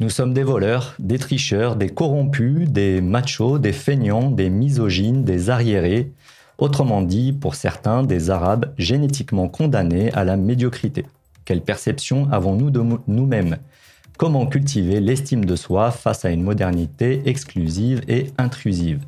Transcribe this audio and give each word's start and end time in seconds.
Nous 0.00 0.10
sommes 0.10 0.32
des 0.32 0.44
voleurs, 0.44 0.94
des 1.00 1.18
tricheurs, 1.18 1.74
des 1.74 1.88
corrompus, 1.88 2.68
des 2.68 3.00
machos, 3.00 3.58
des 3.58 3.72
feignants, 3.72 4.30
des 4.30 4.48
misogynes, 4.48 5.24
des 5.24 5.50
arriérés, 5.50 6.12
autrement 6.58 7.02
dit, 7.02 7.32
pour 7.32 7.56
certains, 7.56 8.04
des 8.04 8.30
Arabes 8.30 8.72
génétiquement 8.78 9.48
condamnés 9.48 10.12
à 10.12 10.22
la 10.22 10.36
médiocrité. 10.36 11.04
Quelle 11.44 11.62
perception 11.62 12.28
avons-nous 12.30 12.70
de 12.70 12.80
nous-mêmes? 13.08 13.56
Comment 14.18 14.46
cultiver 14.46 15.00
l'estime 15.00 15.44
de 15.44 15.56
soi 15.56 15.90
face 15.90 16.24
à 16.24 16.30
une 16.30 16.44
modernité 16.44 17.22
exclusive 17.26 18.02
et 18.06 18.28
intrusive? 18.38 19.00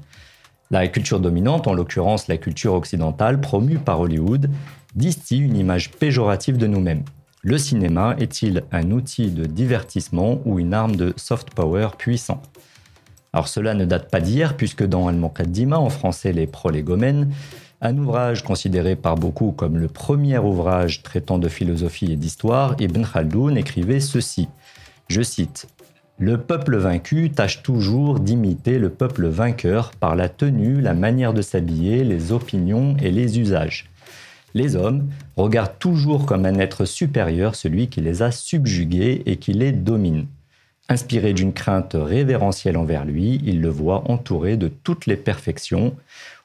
La 0.73 0.89
culture 0.89 1.21
dominante, 1.21 1.69
en 1.69 1.73
l'occurrence 1.73 2.27
la 2.27 2.37
culture 2.37 2.75
occidentale 2.75 3.41
promue 3.41 3.79
par 3.79 4.01
Hollywood, 4.01 4.51
distille 4.97 5.43
une 5.43 5.57
image 5.57 5.93
péjorative 5.93 6.57
de 6.57 6.67
nous-mêmes. 6.67 7.05
Le 7.43 7.57
cinéma 7.57 8.17
est-il 8.19 8.65
un 8.71 8.91
outil 8.91 9.31
de 9.31 9.47
divertissement 9.47 10.43
ou 10.45 10.59
une 10.59 10.75
arme 10.75 10.95
de 10.95 11.15
soft 11.17 11.55
power 11.55 11.89
puissant? 11.97 12.43
Alors 13.33 13.49
cela 13.49 13.73
ne 13.73 13.87
date 13.87 14.11
pas 14.11 14.21
d'hier, 14.21 14.59
puisque 14.59 14.85
dans 14.85 15.09
Al-Muqaddima, 15.09 15.79
en 15.79 15.89
français 15.89 16.35
les 16.35 16.47
prolégomènes, 16.47 17.33
un 17.81 17.97
ouvrage 17.97 18.45
considéré 18.45 18.95
par 18.95 19.15
beaucoup 19.15 19.53
comme 19.53 19.79
le 19.79 19.89
premier 19.89 20.37
ouvrage 20.37 21.03
traitant 21.03 21.39
de 21.39 21.49
philosophie 21.49 22.13
et 22.13 22.17
d'histoire, 22.17 22.77
Ibn 22.79 23.05
Khaldoun 23.05 23.57
écrivait 23.57 24.01
ceci. 24.01 24.49
Je 25.09 25.23
cite 25.23 25.67
Le 26.19 26.37
peuple 26.37 26.77
vaincu 26.77 27.31
tâche 27.31 27.63
toujours 27.63 28.21
d'imiter 28.21 28.79
le 28.79 28.91
peuple 28.91 29.29
vainqueur 29.29 29.93
par 29.93 30.15
la 30.15 30.29
tenue, 30.29 30.83
la 30.83 30.93
manière 30.93 31.33
de 31.33 31.41
s'habiller, 31.41 32.05
les 32.05 32.33
opinions 32.33 32.99
et 33.01 33.11
les 33.11 33.41
usages. 33.41 33.91
Les 34.55 34.77
hommes 34.77 35.09
regardent 35.37 35.79
toujours 35.79 36.27
comme 36.27 36.45
un 36.45 36.59
être 36.59 36.85
supérieur 36.85 37.55
celui 37.55 37.89
qui 37.89 38.01
les 38.01 38.23
a 38.23 38.31
subjugués 38.31 39.23
et 39.27 39.37
qui 39.37 39.53
les 39.53 39.73
domine. 39.73 40.27
Inspiré 40.89 41.33
d'une 41.33 41.53
crainte 41.53 41.95
révérentielle 41.95 42.77
envers 42.77 43.05
lui, 43.05 43.41
il 43.45 43.61
le 43.61 43.69
voit 43.69 44.11
entouré 44.11 44.57
de 44.57 44.67
toutes 44.69 45.07
les 45.07 45.17
perfections, 45.17 45.95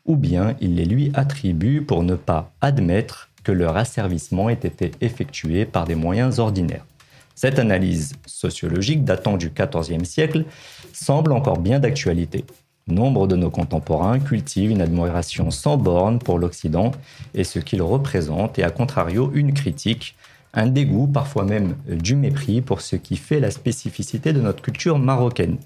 ou 0.06 0.16
bien 0.16 0.56
il 0.62 0.76
les 0.76 0.86
lui 0.86 1.12
attribue 1.16 1.82
pour 1.82 2.04
ne 2.04 2.16
pas 2.16 2.54
admettre 2.62 3.30
que 3.44 3.52
leur 3.52 3.76
asservissement 3.76 4.50
ait 4.50 4.54
été 4.54 4.92
effectué 5.02 5.66
par 5.66 5.86
des 5.86 5.96
moyens 5.96 6.38
ordinaires. 6.38 6.86
Cette 7.34 7.60
analyse 7.60 8.14
sociologique 8.26 9.04
datant 9.04 9.36
du 9.36 9.50
XIVe 9.50 10.06
siècle 10.06 10.46
semble 10.94 11.32
encore 11.32 11.60
bien 11.60 11.80
d'actualité. 11.80 12.46
Nombre 12.88 13.26
de 13.26 13.36
nos 13.36 13.50
contemporains 13.50 14.20
cultivent 14.20 14.70
une 14.70 14.82
admiration 14.82 15.50
sans 15.50 15.76
borne 15.76 16.20
pour 16.20 16.38
l'Occident 16.38 16.92
et 17.34 17.44
ce 17.44 17.58
qu'il 17.58 17.82
représente, 17.82 18.60
et 18.60 18.64
à 18.64 18.70
contrario 18.70 19.32
une 19.34 19.56
critique, 19.56 20.16
un 20.54 20.68
dégoût, 20.68 21.08
parfois 21.08 21.46
même 21.46 21.76
du 21.88 22.16
mépris 22.16 22.62
pour 22.62 22.82
ce 22.82 22.96
qui 22.96 23.18
fait 23.18 23.40
la 23.40 23.50
spécificité 23.50 24.34
de 24.34 24.40
notre 24.40 24.62
culture 24.62 25.00
marocaine. 25.00 25.58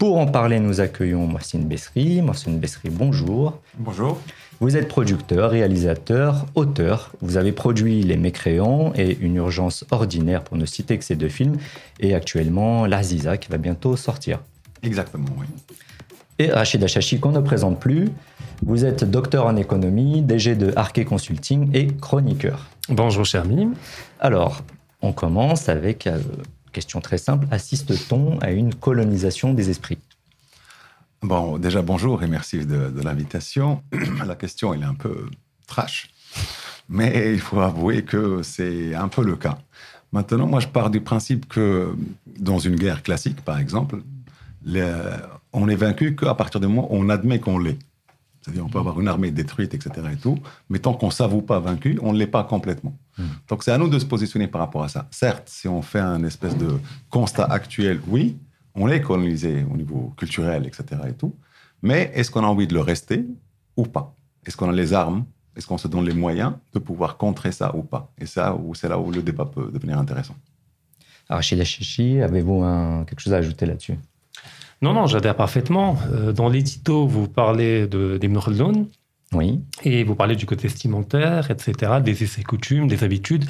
Pour 0.00 0.18
en 0.18 0.26
parler, 0.26 0.58
nous 0.58 0.80
accueillons 0.80 1.28
Mohsin 1.28 1.60
Bessri. 1.60 2.20
Mohsin 2.22 2.54
Bessri, 2.54 2.90
bonjour. 2.90 3.60
Bonjour. 3.78 4.20
Vous 4.58 4.76
êtes 4.76 4.88
producteur, 4.88 5.52
réalisateur, 5.52 6.46
auteur. 6.56 7.12
Vous 7.20 7.36
avez 7.36 7.52
produit 7.52 8.02
Les 8.02 8.16
Mécréants 8.16 8.92
et 8.96 9.16
Une 9.20 9.36
urgence 9.36 9.84
ordinaire, 9.92 10.42
pour 10.42 10.56
ne 10.56 10.66
citer 10.66 10.98
que 10.98 11.04
ces 11.04 11.14
deux 11.14 11.28
films, 11.28 11.58
et 12.00 12.16
actuellement 12.16 12.84
L'Aziza, 12.84 13.36
qui 13.36 13.48
va 13.48 13.58
bientôt 13.58 13.96
sortir. 13.96 14.40
Exactement, 14.82 15.28
oui 15.38 15.46
et 16.38 16.50
Rachid 16.50 16.82
Achachi 16.82 17.20
qu'on 17.20 17.32
ne 17.32 17.40
présente 17.40 17.80
plus. 17.80 18.08
Vous 18.62 18.84
êtes 18.84 19.04
docteur 19.04 19.46
en 19.46 19.56
économie, 19.56 20.22
DG 20.22 20.54
de 20.54 20.72
Arke 20.76 21.04
Consulting 21.04 21.70
et 21.74 21.88
chroniqueur. 21.88 22.66
Bonjour 22.88 23.24
Chermi. 23.24 23.68
Alors, 24.20 24.62
on 25.02 25.12
commence 25.12 25.68
avec 25.68 26.06
une 26.06 26.12
euh, 26.12 26.42
question 26.72 27.00
très 27.00 27.18
simple. 27.18 27.46
Assiste-t-on 27.50 28.38
à 28.40 28.50
une 28.50 28.74
colonisation 28.74 29.54
des 29.54 29.70
esprits? 29.70 29.98
Bon, 31.22 31.58
déjà 31.58 31.82
bonjour 31.82 32.22
et 32.22 32.26
merci 32.26 32.64
de, 32.64 32.90
de 32.90 33.02
l'invitation. 33.02 33.82
La 34.26 34.36
question, 34.36 34.74
elle 34.74 34.82
est 34.82 34.86
un 34.86 34.94
peu 34.94 35.26
trash, 35.66 36.10
mais 36.88 37.32
il 37.32 37.40
faut 37.40 37.60
avouer 37.60 38.04
que 38.04 38.42
c'est 38.42 38.94
un 38.94 39.08
peu 39.08 39.24
le 39.24 39.36
cas. 39.36 39.58
Maintenant, 40.12 40.46
moi, 40.46 40.60
je 40.60 40.68
pars 40.68 40.90
du 40.90 41.00
principe 41.00 41.48
que 41.48 41.94
dans 42.38 42.58
une 42.58 42.76
guerre 42.76 43.02
classique, 43.02 43.40
par 43.42 43.58
exemple, 43.58 43.98
les, 44.66 44.84
on 45.52 45.68
est 45.68 45.76
vaincu 45.76 46.14
qu'à 46.14 46.34
partir 46.34 46.60
du 46.60 46.66
moment 46.66 46.92
où 46.92 46.96
on 46.96 47.08
admet 47.08 47.40
qu'on 47.40 47.58
l'est. 47.58 47.78
C'est-à-dire, 48.42 48.64
on 48.64 48.68
peut 48.68 48.78
avoir 48.78 49.00
une 49.00 49.08
armée 49.08 49.32
détruite, 49.32 49.74
etc. 49.74 49.90
et 50.12 50.16
tout, 50.16 50.38
mais 50.68 50.78
tant 50.78 50.94
qu'on 50.94 51.06
ne 51.06 51.12
s'avoue 51.12 51.42
pas 51.42 51.58
vaincu, 51.58 51.98
on 52.00 52.12
ne 52.12 52.18
l'est 52.18 52.28
pas 52.28 52.44
complètement. 52.44 52.96
Hmm. 53.18 53.24
Donc, 53.48 53.64
c'est 53.64 53.72
à 53.72 53.78
nous 53.78 53.88
de 53.88 53.98
se 53.98 54.04
positionner 54.04 54.46
par 54.46 54.60
rapport 54.60 54.84
à 54.84 54.88
ça. 54.88 55.08
Certes, 55.10 55.48
si 55.48 55.66
on 55.66 55.82
fait 55.82 55.98
un 55.98 56.22
espèce 56.22 56.56
de 56.56 56.78
constat 57.10 57.44
actuel, 57.44 58.00
oui, 58.06 58.36
on 58.76 58.88
est 58.88 59.00
colonisé 59.00 59.64
au 59.72 59.76
niveau 59.76 60.14
culturel, 60.16 60.64
etc. 60.64 60.84
et 61.08 61.14
tout, 61.14 61.34
mais 61.82 62.12
est-ce 62.14 62.30
qu'on 62.30 62.44
a 62.44 62.46
envie 62.46 62.68
de 62.68 62.74
le 62.74 62.80
rester 62.80 63.24
ou 63.76 63.84
pas? 63.84 64.14
Est-ce 64.44 64.56
qu'on 64.56 64.68
a 64.68 64.72
les 64.72 64.92
armes? 64.92 65.24
Est-ce 65.56 65.66
qu'on 65.66 65.78
se 65.78 65.88
donne 65.88 66.04
les 66.04 66.14
moyens 66.14 66.52
de 66.72 66.78
pouvoir 66.78 67.16
contrer 67.16 67.50
ça 67.50 67.74
ou 67.74 67.82
pas? 67.82 68.12
Et 68.18 68.26
ça, 68.26 68.56
c'est 68.74 68.88
là 68.88 68.98
où 68.98 69.10
le 69.10 69.22
débat 69.22 69.46
peut 69.46 69.70
devenir 69.72 69.98
intéressant. 69.98 70.36
Alors, 71.28 71.42
chez 71.42 71.64
Chichi, 71.64 72.20
avez-vous 72.20 72.62
quelque 73.06 73.20
chose 73.20 73.32
à 73.32 73.38
ajouter 73.38 73.66
là-dessus? 73.66 73.98
Non, 74.82 74.92
non, 74.92 75.06
j'adhère 75.06 75.36
parfaitement. 75.36 75.98
Euh, 76.12 76.32
dans 76.32 76.48
l'édito, 76.48 77.06
vous 77.06 77.28
parlez 77.28 77.86
de, 77.86 78.18
des 78.18 78.28
Merlon. 78.28 78.88
Oui. 79.32 79.60
Et 79.82 80.04
vous 80.04 80.14
parlez 80.14 80.36
du 80.36 80.46
côté 80.46 80.68
vestimentaire, 80.68 81.50
etc., 81.50 81.94
des 82.02 82.22
essais 82.22 82.42
coutumes, 82.42 82.86
des 82.86 83.02
habitudes. 83.02 83.44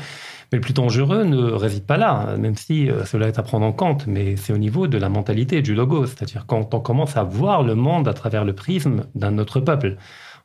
Mais 0.52 0.58
le 0.58 0.60
plus 0.60 0.72
dangereux 0.72 1.24
ne 1.24 1.50
réside 1.50 1.84
pas 1.84 1.96
là, 1.96 2.36
même 2.38 2.56
si 2.56 2.88
euh, 2.88 3.04
cela 3.04 3.26
est 3.26 3.38
à 3.38 3.42
prendre 3.42 3.66
en 3.66 3.72
compte, 3.72 4.06
mais 4.06 4.36
c'est 4.36 4.52
au 4.52 4.58
niveau 4.58 4.86
de 4.86 4.96
la 4.96 5.08
mentalité, 5.08 5.60
du 5.60 5.74
logo, 5.74 6.06
c'est-à-dire 6.06 6.44
quand 6.46 6.72
on 6.72 6.80
commence 6.80 7.16
à 7.16 7.24
voir 7.24 7.62
le 7.62 7.74
monde 7.74 8.06
à 8.06 8.14
travers 8.14 8.44
le 8.44 8.54
prisme 8.54 9.06
d'un 9.14 9.38
autre 9.38 9.60
peuple. 9.60 9.96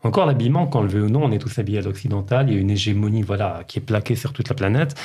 Encore 0.04 0.26
l'habillement, 0.26 0.66
qu'on 0.66 0.82
le 0.82 0.88
veut 0.88 1.04
ou 1.04 1.10
non, 1.10 1.26
on 1.26 1.32
est 1.32 1.38
tous 1.38 1.60
habillés 1.60 1.78
à 1.78 1.82
l'occidental, 1.82 2.50
il 2.50 2.56
y 2.56 2.58
a 2.58 2.60
une 2.60 2.72
hégémonie 2.72 3.22
voilà, 3.22 3.62
qui 3.68 3.78
est 3.78 3.84
plaquée 3.84 4.16
sur 4.16 4.34
toute 4.34 4.50
la 4.50 4.56
planète. 4.56 4.96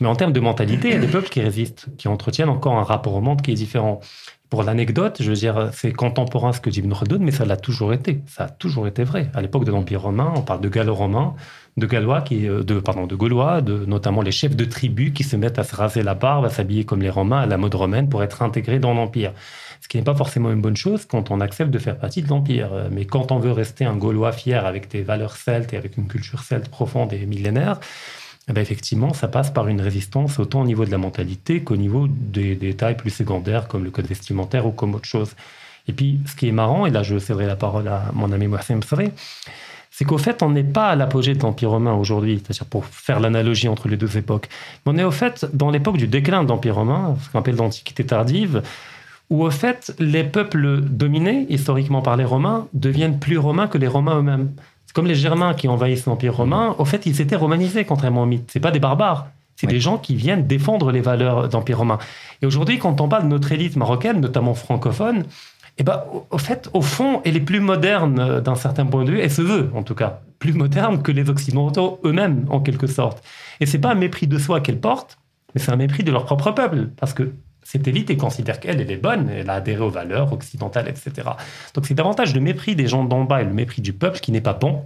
Mais 0.00 0.06
en 0.06 0.16
termes 0.16 0.32
de 0.32 0.40
mentalité, 0.40 0.88
il 0.88 0.94
y 0.94 0.96
a 0.96 1.00
des 1.00 1.06
peuples 1.06 1.28
qui 1.28 1.42
résistent, 1.42 1.88
qui 1.98 2.08
entretiennent 2.08 2.48
encore 2.48 2.74
un 2.74 2.82
rapport 2.82 3.14
au 3.14 3.20
monde 3.20 3.42
qui 3.42 3.50
est 3.50 3.54
différent. 3.54 4.00
Pour 4.48 4.62
l'anecdote, 4.62 5.16
je 5.20 5.28
veux 5.28 5.36
dire, 5.36 5.70
c'est 5.72 5.92
contemporain 5.92 6.52
ce 6.52 6.60
que 6.60 6.70
dit 6.70 6.78
Ibn 6.78 6.92
Khaldun, 6.94 7.18
mais 7.18 7.32
ça 7.32 7.44
l'a 7.44 7.56
toujours 7.56 7.92
été. 7.92 8.20
Ça 8.26 8.44
a 8.44 8.48
toujours 8.48 8.86
été 8.86 9.02
vrai. 9.02 9.28
À 9.34 9.42
l'époque 9.42 9.64
de 9.64 9.72
l'Empire 9.72 10.02
romain, 10.02 10.32
on 10.36 10.42
parle 10.42 10.60
de 10.60 10.68
gallo-romains, 10.68 11.34
de 11.76 11.86
gallois 11.86 12.20
qui, 12.20 12.48
euh, 12.48 12.62
de, 12.62 12.78
pardon, 12.78 13.06
de 13.06 13.16
gaulois, 13.16 13.60
de, 13.60 13.84
notamment 13.86 14.22
les 14.22 14.30
chefs 14.30 14.54
de 14.54 14.64
tribus 14.64 15.12
qui 15.12 15.24
se 15.24 15.34
mettent 15.34 15.58
à 15.58 15.64
se 15.64 15.74
raser 15.74 16.04
la 16.04 16.14
barbe, 16.14 16.44
à 16.44 16.48
s'habiller 16.48 16.84
comme 16.84 17.02
les 17.02 17.10
romains 17.10 17.40
à 17.40 17.46
la 17.46 17.56
mode 17.56 17.74
romaine 17.74 18.08
pour 18.08 18.22
être 18.22 18.40
intégrés 18.42 18.78
dans 18.78 18.94
l'Empire. 18.94 19.32
Ce 19.80 19.88
qui 19.88 19.96
n'est 19.96 20.04
pas 20.04 20.14
forcément 20.14 20.52
une 20.52 20.60
bonne 20.62 20.76
chose 20.76 21.06
quand 21.06 21.32
on 21.32 21.40
accepte 21.40 21.72
de 21.72 21.78
faire 21.80 21.98
partie 21.98 22.22
de 22.22 22.28
l'Empire. 22.28 22.70
Mais 22.92 23.04
quand 23.04 23.32
on 23.32 23.38
veut 23.38 23.52
rester 23.52 23.84
un 23.84 23.96
gaulois 23.96 24.32
fier 24.32 24.64
avec 24.64 24.88
des 24.90 25.02
valeurs 25.02 25.36
celtes 25.36 25.72
et 25.74 25.76
avec 25.76 25.96
une 25.96 26.06
culture 26.06 26.40
celte 26.40 26.68
profonde 26.68 27.12
et 27.12 27.26
millénaire, 27.26 27.80
eh 28.48 28.52
ben, 28.52 28.60
effectivement, 28.60 29.12
ça 29.12 29.26
passe 29.26 29.50
par 29.50 29.66
une 29.66 29.80
résistance 29.80 30.38
autant 30.38 30.60
au 30.60 30.64
niveau 30.64 30.84
de 30.84 30.90
la 30.90 30.98
mentalité 30.98 31.62
qu'au 31.62 31.76
niveau 31.76 32.06
des 32.08 32.54
détails 32.54 32.96
plus 32.96 33.10
secondaires 33.10 33.66
comme 33.66 33.82
le 33.82 33.90
code 33.90 34.06
vestimentaire 34.06 34.66
ou 34.66 34.70
comme 34.70 34.94
autre 34.94 35.08
chose. 35.08 35.34
Et 35.88 35.92
puis, 35.92 36.20
ce 36.26 36.36
qui 36.36 36.48
est 36.48 36.52
marrant, 36.52 36.86
et 36.86 36.90
là 36.90 37.02
je 37.02 37.18
céderai 37.18 37.46
la 37.46 37.56
parole 37.56 37.88
à 37.88 38.10
mon 38.12 38.30
ami 38.30 38.46
Mohamed 38.46 38.78
Msré, 38.78 39.10
c'est 39.90 40.04
qu'au 40.04 40.18
fait, 40.18 40.42
on 40.42 40.50
n'est 40.50 40.62
pas 40.62 40.90
à 40.90 40.96
l'apogée 40.96 41.34
de 41.34 41.42
l'Empire 41.42 41.70
romain 41.70 41.94
aujourd'hui, 41.94 42.42
c'est-à-dire 42.44 42.66
pour 42.66 42.84
faire 42.84 43.18
l'analogie 43.18 43.66
entre 43.68 43.88
les 43.88 43.96
deux 43.96 44.18
époques. 44.18 44.48
Mais 44.84 44.92
on 44.92 44.98
est 44.98 45.04
au 45.04 45.10
fait 45.10 45.46
dans 45.54 45.70
l'époque 45.70 45.96
du 45.96 46.06
déclin 46.06 46.44
de 46.44 46.48
l'Empire 46.48 46.74
romain, 46.74 47.16
ce 47.24 47.30
qu'on 47.30 47.38
appelle 47.38 47.56
l'Antiquité 47.56 48.04
tardive, 48.04 48.62
où 49.30 49.44
au 49.44 49.50
fait, 49.50 49.94
les 49.98 50.22
peuples 50.22 50.80
dominés, 50.82 51.46
historiquement 51.48 52.02
par 52.02 52.16
les 52.16 52.24
Romains, 52.24 52.68
deviennent 52.74 53.18
plus 53.18 53.38
romains 53.38 53.66
que 53.66 53.78
les 53.78 53.88
Romains 53.88 54.18
eux-mêmes 54.18 54.50
comme 54.96 55.06
les 55.06 55.14
Germains 55.14 55.52
qui 55.52 55.68
envahissent 55.68 56.06
l'Empire 56.06 56.34
romain, 56.34 56.74
au 56.78 56.86
fait, 56.86 57.04
ils 57.04 57.20
étaient 57.20 57.36
romanisés, 57.36 57.84
contrairement 57.84 58.22
aux 58.22 58.26
mythes. 58.26 58.48
C'est 58.50 58.60
pas 58.60 58.70
des 58.70 58.80
barbares. 58.80 59.26
C'est 59.54 59.66
des 59.66 59.78
gens 59.78 59.98
qui 59.98 60.14
viennent 60.14 60.46
défendre 60.46 60.90
les 60.90 61.02
valeurs 61.02 61.50
d'Empire 61.50 61.76
romain. 61.76 61.98
Et 62.40 62.46
aujourd'hui, 62.46 62.78
quand 62.78 62.98
on 63.02 63.06
parle 63.06 63.24
de 63.24 63.28
notre 63.28 63.52
élite 63.52 63.76
marocaine, 63.76 64.22
notamment 64.22 64.54
francophone, 64.54 65.24
eh 65.76 65.82
ben, 65.82 66.02
au 66.30 66.38
fait, 66.38 66.70
au 66.72 66.80
fond, 66.80 67.20
elle 67.26 67.36
est 67.36 67.40
plus 67.40 67.60
moderne 67.60 68.18
euh, 68.18 68.40
d'un 68.40 68.54
certain 68.54 68.86
point 68.86 69.04
de 69.04 69.10
vue, 69.10 69.20
elle 69.20 69.30
se 69.30 69.42
veut, 69.42 69.70
en 69.74 69.82
tout 69.82 69.94
cas, 69.94 70.20
plus 70.38 70.54
moderne 70.54 71.02
que 71.02 71.12
les 71.12 71.28
Occidentaux 71.28 72.00
eux-mêmes, 72.06 72.46
en 72.48 72.60
quelque 72.60 72.86
sorte. 72.86 73.22
Et 73.60 73.66
c'est 73.66 73.78
pas 73.78 73.90
un 73.90 73.96
mépris 73.96 74.26
de 74.26 74.38
soi 74.38 74.62
qu'elle 74.62 74.80
porte, 74.80 75.18
mais 75.54 75.60
c'est 75.60 75.72
un 75.72 75.76
mépris 75.76 76.04
de 76.04 76.10
leur 76.10 76.24
propre 76.24 76.52
peuple. 76.52 76.88
Parce 76.96 77.12
que 77.12 77.34
cette 77.66 77.88
élite 77.88 78.10
et 78.10 78.16
considère 78.16 78.60
qu'elle, 78.60 78.80
elle 78.80 78.90
est 78.92 78.96
bonne, 78.96 79.28
elle 79.28 79.50
a 79.50 79.54
adhéré 79.54 79.82
aux 79.82 79.90
valeurs 79.90 80.32
occidentales, 80.32 80.88
etc. 80.88 81.30
Donc 81.74 81.86
c'est 81.86 81.94
davantage 81.94 82.32
le 82.32 82.40
mépris 82.40 82.76
des 82.76 82.86
gens 82.86 83.02
d'en 83.02 83.24
bas 83.24 83.42
et 83.42 83.44
le 83.44 83.52
mépris 83.52 83.82
du 83.82 83.92
peuple 83.92 84.20
qui 84.20 84.30
n'est 84.30 84.40
pas 84.40 84.52
bon. 84.52 84.84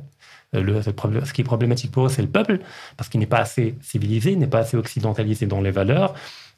Euh, 0.56 0.82
ce 0.82 1.32
qui 1.34 1.42
est 1.42 1.44
problématique 1.44 1.92
pour 1.92 2.06
eux, 2.06 2.08
c'est 2.08 2.22
le 2.22 2.28
peuple, 2.28 2.60
parce 2.96 3.10
qu'il 3.10 3.20
n'est 3.20 3.26
pas 3.26 3.40
assez 3.40 3.74
civilisé, 3.82 4.34
n'est 4.34 4.46
pas 4.46 4.60
assez 4.60 4.78
occidentalisé 4.78 5.44
dans 5.44 5.60
les 5.60 5.70
valeurs. 5.70 6.14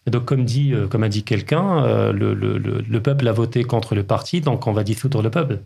Et 0.06 0.10
donc, 0.10 0.24
comme, 0.24 0.44
dit, 0.44 0.72
euh, 0.72 0.86
comme 0.86 1.02
a 1.02 1.08
dit 1.08 1.24
quelqu'un, 1.24 1.84
euh, 1.84 2.12
le, 2.12 2.34
le, 2.34 3.02
peuple 3.02 3.26
a 3.26 3.32
voté 3.32 3.64
contre 3.64 3.96
le 3.96 4.04
parti, 4.04 4.40
donc 4.40 4.68
on 4.68 4.72
va 4.72 4.84
dissoudre 4.84 5.22
le 5.22 5.30
peuple. 5.30 5.58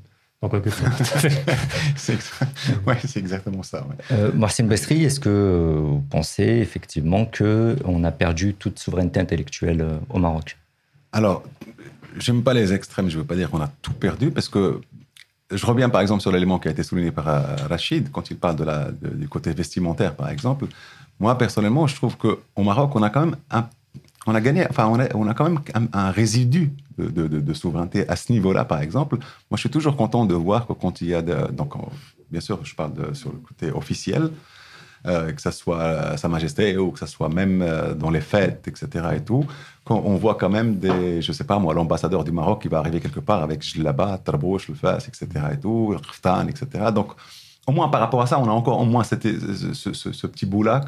c'est 1.97 3.17
exactement 3.17 3.63
ça. 3.63 3.87
Ouais. 3.87 4.33
Marcin 4.35 4.65
Bestri, 4.65 5.05
est-ce 5.05 5.21
que 5.21 5.81
vous 5.83 6.05
pensez 6.11 6.45
effectivement 6.45 7.27
qu'on 7.27 8.05
a 8.05 8.13
perdu 8.13 8.55
toute 8.55 8.79
souveraineté 8.79 9.21
intellectuelle 9.21 9.87
au 10.11 10.19
Maroc? 10.19 10.59
Alors, 11.13 11.43
j'aime 12.19 12.43
pas 12.43 12.55
les 12.55 12.73
extrêmes, 12.73 13.09
je 13.09 13.19
veux 13.19 13.25
pas 13.25 13.37
dire 13.37 13.51
qu'on 13.51 13.61
a 13.61 13.71
tout 13.83 13.93
perdu, 13.93 14.31
parce 14.31 14.49
que 14.49 14.81
je 15.51 15.65
reviens 15.67 15.89
par 15.89 16.01
exemple 16.01 16.23
sur 16.23 16.33
l'élément 16.33 16.59
qui 16.59 16.69
a 16.69 16.71
été 16.71 16.83
souligné 16.83 17.11
par 17.11 17.29
euh, 17.29 17.57
Rachid, 17.69 18.11
quand 18.11 18.31
il 18.31 18.37
parle 18.37 18.57
de 18.57 18.65
la, 18.65 18.91
du 18.91 19.29
côté 19.29 19.53
vestimentaire, 19.53 20.15
par 20.15 20.29
exemple. 20.29 20.67
Moi, 21.19 21.39
personnellement, 21.39 21.87
je 21.87 21.95
trouve 21.95 22.17
qu'au 22.17 22.39
Maroc, 22.59 22.95
on 22.95 23.03
a 23.03 23.11
quand 23.11 23.21
même 23.21 23.37
un, 23.51 23.69
on 24.27 24.35
a 24.35 24.41
gagné, 24.41 24.67
enfin, 24.69 24.87
on 25.15 25.27
a, 25.29 25.35
quand 25.35 25.45
même 25.45 25.61
un, 25.93 26.11
résidu 26.11 26.73
de, 26.99 27.53
souveraineté 27.55 28.09
à 28.09 28.17
ce 28.17 28.33
niveau-là, 28.33 28.65
par 28.65 28.81
exemple. 28.81 29.17
Moi, 29.17 29.57
je 29.57 29.61
suis 29.61 29.71
toujours 29.71 29.97
content 29.97 30.27
de 30.27 30.35
voir 30.35 30.67
que 30.67 30.73
quand 30.73 31.01
il 31.01 31.09
y 31.09 31.15
a, 31.15 31.23
de, 31.23 31.53
donc, 31.53 31.75
bien 32.31 32.41
sûr, 32.41 32.65
je 32.65 32.75
parle 32.75 33.15
sur 33.15 33.33
le 33.33 33.39
côté 33.39 33.71
officiel, 33.71 34.31
euh, 35.07 35.31
que 35.33 35.41
ce 35.41 35.53
soit 35.53 36.17
Sa 36.17 36.29
Majesté 36.29 36.77
ou 36.77 36.91
que 36.91 36.99
ce 36.99 37.07
soit 37.07 37.29
même 37.29 37.63
euh, 37.63 37.95
dans 37.95 38.11
les 38.11 38.21
fêtes, 38.21 38.67
etc. 38.67 39.07
et 39.15 39.21
tout, 39.21 39.45
quand 39.85 40.03
on 40.05 40.17
voit 40.17 40.35
quand 40.35 40.51
même 40.51 40.81
des, 40.81 41.23
je 41.23 41.31
sais 41.31 41.45
pas 41.45 41.61
moi, 41.61 41.75
l'ambassadeur 41.75 42.25
du 42.25 42.33
Maroc 42.33 42.63
qui 42.63 42.69
va 42.69 42.79
arriver 42.79 42.99
quelque 42.99 43.21
part 43.21 43.43
avec 43.45 43.63
Jlaba, 43.63 44.19
Tarbouch, 44.19 44.69
le 44.69 44.75
Fas, 44.75 45.07
etc. 45.07 45.29
et 45.53 45.61
tout, 45.61 45.95
Rftan, 45.97 46.49
etc. 46.49 46.91
Donc, 46.93 47.13
au 47.67 47.73
moins 47.73 47.89
par 47.89 48.01
rapport 48.01 48.23
à 48.23 48.27
ça, 48.27 48.39
on 48.39 48.49
a 48.49 48.53
encore 48.53 48.81
au 48.81 48.85
moins 48.85 49.03
ce, 49.03 49.17
petit 49.17 50.47
bout-là 50.47 50.85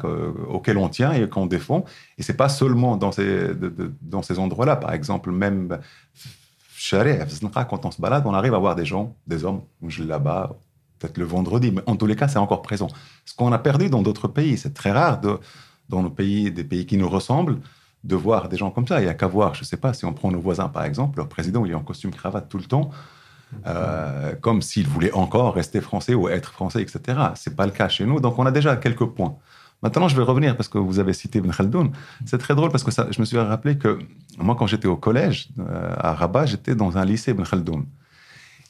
auquel 0.49 0.77
on 0.77 0.87
tient 0.87 1.11
et 1.11 1.27
qu'on 1.27 1.45
défend. 1.45 1.83
Et 2.17 2.23
c'est 2.23 2.37
pas 2.37 2.49
seulement 2.49 2.95
dans 2.95 3.11
ces, 3.11 4.39
endroits-là. 4.39 4.77
Par 4.77 4.93
exemple, 4.93 5.31
même 5.31 5.77
quand 7.69 7.85
on 7.85 7.91
se 7.91 8.01
balade, 8.01 8.23
on 8.25 8.33
arrive 8.33 8.53
à 8.53 8.59
voir 8.59 8.75
des 8.75 8.85
gens, 8.85 9.13
des 9.27 9.43
hommes, 9.43 9.61
là-bas, 9.99 10.55
peut-être 10.99 11.17
le 11.17 11.25
vendredi, 11.25 11.71
mais 11.71 11.81
en 11.85 11.95
tous 11.95 12.05
les 12.05 12.15
cas, 12.15 12.27
c'est 12.27 12.39
encore 12.39 12.61
présent. 12.61 12.87
Ce 13.25 13.35
qu'on 13.35 13.51
a 13.51 13.59
perdu 13.59 13.89
dans 13.89 14.01
d'autres 14.01 14.27
pays, 14.27 14.57
c'est 14.57 14.73
très 14.73 14.91
rare 14.91 15.19
dans 15.89 16.01
nos 16.01 16.09
pays, 16.09 16.51
des 16.51 16.63
pays 16.63 16.85
qui 16.85 16.97
nous 16.97 17.09
ressemblent, 17.09 17.59
de 18.05 18.15
voir 18.15 18.47
des 18.47 18.55
gens 18.55 18.71
comme 18.71 18.87
ça. 18.87 19.01
Il 19.01 19.03
n'y 19.03 19.09
a 19.09 19.13
qu'à 19.13 19.27
voir, 19.27 19.53
je 19.53 19.61
ne 19.61 19.65
sais 19.65 19.77
pas, 19.77 19.93
si 19.93 20.05
on 20.05 20.13
prend 20.13 20.31
nos 20.31 20.39
voisins 20.39 20.69
par 20.69 20.85
exemple, 20.85 21.17
leur 21.17 21.27
président, 21.27 21.65
il 21.65 21.71
est 21.71 21.75
en 21.75 21.83
costume 21.83 22.11
cravate 22.11 22.47
tout 22.47 22.57
le 22.57 22.63
temps. 22.63 22.91
Euh, 23.65 24.35
comme 24.41 24.61
s'il 24.61 24.87
voulait 24.87 25.11
encore 25.11 25.55
rester 25.55 25.81
français 25.81 26.13
ou 26.13 26.29
être 26.29 26.51
français, 26.51 26.81
etc. 26.81 27.19
C'est 27.35 27.55
pas 27.55 27.65
le 27.65 27.71
cas 27.71 27.89
chez 27.89 28.05
nous, 28.05 28.19
donc 28.19 28.37
on 28.37 28.45
a 28.45 28.51
déjà 28.51 28.75
quelques 28.75 29.05
points. 29.05 29.35
Maintenant, 29.81 30.07
je 30.07 30.15
vais 30.15 30.23
revenir 30.23 30.55
parce 30.57 30.67
que 30.67 30.77
vous 30.77 30.99
avez 30.99 31.13
cité 31.13 31.39
Ibn 31.39 31.51
Khaldoun. 31.51 31.91
C'est 32.25 32.37
très 32.37 32.53
drôle 32.53 32.69
parce 32.69 32.83
que 32.83 32.91
je 32.91 33.19
me 33.19 33.25
suis 33.25 33.37
rappelé 33.37 33.77
que 33.77 33.97
moi, 34.37 34.55
quand 34.55 34.67
j'étais 34.67 34.87
au 34.87 34.97
collège 34.97 35.49
euh, 35.59 35.95
à 35.97 36.13
Rabat, 36.13 36.45
j'étais 36.45 36.75
dans 36.75 36.97
un 36.97 37.05
lycée 37.05 37.31
Ibn 37.31 37.43
Khaldoun. 37.43 37.85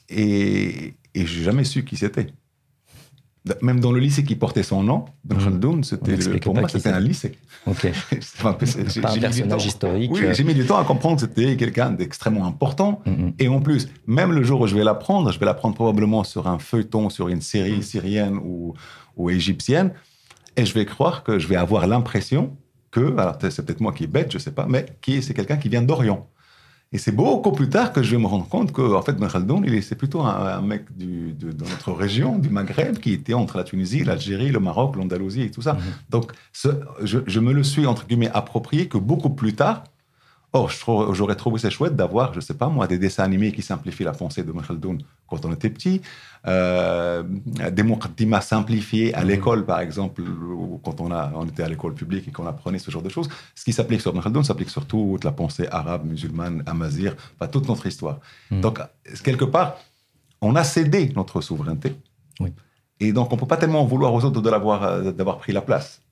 Et, 0.08 0.94
et 1.14 1.26
j'ai 1.26 1.42
jamais 1.42 1.64
su 1.64 1.84
qui 1.84 1.96
c'était. 1.96 2.32
Même 3.62 3.80
dans 3.80 3.90
le 3.90 4.00
lycée 4.00 4.22
qui 4.22 4.36
portait 4.36 4.62
son 4.62 4.82
nom, 4.82 5.06
Ben 5.24 5.38
c'était 5.82 6.38
pour 6.40 6.54
moi 6.54 6.68
c'était 6.68 6.90
un 6.90 7.00
lycée. 7.00 7.38
Ok. 7.66 7.90
pas 8.42 8.50
un 8.50 8.52
personnage 8.52 9.66
historique. 9.66 10.10
Oui, 10.12 10.20
j'ai 10.32 10.44
mis 10.44 10.54
du 10.54 10.66
temps 10.66 10.78
à 10.78 10.84
comprendre 10.84 11.16
que 11.16 11.22
c'était 11.22 11.56
quelqu'un 11.56 11.90
d'extrêmement 11.90 12.46
important. 12.46 13.00
Mm-hmm. 13.06 13.32
Et 13.38 13.48
en 13.48 13.60
plus, 13.60 13.88
même 14.06 14.32
le 14.32 14.42
jour 14.42 14.60
où 14.60 14.66
je 14.66 14.74
vais 14.74 14.84
l'apprendre, 14.84 15.32
je 15.32 15.38
vais 15.38 15.46
l'apprendre 15.46 15.74
probablement 15.74 16.22
sur 16.22 16.48
un 16.48 16.58
feuilleton, 16.58 17.08
sur 17.08 17.28
une 17.28 17.40
série 17.40 17.78
mm. 17.78 17.82
syrienne 17.82 18.36
ou, 18.36 18.74
ou 19.16 19.30
égyptienne, 19.30 19.92
et 20.56 20.66
je 20.66 20.74
vais 20.74 20.84
croire 20.84 21.22
que 21.24 21.38
je 21.38 21.48
vais 21.48 21.56
avoir 21.56 21.86
l'impression 21.86 22.56
que, 22.90 23.16
alors 23.16 23.36
c'est 23.40 23.64
peut-être 23.64 23.80
moi 23.80 23.92
qui 23.92 24.04
est 24.04 24.08
bête, 24.08 24.32
je 24.32 24.38
sais 24.38 24.50
pas, 24.50 24.66
mais 24.68 24.86
qui 25.00 25.22
c'est 25.22 25.34
quelqu'un 25.34 25.56
qui 25.56 25.68
vient 25.68 25.82
d'Orient. 25.82 26.28
Et 26.92 26.98
c'est 26.98 27.12
beaucoup 27.12 27.52
plus 27.52 27.68
tard 27.68 27.92
que 27.92 28.02
je 28.02 28.10
vais 28.10 28.20
me 28.20 28.26
rendre 28.26 28.48
compte 28.48 28.72
que, 28.72 28.82
en 28.82 29.02
fait, 29.02 29.12
Ben 29.12 29.28
Khaldoun, 29.28 29.64
c'est 29.80 29.94
plutôt 29.94 30.22
un, 30.22 30.60
mec 30.60 30.96
du, 30.96 31.32
de, 31.32 31.52
notre 31.52 31.92
région, 31.92 32.36
du 32.36 32.50
Maghreb, 32.50 32.98
qui 32.98 33.12
était 33.12 33.34
entre 33.34 33.58
la 33.58 33.64
Tunisie, 33.64 34.02
l'Algérie, 34.02 34.50
le 34.50 34.58
Maroc, 34.58 34.96
l'Andalousie 34.96 35.42
et 35.42 35.50
tout 35.52 35.62
ça. 35.62 35.74
Mhm. 35.74 35.80
Donc, 36.10 36.32
je, 36.52 37.18
je, 37.26 37.40
me 37.40 37.52
le 37.52 37.62
suis, 37.62 37.86
entre 37.86 38.06
guillemets, 38.08 38.30
approprié 38.34 38.88
que 38.88 38.98
beaucoup 38.98 39.30
plus 39.30 39.54
tard, 39.54 39.84
Or, 40.52 40.68
j'aurais 41.14 41.36
trouvé 41.36 41.60
ça 41.60 41.70
chouette 41.70 41.94
d'avoir, 41.94 42.34
je 42.34 42.40
sais 42.40 42.54
pas 42.54 42.68
moi, 42.68 42.88
des 42.88 42.98
dessins 42.98 43.22
animés 43.22 43.52
qui 43.52 43.62
simplifient 43.62 44.02
la 44.04 44.12
pensée 44.12 44.42
de 44.42 44.50
Khaldoun 44.50 44.98
quand 45.28 45.44
on 45.44 45.52
était 45.52 45.70
petit, 45.70 46.02
euh, 46.48 47.22
des 47.70 47.84
muqaddimas 47.84 48.40
simplifiés 48.40 49.14
à 49.14 49.22
mhm. 49.22 49.28
l'école, 49.28 49.64
par 49.64 49.78
exemple, 49.78 50.22
quand 50.82 51.00
on, 51.00 51.12
a, 51.12 51.30
on 51.36 51.46
était 51.46 51.62
à 51.62 51.68
l'école 51.68 51.94
publique 51.94 52.26
et 52.26 52.32
qu'on 52.32 52.46
apprenait 52.46 52.80
ce 52.80 52.90
genre 52.90 53.02
de 53.02 53.08
choses. 53.08 53.28
Ce 53.54 53.64
qui 53.64 53.72
s'applique 53.72 54.00
sur 54.00 54.12
Khaldoun 54.12 54.42
s'applique 54.42 54.70
sur 54.70 54.86
toute 54.86 55.22
la 55.22 55.30
pensée 55.30 55.68
arabe, 55.70 56.04
musulmane, 56.04 56.64
amazir, 56.66 57.14
pas 57.38 57.46
toute 57.46 57.68
notre 57.68 57.86
histoire. 57.86 58.18
Mhm. 58.50 58.60
Donc, 58.60 58.80
quelque 59.22 59.44
part, 59.44 59.76
on 60.40 60.56
a 60.56 60.64
cédé 60.64 61.12
notre 61.14 61.40
souveraineté. 61.40 61.94
Et 62.98 63.12
donc, 63.12 63.32
on 63.32 63.36
ne 63.36 63.40
peut 63.40 63.46
pas 63.46 63.56
tellement 63.56 63.84
vouloir 63.84 64.12
aux 64.12 64.24
autres 64.24 64.42
euh, 64.44 65.12
d'avoir 65.12 65.38
pris 65.38 65.52
la 65.52 65.62
place. 65.62 66.02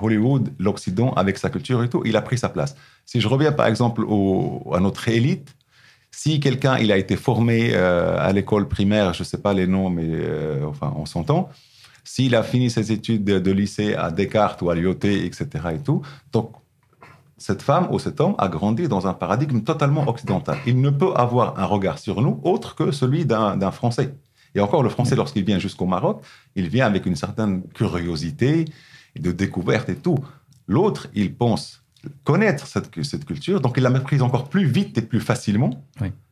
Hollywood, 0.00 0.52
l'Occident, 0.58 1.12
avec 1.14 1.38
sa 1.38 1.50
culture 1.50 1.82
et 1.82 1.88
tout, 1.88 2.02
il 2.04 2.16
a 2.16 2.22
pris 2.22 2.38
sa 2.38 2.48
place. 2.48 2.76
Si 3.04 3.20
je 3.20 3.28
reviens 3.28 3.52
par 3.52 3.66
exemple 3.66 4.04
à 4.72 4.80
notre 4.80 5.08
élite, 5.08 5.54
si 6.10 6.40
quelqu'un 6.40 6.78
il 6.78 6.90
a 6.90 6.96
été 6.96 7.16
formé 7.16 7.70
euh, 7.72 8.16
à 8.18 8.32
l'école 8.32 8.68
primaire, 8.68 9.12
je 9.14 9.22
ne 9.22 9.24
sais 9.24 9.38
pas 9.38 9.52
les 9.52 9.66
noms, 9.66 9.90
mais 9.90 10.06
euh, 10.06 10.64
enfin 10.66 10.92
on 10.96 11.06
s'entend, 11.06 11.48
s'il 12.04 12.34
a 12.34 12.42
fini 12.42 12.70
ses 12.70 12.90
études 12.90 13.24
de, 13.24 13.50
lycée 13.50 13.94
à 13.94 14.10
Descartes 14.10 14.62
ou 14.62 14.70
à 14.70 14.74
l'IOT, 14.74 15.04
etc. 15.04 15.46
et 15.74 15.78
tout, 15.78 16.02
donc 16.32 16.52
cette 17.36 17.62
femme 17.62 17.88
ou 17.92 17.98
cet 17.98 18.20
homme 18.20 18.34
a 18.38 18.48
grandi 18.48 18.88
dans 18.88 19.06
un 19.06 19.14
paradigme 19.14 19.60
totalement 19.60 20.08
occidental. 20.08 20.58
Il 20.66 20.80
ne 20.80 20.90
peut 20.90 21.12
avoir 21.14 21.58
un 21.58 21.66
regard 21.66 21.98
sur 21.98 22.20
nous 22.20 22.40
autre 22.42 22.74
que 22.74 22.90
celui 22.90 23.24
d'un 23.26 23.70
Français. 23.70 24.14
Et 24.54 24.60
encore, 24.60 24.82
le 24.82 24.88
Français, 24.88 25.14
lorsqu'il 25.14 25.44
vient 25.44 25.58
jusqu'au 25.58 25.86
Maroc, 25.86 26.20
il 26.56 26.68
vient 26.68 26.86
avec 26.86 27.06
une 27.06 27.14
certaine 27.14 27.62
curiosité, 27.74 28.64
de 29.18 29.32
découverte 29.32 29.88
et 29.88 29.96
tout. 29.96 30.18
L'autre, 30.66 31.08
il 31.14 31.34
pense 31.34 31.82
connaître 32.24 32.66
cette, 32.66 33.02
cette, 33.02 33.24
culture, 33.24 33.60
donc 33.60 33.74
il 33.76 33.82
la 33.82 33.90
méprise 33.90 34.22
encore 34.22 34.48
plus 34.48 34.64
vite 34.64 34.96
et 34.98 35.02
plus 35.02 35.20
facilement. 35.20 35.70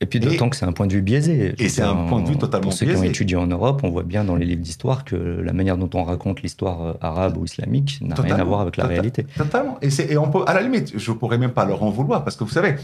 Et 0.00 0.06
puis 0.06 0.20
d'autant 0.20 0.48
que 0.48 0.56
c'est 0.56 0.64
un 0.64 0.72
point 0.72 0.86
de 0.86 0.92
vue 0.92 1.02
biaisé. 1.02 1.54
Et 1.58 1.68
c'est 1.68 1.82
un 1.82 2.06
point 2.06 2.22
de 2.22 2.28
vue 2.28 2.36
totalement 2.36 2.68
biaisé. 2.68 2.86
Pour 2.86 2.94
ceux 2.94 3.00
qui 3.00 3.06
ont 3.06 3.10
étudié 3.10 3.36
en 3.36 3.48
Europe, 3.48 3.80
on 3.82 3.90
voit 3.90 4.04
bien 4.04 4.24
dans 4.24 4.36
les 4.36 4.46
livres 4.46 4.62
d'histoire 4.62 5.04
que 5.04 5.16
la 5.16 5.52
manière 5.52 5.76
dont 5.76 5.90
on 5.94 6.04
raconte 6.04 6.42
l'histoire 6.42 6.82
euh, 6.82 6.92
arabe 7.00 7.36
ou 7.36 7.44
islamique 7.44 7.98
n'a 8.00 8.14
rien 8.14 8.36
à 8.36 8.44
voir 8.44 8.60
avec 8.60 8.76
la 8.76 8.86
réalité. 8.86 9.24
Totalement. 9.36 9.78
Et, 9.82 9.88
et 10.12 10.16
on 10.16 10.30
peut, 10.30 10.44
à 10.46 10.54
la 10.54 10.62
limite, 10.62 10.96
je 10.96 11.12
pourrais 11.12 11.38
même 11.38 11.52
pas 11.52 11.64
leur 11.64 11.82
en 11.82 11.90
vouloir, 11.90 12.22
parce 12.22 12.36
que 12.36 12.44
vous 12.44 12.50
savez, 12.50 12.76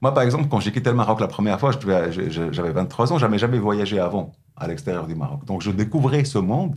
moi 0.00 0.14
par 0.14 0.22
exemple, 0.22 0.48
quand 0.48 0.60
j'ai 0.60 0.72
quitté 0.72 0.90
le 0.90 0.96
Maroc 0.96 1.20
la 1.20 1.28
première 1.28 1.60
fois, 1.60 1.72
j'avais 2.28 2.72
23 2.72 3.12
ans, 3.12 3.18
j'avais 3.18 3.38
jamais 3.38 3.58
voyagé 3.58 3.98
avant 3.98 4.32
à 4.56 4.66
l'extérieur 4.66 5.06
du 5.06 5.14
Maroc. 5.14 5.44
Donc 5.44 5.60
je 5.60 5.70
découvrais 5.70 6.24
ce 6.24 6.38
monde 6.38 6.74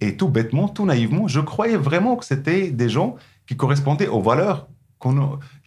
et 0.00 0.16
tout 0.16 0.28
bêtement, 0.28 0.68
tout 0.68 0.84
naïvement, 0.84 1.28
je 1.28 1.40
croyais 1.40 1.76
vraiment 1.76 2.16
que 2.16 2.24
c'était 2.24 2.70
des 2.70 2.88
gens 2.88 3.16
qui 3.46 3.56
correspondaient 3.56 4.08
aux 4.08 4.22
valeurs 4.22 4.68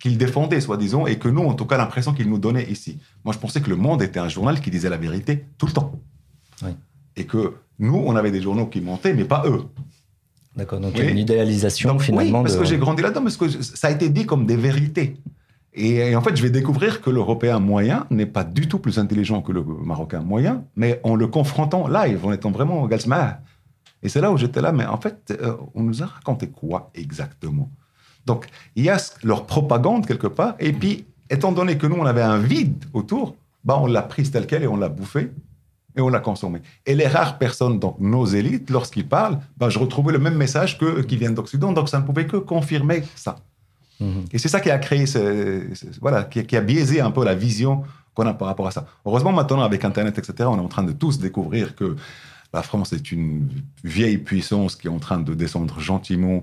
qu'ils 0.02 0.18
défendaient, 0.18 0.62
soi-disant, 0.62 1.06
et 1.06 1.20
que 1.20 1.28
nous, 1.28 1.44
en 1.44 1.54
tout 1.54 1.66
cas, 1.66 1.78
l'impression 1.78 2.14
qu'ils 2.14 2.30
nous 2.30 2.40
donnaient 2.40 2.70
ici. 2.72 2.98
Moi, 3.24 3.34
je 3.34 3.40
pensais 3.40 3.62
que 3.62 3.70
Le 3.70 3.76
Monde 3.76 4.02
était 4.02 4.20
un 4.20 4.30
journal 4.30 4.60
qui 4.62 4.72
disait 4.72 4.90
la 4.90 4.98
vérité 4.98 5.46
tout 5.60 5.68
le 5.68 5.74
temps. 5.74 5.92
Et 7.16 7.26
que 7.26 7.54
nous, 7.80 7.96
on 7.96 8.16
avait 8.16 8.32
des 8.32 8.42
journaux 8.42 8.66
qui 8.68 8.82
montaient, 8.82 9.14
mais 9.14 9.26
pas 9.26 9.44
eux. 9.46 9.64
D'accord, 10.56 10.80
donc 10.80 10.98
une 10.98 11.20
idéalisation 11.20 12.00
finalement. 12.00 12.40
Oui, 12.40 12.44
parce 12.46 12.58
que 12.58 12.66
j'ai 12.66 12.78
grandi 12.78 13.04
là-dedans, 13.04 13.22
parce 13.24 13.38
que 13.38 13.48
ça 13.62 13.90
a 13.90 13.92
été 13.92 14.10
dit 14.10 14.26
comme 14.26 14.48
des 14.48 14.58
vérités. 14.58 15.18
Et, 15.74 16.16
en 16.16 16.22
fait, 16.22 16.36
je 16.36 16.42
vais 16.42 16.50
découvrir 16.50 17.02
que 17.02 17.12
l'Européen 17.12 17.60
moyen 17.60 18.08
n'est 18.10 18.26
pas 18.26 18.44
du 18.44 18.68
tout 18.68 18.80
plus 18.80 18.98
intelligent 18.98 19.44
que 19.44 19.52
le 19.52 19.64
Marocain 19.64 20.22
moyen, 20.22 20.64
mais 20.76 21.00
en 21.04 21.14
le 21.14 21.28
confrontant 21.28 21.88
live, 21.88 22.26
en 22.26 22.32
étant 22.32 22.50
vraiment 22.50 22.88
Galsma, 22.88 23.42
et 24.04 24.10
c'est 24.10 24.22
là 24.22 24.32
où 24.32 24.38
j'étais 24.38 24.62
là, 24.62 24.72
mais 24.72 24.86
en 24.86 25.00
fait, 25.00 25.38
euh, 25.42 25.56
on 25.74 25.84
nous 25.84 26.04
a 26.04 26.06
raconté 26.06 26.48
quoi 26.48 26.92
exactement? 26.94 27.70
Donc, 28.26 28.48
il 28.76 28.84
y 28.84 28.90
a 28.90 28.98
leur 29.24 29.46
propagande 29.46 30.06
quelque 30.06 30.28
part, 30.28 30.56
et 30.60 30.74
puis, 30.74 31.06
étant 31.30 31.52
donné 31.52 31.78
que 31.78 31.88
nous, 31.88 31.96
on 31.96 32.06
avait 32.06 32.22
un 32.22 32.38
vide 32.38 32.86
autour, 32.94 33.36
bah, 33.64 33.78
on 33.82 33.88
l'a 33.88 34.02
prise 34.02 34.32
telle 34.32 34.48
qu'elle 34.48 34.64
et 34.64 34.68
on 34.68 34.78
l'a 34.78 34.90
bouffée 34.90 35.32
et 35.96 36.02
on 36.02 36.10
l'a 36.10 36.20
consommée. 36.20 36.62
Et 36.86 36.94
les 36.94 37.08
rares 37.08 37.38
personnes, 37.38 37.80
donc 37.80 38.00
nos 38.00 38.26
élites, 38.26 38.70
lorsqu'ils 38.70 39.08
parlent, 39.08 39.40
bah, 39.58 39.70
je 39.70 39.80
retrouvais 39.80 40.14
le 40.14 40.20
même 40.20 40.36
message 40.36 40.78
que 40.78 41.02
qui 41.02 41.18
viennent 41.18 41.34
d'Occident, 41.34 41.72
donc 41.72 41.90
ça 41.90 42.00
ne 42.00 42.06
pouvait 42.06 42.28
que 42.28 42.38
confirmer 42.38 43.04
ça. 43.16 43.38
Mhm. 44.00 44.26
Et 44.32 44.38
c'est 44.38 44.50
ça 44.50 44.60
qui 44.60 44.70
a 44.70 44.78
créé, 44.78 45.06
ce, 45.06 45.64
voilà, 46.00 46.24
qui, 46.24 46.46
qui, 46.46 46.56
a 46.56 46.62
biaisé 46.62 47.02
un 47.02 47.12
peu 47.12 47.26
la 47.26 47.34
vision 47.34 47.84
qu'on 48.14 48.28
a 48.28 48.34
par 48.34 48.48
rapport 48.48 48.68
à 48.68 48.72
ça. 48.72 48.86
Heureusement, 49.06 49.32
maintenant, 49.32 49.62
avec 49.62 49.84
Internet, 49.84 50.18
etc., 50.18 50.50
on 50.52 50.58
est 50.58 50.62
en 50.62 50.68
train 50.68 50.84
de 50.84 50.92
tous 50.92 51.20
découvrir 51.20 51.76
que 51.76 51.96
la 52.58 52.64
France 52.64 52.92
est 52.92 53.12
une 53.12 53.48
vieille 53.84 54.18
puissance 54.18 54.76
qui 54.76 54.88
est 54.88 54.90
en 54.90 55.04
train 55.08 55.20
de 55.20 55.34
descendre 55.36 55.80
gentiment 55.80 56.42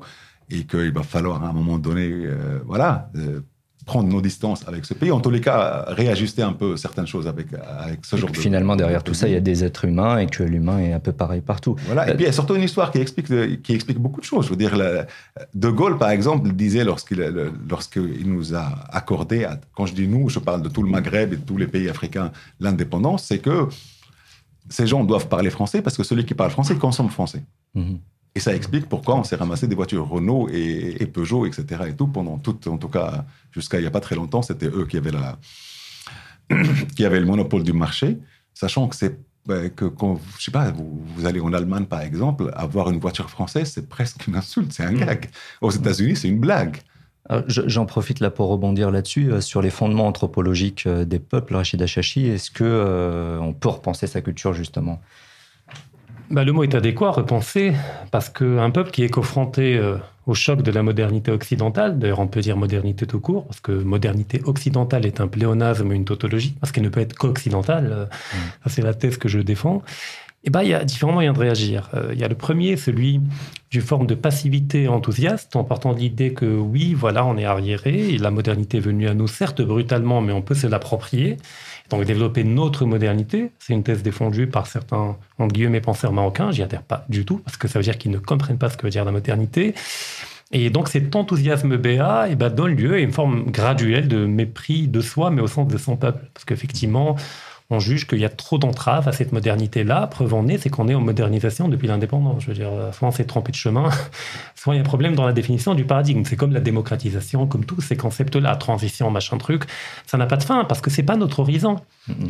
et 0.49 0.63
qu'il 0.63 0.93
va 0.93 1.03
falloir 1.03 1.43
à 1.43 1.49
un 1.49 1.53
moment 1.53 1.77
donné, 1.77 2.09
euh, 2.09 2.61
voilà, 2.65 3.11
euh, 3.17 3.41
prendre 3.85 4.09
nos 4.09 4.21
distances 4.21 4.63
avec 4.69 4.85
ce 4.85 4.95
pays. 4.95 5.11
En 5.11 5.19
tous 5.19 5.31
les 5.31 5.41
cas, 5.41 5.87
réajuster 5.89 6.43
un 6.43 6.53
peu 6.53 6.77
certaines 6.77 7.09
choses 7.09 7.27
avec, 7.27 7.49
avec 7.81 8.05
ce 8.05 8.15
genre 8.15 8.31
de... 8.31 8.37
Finalement, 8.37 8.77
derrière 8.77 9.03
tout 9.03 9.13
ça, 9.13 9.27
il 9.27 9.35
y 9.35 9.37
a 9.37 9.41
des 9.41 9.65
êtres 9.65 9.87
humains 9.87 10.19
et 10.19 10.27
que 10.27 10.45
l'humain 10.45 10.79
est 10.79 10.93
un 10.93 11.01
peu 11.01 11.11
pareil 11.11 11.41
partout. 11.41 11.75
Voilà. 11.87 12.07
Et 12.07 12.13
euh, 12.13 12.15
puis, 12.15 12.23
il 12.23 12.27
y 12.29 12.31
a 12.31 12.33
surtout 12.41 12.55
une 12.55 12.63
histoire 12.63 12.93
qui 12.93 12.99
explique, 12.99 13.27
qui 13.65 13.73
explique 13.75 13.99
beaucoup 13.99 14.21
de 14.21 14.25
choses. 14.25 14.45
Je 14.45 14.51
veux 14.51 14.57
dire, 14.65 14.79
De 15.55 15.69
Gaulle, 15.69 15.99
par 15.99 16.11
exemple, 16.11 16.49
disait 16.53 16.85
lorsqu'il 16.85 17.19
lorsqu'il 17.69 18.33
nous 18.33 18.55
a 18.55 18.67
accordé, 19.01 19.49
quand 19.75 19.87
je 19.87 19.95
dis 19.95 20.07
nous, 20.07 20.29
je 20.29 20.39
parle 20.39 20.63
de 20.63 20.69
tout 20.69 20.85
le 20.85 20.91
Maghreb 20.91 21.33
et 21.33 21.37
de 21.39 21.45
tous 21.45 21.57
les 21.57 21.67
pays 21.67 21.89
africains, 21.89 22.31
l'indépendance, 22.61 23.25
c'est 23.25 23.41
que 23.41 23.69
ces 24.69 24.87
gens 24.87 25.05
doivent 25.05 25.29
parler 25.29 25.51
français 25.51 25.83
parce 25.83 25.97
que 25.97 26.03
celui 26.03 26.25
qui 26.25 26.35
parle 26.35 26.51
français, 26.51 26.77
consomme 26.77 27.11
français. 27.11 27.43
Mhm. 27.75 27.99
Et 28.37 28.41
ça 28.41 28.55
explique 28.55 28.89
pourquoi 28.89 29.15
on 29.17 29.25
s'est 29.25 29.37
ramassé 29.37 29.69
des 29.69 29.77
voitures 29.77 30.09
Renault 30.09 30.49
et, 30.51 31.07
Peugeot, 31.07 31.47
etc. 31.47 31.83
Et 31.89 31.95
tout 31.95 32.09
pendant 32.09 32.39
tout, 32.39 32.69
en 32.69 32.79
tout 32.79 32.89
cas, 32.89 33.25
jusqu'à 33.53 33.79
il 33.79 33.83
n'y 33.83 33.87
a 33.87 33.93
pas 33.93 34.01
très 34.01 34.17
longtemps, 34.17 34.43
c'était 34.43 34.67
eux 34.67 34.87
qui 34.87 34.97
avaient, 34.97 35.13
la, 35.13 35.39
qui 36.97 37.05
avaient 37.05 37.21
le 37.21 37.27
monopole 37.27 37.63
du 37.63 37.73
marché, 37.73 38.19
sachant 38.53 38.89
que 38.89 38.97
c'est 38.97 39.21
que 39.47 39.85
quand, 39.85 40.19
je 40.39 40.45
sais 40.45 40.51
pas, 40.51 40.71
vous, 40.71 41.05
vous, 41.17 41.27
allez 41.27 41.39
en 41.39 41.53
Allemagne 41.53 41.85
par 41.85 42.01
exemple, 42.01 42.51
avoir 42.55 42.91
une 42.91 42.99
voiture 42.99 43.29
française, 43.29 43.71
c'est 43.73 43.89
presque 43.89 44.27
une 44.27 44.37
insulte, 44.37 44.73
c'est 44.73 44.85
un 44.85 44.95
gag. 44.95 45.31
Aux 45.61 45.71
États-Unis, 45.71 46.17
c'est 46.17 46.29
une 46.29 46.41
blague. 46.41 46.79
J'en 47.47 47.87
profite 47.87 48.21
là 48.21 48.31
pour 48.31 48.49
rebondir 48.49 48.91
là-dessus 48.91 49.33
euh, 49.33 49.41
sur 49.41 49.63
les 49.63 49.71
fondements 49.71 50.07
anthropologiques 50.07 50.85
euh, 50.87 51.07
des 51.07 51.19
peuples. 51.19 51.57
Rachid 51.57 51.81
Achachi, 51.81 52.27
est-ce 52.27 52.51
que 52.51 52.65
euh, 52.65 53.39
on 53.41 53.55
peut 53.55 53.71
repenser 53.71 54.07
sa 54.07 54.21
culture 54.21 54.53
justement? 54.53 55.01
Bah, 56.31 56.45
le 56.45 56.53
mot 56.53 56.65
est 56.65 56.75
adéquat, 56.75 57.13
repenser, 57.13 57.73
parce 58.11 58.29
qu'un 58.29 58.71
peuple 58.71 58.91
qui 58.91 59.05
est 59.05 59.11
confronté 59.11 59.79
au 60.27 60.33
choc 60.33 60.63
de 60.63 60.71
la 60.71 60.83
modernité 60.83 61.31
occidentale, 61.31 61.99
d'ailleurs 61.99 62.19
on 62.19 62.27
peut 62.27 62.41
dire 62.41 62.57
modernité 62.57 63.07
tout 63.07 63.21
court, 63.21 63.45
parce 63.45 63.61
que 63.61 63.73
modernité 63.73 64.41
occidentale 64.45 65.05
est 65.05 65.21
un 65.21 65.29
pléonasme, 65.29 65.93
une 65.93 66.07
tautologie, 66.07 66.57
parce 66.59 66.73
qu'elle 66.73 66.85
ne 66.85 66.89
peut 66.89 67.03
être 67.03 67.13
qu'occidentale, 67.13 68.09
mmh. 68.11 68.37
c'est 68.69 68.81
la 68.81 68.95
thèse 68.95 69.19
que 69.19 69.29
je 69.29 69.39
défends, 69.39 69.83
eh 70.47 70.51
ben, 70.51 70.63
il 70.63 70.69
y 70.69 70.75
a 70.75 70.85
différents 70.85 71.13
moyens 71.13 71.35
de 71.35 71.41
réagir. 71.41 71.89
Euh, 71.95 72.11
il 72.13 72.21
y 72.21 72.25
a 72.25 72.29
le 72.29 72.35
premier, 72.35 72.77
celui 72.77 73.21
d'une 73.71 73.81
forme 73.81 74.07
de 74.07 74.15
passivité 74.15 74.89
enthousiaste, 74.89 75.57
en 75.57 75.65
partant 75.65 75.95
de 75.95 75.99
l'idée 75.99 76.35
que 76.35 76.45
oui, 76.45 76.93
voilà, 76.95 77.25
on 77.25 77.37
est 77.39 77.47
arriéré, 77.47 78.19
la 78.19 78.31
modernité 78.31 78.77
est 78.77 78.81
venue 78.81 79.09
à 79.09 79.15
nous, 79.15 79.27
certes 79.27 79.63
brutalement, 79.63 80.21
mais 80.21 80.33
on 80.33 80.43
peut 80.43 80.55
se 80.55 80.67
l'approprier. 80.67 81.39
Donc 81.89 82.05
développer 82.05 82.45
notre 82.45 82.85
modernité, 82.85 83.53
c'est 83.59 83.73
une 83.73 83.83
thèse 83.83 84.03
défendue 84.03 84.47
par 84.47 84.67
certains, 84.67 85.17
entre 85.39 85.55
guillemets, 85.55 85.81
penseurs 85.81 86.13
marocains, 86.13 86.51
j'y 86.51 86.63
adhère 86.63 86.83
pas 86.83 87.07
du 87.09 87.25
tout, 87.25 87.39
parce 87.39 87.57
que 87.57 87.67
ça 87.67 87.79
veut 87.79 87.85
dire 87.85 87.97
qu'ils 87.97 88.11
ne 88.11 88.19
comprennent 88.19 88.59
pas 88.59 88.69
ce 88.69 88.77
que 88.77 88.83
veut 88.83 88.91
dire 88.91 89.05
la 89.05 89.13
modernité. 89.13 89.75
Et 90.53 90.71
donc 90.71 90.89
cet 90.89 91.17
enthousiasme 91.17 91.77
BA 91.77 92.29
eh 92.31 92.37
ben, 92.37 92.51
donne 92.51 92.77
lieu 92.77 92.95
à 92.95 92.99
une 92.99 93.13
forme 93.13 93.51
graduelle 93.51 94.09
de 94.09 94.25
mépris 94.27 94.87
de 94.89 95.01
soi, 95.01 95.31
mais 95.31 95.43
au 95.43 95.47
sens 95.47 95.67
de 95.67 95.79
son 95.79 95.97
peuple. 95.97 96.27
Parce 96.33 96.45
qu'effectivement, 96.45 97.17
on 97.75 97.81
juge 97.81 98.07
qu'il 98.07 98.21
y 98.21 98.25
a 98.25 98.29
trop 98.29 98.59
d'entraves 98.59 99.09
à 99.09 99.13
cette 99.13 99.33
modernité-là. 99.33 100.07
Preuve 100.07 100.35
en 100.35 100.49
est, 100.49 100.59
c'est 100.59 100.71
qu'on 100.71 100.89
est 100.89 100.95
en 100.95 101.01
modernisation 101.01 101.69
depuis 101.69 101.89
l'indépendance. 101.89 102.43
Je 102.43 102.49
veux 102.49 102.55
dire, 102.55 102.71
soit 102.93 103.09
on 103.09 103.11
s'est 103.11 103.25
trompé 103.25 103.53
de 103.53 103.57
chemin, 103.57 103.91
soit 104.55 104.75
il 104.75 104.79
y 104.79 104.81
a 104.81 104.83
un 104.83 104.85
problème 104.85 105.15
dans 105.15 105.27
la 105.27 105.33
définition 105.33 105.75
du 105.75 105.85
paradigme. 105.85 106.23
C'est 106.25 106.37
comme 106.37 106.53
la 106.53 106.61
démocratisation, 106.61 107.47
comme 107.47 107.65
tous 107.65 107.81
ces 107.81 107.97
concepts-là, 107.97 108.57
transition, 108.57 109.11
machin 109.11 109.39
truc, 109.39 109.65
ça 110.07 110.17
n'a 110.17 110.27
pas 110.27 110.37
de 110.37 110.43
fin 110.43 110.65
parce 110.65 110.81
que 110.81 110.91
c'est 110.91 111.03
pas 111.03 111.17
notre 111.17 111.41
horizon. 111.41 111.77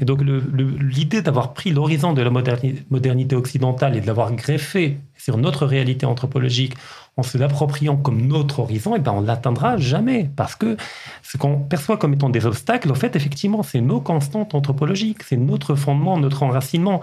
Et 0.00 0.04
donc 0.04 0.20
l'idée 0.22 1.22
d'avoir 1.22 1.52
pris 1.52 1.70
l'horizon 1.70 2.12
de 2.12 2.22
la 2.22 2.30
modernité 2.30 3.36
occidentale 3.36 3.96
et 3.96 4.00
de 4.00 4.06
l'avoir 4.06 4.32
greffé 4.32 4.98
sur 5.16 5.36
notre 5.36 5.66
réalité 5.66 6.06
anthropologique 6.06 6.74
en 7.16 7.22
se 7.22 7.38
l'appropriant 7.38 7.96
comme 7.96 8.22
notre 8.22 8.60
horizon, 8.60 8.94
et 8.94 8.98
eh 8.98 9.00
ben 9.00 9.12
on 9.12 9.20
l'atteindra 9.20 9.76
jamais. 9.76 10.30
Parce 10.34 10.56
que 10.56 10.76
ce 11.22 11.36
qu'on 11.36 11.58
perçoit 11.58 11.96
comme 11.96 12.14
étant 12.14 12.30
des 12.30 12.44
obstacles, 12.44 12.90
en 12.90 12.96
fait, 12.96 13.14
effectivement, 13.14 13.62
c'est 13.62 13.80
nos 13.80 14.00
constantes 14.00 14.54
anthropologiques, 14.54 15.22
c'est 15.22 15.36
notre 15.36 15.74
fondement, 15.76 16.18
notre 16.18 16.42
enracinement. 16.42 17.00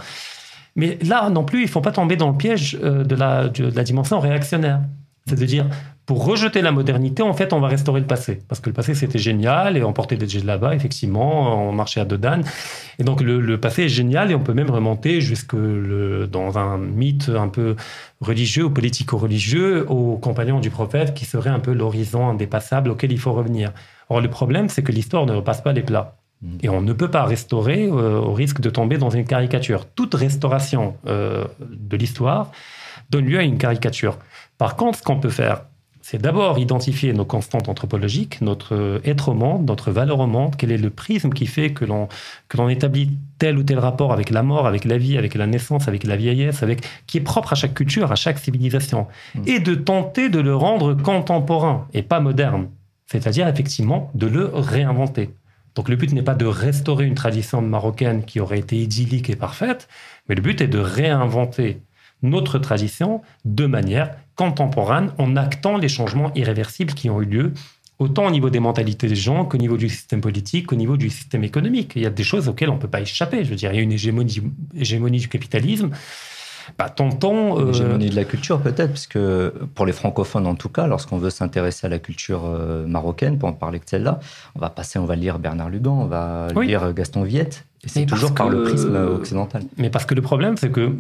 Mais 0.76 0.98
là 1.02 1.30
non 1.30 1.44
plus, 1.44 1.60
il 1.60 1.66
ne 1.66 1.70
faut 1.70 1.82
pas 1.82 1.92
tomber 1.92 2.18
dans 2.18 2.30
le 2.30 2.38
piège 2.38 2.78
euh, 2.84 3.04
de 3.04 3.16
la, 3.16 3.48
de 3.48 3.66
la 3.66 3.84
dimension 3.84 4.20
réactionnaire. 4.20 4.82
C'est-à-dire, 5.28 5.68
pour 6.06 6.26
rejeter 6.26 6.62
la 6.62 6.72
modernité, 6.72 7.22
en 7.22 7.34
fait, 7.34 7.54
on 7.54 7.60
va 7.60 7.68
restaurer 7.68 8.00
le 8.00 8.08
passé. 8.08 8.40
Parce 8.48 8.60
que 8.60 8.70
le 8.70 8.74
passé, 8.74 8.96
c'était 8.96 9.20
génial, 9.20 9.78
et 9.78 9.84
on 9.84 9.94
portait 9.94 10.18
des 10.18 10.28
jets 10.28 10.42
là-bas, 10.42 10.76
effectivement, 10.76 11.70
on 11.70 11.72
marchait 11.72 12.02
à 12.02 12.06
deux. 12.06 12.20
Et 13.00 13.04
donc, 13.04 13.22
le, 13.22 13.58
passé 13.60 13.84
est 13.84 13.90
génial, 13.90 14.32
et 14.32 14.36
on 14.36 14.40
peut 14.40 14.54
même 14.54 14.72
remonter 14.72 15.22
jusque 15.22 15.56
dans 15.56 16.58
un 16.58 16.78
mythe 16.78 17.30
un 17.30 17.50
peu 17.50 17.76
religieux 18.20 18.66
ou 18.66 18.70
politico-religieux, 18.72 19.86
aux 19.90 20.18
compagnons 20.18 20.60
du 20.60 20.70
prophète, 20.70 21.14
qui 21.14 21.26
serait 21.26 21.52
un 21.52 21.60
peu 21.60 21.72
l'horizon 21.72 22.28
indépassable 22.28 22.90
auquel 22.90 23.12
il 23.12 23.20
faut 23.20 23.34
revenir. 23.34 23.72
Or, 24.10 24.22
le 24.22 24.30
problème, 24.30 24.70
c'est 24.70 24.84
que 24.84 24.92
l'histoire 24.92 25.26
ne 25.26 25.34
repasse 25.34 25.62
pas 25.62 25.72
les 25.72 25.84
plats. 25.84 26.18
Mmh. 26.42 26.58
Et 26.64 26.70
on 26.70 26.82
ne 26.82 26.94
peut 26.94 27.12
pas 27.12 27.26
restaurer 27.26 27.86
euh, 27.86 28.20
au 28.20 28.34
risque 28.34 28.60
de 28.60 28.70
tomber 28.70 28.98
dans 28.98 29.12
une 29.12 29.26
caricature. 29.26 29.86
Toute 29.86 30.16
restauration 30.16 30.96
euh, 31.06 31.46
de 31.60 31.96
l'histoire 31.96 32.52
donne 33.12 33.26
lieu 33.26 33.40
à 33.40 33.44
une 33.44 33.58
caricature. 33.58 34.18
Par 34.62 34.76
contre, 34.76 35.00
ce 35.00 35.04
qu'on 35.04 35.20
peut 35.20 35.32
faire, 35.32 35.64
c'est 36.02 36.22
d'abord 36.22 36.60
identifier 36.60 37.14
nos 37.14 37.26
constantes 37.26 37.68
anthropologiques, 37.68 38.42
notre 38.42 39.02
être 39.04 39.30
au 39.30 39.34
monde, 39.34 39.68
notre 39.68 39.90
valeur 39.90 40.20
au 40.20 40.28
monde, 40.28 40.54
quel 40.56 40.72
est 40.72 40.78
le 40.78 40.92
prisme 40.92 41.32
qui 41.32 41.48
fait 41.48 41.74
que 41.74 41.84
l'on, 41.84 42.08
que 42.48 42.58
l'on 42.58 42.70
établit 42.70 43.10
tel 43.40 43.58
ou 43.58 43.64
tel 43.64 43.80
rapport 43.80 44.14
avec 44.14 44.30
la 44.30 44.44
mort, 44.44 44.68
avec 44.68 44.86
la 44.86 45.00
vie, 45.00 45.18
avec 45.18 45.34
la 45.34 45.48
naissance, 45.48 45.88
avec 45.88 46.04
la 46.04 46.16
vieillesse, 46.16 46.62
avec, 46.62 46.88
qui 47.08 47.18
est 47.18 47.22
propre 47.22 47.54
à 47.54 47.56
chaque 47.56 47.74
culture, 47.74 48.12
à 48.12 48.16
chaque 48.16 48.38
civilisation, 48.38 49.08
mmh. 49.34 49.48
et 49.48 49.60
de 49.60 49.74
tenter 49.74 50.30
de 50.30 50.40
le 50.40 50.56
rendre 50.56 50.94
contemporain 50.94 51.88
et 51.96 52.04
pas 52.04 52.20
moderne, 52.20 52.70
c'est-à-dire 53.08 53.48
effectivement 53.48 54.12
de 54.14 54.28
le 54.28 54.46
réinventer. 54.46 55.32
Donc 55.74 55.90
le 55.90 55.96
but 55.96 56.14
n'est 56.14 56.22
pas 56.22 56.36
de 56.36 56.46
restaurer 56.46 57.08
une 57.08 57.16
tradition 57.16 57.64
marocaine 57.64 58.26
qui 58.26 58.40
aurait 58.40 58.60
été 58.60 58.76
idyllique 58.76 59.32
et 59.32 59.36
parfaite, 59.36 59.88
mais 60.30 60.36
le 60.36 60.44
but 60.44 60.62
est 60.62 60.68
de 60.68 60.78
réinventer 60.78 61.82
notre 62.22 62.60
tradition 62.60 63.22
de 63.46 63.66
manière 63.66 64.16
contemporaine 64.50 65.12
en 65.18 65.36
actant 65.36 65.78
les 65.78 65.90
changements 65.90 66.34
irréversibles 66.34 66.94
qui 66.94 67.10
ont 67.10 67.22
eu 67.22 67.26
lieu 67.26 67.54
autant 68.00 68.26
au 68.26 68.32
niveau 68.32 68.50
des 68.50 68.60
mentalités 68.60 69.08
des 69.08 69.16
gens 69.16 69.46
qu'au 69.46 69.58
niveau 69.58 69.78
du 69.78 69.88
système 69.88 70.22
politique, 70.22 70.68
qu'au 70.68 70.76
niveau 70.76 70.98
du 70.98 71.10
système 71.10 71.44
économique. 71.44 71.94
Il 71.96 72.02
y 72.02 72.08
a 72.08 72.10
des 72.10 72.24
choses 72.24 72.48
auxquelles 72.48 72.70
on 72.70 72.76
ne 72.76 72.80
peut 72.80 72.88
pas 72.88 73.02
échapper. 73.02 73.44
Je 73.44 73.50
veux 73.52 73.56
dire, 73.56 73.72
il 73.72 73.76
y 73.76 73.80
a 73.80 73.84
une 73.84 73.92
hégémonie, 73.92 74.42
hégémonie 74.76 75.20
du 75.20 75.28
capitalisme. 75.28 75.92
Bah, 76.80 76.90
tonton, 76.90 77.60
euh... 77.60 77.70
Hégémonie 77.70 78.10
de 78.10 78.16
la 78.16 78.24
culture 78.24 78.60
peut-être, 78.60 78.92
puisque 78.92 79.20
pour 79.76 79.86
les 79.86 79.94
francophones 79.94 80.48
en 80.48 80.56
tout 80.56 80.70
cas, 80.70 80.88
lorsqu'on 80.88 81.18
veut 81.18 81.30
s'intéresser 81.30 81.86
à 81.86 81.90
la 81.90 82.00
culture 82.00 82.46
euh, 82.46 82.88
marocaine, 82.88 83.38
pour 83.38 83.50
en 83.50 83.54
parler 83.54 83.80
que 83.80 83.90
celle-là, 83.90 84.20
on 84.56 84.60
va 84.60 84.70
passer, 84.70 84.98
on 84.98 85.06
va 85.06 85.16
lire 85.16 85.38
Bernard 85.38 85.70
Lugan, 85.70 86.00
on 86.02 86.06
va 86.06 86.48
lire 86.62 86.94
Gaston 86.94 87.24
Viette, 87.24 87.66
c'est 87.86 88.06
toujours 88.06 88.36
par 88.36 88.50
le 88.50 88.64
prisme 88.64 88.96
occidental. 88.96 89.64
Mais 89.78 89.90
parce 89.90 90.06
que 90.06 90.14
le 90.14 90.22
problème, 90.22 90.56
c'est 90.56 90.72
que 90.72 90.96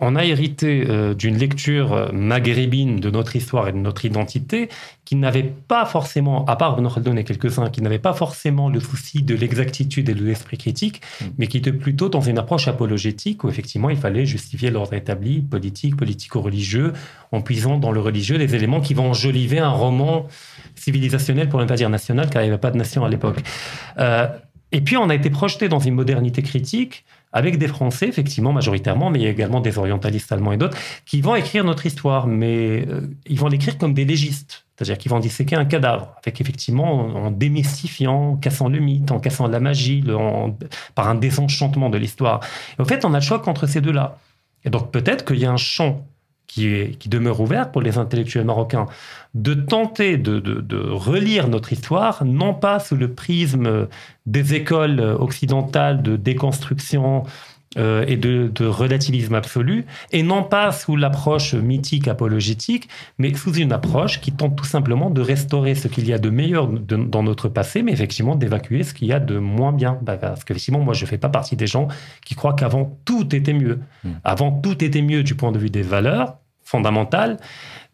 on 0.00 0.16
a 0.16 0.24
hérité 0.24 0.84
euh, 0.88 1.14
d'une 1.14 1.36
lecture 1.36 1.92
euh, 1.92 2.08
maghrébine 2.12 2.98
de 2.98 3.08
notre 3.08 3.36
histoire 3.36 3.68
et 3.68 3.72
de 3.72 3.78
notre 3.78 4.04
identité 4.04 4.68
qui 5.04 5.14
n'avait 5.14 5.44
pas 5.44 5.84
forcément, 5.84 6.44
à 6.46 6.56
part 6.56 6.76
Khaldun 6.76 7.16
et 7.16 7.24
quelques-uns, 7.24 7.70
qui 7.70 7.82
n'avait 7.82 8.00
pas 8.00 8.14
forcément 8.14 8.68
le 8.68 8.80
souci 8.80 9.22
de 9.22 9.34
l'exactitude 9.36 10.08
et 10.08 10.14
de 10.14 10.24
l'esprit 10.24 10.58
critique, 10.58 11.02
mm. 11.20 11.24
mais 11.38 11.46
qui 11.46 11.58
était 11.58 11.72
plutôt 11.72 12.08
dans 12.08 12.22
une 12.22 12.38
approche 12.38 12.66
apologétique 12.66 13.44
où 13.44 13.48
effectivement 13.48 13.90
il 13.90 13.96
fallait 13.96 14.26
justifier 14.26 14.70
l'ordre 14.70 14.94
établi, 14.94 15.40
politique, 15.40 15.96
politico-religieux, 15.96 16.94
en 17.30 17.42
puisant 17.42 17.78
dans 17.78 17.92
le 17.92 18.00
religieux 18.00 18.38
des 18.38 18.56
éléments 18.56 18.80
qui 18.80 18.94
vont 18.94 19.10
enjoliver 19.10 19.60
un 19.60 19.70
roman 19.70 20.26
civilisationnel, 20.74 21.48
pour 21.48 21.60
ne 21.60 21.66
pas 21.66 21.76
dire 21.76 21.90
national, 21.90 22.28
car 22.28 22.42
il 22.42 22.46
n'y 22.46 22.50
avait 22.50 22.60
pas 22.60 22.72
de 22.72 22.78
nation 22.78 23.04
à 23.04 23.08
l'époque. 23.08 23.38
Euh, 23.98 24.26
et 24.74 24.80
puis, 24.80 24.96
on 24.96 25.08
a 25.08 25.14
été 25.14 25.30
projeté 25.30 25.68
dans 25.68 25.78
une 25.78 25.94
modernité 25.94 26.42
critique 26.42 27.04
avec 27.32 27.58
des 27.58 27.68
Français, 27.68 28.08
effectivement, 28.08 28.52
majoritairement, 28.52 29.08
mais 29.08 29.20
il 29.20 29.22
y 29.22 29.26
a 29.26 29.30
également 29.30 29.60
des 29.60 29.78
orientalistes 29.78 30.32
allemands 30.32 30.50
et 30.50 30.56
d'autres, 30.56 30.76
qui 31.06 31.20
vont 31.20 31.36
écrire 31.36 31.62
notre 31.62 31.86
histoire, 31.86 32.26
mais 32.26 32.84
euh, 32.88 33.02
ils 33.26 33.38
vont 33.38 33.46
l'écrire 33.46 33.78
comme 33.78 33.94
des 33.94 34.04
légistes. 34.04 34.66
C'est-à-dire 34.74 34.98
qu'ils 34.98 35.12
vont 35.12 35.20
disséquer 35.20 35.54
un 35.54 35.64
cadavre, 35.64 36.12
avec 36.20 36.40
effectivement, 36.40 37.06
en 37.06 37.30
démystifiant, 37.30 38.32
en 38.32 38.36
cassant 38.36 38.68
le 38.68 38.80
mythe, 38.80 39.12
en 39.12 39.20
cassant 39.20 39.46
la 39.46 39.60
magie, 39.60 40.02
par 40.96 41.08
un 41.08 41.14
désenchantement 41.14 41.88
de 41.88 41.98
l'histoire. 41.98 42.40
Et 42.76 42.82
en 42.82 42.84
fait, 42.84 43.04
on 43.04 43.14
a 43.14 43.18
le 43.18 43.24
choix 43.24 43.48
entre 43.48 43.68
ces 43.68 43.80
deux-là. 43.80 44.18
Et 44.64 44.70
donc, 44.70 44.90
peut-être 44.90 45.24
qu'il 45.24 45.38
y 45.38 45.44
a 45.44 45.52
un 45.52 45.56
champ 45.56 46.04
qui, 46.46 46.96
demeure 47.08 47.40
ouvert 47.40 47.72
pour 47.72 47.82
les 47.82 47.98
intellectuels 47.98 48.44
marocains, 48.44 48.86
de 49.34 49.54
tenter 49.54 50.16
de, 50.16 50.90
relire 50.90 51.48
notre 51.48 51.72
histoire, 51.72 52.24
non 52.24 52.54
pas 52.54 52.78
sous 52.78 52.96
le 52.96 53.12
prisme 53.12 53.88
des 54.26 54.54
écoles 54.54 55.00
occidentales 55.00 56.02
de 56.02 56.16
déconstruction 56.16 57.24
euh, 57.76 58.04
et 58.06 58.16
de, 58.16 58.50
relativisme 58.64 59.34
absolu, 59.34 59.84
et 60.12 60.22
non 60.22 60.42
pas 60.42 60.72
sous 60.72 60.96
l'approche 60.96 61.54
mythique 61.54 62.08
apologétique, 62.08 62.88
mais 63.18 63.34
sous 63.34 63.54
une 63.54 63.72
approche 63.72 64.20
qui 64.20 64.32
tente 64.32 64.56
tout 64.56 64.64
simplement 64.64 65.10
de 65.10 65.20
restaurer 65.20 65.74
ce 65.74 65.88
qu'il 65.88 66.06
y 66.06 66.12
a 66.12 66.18
de 66.18 66.30
meilleur 66.30 66.68
dans 66.68 67.22
notre 67.22 67.48
passé, 67.48 67.82
mais 67.82 67.92
effectivement 67.92 68.36
d'évacuer 68.36 68.82
ce 68.82 68.94
qu'il 68.94 69.08
y 69.08 69.12
a 69.12 69.20
de 69.20 69.38
moins 69.38 69.72
bien. 69.72 69.98
Bah, 70.02 70.16
parce 70.16 70.44
qu'effectivement, 70.44 70.80
moi, 70.80 70.94
je 70.94 71.04
ne 71.04 71.08
fais 71.08 71.18
pas 71.18 71.28
partie 71.28 71.56
des 71.56 71.66
gens 71.66 71.88
qui 72.24 72.34
croient 72.34 72.54
qu'avant, 72.54 72.98
tout 73.04 73.34
était 73.34 73.52
mieux. 73.52 73.80
Hmm. 74.04 74.12
Avant, 74.24 74.52
tout 74.52 74.82
était 74.82 75.02
mieux 75.02 75.22
du 75.22 75.34
point 75.34 75.52
de 75.52 75.58
vue 75.58 75.70
des 75.70 75.82
valeurs, 75.82 76.38
fondamentales, 76.64 77.36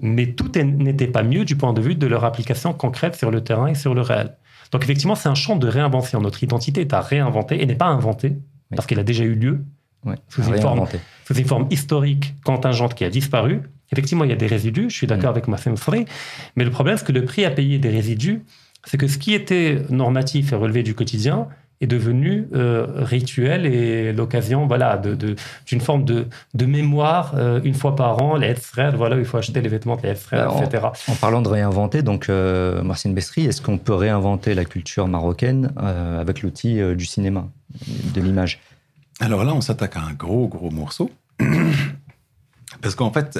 mais 0.00 0.32
tout 0.32 0.50
n'était 0.56 1.08
pas 1.08 1.22
mieux 1.22 1.44
du 1.44 1.56
point 1.56 1.72
de 1.72 1.80
vue 1.80 1.94
de 1.94 2.06
leur 2.06 2.24
application 2.24 2.72
concrète 2.72 3.16
sur 3.16 3.30
le 3.30 3.42
terrain 3.42 3.66
et 3.66 3.74
sur 3.74 3.94
le 3.94 4.00
réel. 4.00 4.36
Donc 4.72 4.84
effectivement, 4.84 5.16
c'est 5.16 5.28
un 5.28 5.34
champ 5.34 5.56
de 5.56 5.68
réinvention. 5.68 6.20
Notre 6.20 6.42
identité 6.42 6.82
est 6.82 6.94
à 6.94 7.00
réinventer 7.00 7.60
et 7.60 7.66
n'est 7.66 7.74
pas 7.74 7.86
inventée, 7.86 8.36
parce 8.74 8.86
qu'elle 8.86 9.00
a 9.00 9.04
déjà 9.04 9.24
eu 9.24 9.34
lieu 9.34 9.64
sous, 10.28 10.42
une 10.42 10.60
forme, 10.60 10.86
sous, 11.26 11.34
une 11.34 11.44
forme, 11.44 11.66
historique 11.70 12.34
contingente 12.44 12.94
qui 12.94 13.04
a 13.04 13.10
disparu. 13.10 13.62
Effectivement, 13.92 14.24
il 14.24 14.30
y 14.30 14.32
a 14.32 14.36
des 14.36 14.46
résidus, 14.46 14.88
je 14.88 14.96
suis 14.96 15.06
d'accord 15.06 15.30
mm. 15.30 15.34
avec 15.34 15.48
Massem 15.48 15.76
Frey, 15.76 16.04
mais 16.56 16.64
le 16.64 16.70
problème, 16.70 16.96
c'est 16.96 17.06
que 17.06 17.12
le 17.12 17.24
prix 17.24 17.44
à 17.44 17.50
payer 17.50 17.78
des 17.78 17.90
résidus, 17.90 18.42
c'est 18.84 18.96
que 18.96 19.08
ce 19.08 19.18
qui 19.18 19.34
était 19.34 19.82
normatif 19.90 20.52
et 20.52 20.56
relevé 20.56 20.82
du 20.82 20.94
quotidien 20.94 21.48
est 21.80 21.86
devenu 21.86 22.46
euh, 22.54 22.86
rituel 22.96 23.64
et 23.64 24.12
l'occasion 24.12 24.66
voilà, 24.66 24.98
d'une 24.98 25.14
de, 25.14 25.34
d'une 25.66 25.80
forme 25.80 26.04
de, 26.04 26.26
de 26.54 26.66
mémoire 26.66 27.32
euh, 27.36 27.60
une 27.64 27.74
fois 27.74 27.96
par 27.96 28.22
an, 28.22 28.36
les 28.36 28.54
frères, 28.54 28.96
voilà, 28.96 29.16
il 29.16 29.24
faut 29.24 29.38
acheter 29.38 29.60
les 29.62 29.68
vêtements 29.68 29.96
de 29.96 30.02
les 30.02 30.14
frères, 30.14 30.52
etc. 30.62 30.88
En, 31.08 31.14
parlant 31.14 31.40
de 31.40 31.48
réinventer, 31.48 32.02
donc 32.02 32.28
euh, 32.28 32.82
Marcine 32.82 33.14
Bestri, 33.14 33.46
est-ce 33.46 33.62
qu'on 33.62 33.78
peut 33.78 33.94
réinventer 33.94 34.54
la 34.54 34.64
culture 34.64 35.08
marocaine 35.08 35.72
avec 35.76 36.42
l'outil 36.42 36.80
du 36.94 37.06
cinéma, 37.06 37.48
de 38.14 38.20
l'image? 38.20 38.60
Alors 39.20 39.44
là, 39.44 39.54
on 39.54 39.60
s'attaque 39.60 39.96
à 39.96 40.00
un 40.00 40.12
gros, 40.12 40.48
gros 40.48 40.70
morceau. 40.70 41.10
Parce 42.82 42.94
qu'en 42.94 43.12
fait, 43.12 43.38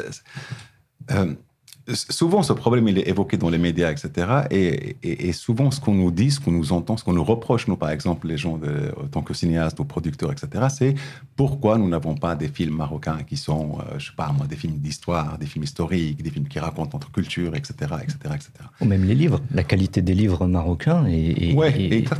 souvent, 1.94 2.42
ce 2.42 2.52
problème, 2.52 2.88
il 2.88 2.98
est 2.98 3.08
évoqué 3.08 3.36
dans 3.36 3.50
les 3.50 3.58
médias, 3.58 3.90
etc. 3.90 4.44
Et, 4.50 5.32
souvent, 5.32 5.70
ce 5.70 5.80
qu'on 5.80 5.94
nous 5.94 6.10
dit, 6.10 6.30
ce 6.30 6.40
qu'on 6.40 6.52
nous 6.52 6.72
entend, 6.72 6.96
ce 6.96 7.04
qu'on 7.04 7.12
nous 7.12 7.24
reproche, 7.24 7.68
nous, 7.68 7.76
par 7.76 7.90
exemple, 7.90 8.26
les 8.28 8.36
gens, 8.36 8.58
de, 8.58 8.92
en 9.02 9.06
tant 9.06 9.22
que 9.22 9.34
cinéastes 9.34 9.78
ou 9.80 9.84
producteurs, 9.84 10.32
etc., 10.32 10.66
c'est 10.70 10.94
pourquoi 11.36 11.78
nous 11.78 11.88
n'avons 11.88 12.14
pas 12.14 12.34
des 12.34 12.48
films 12.48 12.76
marocains 12.76 13.18
qui 13.26 13.36
sont, 13.36 13.78
je 13.78 13.94
euh, 13.94 13.98
je 13.98 14.06
sais 14.06 14.16
pas 14.16 14.32
moi, 14.36 14.46
des 14.46 14.56
films 14.56 14.78
d'histoire, 14.78 15.38
des 15.38 15.46
films 15.46 15.64
historiques, 15.64 16.22
des 16.22 16.30
films 16.30 16.48
qui 16.48 16.58
racontent 16.58 16.90
notre 16.94 17.12
culture, 17.12 17.54
etc., 17.54 17.74
etc., 18.02 18.16
etc. 18.24 18.50
Ou 18.80 18.84
même 18.84 19.04
les 19.04 19.14
livres. 19.14 19.40
La 19.52 19.62
qualité 19.62 20.02
des 20.02 20.14
livres 20.14 20.46
marocains 20.46 21.06
est, 21.06 21.54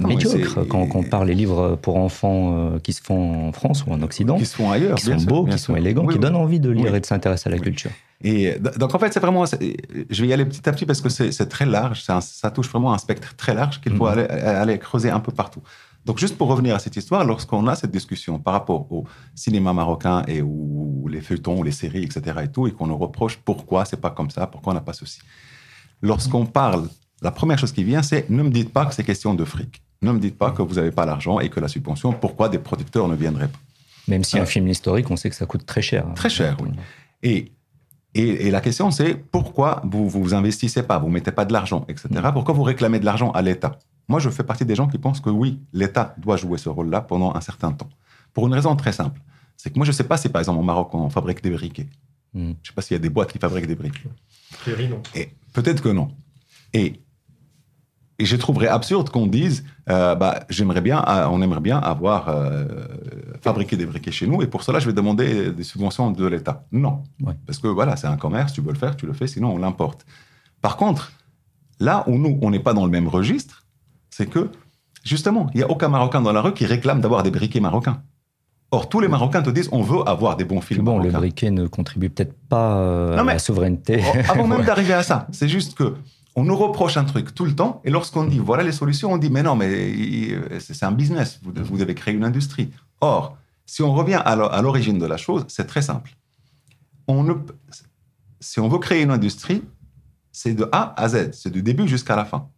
médiocre. 0.01 0.67
Quand, 0.69 0.89
on 0.95 1.03
parle 1.03 1.27
des 1.27 1.35
livres 1.35 1.77
pour 1.81 1.97
enfants 1.97 2.75
euh, 2.75 2.79
qui 2.79 2.93
se 2.93 3.03
font 3.03 3.49
en 3.49 3.53
France 3.53 3.85
ou 3.87 3.93
en 3.93 4.03
Occident, 4.03 4.39
qui 4.39 4.47
se 4.47 4.57
font 4.57 4.71
ailleurs, 4.71 4.97
qui 4.97 5.07
sont 5.07 5.17
beaux, 5.17 5.45
qui 5.45 5.59
sont 5.59 5.77
élégants, 5.77 6.07
qui 6.07 6.19
donnent 6.19 6.37
envie 6.37 6.61
de 6.61 6.71
lire 6.71 6.95
et 6.95 7.01
de 7.01 7.07
s'intéresser 7.07 7.49
à 7.49 7.53
la 7.53 7.59
culture. 7.59 7.91
Et 8.23 8.59
donc 8.77 8.95
en 8.95 8.99
fait, 8.99 9.13
c'est 9.13 9.21
vraiment, 9.21 9.45
je 9.47 10.23
vais 10.23 10.29
y 10.29 10.33
aller 10.33 10.45
petit 10.45 10.69
à 10.69 10.73
petit 10.73 10.85
parce 10.85 11.01
que 11.01 11.09
c'est 11.09 11.49
très 11.49 11.65
large, 11.65 12.03
ça 12.03 12.51
touche 12.51 12.69
vraiment 12.69 12.93
un 12.93 12.99
spectre 12.99 13.35
très 13.35 13.55
large 13.55 13.81
qu'il 13.81 13.97
faut 13.97 14.09
mhm. 14.09 14.27
aller, 14.31 14.79
creuser 14.79 15.11
un 15.11 15.21
peu 15.21 15.33
partout. 15.33 15.63
Donc 16.05 16.19
juste 16.19 16.37
pour 16.37 16.49
revenir 16.49 16.75
à 16.75 16.79
cette 16.79 16.97
histoire, 16.97 17.25
lorsqu'on 17.25 17.67
a 17.67 17.75
cette 17.75 17.91
discussion 17.91 18.39
par 18.39 18.55
rapport 18.55 18.91
au 18.93 19.05
cinéma 19.35 19.73
marocain 19.73 20.23
et 20.29 20.43
ou 20.43 21.09
les 21.11 21.21
feuilletons, 21.21 21.63
les 21.63 21.73
séries, 21.73 22.05
etc. 22.05 22.39
et 22.45 22.49
tout, 22.49 22.67
et 22.67 22.73
qu'on 22.73 22.87
nous 22.87 22.97
reproche 22.97 23.37
pourquoi 23.37 23.85
c'est 23.85 24.01
pas 24.01 24.11
comme 24.11 24.31
ça, 24.31 24.47
pourquoi 24.47 24.73
on 24.73 24.75
n'a 24.75 24.81
pas 24.81 24.95
ceci. 24.95 25.21
Lorsqu'on 26.03 26.47
parle, 26.47 26.89
la 27.23 27.31
première 27.31 27.59
chose 27.59 27.73
qui 27.73 27.85
vient, 27.85 28.03
c'est 28.03 28.29
ne 28.31 28.43
me 28.43 28.51
dites 28.51 28.73
pas 28.73 28.87
que 28.87 28.95
c'est 28.95 29.05
question 29.05 29.35
de 29.35 29.45
fric. 29.45 29.83
Ne 30.03 30.13
me 30.13 30.19
dites 30.19 30.39
pas 30.39 30.51
que 30.51 30.63
vous 30.63 30.75
n'avez 30.75 30.91
pas 30.91 31.05
l'argent 31.05 31.41
et 31.41 31.51
que 31.51 31.61
la 31.61 31.69
subvention, 31.69 32.13
pourquoi 32.15 32.49
des 32.49 32.59
producteurs 32.59 33.07
ne 33.07 33.15
viendraient 33.15 33.49
pas. 33.49 33.59
Même 34.09 34.25
si 34.25 34.39
un 34.39 34.47
film 34.47 34.67
historique, 34.69 35.11
on 35.11 35.17
sait 35.17 35.29
que 35.29 35.37
ça 35.37 35.45
coûte 35.45 35.67
très 35.67 35.83
cher. 35.83 36.07
Hein. 36.07 36.15
Très 36.15 36.31
cher, 36.31 36.57
oui. 36.63 36.71
Et 37.23 37.53
et, 38.15 38.51
la 38.51 38.61
question, 38.61 38.91
c'est 38.91 39.15
pourquoi 39.15 39.83
vous 39.85 40.09
vous 40.09 40.35
investissez 40.35 40.83
pas, 40.83 40.99
vous 40.99 41.09
mettez 41.09 41.31
pas 41.31 41.45
de 41.45 41.53
l'argent, 41.53 41.85
etc. 41.89 42.09
Mm. 42.11 42.33
Pourquoi 42.33 42.55
vous 42.55 42.65
réclamez 42.65 42.99
de 42.99 43.05
l'argent 43.05 43.31
à 43.31 43.43
l'État? 43.43 43.79
Moi, 44.09 44.19
je 44.19 44.29
fais 44.31 44.43
partie 44.43 44.65
des 44.65 44.75
gens 44.75 44.89
qui 44.89 44.99
pensent 44.99 45.21
que 45.21 45.31
oui, 45.31 45.61
l'État 45.73 46.15
doit 46.19 46.37
jouer 46.37 46.59
ce 46.59 46.69
rôle-là 46.69 47.03
pendant 47.03 47.35
un 47.35 47.41
certain 47.41 47.73
temps. 47.73 47.89
Pour 48.35 48.49
une 48.49 48.55
raison 48.55 48.75
très 48.75 48.93
simple. 48.93 49.21
C'est 49.57 49.71
que 49.71 49.79
moi, 49.79 49.85
je 49.85 49.91
ne 49.91 49.95
sais 49.95 50.05
pas 50.05 50.17
si, 50.17 50.29
par 50.29 50.41
exemple, 50.41 50.59
au 50.59 50.65
Maroc, 50.65 50.93
on 50.95 51.09
fabrique 51.09 51.43
des 51.43 51.51
briquets. 51.51 51.89
Mm. 52.35 52.41
Je 52.41 52.49
ne 52.49 52.55
sais 52.65 52.73
pas 52.75 52.83
s'il 52.83 52.97
y 52.97 52.97
a 52.97 53.01
des 53.01 53.11
boîtes 53.11 53.31
qui 53.31 53.39
fabriquent 53.39 53.69
des 53.69 53.77
briques. 53.77 54.03
Et 55.15 55.29
peut-être 55.53 55.81
que 55.81 55.91
non. 55.91 56.09
Et 56.73 57.01
et 58.21 58.27
je 58.27 58.37
trouverais 58.37 58.69
absurde 58.69 59.09
qu'on 59.09 59.27
dise, 59.27 59.65
euh, 59.89 60.15
bah, 60.15 60.41
j'aimerais 60.51 60.83
bien, 60.83 61.03
euh, 61.09 61.27
on 61.31 61.41
aimerait 61.41 61.63
bien 61.63 61.79
avoir 61.79 62.29
euh, 62.29 62.67
fabriqué 63.41 63.79
des 63.79 63.87
briquets 63.87 64.11
chez 64.11 64.27
nous, 64.27 64.43
et 64.43 64.47
pour 64.47 64.63
cela, 64.63 64.79
je 64.79 64.87
vais 64.87 64.93
demander 64.93 65.51
des 65.53 65.63
subventions 65.63 66.11
de 66.11 66.27
l'État. 66.27 66.67
Non, 66.71 67.03
parce 67.47 67.59
que 67.59 67.67
voilà, 67.67 67.97
c'est 67.97 68.07
un 68.07 68.19
commerce, 68.19 68.53
tu 68.53 68.61
veux 68.61 68.73
le 68.73 68.79
faire, 68.79 68.95
tu 68.95 69.07
le 69.07 69.15
fais, 69.15 69.27
sinon 69.27 69.55
on 69.55 69.59
l'importe. 69.59 70.05
Par 70.61 70.77
contre, 70.77 71.13
là 71.81 72.05
où 72.09 72.19
nous, 72.19 72.39
on 72.43 72.51
n'est 72.51 72.61
pas 72.61 72.75
dans 72.75 72.85
le 72.85 72.91
même 72.91 73.09
registre, 73.09 73.65
c'est 74.11 74.27
que 74.27 74.51
justement, 75.03 75.49
il 75.55 75.61
y 75.61 75.63
a 75.63 75.71
aucun 75.71 75.89
Marocain 75.89 76.21
dans 76.21 76.33
la 76.33 76.43
rue 76.43 76.53
qui 76.53 76.67
réclame 76.67 77.01
d'avoir 77.01 77.23
des 77.23 77.31
briquets 77.31 77.61
marocains. 77.61 78.03
Or, 78.71 78.91
tous 78.91 79.01
les 79.01 79.09
Marocains 79.09 79.41
te 79.41 79.51
disent 79.51 79.71
on 79.73 79.83
veut 79.83 80.07
avoir 80.07 80.37
des 80.37 80.45
bons 80.45 80.61
films. 80.61 80.85
Bon, 80.85 80.99
le 80.99 81.11
briquet 81.11 81.51
ne 81.51 81.67
contribue 81.67 82.11
peut-être 82.11 82.35
pas 82.51 83.15
à 83.19 83.25
la 83.25 83.39
souveraineté. 83.39 84.05
Avant 84.29 84.47
même 84.53 84.63
d'arriver 84.63 84.93
à 84.93 85.03
ça, 85.03 85.27
c'est 85.33 85.49
juste 85.49 85.75
que 85.75 85.95
on 86.37 86.45
nous 86.45 86.57
reproche 86.57 86.97
un 86.97 87.05
truc 87.05 87.35
tout 87.35 87.45
le 87.45 87.55
temps, 87.55 87.81
et 87.85 87.91
lorsqu'on 87.91 88.25
dit 88.25 88.39
voilà 88.39 88.63
les 88.63 88.73
solutions, 88.73 89.13
on 89.13 89.19
dit 89.19 89.31
mais 89.31 89.43
non, 89.43 89.57
mais 89.57 90.61
c'est 90.61 90.85
un 90.85 90.93
business, 90.93 91.41
vous, 91.43 91.53
devez 91.53 91.95
créer 91.95 92.15
une 92.15 92.25
industrie. 92.25 92.71
Or, 93.01 93.37
si 93.67 93.83
on 93.83 93.93
revient 93.93 94.21
à 94.25 94.63
l'origine 94.63 94.99
de 94.99 95.07
la 95.07 95.17
chose, 95.17 95.45
c'est 95.49 95.67
très 95.67 95.83
simple. 95.83 96.17
On 97.09 97.25
ne, 97.25 97.35
si 98.41 98.61
on 98.61 98.69
veut 98.69 98.79
créer 98.79 99.03
une 99.03 99.11
industrie, 99.11 99.63
c'est 100.33 100.55
de 100.55 100.69
A 100.73 100.95
à 101.01 101.09
Z, 101.09 101.31
c'est 101.33 101.51
du 101.51 101.63
début 101.63 101.87
jusqu'à 101.87 102.17
la 102.17 102.25
fin. 102.25 102.49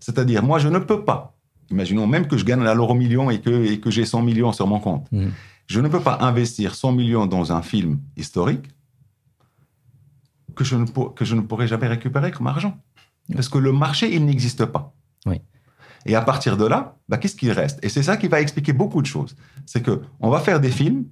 C'est-à-dire, 0.00 0.42
moi, 0.42 0.58
je 0.58 0.68
ne 0.68 0.78
peux 0.78 1.04
pas, 1.04 1.36
imaginons 1.70 2.06
même 2.06 2.26
que 2.26 2.36
je 2.36 2.44
gagne 2.44 2.62
la 2.62 2.74
l'euro 2.74 2.94
million 2.94 3.30
et 3.30 3.40
que, 3.40 3.64
et 3.64 3.80
que 3.80 3.90
j'ai 3.90 4.04
100 4.04 4.22
millions 4.22 4.52
sur 4.52 4.66
mon 4.66 4.80
compte, 4.80 5.10
mmh. 5.12 5.28
je 5.66 5.80
ne 5.80 5.88
peux 5.88 6.00
pas 6.00 6.18
investir 6.20 6.74
100 6.74 6.92
millions 6.92 7.26
dans 7.26 7.52
un 7.52 7.62
film 7.62 8.00
historique 8.16 8.66
que 10.54 10.64
je 10.64 10.76
ne, 10.76 10.86
que 10.86 11.24
je 11.24 11.34
ne 11.34 11.40
pourrai 11.40 11.68
jamais 11.68 11.86
récupérer 11.86 12.32
comme 12.32 12.46
argent. 12.46 12.76
Parce 13.34 13.48
que 13.48 13.58
le 13.58 13.72
marché, 13.72 14.14
il 14.14 14.24
n'existe 14.24 14.64
pas. 14.64 14.92
Oui. 15.26 15.40
Et 16.06 16.14
à 16.14 16.22
partir 16.22 16.56
de 16.56 16.64
là, 16.64 16.96
bah, 17.08 17.18
qu'est-ce 17.18 17.36
qu'il 17.36 17.52
reste? 17.52 17.78
Et 17.82 17.88
c'est 17.88 18.02
ça 18.02 18.16
qui 18.16 18.28
va 18.28 18.40
expliquer 18.40 18.72
beaucoup 18.72 19.02
de 19.02 19.06
choses. 19.06 19.36
C'est 19.66 19.82
que 19.82 20.02
on 20.20 20.30
va 20.30 20.40
faire 20.40 20.60
des 20.60 20.70
films 20.70 21.04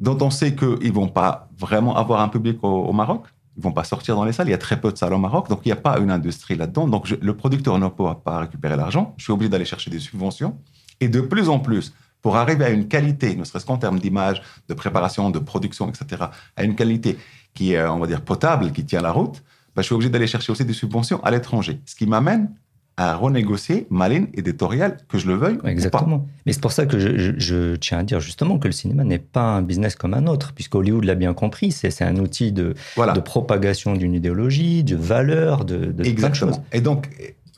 dont 0.00 0.18
on 0.20 0.30
sait 0.30 0.54
qu'ils 0.54 0.92
vont 0.92 1.08
pas 1.08 1.48
vraiment 1.58 1.96
avoir 1.96 2.20
un 2.20 2.28
public 2.28 2.58
au, 2.62 2.92
Maroc. 2.92 3.26
Ils 3.56 3.62
vont 3.62 3.72
pas 3.72 3.84
sortir 3.84 4.16
dans 4.16 4.24
les 4.24 4.32
salles. 4.32 4.48
Il 4.48 4.52
y 4.52 4.54
a 4.54 4.58
très 4.58 4.80
peu 4.80 4.92
de 4.92 4.98
salles 4.98 5.14
au 5.14 5.18
Maroc, 5.18 5.48
donc 5.48 5.60
il 5.64 5.68
n'y 5.68 5.72
a 5.72 5.76
pas 5.76 5.98
une 5.98 6.10
industrie 6.10 6.56
là-dedans. 6.56 6.86
Donc 6.86 7.08
le 7.08 7.36
producteur 7.36 7.78
ne 7.78 7.88
pourra 7.88 8.22
pas 8.22 8.40
récupérer 8.40 8.76
l'argent. 8.76 9.14
Je 9.16 9.24
suis 9.24 9.32
obligé 9.32 9.48
d'aller 9.48 9.64
chercher 9.64 9.90
des 9.90 10.00
subventions. 10.00 10.58
Et 11.00 11.08
de 11.08 11.20
plus 11.20 11.48
en 11.48 11.58
plus, 11.58 11.94
pour 12.22 12.36
arriver 12.36 12.64
à 12.64 12.70
une 12.70 12.88
qualité, 12.88 13.36
ne 13.36 13.44
serait-ce 13.44 13.66
qu'en 13.66 13.78
termes 13.78 13.98
d'image, 13.98 14.42
de 14.68 14.74
préparation, 14.74 15.30
de 15.30 15.38
production, 15.38 15.88
etc., 15.88 16.24
à 16.56 16.64
une 16.64 16.74
qualité 16.74 17.18
qui 17.54 17.72
est, 17.72 17.86
on 17.86 17.98
va 17.98 18.06
dire, 18.06 18.22
potable, 18.22 18.72
qui 18.72 18.84
tient 18.84 19.00
la 19.00 19.12
route, 19.12 19.42
bah, 19.76 19.82
je 19.82 19.86
suis 19.86 19.94
obligé 19.94 20.10
d'aller 20.10 20.26
chercher 20.26 20.50
aussi 20.50 20.64
des 20.64 20.72
subventions 20.72 21.22
à 21.22 21.30
l'étranger. 21.30 21.80
Ce 21.84 21.94
qui 21.94 22.06
m'amène 22.06 22.50
à 22.96 23.14
renégocier 23.14 23.86
ma 23.90 24.08
ligne 24.08 24.28
éditoriale, 24.32 24.96
que 25.06 25.18
je 25.18 25.26
le 25.26 25.34
veuille 25.34 25.58
Exactement. 25.64 26.16
Ou 26.16 26.18
pas. 26.20 26.26
Mais 26.46 26.52
c'est 26.54 26.62
pour 26.62 26.72
ça 26.72 26.86
que 26.86 26.98
je, 26.98 27.76
tiens 27.76 27.98
à 27.98 28.02
dire 28.02 28.20
justement 28.20 28.58
que 28.58 28.68
le 28.68 28.72
cinéma 28.72 29.04
n'est 29.04 29.18
pas 29.18 29.42
un 29.42 29.60
business 29.60 29.96
comme 29.96 30.14
un 30.14 30.26
autre, 30.26 30.54
puisque 30.54 30.74
Hollywood 30.74 31.04
l'a 31.04 31.14
bien 31.14 31.34
compris, 31.34 31.72
c'est 31.72 32.02
un 32.02 32.16
outil 32.16 32.52
de, 32.52 32.74
de 32.96 33.20
propagation 33.20 33.94
d'une 33.94 34.14
idéologie, 34.14 34.82
de 34.82 34.96
valeur, 34.96 35.66
de, 35.66 35.92
de 35.92 36.04
Exactement. 36.04 36.52
Plein 36.52 36.56
de 36.56 36.56
choses. 36.56 36.60
Et 36.72 36.80
donc, 36.80 37.10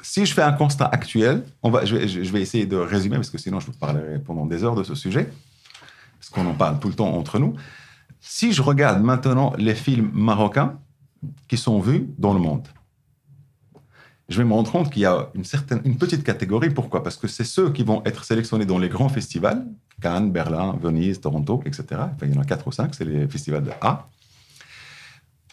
si 0.02 0.26
je 0.26 0.34
fais 0.34 0.42
un 0.42 0.52
constat 0.52 0.86
actuel, 0.86 1.44
on 1.62 1.70
va, 1.70 1.84
je, 1.84 1.94
vais, 1.94 2.08
je 2.08 2.32
vais 2.32 2.42
essayer 2.42 2.66
de 2.66 2.76
résumer, 2.76 3.14
parce 3.14 3.30
que 3.30 3.38
sinon 3.38 3.60
je 3.60 3.66
vous 3.66 3.78
parlerai 3.78 4.18
pendant 4.18 4.44
des 4.44 4.64
heures 4.64 4.74
de 4.74 4.82
ce 4.82 4.96
sujet, 4.96 5.30
parce 6.18 6.30
qu'on 6.30 6.46
en 6.46 6.54
parle 6.54 6.80
tout 6.80 6.88
le 6.88 6.94
temps 6.94 7.14
entre 7.14 7.38
nous. 7.38 7.54
Si 8.20 8.52
je 8.52 8.60
regarde 8.60 9.04
maintenant 9.04 9.52
les 9.56 9.76
films 9.76 10.10
marocains, 10.12 10.80
qui 11.48 11.56
sont 11.56 11.80
vus 11.80 12.08
dans 12.18 12.32
le 12.32 12.40
monde. 12.40 12.66
Je 14.28 14.36
vais 14.36 14.44
me 14.44 14.52
rendre 14.52 14.70
compte 14.70 14.90
qu'il 14.90 15.02
y 15.02 15.06
a 15.06 15.30
une, 15.34 15.44
certaine, 15.44 15.80
une 15.84 15.96
petite 15.96 16.22
catégorie. 16.22 16.70
Pourquoi? 16.70 17.02
Parce 17.02 17.16
que 17.16 17.28
c'est 17.28 17.44
ceux 17.44 17.72
qui 17.72 17.82
vont 17.82 18.02
être 18.04 18.24
sélectionnés 18.24 18.66
dans 18.66 18.78
les 18.78 18.90
grands 18.90 19.08
festivals, 19.08 19.66
Cannes, 20.02 20.30
Berlin, 20.30 20.76
Venise, 20.80 21.20
Toronto, 21.20 21.62
etc. 21.64 21.84
Enfin, 21.92 22.26
il 22.26 22.34
y 22.34 22.38
en 22.38 22.40
a 22.40 22.44
quatre 22.44 22.66
ou 22.66 22.72
cinq, 22.72 22.94
c'est 22.94 23.06
les 23.06 23.26
festivals 23.26 23.64
de 23.64 23.70
A. 23.80 24.08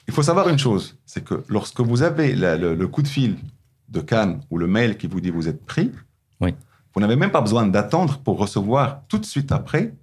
Il 0.07 0.13
faut 0.13 0.23
savoir 0.23 0.49
une 0.49 0.59
chose, 0.59 0.97
c'est 1.05 1.23
que 1.23 1.43
lorsque 1.47 1.79
vous 1.79 2.03
avez 2.03 2.35
le, 2.35 2.85
coup 2.87 3.01
de 3.01 3.07
fil 3.07 3.37
de 3.89 4.01
Cannes 4.01 4.41
ou 4.51 4.57
le 4.57 4.67
mail 4.67 4.97
qui 4.97 5.07
vous 5.07 5.19
dit 5.19 5.31
vous 5.31 5.47
êtes 5.47 5.65
pris, 5.65 5.91
oui. 6.41 6.53
vous 6.93 7.01
n'avez 7.01 7.15
même 7.15 7.31
pas 7.31 7.41
besoin 7.41 7.65
d'attendre 7.65 8.19
pour 8.19 8.37
recevoir 8.37 9.01
tout 9.07 9.17
de 9.17 9.25
suite 9.25 9.51
après 9.51 9.93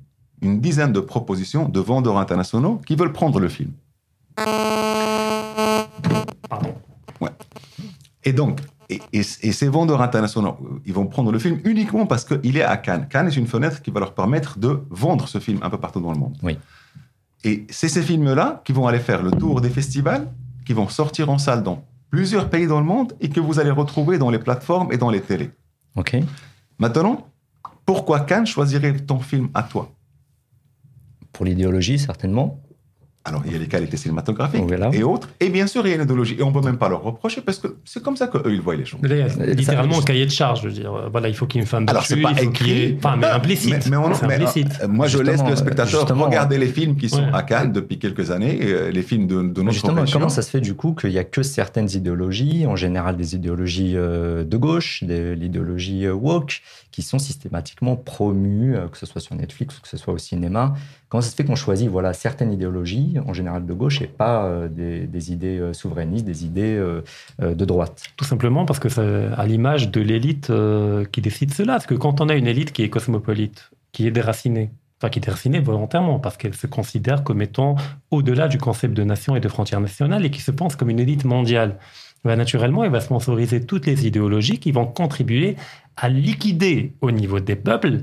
une 0.40 0.60
dizaine 0.60 0.92
de 0.92 1.00
propositions 1.00 1.68
de 1.68 1.78
vendeurs 1.78 2.18
internationaux 2.18 2.80
qui 2.84 2.96
veulent 2.96 3.12
prendre 3.12 3.38
le 3.38 3.48
film. 3.48 3.72
Et 8.24 8.32
donc, 8.32 8.60
et, 9.12 9.22
ces 9.22 9.68
vendeurs 9.68 10.02
internationaux, 10.02 10.56
ils 10.84 10.92
vont 10.92 11.06
prendre 11.06 11.32
le 11.32 11.38
film 11.38 11.60
uniquement 11.64 12.06
parce 12.06 12.24
qu'il 12.24 12.56
est 12.56 12.62
à 12.62 12.76
Cannes. 12.76 13.08
Cannes 13.08 13.28
est 13.28 13.36
une 13.36 13.46
fenêtre 13.46 13.82
qui 13.82 13.90
va 13.90 14.00
leur 14.00 14.14
permettre 14.14 14.58
de 14.58 14.82
vendre 14.90 15.28
ce 15.28 15.38
film 15.38 15.58
un 15.62 15.70
peu 15.70 15.78
partout 15.78 16.00
dans 16.00 16.12
le 16.12 16.18
monde. 16.18 16.36
Oui. 16.42 16.58
Et 17.44 17.66
c'est 17.70 17.88
ces 17.88 18.02
films-là 18.02 18.62
qui 18.64 18.72
vont 18.72 18.86
aller 18.86 19.00
faire 19.00 19.22
le 19.22 19.30
tour 19.30 19.60
des 19.60 19.70
festivals, 19.70 20.28
qui 20.64 20.72
vont 20.72 20.88
sortir 20.88 21.30
en 21.30 21.38
salle 21.38 21.62
dans 21.62 21.84
plusieurs 22.10 22.50
pays 22.50 22.66
dans 22.66 22.78
le 22.78 22.86
monde 22.86 23.14
et 23.20 23.30
que 23.30 23.40
vous 23.40 23.58
allez 23.58 23.70
retrouver 23.70 24.18
dans 24.18 24.30
les 24.30 24.38
plateformes 24.38 24.92
et 24.92 24.98
dans 24.98 25.10
les 25.10 25.20
télés. 25.20 25.50
OK. 25.96 26.16
Maintenant, 26.78 27.26
pourquoi 27.84 28.20
Cannes 28.20 28.46
choisirait 28.46 28.94
ton 28.96 29.18
film 29.18 29.48
à 29.54 29.62
toi? 29.62 29.90
Pour 31.32 31.46
l'idéologie, 31.46 31.98
certainement. 31.98 32.60
Alors, 33.24 33.42
il 33.46 33.52
y 33.52 33.54
a 33.54 33.58
les 33.58 33.68
qualités 33.68 33.96
cinématographiques 33.96 34.64
Voilà. 34.66 34.90
et 34.92 35.04
autres. 35.04 35.28
Et 35.38 35.48
bien 35.48 35.68
sûr, 35.68 35.86
il 35.86 35.90
y 35.90 35.92
a 35.92 35.96
une 35.96 36.02
idéologie. 36.02 36.34
Et 36.38 36.42
on 36.42 36.48
ne 36.50 36.54
peut 36.54 36.60
même 36.64 36.76
pas 36.76 36.88
leur 36.88 37.02
reprocher 37.04 37.40
parce 37.40 37.58
que 37.58 37.76
c'est 37.84 38.02
comme 38.02 38.16
ça 38.16 38.26
qu'eux, 38.26 38.42
ils 38.46 38.60
voient 38.60 38.74
les 38.74 38.84
choses. 38.84 39.00
Là, 39.02 39.14
il 39.14 39.18
y 39.20 39.22
a 39.22 39.28
Ça- 39.28 39.46
littéralement 39.46 40.00
un 40.00 40.02
cahier 40.02 40.26
de 40.26 40.30
charge, 40.32 40.62
je 40.62 40.68
veux 40.68 40.74
dire. 40.74 40.92
euh, 40.92 41.08
Voilà, 41.08 41.28
il 41.28 41.34
faut 41.36 41.46
qu'il 41.46 41.58
y 41.58 41.60
ait 41.60 41.64
une 41.64 41.68
femme 41.68 41.86
Alors, 41.88 42.04
c'est 42.04 42.16
pas 42.20 42.32
écrit. 42.42 42.96
Enfin, 42.98 43.14
mais 43.16 43.28
implicite. 43.28 43.70
Mais, 43.84 43.90
mais 43.90 43.96
on- 43.96 44.12
c'est 44.14 44.26
mais, 44.26 44.34
implicite. 44.34 44.72
euh, 44.82 44.88
moi, 44.88 45.06
je 45.06 45.18
laisse 45.18 45.34
Justement, 45.34 45.50
le 45.50 45.56
spectateur 45.56 46.00
justement, 46.00 46.24
regarder 46.24 46.58
les 46.58 46.66
films 46.66 46.96
qui 46.96 47.08
sont 47.08 47.22
Ouais. 47.22 47.30
à 47.32 47.42
Cannes 47.44 47.72
depuis 47.72 48.00
quelques 48.00 48.32
années, 48.32 48.58
euh, 48.62 48.90
les 48.90 49.02
films 49.02 49.28
de, 49.28 49.36
de 49.36 49.62
notre 49.62 49.70
Justement, 49.70 50.00
région. 50.00 50.18
comment 50.18 50.28
ça 50.28 50.42
se 50.42 50.50
fait 50.50 50.60
du 50.60 50.74
coup 50.74 50.92
qu'il 50.94 51.10
n'y 51.10 51.18
a 51.18 51.24
que 51.24 51.44
certaines 51.44 51.90
idéologies, 51.90 52.66
en 52.66 52.74
général 52.74 53.16
des 53.16 53.36
idéologies 53.36 53.92
euh, 53.94 54.42
de 54.42 54.56
gauche, 54.56 55.04
des- 55.04 55.36
l'idéologie 55.36 56.06
euh, 56.06 56.12
woke, 56.12 56.60
qui 56.90 57.02
sont 57.02 57.18
systématiquement 57.20 57.94
promues, 57.96 58.76
euh, 58.76 58.88
que 58.88 58.98
ce 58.98 59.06
soit 59.06 59.20
sur 59.20 59.34
Netflix 59.36 59.78
ou 59.78 59.80
que 59.80 59.88
ce 59.88 59.96
soit 59.96 60.12
au 60.12 60.18
cinéma 60.18 60.74
Comment 61.12 61.20
ça 61.20 61.28
se 61.28 61.34
fait 61.34 61.44
qu'on 61.44 61.56
choisit 61.56 61.90
voilà, 61.90 62.14
certaines 62.14 62.54
idéologies, 62.54 63.16
en 63.26 63.34
général 63.34 63.66
de 63.66 63.74
gauche, 63.74 64.00
et 64.00 64.06
pas 64.06 64.46
euh, 64.46 64.66
des, 64.66 65.30
idées 65.30 65.58
euh, 65.58 65.74
souverainistes, 65.74 66.24
des 66.24 66.46
idées 66.46 66.74
euh, 66.74 67.02
de 67.38 67.64
droite? 67.66 68.04
Tout 68.16 68.24
simplement 68.24 68.64
parce 68.64 68.78
que 68.78 68.88
c'est 68.88 69.26
à 69.36 69.44
l'image 69.44 69.90
de 69.90 70.00
l'élite 70.00 70.50
qui 71.12 71.20
décide 71.20 71.52
cela. 71.52 71.74
Parce 71.74 71.84
que 71.84 71.92
quand 71.92 72.22
on 72.22 72.30
a 72.30 72.34
une 72.34 72.46
élite 72.46 72.72
qui 72.72 72.82
est 72.82 72.88
cosmopolite, 72.88 73.72
qui 73.92 74.06
est 74.06 74.10
déracinée, 74.10 74.70
enfin 74.98 75.10
qui 75.10 75.18
est 75.18 75.22
déracinée 75.22 75.60
volontairement, 75.60 76.18
parce 76.18 76.38
qu'elle 76.38 76.54
se 76.54 76.66
considère 76.66 77.24
comme 77.24 77.42
étant 77.42 77.76
au-delà 78.10 78.48
du 78.48 78.56
concept 78.56 78.94
de 78.94 79.04
nation 79.04 79.36
et 79.36 79.40
de 79.40 79.48
frontières 79.50 79.82
nationales 79.82 80.24
et 80.24 80.30
qui 80.30 80.40
se 80.40 80.50
pense 80.50 80.76
comme 80.76 80.88
une 80.88 81.00
élite 81.00 81.26
mondiale, 81.26 81.76
bah, 82.24 82.36
naturellement, 82.36 82.84
elle 82.84 82.90
va 82.90 83.02
sponsoriser 83.02 83.66
toutes 83.66 83.84
les 83.84 84.06
idéologies 84.06 84.58
qui 84.58 84.72
vont 84.72 84.86
contribuer 84.86 85.56
à 85.94 86.08
liquider 86.08 86.94
au 87.02 87.10
niveau 87.10 87.38
des 87.38 87.56
peuples 87.56 87.98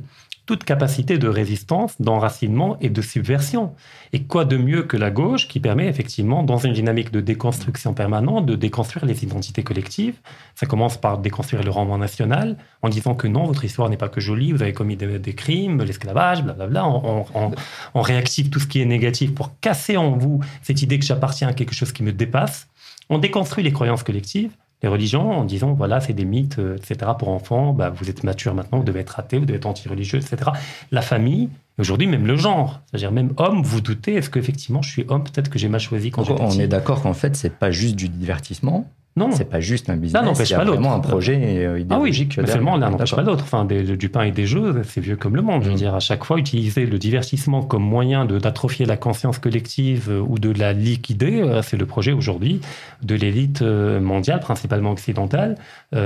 toute 0.49 0.63
capacité 0.63 1.19
de 1.19 1.27
résistance, 1.27 2.01
d'enracinement 2.01 2.75
et 2.81 2.89
de 2.89 3.03
subversion. 3.03 3.75
Et 4.13 4.23
quoi 4.23 4.45
de 4.45 4.57
mieux 4.57 4.81
que 4.81 4.97
la 4.97 5.11
gauche 5.11 5.47
qui 5.47 5.59
permet 5.59 5.85
effectivement, 5.85 6.41
dans 6.41 6.57
une 6.57 6.73
dynamique 6.73 7.11
de 7.11 7.21
déconstruction 7.21 7.93
permanente, 7.93 8.47
de 8.47 8.55
déconstruire 8.55 9.05
les 9.05 9.23
identités 9.23 9.61
collectives? 9.61 10.15
Ça 10.55 10.65
commence 10.65 10.97
par 10.97 11.19
déconstruire 11.19 11.61
le 11.61 11.69
roman 11.69 11.99
national 11.99 12.57
en 12.81 12.89
disant 12.89 13.13
que 13.13 13.27
non, 13.27 13.45
votre 13.45 13.63
histoire 13.63 13.91
n'est 13.91 13.97
pas 13.97 14.09
que 14.09 14.19
jolie, 14.19 14.51
vous 14.51 14.63
avez 14.63 14.73
commis 14.73 14.95
des, 14.95 15.35
crimes, 15.35 15.83
l'esclavage, 15.83 16.43
blablabla. 16.43 16.83
On, 16.83 17.25
on, 17.35 17.51
on 17.93 18.01
réactive 18.01 18.49
tout 18.49 18.59
ce 18.59 18.65
qui 18.65 18.81
est 18.81 18.85
négatif 18.85 19.35
pour 19.35 19.59
casser 19.59 19.97
en 19.97 20.17
vous 20.17 20.39
cette 20.63 20.81
idée 20.81 20.97
que 20.97 21.05
j'appartiens 21.05 21.49
à 21.49 21.53
quelque 21.53 21.75
chose 21.75 21.91
qui 21.91 22.01
me 22.01 22.11
dépasse. 22.11 22.67
On 23.11 23.19
déconstruit 23.19 23.63
les 23.63 23.71
croyances 23.71 24.01
collectives 24.01 24.49
les 24.81 24.89
religions 24.89 25.31
en 25.31 25.43
disant 25.43 25.73
voilà 25.73 25.99
c'est 25.99 26.13
des 26.13 26.25
mythes 26.25 26.59
euh, 26.59 26.77
etc 26.77 27.11
pour 27.17 27.29
enfants 27.29 27.73
bah, 27.73 27.89
vous 27.89 28.09
êtes 28.09 28.23
mature 28.23 28.53
maintenant 28.53 28.79
vous 28.79 28.83
devez 28.83 29.01
être 29.01 29.19
athée 29.19 29.37
vous 29.37 29.45
devez 29.45 29.57
être 29.57 29.65
anti-religieux 29.65 30.19
etc 30.19 30.51
la 30.91 31.01
famille 31.01 31.49
aujourd'hui 31.77 32.07
même 32.07 32.25
le 32.25 32.35
genre 32.35 32.81
c'est-à-dire 32.87 33.11
même 33.11 33.33
homme 33.37 33.61
vous 33.63 33.81
doutez 33.81 34.15
est-ce 34.15 34.29
qu'effectivement 34.29 34.81
je 34.81 34.89
suis 34.89 35.05
homme 35.07 35.23
peut-être 35.23 35.49
que 35.49 35.59
j'ai 35.59 35.69
mal 35.69 35.79
choisi 35.79 36.11
quand 36.11 36.23
j'étais 36.23 36.41
on 36.41 36.49
petit. 36.49 36.61
est 36.61 36.67
d'accord 36.67 37.01
qu'en 37.01 37.13
fait, 37.13 37.35
c'est 37.35 37.53
pas 37.53 37.71
juste 37.71 37.95
du 37.95 38.09
divertissement, 38.09 38.89
non 39.19 39.31
c'est 39.31 39.45
pas 39.49 39.59
juste 39.59 39.89
un 39.89 39.97
business, 39.97 40.23
n'empêche 40.23 40.49
il 40.49 40.53
y 40.53 40.55
a 40.55 40.57
pas 40.59 40.63
l'autre. 40.65 40.79
vraiment 40.81 40.95
un 40.95 40.99
projet 40.99 41.39
euh, 41.65 41.83
Ah 41.89 41.99
oui, 41.99 42.27
mais 42.37 42.47
seulement 42.47 42.75
l'un 42.77 42.89
n'empêche 42.89 43.13
pas 43.15 43.21
l'autre. 43.21 43.43
Enfin, 43.43 43.65
des- 43.65 43.95
du 43.97 44.09
pain 44.09 44.23
et 44.23 44.31
des 44.31 44.45
jeux, 44.47 44.81
c'est 44.83 45.01
vieux 45.01 45.15
comme 45.15 45.35
le 45.35 45.41
monde. 45.41 45.61
Je 45.63 45.67
veux 45.69 45.73
Mm. 45.75 45.77
dire, 45.77 45.95
à 45.95 45.99
chaque 45.99 46.23
fois, 46.23 46.37
utiliser 46.39 46.85
le 46.87 46.97
divertissement 46.97 47.61
comme 47.61 47.83
moyen 47.83 48.25
d'atrophier 48.25 48.85
la 48.85 48.97
conscience 48.97 49.37
collective 49.39 50.07
euh, 50.09 50.19
ou 50.19 50.39
de 50.39 50.51
la 50.51 50.73
liquider, 50.73 51.41
euh, 51.41 51.61
c'est 51.61 51.77
le 51.77 51.85
projet 51.85 52.11
aujourd'hui 52.13 52.61
de 53.03 53.15
l'élite 53.15 53.61
mondiale, 53.61 54.39
principalement 54.39 54.91
occidentale, 54.91 55.55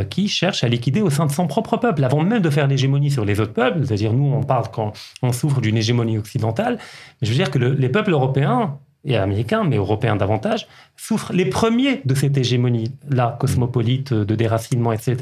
qui 0.10 0.28
cherche 0.28 0.64
à 0.64 0.68
liquider 0.68 1.02
au 1.02 1.10
sein 1.10 1.26
de 1.26 1.32
son 1.32 1.48
propre 1.48 1.78
peuple, 1.78 2.04
avant 2.04 2.22
même 2.24 2.42
de 2.42 2.50
faire 2.50 2.68
l'hégémonie 2.68 3.12
sur 3.12 3.26
les 3.26 3.40
autres 3.40 3.54
peuples. 3.54 3.86
C'est-à-dire, 3.86 4.14
nous, 4.14 4.32
on 4.34 4.44
parle 4.44 4.66
quand 4.72 4.94
on 5.22 5.32
souffre 5.32 5.62
d'une 5.62 5.78
hégémonie 5.78 6.18
occidentale. 6.18 6.78
Mais 7.22 7.28
je 7.28 7.32
veux 7.32 7.38
dire 7.38 7.52
que 7.52 7.60
le- 7.60 7.74
les 7.74 7.90
peuples 7.90 8.12
européens 8.12 8.78
et 9.06 9.18
américains, 9.18 9.64
mais 9.64 9.76
européens 9.76 10.16
davantage, 10.16 10.68
souffrent 10.96 11.34
les 11.34 11.46
premiers 11.46 12.02
de 12.06 12.16
cette 12.16 12.38
hégémonie-là, 12.38 13.38
cosmopolite, 13.40 14.14
de 14.14 14.36
déracinement, 14.36 14.94
etc. 14.94 15.16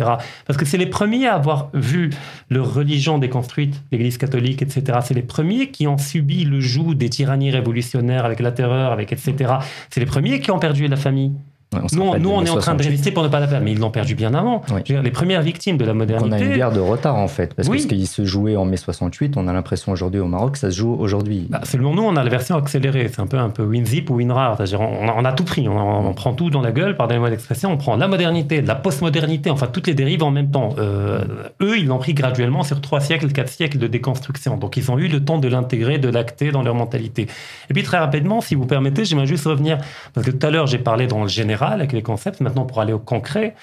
Parce 0.45 0.57
que 0.57 0.65
c'est 0.65 0.77
les 0.77 0.85
premiers 0.85 1.27
à 1.27 1.35
avoir 1.35 1.69
vu 1.73 2.11
leur 2.49 2.73
religion 2.73 3.17
déconstruite, 3.17 3.81
l'Église 3.91 4.17
catholique, 4.17 4.61
etc. 4.61 4.99
C'est 5.03 5.13
les 5.13 5.23
premiers 5.23 5.71
qui 5.71 5.87
ont 5.87 5.97
subi 5.97 6.43
le 6.43 6.59
joug 6.59 6.93
des 6.93 7.09
tyrannies 7.09 7.51
révolutionnaires 7.51 8.25
avec 8.25 8.39
la 8.39 8.51
terreur, 8.51 8.91
avec 8.91 9.11
etc. 9.11 9.53
C'est 9.89 9.99
les 9.99 10.05
premiers 10.05 10.39
qui 10.39 10.51
ont 10.51 10.59
perdu 10.59 10.87
la 10.87 10.97
famille. 10.97 11.33
Ouais, 11.73 11.79
on 11.93 11.95
Nous, 11.95 12.19
nous 12.19 12.29
on 12.31 12.43
est 12.43 12.49
en 12.49 12.57
train 12.57 12.73
de 12.73 12.81
68. 12.81 12.89
résister 12.89 13.11
pour 13.11 13.23
ne 13.23 13.29
pas 13.29 13.39
la 13.39 13.47
perdre, 13.47 13.63
mais 13.63 13.71
ils 13.71 13.79
l'ont 13.79 13.91
perdu 13.91 14.13
bien 14.13 14.33
avant. 14.33 14.61
Oui. 14.73 14.83
Dire, 14.83 15.01
les 15.01 15.09
premières 15.11 15.41
victimes 15.41 15.77
de 15.77 15.85
la 15.85 15.91
Donc, 15.93 15.99
modernité. 15.99 16.29
on 16.29 16.37
a 16.37 16.39
une 16.41 16.53
guerre 16.53 16.71
de 16.73 16.81
retard 16.81 17.15
en 17.15 17.29
fait, 17.29 17.53
parce 17.53 17.69
Oui. 17.69 17.77
que 17.77 17.83
ce 17.83 17.87
qui 17.87 18.05
se 18.07 18.25
jouait 18.25 18.57
en 18.57 18.65
mai 18.65 18.75
68, 18.75 19.37
on 19.37 19.47
a 19.47 19.53
l'impression 19.53 19.93
aujourd'hui 19.93 20.19
au 20.19 20.25
Maroc, 20.27 20.57
ça 20.57 20.69
se 20.69 20.75
joue 20.75 20.93
aujourd'hui. 20.99 21.47
Bah, 21.49 21.61
seulement 21.63 21.93
nous, 21.93 22.01
on 22.03 22.17
a 22.17 22.23
la 22.25 22.29
version 22.29 22.57
accélérée. 22.57 23.07
C'est 23.07 23.21
un 23.21 23.25
peu 23.27 23.37
un 23.37 23.49
peu 23.49 23.63
WinZip 23.63 24.09
ou 24.09 24.15
WinRAR. 24.15 24.57
C'est-à-dire, 24.57 24.81
on, 24.81 25.07
on 25.17 25.23
a 25.23 25.31
tout 25.31 25.45
pris. 25.45 25.69
On, 25.69 26.07
on 26.09 26.13
prend 26.13 26.33
tout 26.33 26.49
dans 26.49 26.59
la 26.61 26.73
gueule, 26.73 26.97
pardonnez-moi 26.97 27.29
l'expression. 27.29 27.71
On 27.71 27.77
prend 27.77 27.95
la 27.95 28.09
modernité, 28.09 28.61
la 28.61 28.75
postmodernité, 28.75 29.49
enfin 29.49 29.67
toutes 29.67 29.87
les 29.87 29.93
dérives 29.93 30.23
en 30.23 30.31
même 30.31 30.51
temps. 30.51 30.75
Euh, 30.77 31.21
eux, 31.61 31.77
ils 31.77 31.87
l'ont 31.87 31.99
pris 31.99 32.13
graduellement 32.13 32.63
sur 32.63 32.81
trois 32.81 32.99
siècles, 32.99 33.31
quatre 33.31 33.47
siècles 33.49 33.77
de 33.77 33.87
déconstruction. 33.87 34.57
Donc, 34.57 34.75
ils 34.75 34.91
ont 34.91 34.97
eu 34.99 35.07
le 35.07 35.23
temps 35.23 35.37
de 35.37 35.47
l'intégrer, 35.47 35.99
de 35.99 36.09
l'acter 36.09 36.51
dans 36.51 36.63
leur 36.63 36.75
mentalité. 36.75 37.27
Et 37.69 37.73
puis, 37.73 37.83
très 37.83 37.97
rapidement, 37.99 38.41
si 38.41 38.55
vous 38.55 38.65
permettez, 38.65 39.05
j'aimerais 39.05 39.25
juste 39.25 39.45
revenir, 39.45 39.77
parce 40.13 40.25
que 40.25 40.31
tout 40.31 40.45
à 40.45 40.49
l'heure, 40.49 40.67
j'ai 40.67 40.77
parlé 40.77 41.07
dans 41.07 41.21
le 41.21 41.29
général 41.29 41.60
avec 41.69 41.91
les 41.91 42.01
concepts. 42.01 42.41
Maintenant, 42.41 42.65
pour 42.65 42.81
aller 42.81 42.93
au 42.93 42.99
concret, 42.99 43.55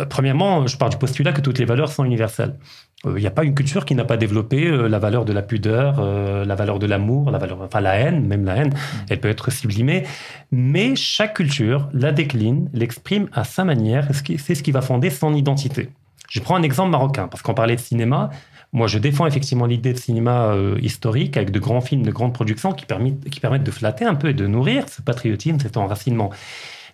euh, 0.00 0.06
premièrement, 0.06 0.66
je 0.66 0.76
pars 0.76 0.90
du 0.90 0.96
postulat 0.96 1.32
que 1.32 1.40
toutes 1.40 1.58
les 1.58 1.64
valeurs 1.64 1.92
sont 1.92 2.04
universelles. 2.04 2.56
Il 3.04 3.14
n'y 3.14 3.26
a 3.26 3.32
pas 3.32 3.42
une 3.42 3.54
culture 3.54 3.84
qui 3.84 3.96
n'a 3.96 4.04
pas 4.04 4.16
développé 4.16 4.68
euh, 4.68 4.88
la 4.88 5.00
valeur 5.00 5.24
de 5.24 5.32
la 5.32 5.42
pudeur, 5.42 5.96
euh, 5.98 6.44
la 6.44 6.54
valeur 6.54 6.78
de 6.78 6.86
l'amour, 6.86 7.32
la 7.32 7.38
valeur, 7.38 7.60
enfin 7.60 7.80
la 7.80 7.94
haine, 7.96 8.24
même 8.24 8.44
la 8.44 8.56
haine, 8.56 8.72
elle 9.10 9.18
peut 9.18 9.28
être 9.28 9.50
sublimée. 9.50 10.04
Mais 10.52 10.94
chaque 10.94 11.34
culture 11.34 11.88
la 11.92 12.12
décline, 12.12 12.70
l'exprime 12.72 13.28
à 13.32 13.42
sa 13.42 13.64
manière, 13.64 14.08
c'est 14.12 14.54
ce 14.54 14.62
qui 14.62 14.70
va 14.70 14.82
fonder 14.82 15.10
son 15.10 15.34
identité. 15.34 15.90
Je 16.30 16.40
prends 16.40 16.54
un 16.54 16.62
exemple 16.62 16.90
marocain, 16.90 17.26
parce 17.26 17.42
qu'on 17.42 17.54
parlait 17.54 17.76
de 17.76 17.80
cinéma. 17.80 18.30
Moi, 18.72 18.86
je 18.86 18.98
défends 18.98 19.26
effectivement 19.26 19.66
l'idée 19.66 19.92
de 19.92 19.98
cinéma 19.98 20.52
euh, 20.52 20.78
historique 20.80 21.36
avec 21.36 21.50
de 21.50 21.58
grands 21.58 21.82
films, 21.82 22.04
de 22.04 22.10
grandes 22.12 22.32
productions 22.32 22.72
qui 22.72 22.86
permettent, 22.86 23.28
qui 23.28 23.40
permettent 23.40 23.64
de 23.64 23.70
flatter 23.70 24.04
un 24.04 24.14
peu 24.14 24.30
et 24.30 24.34
de 24.34 24.46
nourrir 24.46 24.88
ce 24.88 25.02
patriotisme, 25.02 25.58
cet 25.58 25.76
enracinement. 25.76 26.30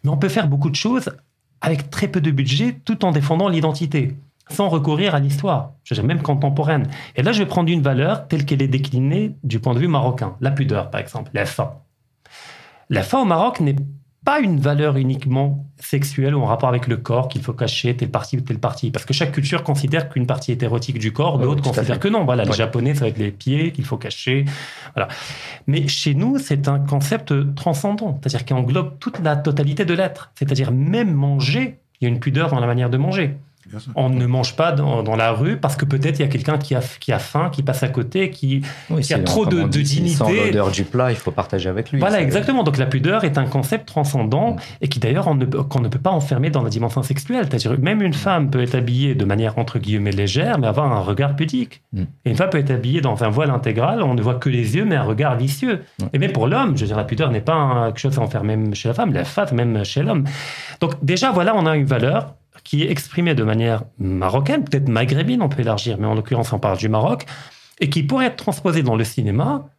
Mais 0.02 0.10
on 0.10 0.16
peut 0.16 0.28
faire 0.28 0.48
beaucoup 0.48 0.70
de 0.70 0.76
choses 0.76 1.10
avec 1.60 1.90
très 1.90 2.08
peu 2.08 2.20
de 2.20 2.30
budget, 2.30 2.80
tout 2.84 3.04
en 3.04 3.10
défendant 3.10 3.48
l'identité, 3.48 4.16
sans 4.50 4.68
recourir 4.68 5.14
à 5.14 5.20
l'histoire, 5.20 5.72
je 5.84 6.00
même 6.00 6.22
contemporaine. 6.22 6.88
Et 7.16 7.22
là, 7.22 7.32
je 7.32 7.40
vais 7.40 7.48
prendre 7.48 7.70
une 7.70 7.82
valeur 7.82 8.28
telle 8.28 8.44
qu'elle 8.44 8.62
est 8.62 8.68
déclinée 8.68 9.34
du 9.44 9.60
point 9.60 9.74
de 9.74 9.78
vue 9.78 9.88
marocain. 9.88 10.36
La 10.40 10.50
pudeur, 10.50 10.90
par 10.90 11.00
exemple, 11.00 11.30
la 11.34 11.46
faim. 11.46 11.74
La 12.90 13.02
faim 13.02 13.20
au 13.20 13.24
Maroc 13.24 13.60
n'est 13.60 13.76
pas 14.28 14.40
une 14.40 14.60
valeur 14.60 14.98
uniquement 14.98 15.64
sexuelle 15.78 16.34
ou 16.34 16.42
en 16.42 16.44
rapport 16.44 16.68
avec 16.68 16.86
le 16.86 16.98
corps 16.98 17.28
qu'il 17.28 17.40
faut 17.40 17.54
cacher 17.54 17.96
telle 17.96 18.10
partie 18.10 18.36
ou 18.36 18.42
telle 18.42 18.58
partie. 18.58 18.90
Parce 18.90 19.06
que 19.06 19.14
chaque 19.14 19.32
culture 19.32 19.62
considère 19.62 20.10
qu'une 20.10 20.26
partie 20.26 20.52
est 20.52 20.62
érotique 20.62 20.98
du 20.98 21.14
corps, 21.14 21.38
d'autres 21.38 21.62
considèrent 21.62 21.98
que 21.98 22.08
non. 22.08 22.26
Voilà, 22.26 22.44
les 22.44 22.50
Ouais. 22.50 22.56
Japonais, 22.56 22.94
ça 22.94 23.06
va 23.06 23.08
être 23.08 23.16
les 23.16 23.30
pieds 23.30 23.72
qu'il 23.72 23.86
faut 23.86 23.96
cacher. 23.96 24.44
Voilà. 24.94 25.08
Mais 25.66 25.88
chez 25.88 26.12
nous, 26.12 26.36
c'est 26.38 26.68
un 26.68 26.78
concept 26.78 27.32
transcendant, 27.54 28.18
c'est-à-dire 28.20 28.44
qui 28.44 28.52
englobe 28.52 28.98
toute 28.98 29.18
la 29.20 29.34
totalité 29.34 29.86
de 29.86 29.94
l'être. 29.94 30.30
C'est-à-dire 30.34 30.72
même 30.72 31.14
manger, 31.14 31.78
il 31.98 32.04
y 32.04 32.06
a 32.06 32.10
une 32.12 32.20
pudeur 32.20 32.50
dans 32.50 32.60
la 32.60 32.66
manière 32.66 32.90
de 32.90 32.98
manger. 32.98 33.34
On 33.94 34.08
ne 34.10 34.26
mange 34.26 34.56
pas 34.56 34.72
dans, 34.72 35.02
dans 35.02 35.16
la 35.16 35.32
rue 35.32 35.56
parce 35.56 35.76
que 35.76 35.84
peut-être 35.84 36.18
il 36.18 36.22
y 36.22 36.24
a 36.24 36.28
quelqu'un 36.28 36.58
qui 36.58 36.74
a, 36.74 36.80
qui 37.00 37.12
a 37.12 37.18
faim, 37.18 37.50
qui 37.52 37.62
passe 37.62 37.82
à 37.82 37.88
côté, 37.88 38.30
qui... 38.30 38.62
Oui, 38.90 39.02
il 39.02 39.10
y 39.10 39.14
a 39.14 39.18
trop 39.20 39.46
de- 39.46 39.62
de 39.62 39.80
dignité. 39.82 40.46
l'odeur 40.46 40.70
du 40.70 40.84
plat, 40.84 41.10
il 41.10 41.16
faut 41.16 41.30
partager 41.30 41.68
avec 41.68 41.90
lui. 41.92 41.98
Voilà, 42.00 42.20
exactement. 42.20 42.62
Donc 42.62 42.78
la 42.78 42.86
pudeur 42.86 43.24
est 43.24 43.38
un 43.38 43.46
concept 43.46 43.86
transcendant 43.86 44.52
Mm. 44.52 44.56
et 44.82 44.88
qui 44.88 44.98
d'ailleurs 45.00 45.28
on 45.28 45.34
ne- 45.34 45.44
qu'on 45.46 45.80
ne 45.80 45.88
peut 45.88 45.98
pas 45.98 46.10
enfermer 46.10 46.50
dans 46.50 46.62
la 46.62 46.70
dimension 46.70 47.02
sexuelle. 47.02 47.46
C'est-à-dire 47.48 47.78
même 47.80 48.02
une 48.02 48.14
femme 48.14 48.50
peut 48.50 48.62
être 48.62 48.74
habillée 48.74 49.14
de 49.14 49.24
manière 49.24 49.58
entre 49.58 49.78
guillemets 49.78 50.10
légère, 50.12 50.58
mais 50.58 50.66
avoir 50.66 50.90
un 50.92 51.00
regard 51.00 51.36
pudique. 51.36 51.82
Mm. 51.92 52.02
Et 52.24 52.30
une 52.30 52.36
femme 52.36 52.50
peut 52.50 52.58
être 52.58 52.70
habillée 52.70 53.00
dans 53.00 53.22
un 53.24 53.28
voile 53.28 53.50
intégral, 53.50 54.02
on 54.02 54.14
ne 54.14 54.22
voit 54.22 54.34
que 54.36 54.48
les 54.48 54.76
yeux, 54.76 54.84
mais 54.84 54.96
un 54.96 55.02
regard 55.02 55.36
vicieux. 55.36 55.80
Mm. 56.00 56.04
Et 56.12 56.18
même 56.18 56.32
pour 56.32 56.46
l'homme, 56.46 56.76
je 56.76 56.82
veux 56.82 56.86
dire, 56.86 56.96
la 56.96 57.04
pudeur 57.04 57.30
n'est 57.30 57.40
pas 57.40 57.54
un- 57.54 57.86
quelque 57.88 57.98
chose 58.00 58.18
à 58.18 58.22
enfermer 58.22 58.56
même 58.56 58.74
chez 58.74 58.88
la 58.88 58.94
femme, 58.94 59.12
la 59.12 59.24
fat 59.24 59.52
même 59.52 59.84
chez 59.84 60.02
l'homme. 60.02 60.24
Donc 60.80 60.92
déjà, 61.02 61.30
voilà, 61.32 61.54
on 61.56 61.66
a 61.66 61.76
une 61.76 61.84
valeur 61.86 62.34
qui 62.68 62.82
est 62.82 62.90
exprimée 62.90 63.34
de 63.34 63.44
manière 63.44 63.84
marocaine, 63.98 64.62
peut-être 64.62 64.90
maghrébine, 64.90 65.40
on 65.40 65.48
peut 65.48 65.62
élargir, 65.62 65.96
mais 65.98 66.06
en 66.06 66.14
l'occurrence, 66.14 66.52
on 66.52 66.58
parle 66.58 66.76
du 66.76 66.90
Maroc, 66.90 67.24
et 67.80 67.88
qui 67.88 68.02
pourrait 68.02 68.26
être 68.26 68.36
transposée 68.36 68.82
dans 68.82 68.94
le 68.94 69.04
cinéma 69.04 69.70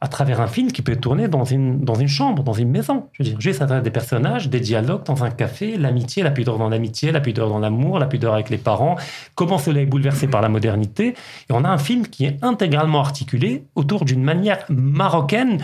à 0.00 0.08
travers 0.08 0.40
un 0.40 0.46
film 0.46 0.72
qui 0.72 0.80
peut 0.80 0.96
tourné 0.96 1.28
dans 1.28 1.44
une, 1.44 1.84
dans 1.84 1.96
une 1.96 2.08
chambre, 2.08 2.42
dans 2.42 2.54
une 2.54 2.70
maison. 2.70 3.10
Je 3.12 3.22
veux 3.22 3.28
dire, 3.28 3.38
juste 3.42 3.60
à 3.60 3.66
travers 3.66 3.82
des 3.82 3.90
personnages, 3.90 4.48
des 4.48 4.60
dialogues 4.60 5.04
dans 5.04 5.22
un 5.22 5.30
café, 5.30 5.76
l'amitié, 5.76 6.22
la 6.22 6.30
pudeur 6.30 6.56
dans 6.56 6.70
l'amitié, 6.70 7.12
la 7.12 7.20
pudeur 7.20 7.50
dans 7.50 7.58
l'amour, 7.58 7.98
la 7.98 8.06
pudeur 8.06 8.32
avec 8.32 8.48
les 8.48 8.56
parents, 8.56 8.96
comment 9.34 9.58
cela 9.58 9.82
est 9.82 9.86
bouleversé 9.86 10.26
par 10.26 10.40
la 10.40 10.48
modernité. 10.48 11.08
Et 11.08 11.52
on 11.52 11.62
a 11.64 11.68
un 11.68 11.76
film 11.76 12.06
qui 12.06 12.24
est 12.24 12.42
intégralement 12.42 13.00
articulé 13.00 13.64
autour 13.74 14.06
d'une 14.06 14.22
manière 14.22 14.64
marocaine 14.70 15.58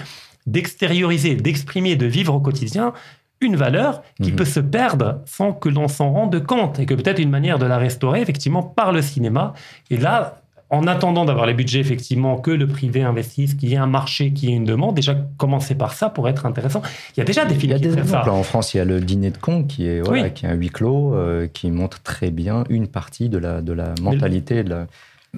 d'extérioriser, 0.44 1.36
d'exprimer, 1.36 1.96
de 1.96 2.04
vivre 2.04 2.34
au 2.34 2.40
quotidien 2.40 2.92
une 3.40 3.56
valeur 3.56 4.02
qui 4.22 4.30
Mhm. 4.30 4.36
peut 4.36 4.44
se 4.46 4.60
perdre 4.60 5.20
sans 5.26 5.52
que 5.52 5.68
l'on 5.68 5.88
s'en 5.88 6.10
rende 6.10 6.42
compte 6.44 6.78
et 6.78 6.86
que 6.86 6.94
peut-être 6.94 7.18
une 7.18 7.30
manière 7.30 7.58
de 7.58 7.66
la 7.66 7.76
restaurer 7.78 8.20
effectivement 8.22 8.62
par 8.62 8.92
le 8.92 9.02
cinéma. 9.02 9.52
Et 9.90 9.96
là, 9.98 10.40
en 10.70 10.86
attendant 10.88 11.24
d'avoir 11.24 11.46
les 11.46 11.54
budgets, 11.54 11.78
effectivement, 11.78 12.38
que 12.38 12.50
le 12.50 12.66
privé 12.66 13.02
investisse, 13.02 13.54
qu'il 13.54 13.68
y 13.68 13.74
ait 13.74 13.76
un 13.76 13.86
marché, 13.86 14.32
qu'il 14.32 14.50
y 14.50 14.52
ait 14.52 14.56
une 14.56 14.64
demande, 14.64 14.96
déjà 14.96 15.14
commencer 15.36 15.76
par 15.76 15.92
ça 15.92 16.08
pour 16.10 16.28
être 16.28 16.44
intéressant. 16.44 16.82
Il 17.16 17.20
y 17.20 17.20
a 17.20 17.24
déjà 17.24 17.44
des 17.44 17.54
films 17.54 17.70
il 17.70 17.70
y 17.70 17.74
a 17.74 17.76
qui 17.76 17.82
des 17.82 17.90
font 17.90 17.96
ça. 17.98 18.00
exemples. 18.20 18.30
En 18.30 18.42
France, 18.42 18.74
il 18.74 18.78
y 18.78 18.80
a 18.80 18.84
le 18.84 19.00
dîner 19.00 19.30
de 19.30 19.38
con 19.38 19.62
qui 19.62 19.86
est, 19.86 20.00
voilà, 20.00 20.24
Oui. 20.24 20.32
qui 20.32 20.44
est 20.44 20.48
un 20.48 20.54
huis 20.54 20.70
clos, 20.70 21.14
euh, 21.14 21.46
qui 21.46 21.70
montre 21.70 22.02
très 22.02 22.32
bien 22.32 22.64
une 22.68 22.88
partie 22.88 23.28
de 23.28 23.38
la, 23.38 23.60
de 23.62 23.72
la 23.72 23.94
mentalité. 24.02 24.64
De 24.64 24.70
la... 24.70 24.86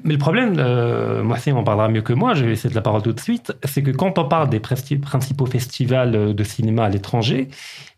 Mais 0.05 0.13
le 0.13 0.19
problème, 0.19 0.55
euh, 0.59 1.23
moi, 1.23 1.37
on 1.49 1.57
en 1.57 1.65
parlera 1.65 1.89
mieux 1.89 2.03
que 2.03 2.13
moi, 2.13 2.35
je 2.35 2.45
vais 2.45 2.51
laisser 2.51 2.69
de 2.69 2.75
la 2.75 2.83
parole 2.83 3.03
tout 3.03 3.13
de 3.13 3.21
suite, 3.21 3.53
c'est 3.65 3.83
que 3.83 3.91
quand 3.91 4.19
on 4.19 4.25
parle 4.27 4.49
des 4.49 4.61
principaux 4.61 5.47
festivals 5.47 6.15
euh, 6.15 6.33
de 6.33 6.45
cinéma 6.45 6.85
à 6.85 6.89
l'étranger, 6.89 7.49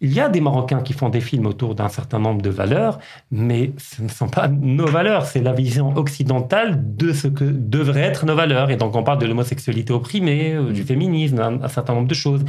il 0.01 0.13
y 0.13 0.21
a 0.21 0.29
des 0.29 0.41
Marocains 0.41 0.81
qui 0.81 0.93
font 0.93 1.09
des 1.09 1.21
films 1.21 1.47
autour 1.47 1.75
d'un 1.75 1.89
certain 1.89 2.19
nombre 2.19 2.43
de 2.43 2.51
valeurs, 2.51 2.99
mais 3.31 3.73
ce 3.77 4.03
ne 4.03 4.09
sont 4.09 4.29
pas 4.29 4.49
nos 4.49 4.87
valeurs, 4.87 5.27
c'est 5.27 5.43
la 5.43 5.53
vision 5.53 5.95
occidentale 5.97 6.97
de 6.97 7.13
ce 7.13 7.29
que 7.29 7.45
devraient 7.45 8.01
être 8.03 8.25
nos 8.25 8.35
valeurs. 8.35 8.71
Et 8.71 8.77
donc 8.77 8.95
on 8.97 9.03
parle 9.03 9.19
de 9.19 9.27
l'homosexualité 9.27 9.93
opprimée, 9.93 10.55
euh, 10.55 10.73
du 10.73 10.83
féminisme, 10.83 11.39
un, 11.41 11.63
un 11.63 11.69
certain 11.69 11.95
nombre 11.95 12.09
de 12.09 12.15
choses. 12.15 12.45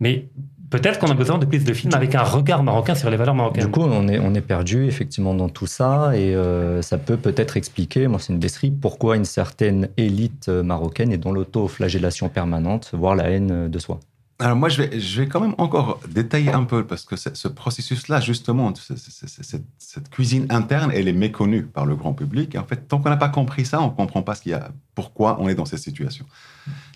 Mais 0.00 0.28
peut-être 0.72 0.98
qu'on 0.98 1.10
a 1.10 1.14
besoin 1.14 1.38
de 1.38 1.44
plus 1.44 1.64
de 1.64 1.72
films 1.74 1.94
avec 1.94 2.14
un 2.14 2.22
regard 2.22 2.62
marocain 2.62 2.94
sur 2.94 3.10
les 3.10 3.18
valeurs 3.18 3.34
marocaines. 3.34 3.66
Du 3.66 3.70
coup, 3.70 3.82
on 3.82 4.08
est, 4.08 4.18
on 4.18 4.34
est 4.34 4.40
perdu 4.40 4.86
effectivement 4.86 5.34
dans 5.34 5.50
tout 5.50 5.66
ça 5.66 6.16
et 6.16 6.34
euh, 6.34 6.80
ça 6.80 6.96
peut 6.98 7.18
peut-être 7.18 7.56
expliquer, 7.56 8.08
moi 8.08 8.18
c'est 8.18 8.32
une 8.32 8.38
baisserie, 8.38 8.70
pourquoi 8.70 9.16
une 9.16 9.26
certaine 9.26 9.88
élite 9.98 10.48
euh, 10.48 10.62
marocaine 10.62 11.12
est 11.12 11.18
dans 11.18 11.30
l'auto-flagellation 11.30 12.30
permanente, 12.30 12.90
voire 12.94 13.14
la 13.14 13.24
haine 13.30 13.50
euh, 13.52 13.68
de 13.68 13.78
soi. 13.78 14.00
Alors 14.38 14.56
moi, 14.56 14.68
je 14.68 14.82
vais, 14.82 14.98
je 14.98 15.20
vais 15.20 15.28
quand 15.28 15.40
même 15.40 15.54
encore 15.58 16.00
détailler 16.08 16.50
un 16.50 16.64
peu, 16.64 16.84
parce 16.84 17.04
que 17.04 17.14
ce 17.16 17.46
processus-là, 17.46 18.18
justement, 18.18 18.72
cette, 18.74 19.62
cette 19.78 20.08
cuisine 20.10 20.46
interne, 20.50 20.90
elle 20.92 21.06
est 21.06 21.12
méconnue 21.12 21.62
par 21.62 21.86
le 21.86 21.94
grand 21.94 22.12
public. 22.12 22.56
Et 22.56 22.58
en 22.58 22.64
fait, 22.64 22.88
tant 22.88 22.98
qu'on 22.98 23.10
n'a 23.10 23.16
pas 23.16 23.28
compris 23.28 23.64
ça, 23.64 23.80
on 23.80 23.86
ne 23.86 23.90
comprend 23.90 24.22
pas 24.22 24.34
ce 24.34 24.42
qu'il 24.42 24.50
y 24.50 24.54
a, 24.56 24.72
pourquoi 24.96 25.36
on 25.40 25.48
est 25.48 25.54
dans 25.54 25.64
cette 25.64 25.78
situation. 25.78 26.24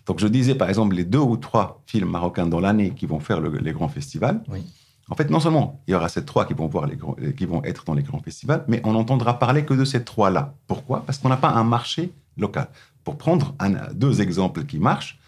Donc 0.06 0.20
je 0.20 0.26
disais, 0.28 0.54
par 0.54 0.68
exemple, 0.68 0.94
les 0.94 1.04
deux 1.04 1.18
ou 1.18 1.36
trois 1.36 1.82
films 1.86 2.10
marocains 2.10 2.46
dans 2.46 2.60
l'année 2.60 2.90
qui 2.90 3.06
vont 3.06 3.20
faire 3.20 3.40
le- 3.40 3.58
les 3.58 3.72
grands 3.72 3.88
festivals. 3.88 4.40
Oui. 4.48 4.60
En 5.08 5.14
fait, 5.14 5.30
non 5.30 5.38
seulement 5.40 5.80
il 5.86 5.92
y 5.92 5.94
aura 5.94 6.08
ces 6.08 6.24
trois 6.24 6.46
qui 6.46 6.54
vont, 6.54 6.66
voir 6.68 6.86
les 6.86 6.96
grands- 6.96 7.16
qui 7.36 7.44
vont 7.46 7.62
être 7.64 7.84
dans 7.84 7.94
les 7.94 8.02
grands 8.02 8.20
festivals, 8.20 8.64
mais 8.68 8.80
on 8.84 8.92
n'entendra 8.92 9.38
parler 9.38 9.64
que 9.64 9.74
de 9.74 9.84
ces 9.84 10.02
trois-là. 10.04 10.54
Pourquoi? 10.66 11.02
Parce 11.06 11.18
qu'on 11.18 11.28
n'a 11.28 11.36
pas 11.36 11.50
un 11.50 11.64
marché 11.64 12.12
local. 12.36 12.68
Pour 13.04 13.16
prendre 13.16 13.54
un- 13.60 13.92
deux 13.94 14.20
exemples 14.20 14.64
qui 14.64 14.78
marchent, 14.78 15.18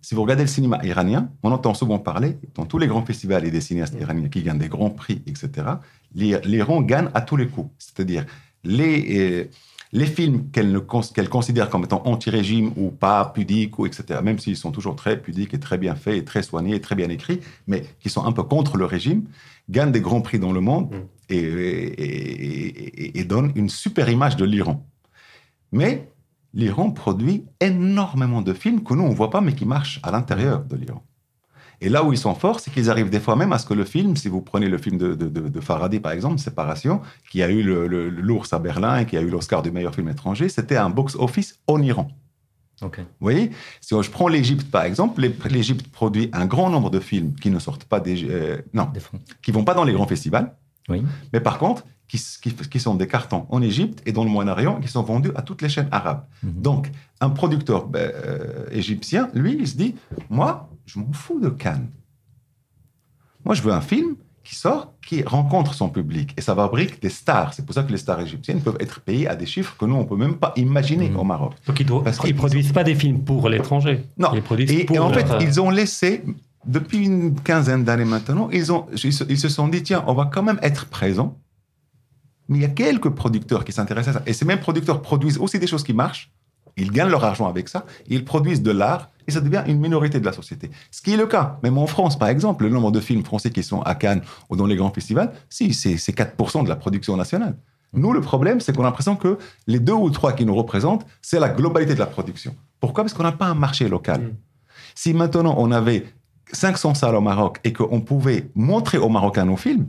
si 0.00 0.14
vous 0.14 0.22
regardez 0.22 0.44
le 0.44 0.48
cinéma 0.48 0.78
iranien, 0.84 1.30
on 1.42 1.50
entend 1.52 1.74
souvent 1.74 1.98
parler, 1.98 2.38
dans 2.54 2.66
tous 2.66 2.78
les 2.78 2.86
grands 2.86 3.04
festivals 3.04 3.44
et 3.44 3.50
des 3.50 3.60
cinéastes 3.60 3.94
iraniens 4.00 4.28
qui 4.28 4.42
gagnent 4.42 4.58
des 4.58 4.68
grands 4.68 4.90
prix, 4.90 5.22
etc., 5.26 5.50
l'I- 6.14 6.36
l'Iran 6.44 6.82
gagne 6.82 7.08
à 7.14 7.20
tous 7.20 7.36
les 7.36 7.48
coups. 7.48 7.70
C'est-à-dire, 7.78 8.24
les, 8.64 9.18
euh, 9.18 9.44
les 9.92 10.06
films 10.06 10.50
qu'elle 10.50 11.28
considère 11.30 11.70
comme 11.70 11.84
étant 11.84 12.02
anti-régime 12.04 12.72
ou 12.76 12.90
pas 12.90 13.24
pudiques, 13.26 13.78
ou 13.78 13.86
etc., 13.86 14.20
même 14.22 14.38
s'ils 14.38 14.56
sont 14.56 14.70
toujours 14.70 14.96
très 14.96 15.20
pudiques 15.20 15.54
et 15.54 15.60
très 15.60 15.78
bien 15.78 15.94
faits, 15.94 16.16
et 16.16 16.24
très 16.24 16.42
soignés, 16.42 16.74
et 16.76 16.80
très 16.80 16.94
bien 16.94 17.08
écrits, 17.08 17.40
mais 17.66 17.84
qui 18.00 18.10
sont 18.10 18.24
un 18.24 18.32
peu 18.32 18.42
contre 18.42 18.76
le 18.76 18.84
régime, 18.84 19.24
gagnent 19.70 19.92
des 19.92 20.00
grands 20.00 20.20
prix 20.20 20.38
dans 20.38 20.52
le 20.52 20.60
monde 20.60 20.90
Mm. 20.92 20.96
et- 21.30 23.18
et 23.18 23.24
donnent 23.24 23.52
une 23.54 23.68
super 23.68 24.08
image 24.08 24.36
de 24.36 24.44
l'Iran. 24.44 24.86
Mais 25.72 26.08
l'Iran 26.54 26.90
produit 26.90 27.44
énormément 27.60 28.42
de 28.42 28.52
films 28.54 28.82
que 28.82 28.94
nous, 28.94 29.04
on 29.04 29.10
ne 29.10 29.14
voit 29.14 29.30
pas, 29.30 29.40
mais 29.40 29.54
qui 29.54 29.66
marchent 29.66 30.00
à 30.02 30.10
l'intérieur 30.10 30.64
de 30.64 30.76
l'Iran. 30.76 31.02
Et 31.80 31.88
là 31.88 32.02
où 32.04 32.12
ils 32.12 32.18
sont 32.18 32.34
forts, 32.34 32.58
c'est 32.60 32.72
qu'ils 32.72 32.90
arrivent 32.90 33.10
des 33.10 33.20
fois 33.20 33.36
même 33.36 33.52
à 33.52 33.58
ce 33.58 33.66
que 33.66 33.74
le 33.74 33.84
film, 33.84 34.16
si 34.16 34.28
vous 34.28 34.40
prenez 34.40 34.68
le 34.68 34.78
film 34.78 34.98
de, 34.98 35.14
de, 35.14 35.60
Faraday, 35.60 36.00
par 36.00 36.12
exemple, 36.12 36.38
Séparation, 36.38 37.00
qui 37.30 37.42
a 37.42 37.48
eu 37.50 37.62
l'ours 37.62 38.52
à 38.52 38.58
Berlin 38.58 38.98
et 38.98 39.06
qui 39.06 39.16
a 39.16 39.20
eu 39.20 39.28
l'Oscar 39.30 39.62
du 39.62 39.70
meilleur 39.70 39.94
film 39.94 40.08
étranger, 40.08 40.48
c'était 40.48 40.76
un 40.76 40.90
box-office 40.90 41.60
en 41.68 41.80
Iran. 41.80 42.08
Ok. 42.82 42.98
Vous 42.98 43.04
voyez? 43.20 43.50
Si 43.80 43.94
je 44.00 44.10
prends 44.10 44.28
l'Égypte, 44.28 44.70
par 44.70 44.82
exemple, 44.84 45.20
l'Égypte 45.50 45.88
produit 45.88 46.30
un 46.32 46.46
grand 46.46 46.70
nombre 46.70 46.90
de 46.90 47.00
films 47.00 47.34
qui 47.34 47.50
ne 47.50 47.58
sortent 47.58 47.84
pas 47.84 48.00
des... 48.00 48.24
euh, 48.28 48.58
non, 48.72 48.88
Des 48.94 49.00
qui 49.42 49.50
vont 49.52 49.64
pas 49.64 49.74
dans 49.74 49.84
les 49.84 49.92
grands 49.92 50.06
festivals, 50.06 50.54
Oui. 50.88 51.02
mais 51.32 51.40
par 51.40 51.58
contre, 51.58 51.84
qui, 52.08 52.16
s- 52.16 52.38
qui- 52.42 52.54
qui 52.54 52.80
sont 52.80 52.94
des 52.94 53.06
cartons 53.06 53.46
en 53.50 53.60
Égypte 53.62 54.00
et 54.06 54.12
dans 54.12 54.24
le 54.24 54.30
Moyen-Orient, 54.30 54.80
qui 54.80 54.88
sont 54.88 55.02
vendus 55.02 55.30
à 55.36 55.42
toutes 55.42 55.60
les 55.62 55.68
chaînes 55.68 55.88
arabes. 55.90 56.24
Mhm. 56.42 56.52
Donc, 56.62 56.90
un 57.20 57.30
producteur 57.30 57.86
ben, 57.88 58.10
euh, 58.14 58.64
égyptien, 58.70 59.28
lui, 59.34 59.56
il 59.60 59.66
se 59.68 59.76
dit, 59.76 59.94
moi, 60.30 60.70
je 60.88 60.98
m'en 60.98 61.12
fous 61.12 61.38
de 61.38 61.50
Cannes. 61.50 61.90
Moi, 63.44 63.54
je 63.54 63.62
veux 63.62 63.72
un 63.72 63.80
film 63.80 64.16
qui 64.42 64.54
sort, 64.54 64.94
qui 65.06 65.22
rencontre 65.22 65.74
son 65.74 65.90
public. 65.90 66.32
Et 66.38 66.40
ça 66.40 66.54
fabrique 66.54 67.02
des 67.02 67.10
stars. 67.10 67.52
C'est 67.52 67.64
pour 67.66 67.74
ça 67.74 67.82
que 67.82 67.92
les 67.92 67.98
stars 67.98 68.20
égyptiennes 68.20 68.60
peuvent 68.62 68.78
être 68.80 69.00
payées 69.00 69.28
à 69.28 69.36
des 69.36 69.44
chiffres 69.44 69.76
que 69.78 69.84
nous, 69.84 69.94
on 69.94 70.04
peut 70.06 70.16
même 70.16 70.36
pas 70.36 70.52
imaginer 70.56 71.10
Mhm. 71.10 71.16
au 71.18 71.24
Maroc. 71.24 71.52
Donc 71.66 71.78
ils 71.80 71.86
ne 71.86 72.32
produisent 72.32 72.72
pas 72.72 72.84
des 72.84 72.94
films 72.94 73.22
pour 73.24 73.48
l'étranger. 73.50 74.04
Non. 74.16 74.30
Ils 74.34 74.42
produisent 74.42 74.70
Et, 74.72 74.84
pour 74.84 74.96
et 74.96 74.98
en 74.98 75.12
fait, 75.12 75.24
leur- 75.28 75.42
ils 75.42 75.60
ont 75.60 75.68
laissé, 75.68 76.24
depuis 76.66 77.04
une 77.04 77.38
quinzaine 77.38 77.84
d'années 77.84 78.06
maintenant, 78.06 78.48
ils, 78.50 78.72
ont, 78.72 78.86
ils, 78.92 79.12
se, 79.12 79.24
ils 79.28 79.38
se 79.38 79.50
sont 79.50 79.68
dit, 79.68 79.82
tiens, 79.82 80.02
on 80.06 80.14
va 80.14 80.24
quand 80.32 80.42
même 80.42 80.58
être 80.62 80.86
présents. 80.86 81.36
Mais 82.48 82.58
il 82.58 82.62
y 82.62 82.64
a 82.64 82.68
quelques 82.70 83.10
producteurs 83.10 83.62
qui 83.66 83.72
s'intéressent 83.72 84.16
à 84.16 84.18
ça. 84.20 84.24
Et 84.26 84.32
ces 84.32 84.46
mêmes 84.46 84.60
producteurs 84.60 85.02
produisent 85.02 85.36
aussi 85.36 85.58
des 85.58 85.66
choses 85.66 85.84
qui 85.84 85.92
marchent. 85.92 86.32
Ils 86.78 86.90
gagnent 86.90 87.10
leur 87.10 87.24
argent 87.24 87.46
avec 87.46 87.68
ça. 87.68 87.84
Ils 88.06 88.24
produisent 88.24 88.62
de 88.62 88.70
l'art 88.70 89.10
et 89.28 89.30
ça 89.30 89.40
devient 89.40 89.62
une 89.66 89.78
minorité 89.78 90.18
de 90.18 90.24
la 90.24 90.32
société. 90.32 90.70
Ce 90.90 91.02
qui 91.02 91.12
est 91.12 91.16
le 91.16 91.26
cas. 91.26 91.58
Même 91.62 91.78
en 91.78 91.86
France, 91.86 92.18
par 92.18 92.28
exemple, 92.28 92.64
le 92.64 92.70
nombre 92.70 92.90
de 92.90 92.98
films 92.98 93.24
français 93.24 93.50
qui 93.50 93.62
sont 93.62 93.82
à 93.82 93.94
Cannes 93.94 94.22
ou 94.48 94.56
dans 94.56 94.66
les 94.66 94.74
grands 94.74 94.90
festivals, 94.90 95.32
si, 95.48 95.74
c'est 95.74 95.98
c'est 95.98 96.16
4% 96.16 96.64
de 96.64 96.68
la 96.68 96.76
production 96.76 97.16
nationale. 97.16 97.56
Nous, 97.92 98.12
le 98.12 98.20
problème, 98.20 98.60
c'est 98.60 98.74
qu'on 98.74 98.82
a 98.82 98.86
l'impression 98.86 99.16
que 99.16 99.38
les 99.66 99.78
deux 99.78 99.92
ou 99.92 100.10
trois 100.10 100.32
qui 100.32 100.44
nous 100.44 100.54
représentent, 100.54 101.06
c'est 101.22 101.38
la 101.38 101.48
globalité 101.48 101.94
de 101.94 102.00
la 102.00 102.06
production. 102.06 102.54
Pourquoi? 102.80 103.04
Parce 103.04 103.14
qu'on 103.14 103.22
n'a 103.22 103.32
pas 103.32 103.46
un 103.46 103.54
marché 103.54 103.88
local. 103.88 104.20
Mm. 104.20 104.36
Si 104.94 105.14
maintenant 105.14 105.54
on 105.58 105.70
avait 105.70 106.06
500 106.52 106.94
salles 106.94 107.14
au 107.14 107.20
Maroc 107.20 107.60
et 107.64 107.72
qu'on 107.72 108.00
pouvait 108.00 108.50
montrer 108.54 108.98
aux 108.98 109.08
Marocains 109.08 109.44
nos 109.44 109.56
films, 109.56 109.88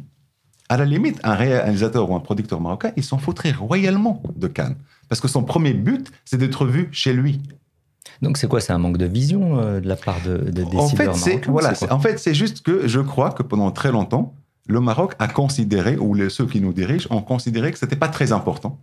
à 0.69 0.77
la 0.77 0.85
limite, 0.85 1.19
un 1.23 1.33
réalisateur 1.33 2.09
ou 2.11 2.15
un 2.15 2.19
producteur 2.19 2.61
marocain, 2.61 2.91
il 2.95 3.03
s'en 3.03 3.17
foutrait 3.17 3.51
royalement 3.51 4.21
de 4.35 4.47
Cannes. 4.47 4.75
Parce 5.07 5.19
que 5.19 5.27
son 5.27 5.43
premier 5.43 5.73
but, 5.73 6.11
c'est 6.25 6.37
d'être 6.37 6.65
vu 6.65 6.89
chez 6.91 7.11
lui. 7.11 7.41
Donc 8.21 8.37
c'est 8.37 8.47
quoi? 8.47 8.59
C'est 8.61 8.73
un 8.73 8.77
manque 8.77 8.97
de 8.97 9.05
vision 9.05 9.59
euh, 9.59 9.79
de 9.79 9.87
la 9.87 9.95
part 9.95 10.17
de, 10.25 10.37
de 10.51 10.63
En 10.63 10.87
fait, 10.89 11.07
décideurs 11.07 11.15
c'est 11.15 11.45
voilà, 11.47 11.73
en 11.91 11.99
fait, 11.99 12.17
c'est 12.19 12.33
juste 12.33 12.61
que 12.61 12.87
je 12.87 12.99
crois 12.99 13.31
que 13.31 13.43
pendant 13.43 13.71
très 13.71 13.91
longtemps, 13.91 14.33
le 14.67 14.79
Maroc 14.79 15.13
a 15.19 15.27
considéré, 15.27 15.97
ou 15.97 16.13
les, 16.13 16.29
ceux 16.29 16.45
qui 16.45 16.61
nous 16.61 16.73
dirigent 16.73 17.07
ont 17.11 17.21
considéré 17.21 17.71
que 17.71 17.79
c'était 17.79 17.95
pas 17.95 18.07
très 18.09 18.31
important. 18.31 18.77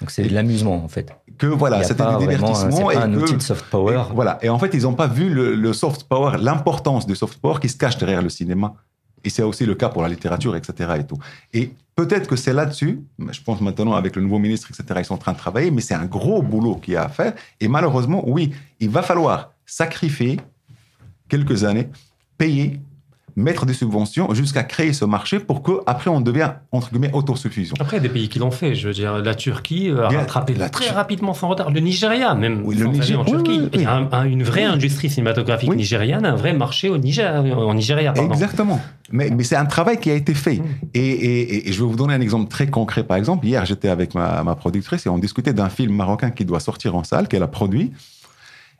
Donc 0.00 0.10
c'est 0.10 0.24
de 0.24 0.34
l'amusement 0.34 0.84
en 0.84 0.88
fait. 0.88 1.10
Que 1.38 1.46
voilà, 1.46 1.82
c'était 1.82 2.02
du 2.02 2.08
un- 2.08 2.18
divertissement. 2.18 2.70
C'est 2.70 2.84
pas 2.84 2.94
et 2.94 2.96
un 2.98 3.10
que- 3.12 3.16
outil 3.18 3.36
de 3.36 3.42
soft 3.42 3.64
power. 3.70 3.94
Et 4.10 4.14
voilà. 4.14 4.38
Et 4.42 4.48
en 4.50 4.58
fait, 4.58 4.70
ils 4.74 4.82
n'ont 4.82 4.94
pas 4.94 5.06
vu 5.06 5.30
le, 5.30 5.54
le 5.54 5.72
soft 5.72 6.04
power, 6.04 6.36
l'importance 6.38 7.06
du 7.06 7.16
soft 7.16 7.38
power 7.38 7.58
qui 7.60 7.68
se 7.70 7.76
cache 7.78 7.96
derrière 7.98 8.20
le 8.22 8.28
cinéma. 8.28 8.74
Et 9.26 9.28
c'est 9.28 9.42
aussi 9.42 9.66
le 9.66 9.74
cas 9.74 9.88
pour 9.88 10.02
la 10.02 10.08
littérature, 10.08 10.54
etc. 10.54 10.94
Et, 11.00 11.04
tout. 11.04 11.18
et 11.52 11.72
peut-être 11.96 12.28
que 12.28 12.36
c'est 12.36 12.52
là-dessus, 12.52 13.00
je 13.18 13.40
pense 13.42 13.60
maintenant 13.60 13.94
avec 13.94 14.14
le 14.14 14.22
nouveau 14.22 14.38
ministre, 14.38 14.70
etc., 14.70 15.00
ils 15.02 15.04
sont 15.04 15.14
en 15.14 15.18
train 15.18 15.32
de 15.32 15.38
travailler, 15.38 15.72
mais 15.72 15.80
c'est 15.80 15.94
un 15.94 16.06
gros 16.06 16.42
boulot 16.42 16.76
qu'il 16.76 16.94
y 16.94 16.96
a 16.96 17.02
à 17.02 17.08
faire. 17.08 17.34
Et 17.60 17.66
malheureusement, 17.66 18.22
oui, 18.24 18.54
il 18.78 18.88
va 18.88 19.02
falloir 19.02 19.50
sacrifier 19.66 20.38
quelques 21.28 21.64
années, 21.64 21.88
payer, 22.38 22.80
mettre 23.36 23.66
des 23.66 23.74
subventions 23.74 24.32
jusqu'à 24.32 24.62
créer 24.64 24.94
ce 24.94 25.04
marché 25.04 25.38
pour 25.38 25.62
qu'après 25.62 26.08
on 26.10 26.22
devient, 26.22 26.52
entre 26.72 26.90
guillemets, 26.90 27.10
autosuffisant. 27.12 27.74
Après, 27.78 27.98
il 27.98 28.02
y 28.02 28.06
a 28.06 28.08
des 28.08 28.12
pays 28.12 28.28
qui 28.30 28.38
l'ont 28.38 28.50
fait. 28.50 28.74
Je 28.74 28.88
veux 28.88 28.94
dire, 28.94 29.18
la 29.18 29.34
Turquie 29.34 29.90
euh, 29.90 30.06
a 30.06 30.08
rattrapé 30.08 30.54
la 30.54 30.70
très 30.70 30.88
rapidement 30.90 31.34
son 31.34 31.48
retard. 31.48 31.70
Le 31.70 31.80
Nigeria, 31.80 32.34
même, 32.34 32.62
Oui, 32.64 32.76
le 32.76 32.84
sans 32.84 32.90
aller 32.90 32.98
Niger- 33.00 33.20
en 33.20 33.24
oui, 33.24 33.30
Turquie. 33.30 33.60
oui. 33.60 33.68
Il 33.74 33.80
y 33.82 33.84
a 33.84 33.92
un- 33.94 34.08
un- 34.10 34.24
une 34.24 34.42
vraie 34.42 34.64
industrie 34.64 35.10
cinématographique 35.10 35.70
nigériane, 35.74 36.24
un 36.24 36.34
vrai 36.34 36.54
marché 36.54 36.88
au 36.88 36.96
Niger, 36.96 37.44
en 37.54 37.74
Nigeria. 37.74 38.12
Pardon. 38.12 38.32
Exactement. 38.32 38.80
Mais, 39.12 39.28
mais 39.30 39.44
c'est 39.44 39.56
un 39.56 39.66
travail 39.66 40.00
qui 40.00 40.10
a 40.10 40.14
été 40.14 40.32
fait. 40.32 40.56
Mm. 40.56 40.64
Et, 40.94 41.00
et- 41.10 41.68
et 41.68 41.72
je 41.72 41.78
vais 41.82 41.88
vous 41.88 41.96
donner 41.96 42.14
un 42.14 42.20
exemple 42.22 42.48
très 42.48 42.68
concret. 42.68 43.04
Par 43.04 43.18
exemple, 43.18 43.46
hier, 43.46 43.64
j'étais 43.66 43.88
avec 43.90 44.14
ma, 44.14 44.42
ma 44.44 44.54
productrice 44.54 45.04
et 45.04 45.08
on 45.10 45.18
discutait 45.18 45.52
d'un 45.52 45.68
film 45.68 45.94
marocain 45.94 46.30
qui 46.30 46.44
doit 46.46 46.60
sortir 46.60 46.96
en 46.96 47.04
salle, 47.04 47.28
qu'elle 47.28 47.42
a 47.42 47.48
produit. 47.48 47.92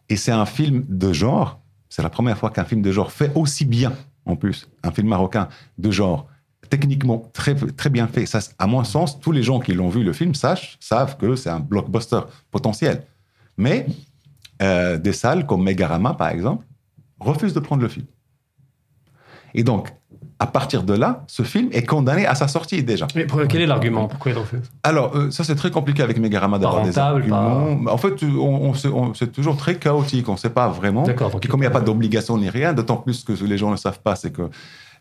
Et 0.08 0.16
c'est 0.16 0.32
un 0.32 0.46
film 0.46 0.84
de 0.88 1.12
genre. 1.12 1.60
C'est 1.88 2.02
la 2.02 2.10
première 2.10 2.38
fois 2.38 2.50
qu'un 2.50 2.64
film 2.64 2.80
de 2.82 2.90
genre 2.92 3.12
fait 3.12 3.30
aussi 3.34 3.64
bien, 3.64 3.92
en 4.26 4.36
plus, 4.36 4.68
un 4.82 4.90
film 4.90 5.08
marocain 5.08 5.48
de 5.78 5.90
genre, 5.90 6.28
techniquement 6.68 7.30
très, 7.32 7.54
très 7.54 7.90
bien 7.90 8.08
fait. 8.08 8.26
Ça, 8.26 8.40
à 8.58 8.66
mon 8.66 8.82
sens, 8.84 9.20
tous 9.20 9.32
les 9.32 9.42
gens 9.42 9.60
qui 9.60 9.72
l'ont 9.72 9.88
vu, 9.88 10.02
le 10.02 10.12
film, 10.12 10.34
sachent, 10.34 10.76
savent 10.80 11.16
que 11.16 11.36
c'est 11.36 11.50
un 11.50 11.60
blockbuster 11.60 12.20
potentiel. 12.50 13.04
Mais 13.56 13.86
euh, 14.62 14.98
des 14.98 15.12
salles 15.12 15.46
comme 15.46 15.62
Megarama, 15.62 16.14
par 16.14 16.28
exemple, 16.28 16.66
refusent 17.20 17.54
de 17.54 17.60
prendre 17.60 17.82
le 17.82 17.88
film. 17.88 18.06
Et 19.54 19.62
donc, 19.62 19.92
à 20.38 20.46
partir 20.46 20.82
de 20.82 20.92
là, 20.92 21.24
ce 21.28 21.42
film 21.42 21.68
est 21.72 21.84
condamné 21.84 22.26
à 22.26 22.34
sa 22.34 22.46
sortie 22.46 22.82
déjà. 22.82 23.06
Mais 23.14 23.24
pour- 23.24 23.40
quel 23.48 23.62
est 23.62 23.66
l'argument? 23.66 24.06
Pourquoi 24.06 24.32
il 24.32 24.38
refuse 24.38 24.60
Alors, 24.82 25.16
euh, 25.16 25.30
ça 25.30 25.44
c'est 25.44 25.54
très 25.54 25.70
compliqué 25.70 26.02
avec 26.02 26.18
Megarama 26.18 26.58
d'avoir 26.58 26.82
des 26.82 26.90
rentable, 26.90 27.32
arguments. 27.32 27.90
En 27.90 27.96
fait, 27.96 28.22
on, 28.22 28.38
on 28.68 28.74
sait- 28.74 28.88
on- 28.88 29.14
c'est 29.14 29.32
toujours 29.32 29.56
très 29.56 29.76
chaotique, 29.76 30.28
on 30.28 30.32
ne 30.32 30.36
sait 30.38 30.50
pas 30.50 30.68
vraiment. 30.68 31.04
D'accord. 31.04 31.30
donc 31.30 31.44
Et 31.44 31.48
comme 31.48 31.60
il 31.60 31.62
n'y 31.62 31.66
a 31.68 31.70
pas 31.70 31.80
d'obligation 31.80 32.36
ni 32.36 32.50
rien, 32.50 32.74
d'autant 32.74 32.96
plus 32.98 33.24
que 33.24 33.32
les 33.32 33.56
gens 33.58 33.70
ne 33.70 33.76
savent 33.76 34.00
pas, 34.00 34.14
c'est 34.14 34.30
que 34.30 34.50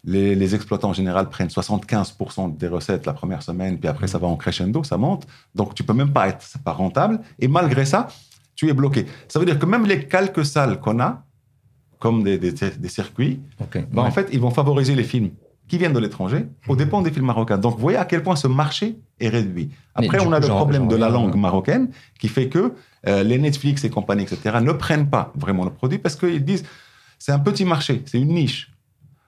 les, 0.06 0.36
les 0.36 0.56
exploitants 0.56 0.89
en 0.89 0.93
général 0.93 1.28
prennent 1.30 1.50
75% 1.50 2.56
des 2.58 2.67
recettes 2.67 3.06
la 3.06 3.13
première 3.13 3.41
semaine, 3.43 3.78
puis 3.78 3.89
après 3.89 4.08
ça 4.08 4.17
va 4.17 4.28
en 4.28 4.36
crescendo, 4.38 4.84
ça 4.84 4.98
monte. 4.98 5.26
Donc 5.54 5.74
tu 5.76 5.84
peux 5.84 5.93
même 5.93 6.12
pas 6.13 6.30
être 6.30 6.41
c'est 6.41 6.62
pas 6.62 6.71
rentable. 6.74 7.19
Et 7.39 7.48
malgré 7.48 7.86
ça, 7.86 8.08
tu 8.56 8.69
es 8.69 8.74
bloqué. 8.74 9.06
Ça 9.28 9.39
veut 9.39 9.45
dire 9.45 9.60
que 9.60 9.65
même 9.65 9.86
les 9.86 10.08
quelques 10.08 10.45
salles 10.45 10.80
qu'on 10.80 11.00
a, 11.02 11.24
comme 12.06 12.22
des, 12.24 12.38
des, 12.38 12.52
des 12.86 12.88
circuits, 13.00 13.39
Ok. 13.60 13.76
bah, 13.91 14.04
Ouais. 14.04 14.08
en 14.10 14.12
fait, 14.12 14.28
ils 14.32 14.39
vont 14.39 14.52
favoriser 14.52 14.94
les 14.94 15.04
films 15.04 15.32
qui 15.68 15.80
viennent 15.80 15.98
de 16.00 16.04
l'étranger 16.06 16.46
au 16.68 16.76
dépens 16.76 17.02
des 17.02 17.10
films 17.15 17.26
marocains. 17.26 17.58
Donc, 17.58 17.74
vous 17.78 17.82
voyez 17.82 17.98
à 17.98 18.06
quel 18.06 18.22
point 18.22 18.36
ce 18.36 18.48
marché 18.48 18.88
est 19.20 19.30
réduit. 19.30 19.72
Après, 19.96 20.20
on 20.20 20.26
coup, 20.28 20.34
a 20.34 20.39
le 20.39 20.48
problème 20.48 20.88
de 20.88 20.96
la 20.96 21.10
langue 21.10 21.34
euh, 21.34 21.38
marocaine 21.48 21.89
qui 22.20 22.28
fait 22.28 22.48
que 22.48 22.74
euh, 23.08 23.24
les 23.24 23.39
Netflix 23.39 23.84
et 23.86 23.89
compagnie, 23.89 24.22
etc., 24.22 24.58
ne 24.62 24.72
prennent 24.74 25.10
pas 25.10 25.34
vraiment 25.36 25.65
le 25.65 25.72
produit 25.72 25.98
parce 25.98 26.15
qu'ils 26.15 26.46
disent 26.46 26.63
c'est 27.18 27.32
un 27.32 27.39
petit 27.39 27.65
marché, 27.65 28.04
c'est 28.06 28.20
une 28.20 28.34
niche. 28.36 28.72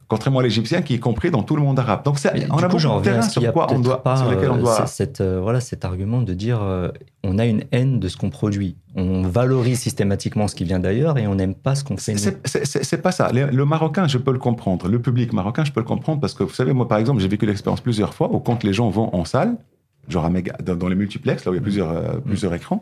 Contrairement 0.10 0.40
à 0.40 0.44
l'Égyptien 0.44 0.82
qui 0.82 0.94
est 0.94 1.00
compris 1.00 1.32
dans 1.32 1.44
tout 1.44 1.58
le 1.58 1.62
monde 1.62 1.78
arabe. 1.80 2.04
Donc, 2.06 2.18
c'est- 2.18 2.34
Mais 2.34 2.48
on 2.50 2.58
a 2.60 2.68
coup, 2.70 2.78
beaucoup 2.78 3.00
de 3.00 3.04
terrain 3.04 3.22
sur, 3.22 3.42
quoi 3.52 3.68
on 3.74 3.80
doit, 3.80 4.02
pas 4.04 4.16
sur 4.16 4.32
lesquels 4.32 4.52
on 4.52 4.56
euh, 4.56 4.62
doit. 4.62 4.88
cette, 4.88 5.20
euh, 5.20 5.40
voilà, 5.42 5.60
cet 5.60 5.84
argument 5.84 6.22
de 6.22 6.34
dire 6.34 6.60
euh, 6.64 6.88
on 7.26 7.38
a 7.40 7.46
une 7.46 7.66
haine 7.74 8.00
de 8.00 8.08
ce 8.08 8.16
qu'on 8.16 8.30
produit. 8.30 8.78
On 8.96 9.24
valorise 9.24 9.80
systématiquement 9.80 10.48
ce 10.48 10.56
qui 10.56 10.64
vient 10.64 10.80
d'ailleurs 10.80 11.18
et 11.18 11.28
on 11.28 11.36
n'aime 11.36 11.56
pas 11.56 11.76
ce 11.76 11.84
qu'on 11.84 11.98
fait. 11.98 12.16
C'est- 12.18 13.02
pas 13.02 13.12
ça. 13.12 13.32
Le, 13.34 13.48
le 13.48 13.66
Marocain, 13.66 14.08
je 14.08 14.18
peux 14.18 14.32
le 14.32 14.40
comprendre. 14.40 14.88
Le 14.88 15.02
public 15.02 15.34
marocain, 15.34 15.66
je 15.66 15.72
peux 15.74 15.82
le 15.82 15.86
comprendre 15.86 16.22
parce 16.22 16.34
que, 16.34 16.44
vous 16.44 16.54
savez, 16.54 16.72
moi, 16.72 16.88
par 16.88 17.00
exemple, 17.00 17.20
j'ai 17.20 17.28
vécu 17.28 17.46
l'expérience 17.46 17.82
plusieurs 17.82 18.14
fois 18.14 18.34
où 18.34 18.40
quand 18.40 18.64
les 18.64 18.72
gens 18.74 18.90
vont 18.90 19.14
en 19.14 19.26
salle, 19.26 19.58
genre 20.08 20.24
à 20.24 20.30
méga- 20.30 20.56
dans, 20.64 20.76
dans 20.76 20.88
les 20.88 20.96
multiplex, 20.96 21.44
là 21.44 21.52
où 21.52 21.54
il 21.54 21.58
y 21.58 21.60
a 21.60 21.64
plusieurs, 21.64 21.92
euh, 21.92 22.18
plusieurs 22.26 22.54
écrans, 22.54 22.82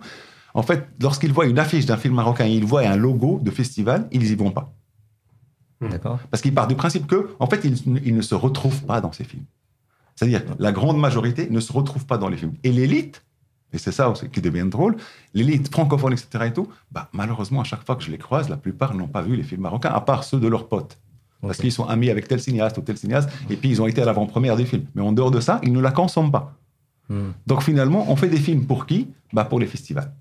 en 0.53 0.61
fait, 0.61 0.87
lorsqu'ils 1.01 1.33
voient 1.33 1.47
une 1.47 1.57
affiche 1.59 1.87
d'un 1.87 1.97
film 1.97 2.13
marocain 2.13 2.45
et 2.45 2.51
ils 2.51 2.63
voient 2.65 2.87
un 2.87 2.95
logo 2.95 3.39
de 3.41 3.49
festival, 3.51 4.07
ils 4.11 4.31
y 4.31 4.35
vont 4.35 4.51
pas. 4.51 4.71
D'accord? 5.81 6.19
Parce 6.31 6.41
qu'ils 6.41 6.53
partent 6.53 6.69
du 6.69 6.75
principe 6.75 7.07
que, 7.07 7.31
en 7.39 7.47
fait, 7.47 7.61
ils, 7.65 7.77
ils 8.05 8.15
ne 8.15 8.21
se 8.21 8.35
retrouvent 8.35 8.83
pas 8.85 9.01
dans 9.01 9.11
ces 9.11 9.23
films. 9.23 9.45
C'est-à-dire, 10.15 10.43
la 10.59 10.71
grande 10.71 10.97
majorité 10.97 11.47
ne 11.49 11.59
se 11.59 11.73
retrouve 11.73 12.05
pas 12.05 12.17
dans 12.17 12.29
les 12.29 12.37
films. 12.37 12.53
Et 12.63 12.71
l'élite, 12.71 13.23
et 13.73 13.77
c'est 13.77 13.91
ça 13.91 14.13
qui 14.31 14.41
devient 14.41 14.67
drôle, 14.69 14.95
l'élite 15.33 15.69
francophone, 15.69 16.13
etc. 16.13 16.45
et 16.47 16.53
tout, 16.53 16.69
bah, 16.91 17.09
malheureusement, 17.11 17.61
à 17.61 17.63
chaque 17.65 17.85
fois 17.85 17.95
que 17.95 18.03
je 18.03 18.11
les 18.11 18.17
croise, 18.17 18.49
la 18.49 18.57
plupart 18.57 18.95
n'ont 18.95 19.07
pas 19.07 19.21
vu 19.21 19.35
les 19.35 19.43
films 19.43 19.61
marocains, 19.61 19.91
à 19.91 20.01
part 20.01 20.23
ceux 20.23 20.39
de 20.39 20.47
leurs 20.47 20.67
potes. 20.67 20.97
Parce 21.41 21.59
qu'ils 21.59 21.71
sont 21.71 21.85
amis 21.85 22.09
avec 22.09 22.27
tel 22.27 22.39
cinéaste 22.39 22.77
ou 22.77 22.81
tel 22.81 22.97
cinéaste, 22.97 23.29
et 23.49 23.55
puis 23.55 23.69
ils 23.69 23.81
ont 23.81 23.85
été 23.85 24.01
à 24.01 24.05
l'avant-première 24.05 24.55
des 24.55 24.65
films. 24.65 24.85
Mais 24.95 25.01
en 25.01 25.11
dehors 25.11 25.29
de 25.29 25.39
ça, 25.39 25.59
ils 25.61 25.73
ne 25.73 25.79
la 25.79 25.91
consomment 25.91 26.31
pas. 26.31 26.55
Hmm. 27.09 27.31
Donc 27.45 27.61
finalement, 27.61 28.09
on 28.09 28.15
fait 28.15 28.29
des 28.29 28.37
films 28.37 28.65
pour 28.65 28.85
qui? 28.87 29.09
Bah, 29.31 29.45
Pour 29.45 29.59
les 29.59 29.67
festivals. 29.67 30.11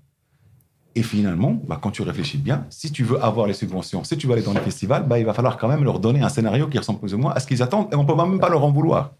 Et 0.97 1.03
finalement, 1.03 1.61
bah, 1.67 1.77
quand 1.81 1.91
tu 1.91 2.03
réfléchis 2.03 2.37
bien, 2.37 2.63
si 2.69 2.89
tu 2.89 3.03
veux 3.03 3.21
avoir 3.21 3.47
les 3.47 3.53
subventions, 3.53 4.05
si 4.05 4.15
tu 4.17 4.27
veux 4.27 4.33
aller 4.33 4.41
dans 4.43 4.53
les 4.53 4.61
festivals, 4.61 5.03
bah, 5.05 5.19
il 5.19 5.25
va 5.25 5.33
falloir 5.33 5.57
quand 5.57 5.67
même 5.67 5.83
leur 5.83 5.99
donner 5.99 6.21
un 6.21 6.29
scénario 6.29 6.67
qui 6.67 6.77
ressemble 6.77 6.99
plus 6.99 7.13
ou 7.13 7.17
moins 7.17 7.33
à 7.33 7.41
ce 7.41 7.47
qu'ils 7.47 7.61
attendent, 7.61 7.87
et 7.91 7.95
on 7.97 8.05
peut 8.05 8.15
même 8.15 8.39
pas 8.39 8.47
leur 8.47 8.63
en 8.63 8.71
vouloir. 8.71 9.11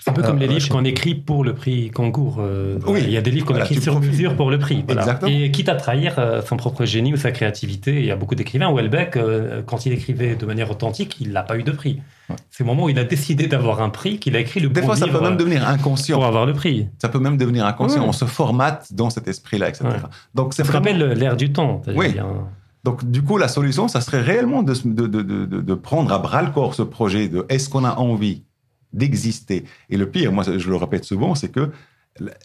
C'est 0.00 0.10
un 0.10 0.12
peu 0.12 0.22
comme 0.22 0.36
Euh, 0.36 0.40
les 0.40 0.46
euh, 0.46 0.50
livres 0.50 0.68
qu'on 0.68 0.84
écrit 0.84 1.16
pour 1.16 1.42
le 1.42 1.52
prix 1.54 1.90
Concours. 1.90 2.36
euh, 2.38 2.78
Oui. 2.86 3.00
Il 3.02 3.10
y 3.10 3.16
a 3.16 3.20
des 3.20 3.32
livres 3.32 3.46
qu'on 3.46 3.54
Voilà, 3.54 3.64
écrit 3.66 3.80
sur 3.82 3.94
profites. 3.94 4.12
mesure 4.12 4.36
pour 4.36 4.48
le 4.50 4.60
prix. 4.60 4.84
voilà. 4.86 5.00
Exactement. 5.02 5.30
Et 5.32 5.50
quitte 5.50 5.68
à 5.68 5.74
trahir 5.74 6.14
euh, 6.20 6.40
son 6.40 6.56
propre 6.56 6.84
génie 6.84 7.12
ou 7.12 7.16
sa 7.16 7.32
créativité, 7.32 7.98
il 7.98 8.06
y 8.06 8.12
a 8.12 8.16
beaucoup 8.16 8.36
d'écrivains. 8.36 8.70
Houellebecq, 8.70 9.16
euh, 9.16 9.62
quand 9.66 9.86
il 9.86 9.92
écrivait 9.92 10.36
de 10.36 10.46
manière 10.46 10.70
authentique, 10.70 11.16
il 11.20 11.32
n'a 11.32 11.42
pas 11.42 11.56
eu 11.58 11.64
de 11.64 11.72
prix. 11.72 12.00
Ouais. 12.30 12.36
C'est 12.50 12.62
au 12.62 12.66
moment 12.66 12.84
où 12.84 12.88
il 12.88 12.98
a 12.98 13.04
décidé 13.04 13.46
d'avoir 13.46 13.82
un 13.82 13.90
prix 13.90 14.18
qu'il 14.18 14.34
a 14.36 14.40
écrit 14.40 14.60
le 14.60 14.68
Des 14.70 14.80
bon 14.80 14.86
fois, 14.86 14.96
ça 14.96 15.06
peut 15.06 15.20
même 15.20 15.34
euh, 15.34 15.36
devenir 15.36 15.68
inconscient. 15.68 16.16
pour 16.16 16.24
avoir 16.26 16.46
le 16.46 16.52
prix. 16.54 16.88
Ça 16.98 17.08
peut 17.08 17.18
même 17.18 17.36
devenir 17.36 17.66
inconscient. 17.66 18.00
Ouais. 18.02 18.08
On 18.08 18.12
se 18.12 18.24
formate 18.24 18.92
dans 18.92 19.10
cet 19.10 19.28
esprit-là, 19.28 19.68
etc. 19.68 19.84
Ouais. 19.86 19.96
Donc, 20.34 20.54
Ça 20.54 20.64
se 20.64 20.68
vraiment- 20.68 20.86
rappelle 20.90 21.12
l'ère 21.18 21.36
du 21.36 21.52
temps. 21.52 21.82
Oui. 21.94 22.18
un- 22.18 22.48
Donc, 22.84 23.04
du 23.10 23.22
coup, 23.22 23.36
la 23.38 23.48
solution, 23.48 23.88
ça 23.88 24.00
serait 24.00 24.20
réellement 24.22 24.62
de, 24.62 24.74
se- 24.74 24.86
de, 24.88 25.06
de, 25.06 25.22
de, 25.22 25.44
de- 25.46 25.60
de 25.60 25.74
prendre 25.74 26.12
à 26.12 26.18
bras 26.18 26.42
le 26.42 26.50
corps 26.50 26.74
ce 26.74 26.82
projet 26.82 27.28
de 27.28 27.44
est-ce 27.48 27.68
qu'on 27.68 27.84
a 27.84 27.94
envie 27.96 28.42
d'exister? 28.92 29.64
Et 29.90 29.96
le 29.96 30.08
pire, 30.10 30.32
moi, 30.32 30.44
je 30.44 30.68
le 30.70 30.76
répète 30.76 31.04
souvent, 31.04 31.34
c'est 31.34 31.48
que 31.50 31.70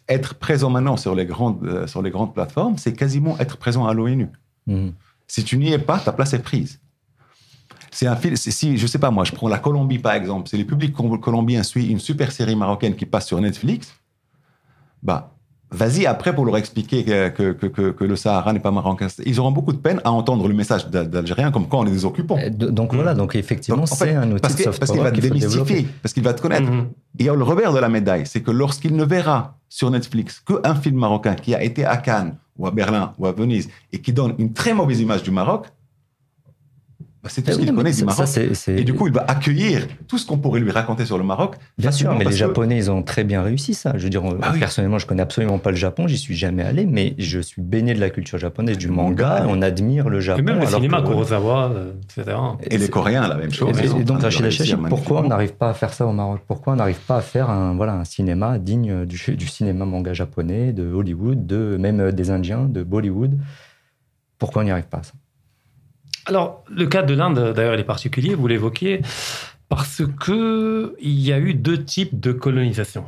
être 0.08 0.36
présent 0.36 0.70
maintenant 0.70 0.98
sur 0.98 1.14
les 1.16 1.26
grandes, 1.26 1.64
euh, 1.66 1.88
sur 1.88 2.02
les 2.02 2.10
grandes 2.10 2.34
plateformes, 2.34 2.78
c'est 2.78 2.94
quasiment 2.94 3.38
être 3.40 3.58
présent 3.58 3.86
à 3.86 3.94
l'ONU. 3.94 4.28
Hmm. 4.66 4.90
Si 5.28 5.44
tu 5.44 5.58
n'y 5.58 5.72
es 5.72 5.78
pas, 5.78 6.00
ta 6.00 6.12
place 6.12 6.34
est 6.34 6.40
prise. 6.42 6.80
C'est 7.92 8.08
un 8.08 8.16
film. 8.16 8.36
Si 8.36 8.78
je 8.78 8.88
sais 8.88 9.00
pas 9.00 9.12
moi, 9.12 9.24
je 9.24 9.32
prends 9.32 9.48
la 9.50 9.58
Colombie 9.60 10.00
par 10.00 10.14
exemple. 10.14 10.50
Si 10.50 10.58
le 10.58 10.66
public 10.66 10.94
col- 10.94 11.20
colombien 11.20 11.64
suit 11.64 11.88
une 11.88 12.00
super 12.00 12.32
série 12.32 12.56
marocaine 12.56 12.96
qui 12.96 13.06
passe 13.06 13.28
sur 13.28 13.40
Netflix, 13.42 13.94
bah 15.02 15.32
vas-y 15.72 16.08
après 16.08 16.34
pour 16.34 16.46
leur 16.46 16.58
expliquer 16.58 17.04
que, 17.04 17.30
que, 17.30 17.52
que- 17.54 17.68
que- 17.68 17.92
que 17.92 18.04
le 18.04 18.16
Sahara 18.16 18.52
n'est 18.54 18.60
pas 18.60 18.72
marocain. 18.72 19.08
Ils 19.26 19.40
auront 19.40 19.52
beaucoup 19.52 19.72
de 19.72 19.78
peine 19.78 20.02
à 20.04 20.12
entendre 20.12 20.48
le 20.48 20.54
message 20.56 20.88
d'Al- 20.90 21.10
d'Algériens 21.10 21.52
comme 21.52 21.68
quoi 21.68 21.80
on 21.80 21.86
est 21.86 21.92
des 21.92 22.06
occupants. 22.06 22.38
Euh, 22.40 22.50
Donc 22.50 22.94
voilà, 22.96 23.14
donc 23.14 23.36
effectivement, 23.36 23.82
Donc, 23.84 23.92
en 23.92 23.96
fait, 23.96 24.06
c'est 24.06 24.16
un 24.16 24.32
outil 24.32 24.42
Parce 24.42 24.56
de 24.56 24.64
soft 24.64 24.80
parce 24.80 24.92
qu'il 24.92 25.02
va 25.02 25.12
te 25.12 25.22
démystifier, 25.22 25.88
parce 26.02 26.14
qu'il 26.14 26.24
va 26.24 26.34
te 26.34 26.42
connaître. 26.42 26.70
Mhm. 26.72 26.88
Il 27.20 27.26
y 27.26 27.30
a 27.30 27.36
le 27.36 27.44
revers 27.44 27.72
de 27.72 27.80
la 27.80 27.88
médaille, 27.90 28.26
c'est 28.26 28.42
que 28.42 28.50
lorsqu'il 28.52 28.96
ne 28.96 29.04
verra 29.04 29.58
sur 29.70 29.92
Netflix 29.92 30.40
qu'un 30.40 30.74
film 30.76 30.98
marocain 30.98 31.36
qui 31.36 31.54
a 31.54 31.62
été 31.64 31.86
à 31.86 31.98
Cannes 31.98 32.36
ou 32.58 32.66
à 32.66 32.72
Berlin 32.72 33.14
ou 33.20 33.28
à 33.28 33.32
Venise 33.32 33.70
et 33.94 34.00
qui 34.02 34.12
donne 34.12 34.34
une 34.40 34.54
très 34.54 34.74
mauvaise 34.74 35.00
image 35.00 35.22
du 35.22 35.30
Maroc, 35.32 35.68
bah, 37.22 37.30
c'est 37.32 37.42
tout 37.42 37.50
Eh 37.52 37.54
ce 37.54 37.60
qu'il 37.60 37.74
connaît 37.76 37.92
du 37.92 38.06
Maroc. 38.06 38.18
ça, 38.18 38.26
c'est- 38.26 38.54
c'est- 38.54 38.76
Et 38.80 38.84
du 38.86 38.94
coup, 38.94 39.08
il 39.08 39.14
va 39.14 39.26
accueillir 39.28 39.88
tout 40.08 40.18
ce 40.18 40.26
qu'on 40.26 40.38
pourrait 40.38 40.62
lui 40.62 40.72
raconter 40.72 41.06
sur 41.06 41.18
le 41.18 41.26
Maroc. 41.26 41.56
Bien 41.78 41.92
sûr, 41.92 42.12
mais 42.14 42.20
les 42.24 42.30
que- 42.32 42.36
Japonais, 42.38 42.78
ils 42.78 42.90
ont 42.90 43.04
très 43.04 43.26
bien 43.26 43.42
réussi 43.42 43.74
ça. 43.74 43.92
Je 43.98 44.04
veux 44.06 44.10
dire, 44.10 44.22
Bah 44.22 44.52
oui. 44.54 44.60
personnellement, 44.60 45.00
je 45.00 45.06
connais 45.06 45.22
absolument 45.22 45.58
pas 45.60 45.72
le 45.72 45.76
Japon, 45.76 46.08
j'y 46.08 46.18
suis 46.18 46.36
jamais 46.36 46.64
allé, 46.64 46.86
mais 46.86 47.16
je 47.18 47.40
suis 47.42 47.62
baigné 47.62 47.94
de 47.94 48.00
la 48.00 48.10
culture 48.10 48.38
japonaise, 48.40 48.78
du 48.78 48.88
manga, 48.88 49.42
manga. 49.42 49.46
on 49.50 49.62
admire 49.62 50.08
le 50.08 50.22
Japon. 50.22 50.40
Et 50.40 50.44
même 50.44 50.60
le 50.60 50.66
cinéma, 50.66 51.02
que- 51.02 51.08
Kurosawa, 51.08 51.72
euh, 51.74 51.92
etc. 52.20 52.38
Et 52.64 52.78
les 52.78 52.88
Coréens, 52.88 53.28
la 53.28 53.36
même 53.36 53.52
chose. 53.52 53.78
Et, 53.82 53.86
et 54.00 54.04
donc, 54.06 54.22
Rachid 54.22 54.46
Hachachi, 54.46 54.76
pourquoi 54.88 55.22
on 55.26 55.28
n'arrive 55.28 55.54
pas 55.56 55.70
à 55.70 55.74
faire 55.74 55.94
ça 55.94 56.08
au 56.08 56.14
Maroc? 56.14 56.40
Pourquoi 56.48 56.74
on 56.74 56.76
n'arrive 56.78 57.00
pas 57.00 57.18
à 57.18 57.22
faire 57.22 57.50
un, 57.50 57.74
voilà, 57.76 57.96
un 57.96 58.06
cinéma 58.06 58.58
digne 58.60 59.06
du, 59.06 59.20
du 59.36 59.48
cinéma 59.48 59.84
manga 59.84 60.14
japonais, 60.14 60.72
de 60.72 60.90
Hollywood, 60.94 61.46
de, 61.46 61.76
même 61.78 62.00
euh, 62.00 62.12
des 62.14 62.30
Indiens, 62.32 62.64
de 62.64 62.82
Bollywood? 62.84 63.38
Pourquoi 64.38 64.62
on 64.62 64.66
n'y 64.66 64.72
arrive 64.72 64.86
pas 64.88 65.00
à 65.00 65.04
ça? 65.04 65.12
Alors, 66.30 66.64
le 66.70 66.86
cas 66.86 67.02
de 67.02 67.16
l'Inde, 67.16 67.54
d'ailleurs, 67.56 67.74
il 67.74 67.80
est 67.80 67.84
particulier, 67.84 68.36
vous 68.36 68.46
l'évoquiez, 68.46 69.02
parce 69.68 70.04
que 70.20 70.96
il 71.02 71.20
y 71.20 71.34
a 71.34 71.40
eu 71.40 71.56
deux 71.56 71.84
types 71.84 72.20
de 72.20 72.32
colonisation 72.32 73.06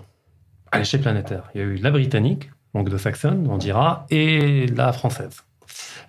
à 0.71 0.79
l'échelle 0.79 1.01
planétaire. 1.01 1.43
Il 1.53 1.61
y 1.61 1.63
a 1.63 1.67
eu 1.67 1.75
la 1.75 1.91
britannique, 1.91 2.49
anglo-saxonne, 2.73 3.47
on 3.47 3.57
dira, 3.57 4.07
et 4.09 4.65
la 4.75 4.91
française. 4.91 5.43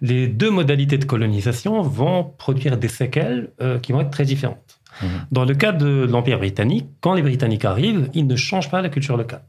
Les 0.01 0.27
deux 0.27 0.51
modalités 0.51 0.97
de 0.97 1.05
colonisation 1.05 1.83
vont 1.83 2.25
produire 2.25 2.79
des 2.79 2.89
séquelles 2.89 3.51
euh, 3.61 3.79
qui 3.79 3.93
vont 3.93 4.01
être 4.01 4.11
très 4.11 4.25
différentes. 4.25 4.81
Mhm. 5.03 5.09
Dans 5.33 5.45
le 5.45 5.55
cas 5.55 5.73
de 5.73 6.07
l'Empire 6.11 6.39
britannique, 6.39 6.89
quand 7.03 7.13
les 7.13 7.23
Britanniques 7.23 7.67
arrivent, 7.67 8.09
ils 8.15 8.27
ne 8.27 8.37
changent 8.37 8.71
pas 8.71 8.81
la 8.81 8.89
culture 8.89 9.19
locale. 9.19 9.45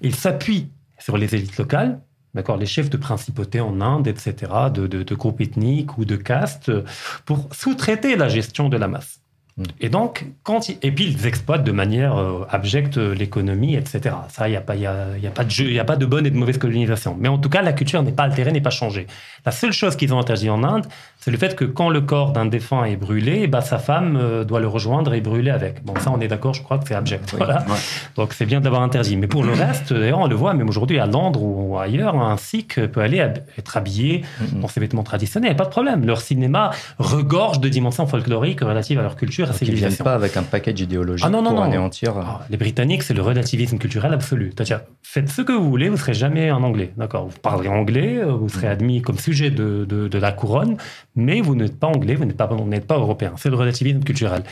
Ils 0.00 0.16
s'appuient 0.16 0.70
sur 0.98 1.18
les 1.18 1.36
élites 1.36 1.56
locales, 1.56 2.00
d'accord, 2.34 2.56
les 2.56 2.66
chefs 2.66 2.90
de 2.90 2.96
principauté 2.96 3.60
en 3.60 3.80
Inde, 3.80 4.06
etc., 4.08 4.70
de, 4.72 4.86
de- 4.86 5.02
de 5.02 5.14
groupes 5.14 5.40
ethniques 5.40 5.98
ou 5.98 6.04
de 6.04 6.16
castes, 6.16 6.68
euh, 6.70 6.84
pour 7.26 7.48
sous-traiter 7.54 8.16
la 8.16 8.28
gestion 8.28 8.68
de 8.68 8.76
la 8.76 8.88
masse. 8.88 9.20
Mm. 9.56 9.62
Et 9.80 9.88
donc, 9.88 10.26
quand 10.42 10.68
ils, 10.68 10.78
et 10.82 10.90
puis 10.90 11.04
ils 11.06 11.26
exploitent 11.26 11.62
de 11.64 11.70
manière 11.72 12.16
euh, 12.16 12.44
abjecte 12.50 12.98
euh, 12.98 13.14
l'économie, 13.14 13.76
etc. 13.76 14.14
Ça, 14.28 14.48
il 14.48 14.50
n'y 14.52 14.56
a, 14.56 14.60
pas- 14.60 14.74
y 14.74 14.86
a, 14.86 15.16
y 15.20 15.26
a 15.26 15.30
pas 15.30 15.44
de 15.44 15.50
jeu, 15.50 15.66
il 15.66 15.72
n'y 15.72 15.78
a 15.78 15.84
pas 15.84 15.96
de 15.96 16.06
bonne 16.06 16.26
et 16.26 16.30
de 16.30 16.36
mauvaise 16.36 16.58
colonisation. 16.58 17.16
Mais 17.18 17.28
en 17.28 17.38
tout 17.38 17.48
cas, 17.48 17.62
la 17.62 17.72
culture 17.72 18.02
n'est 18.02 18.12
pas 18.12 18.24
altérée, 18.24 18.50
n'est 18.52 18.60
pas 18.60 18.70
changée. 18.70 19.06
La 19.46 19.52
seule 19.52 19.72
chose 19.72 19.94
qu'ils 19.96 20.12
ont 20.12 20.18
interdit 20.18 20.50
en 20.50 20.64
Inde, 20.64 20.86
c'est 21.20 21.30
le 21.30 21.36
fait 21.38 21.54
que 21.54 21.64
quand 21.64 21.88
le 21.88 22.00
corps 22.00 22.32
d'un 22.32 22.46
défunt 22.46 22.84
est 22.84 22.96
brûlé, 22.96 23.46
bah, 23.46 23.60
sa 23.60 23.78
femme 23.78 24.18
euh, 24.20 24.44
doit 24.44 24.60
le 24.60 24.68
rejoindre 24.68 25.14
et 25.14 25.20
brûler 25.20 25.50
avec. 25.50 25.84
Bon, 25.84 25.94
ça, 26.00 26.10
on 26.10 26.20
est 26.20 26.28
d'accord, 26.28 26.54
je 26.54 26.62
crois 26.62 26.78
que 26.78 26.88
c'est 26.88 26.94
abject. 26.94 27.30
Oui. 27.32 27.38
Voilà. 27.38 27.60
Ouais. 27.68 27.76
Donc 28.16 28.32
c'est 28.32 28.46
bien 28.46 28.60
d'avoir 28.60 28.82
interdit. 28.82 29.16
Mais 29.16 29.26
pour 29.28 29.44
le 29.44 29.52
reste, 29.52 29.92
d'ailleurs, 29.92 30.18
on 30.18 30.26
le 30.26 30.34
voit 30.34 30.52
même 30.54 30.68
aujourd'hui 30.68 30.98
à 30.98 31.06
Londres 31.06 31.42
ou 31.42 31.78
ailleurs, 31.78 32.16
un 32.16 32.36
sikh 32.36 32.80
peut 32.86 33.00
aller 33.00 33.18
être 33.18 33.76
habillé 33.76 34.24
dans 34.52 34.68
ses 34.68 34.80
vêtements 34.80 35.02
traditionnels, 35.04 35.54
pas 35.56 35.64
de 35.64 35.70
problème. 35.70 36.04
Leur 36.04 36.20
cinéma 36.20 36.72
regorge 36.98 37.60
de 37.60 37.68
dimensions 37.68 38.06
folkloriques 38.06 38.60
relatives 38.60 38.98
à 38.98 39.02
leur 39.02 39.16
culture 39.16 39.43
et 39.50 39.50
à 39.50 39.52
Donc, 39.52 39.62
Ils 39.62 39.70
ne 39.70 39.76
viennent 39.76 39.96
pas 39.96 40.14
avec 40.14 40.36
un 40.36 40.42
package 40.42 40.80
idéologique 40.80 41.24
Ah 41.26 41.30
non, 41.30 41.42
non, 41.42 41.50
pour 41.50 41.60
non. 41.60 41.64
anéantir. 41.64 42.14
Ah, 42.16 42.40
les 42.50 42.56
Britanniques, 42.56 43.02
c'est 43.02 43.14
le 43.14 43.22
relativisme 43.22 43.78
culturel 43.78 44.12
absolu. 44.12 44.52
C'est-à-dire, 44.54 44.80
faites 45.02 45.28
ce 45.28 45.42
que 45.42 45.52
vous 45.52 45.68
voulez, 45.68 45.88
vous 45.88 45.96
serez 45.96 46.14
jamais 46.14 46.48
un 46.50 46.62
Anglais. 46.62 46.92
D'accord 46.96 47.28
Vous 47.28 47.38
parlerez 47.38 47.68
anglais, 47.68 48.18
euh, 48.18 48.32
vous 48.32 48.48
serez 48.48 48.68
admis 48.68 49.02
comme 49.02 49.18
sujet 49.18 49.50
de, 49.50 49.84
de, 49.88 50.08
de 50.08 50.18
la 50.18 50.32
couronne, 50.32 50.76
mais 51.16 51.40
vous 51.40 51.54
n'êtes 51.54 51.78
pas 51.78 51.86
anglais, 51.88 52.14
vous 52.14 52.24
n'êtes 52.24 52.36
pas, 52.36 52.46
vous 52.46 52.64
n'êtes 52.64 52.86
pas 52.86 52.96
européen. 52.96 53.32
C'est 53.36 53.50
le 53.50 53.56
relativisme 53.56 54.00
culturel. 54.00 54.42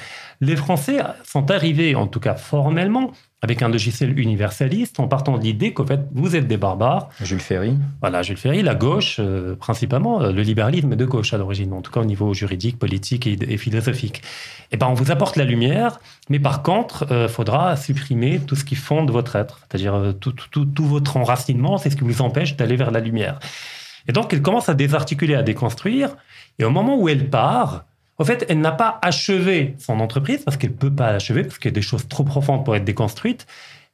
Les 0.40 0.56
Français 0.56 0.98
sont 1.24 1.50
arrivés, 1.50 1.94
en 1.94 2.06
tout 2.06 2.20
cas 2.20 2.34
formellement, 2.34 3.12
avec 3.42 3.60
un 3.60 3.68
logiciel 3.68 4.16
universaliste, 4.16 5.00
en 5.00 5.08
partant 5.08 5.36
de 5.36 5.42
l'idée 5.42 5.72
qu'en 5.72 5.84
fait, 5.84 6.00
vous 6.12 6.36
êtes 6.36 6.46
des 6.46 6.56
barbares. 6.56 7.08
Jules 7.20 7.40
Ferry. 7.40 7.76
Voilà, 8.00 8.22
Jules 8.22 8.36
Ferry, 8.36 8.62
la 8.62 8.76
gauche, 8.76 9.16
euh, 9.18 9.56
principalement, 9.56 10.22
euh, 10.22 10.30
le 10.30 10.42
libéralisme 10.42 10.94
de 10.94 11.04
gauche 11.04 11.34
à 11.34 11.38
l'origine, 11.38 11.72
en 11.72 11.82
tout 11.82 11.90
cas 11.90 12.00
au 12.00 12.04
niveau 12.04 12.32
juridique, 12.34 12.78
politique 12.78 13.26
et, 13.26 13.32
et 13.32 13.56
philosophique. 13.56 14.22
Eh 14.70 14.76
ben, 14.76 14.86
on 14.86 14.94
vous 14.94 15.10
apporte 15.10 15.34
la 15.34 15.44
lumière, 15.44 15.98
mais 16.30 16.38
par 16.38 16.62
contre, 16.62 17.04
il 17.10 17.28
faudra 17.28 17.76
supprimer 17.76 18.38
tout 18.38 18.54
ce 18.54 18.64
qui 18.64 18.76
fonde 18.76 19.10
votre 19.10 19.34
être, 19.34 19.58
c'est-à-dire 19.60 19.94
euh, 19.94 20.12
tout, 20.12 20.32
tout, 20.32 20.64
tout 20.64 20.86
votre 20.86 21.16
enracinement, 21.16 21.78
c'est 21.78 21.90
ce 21.90 21.96
qui 21.96 22.04
vous 22.04 22.22
empêche 22.22 22.56
d'aller 22.56 22.76
vers 22.76 22.92
la 22.92 23.00
lumière. 23.00 23.40
Et 24.06 24.12
donc, 24.12 24.32
elle 24.32 24.42
commence 24.42 24.68
à 24.68 24.74
désarticuler, 24.74 25.34
à 25.34 25.42
déconstruire, 25.42 26.16
et 26.60 26.64
au 26.64 26.70
moment 26.70 26.96
où 26.96 27.08
elle 27.08 27.28
part, 27.28 27.86
en 28.22 28.24
fait, 28.24 28.46
elle 28.48 28.60
n'a 28.60 28.70
pas 28.70 29.00
achevé 29.02 29.74
son 29.78 29.98
entreprise, 29.98 30.44
parce 30.44 30.56
qu'elle 30.56 30.70
ne 30.70 30.76
peut 30.76 30.94
pas 30.94 31.10
l'achever, 31.10 31.42
parce 31.42 31.58
qu'il 31.58 31.70
y 31.70 31.74
a 31.74 31.74
des 31.74 31.82
choses 31.82 32.06
trop 32.06 32.22
profondes 32.22 32.64
pour 32.64 32.76
être 32.76 32.84
déconstruites, 32.84 33.46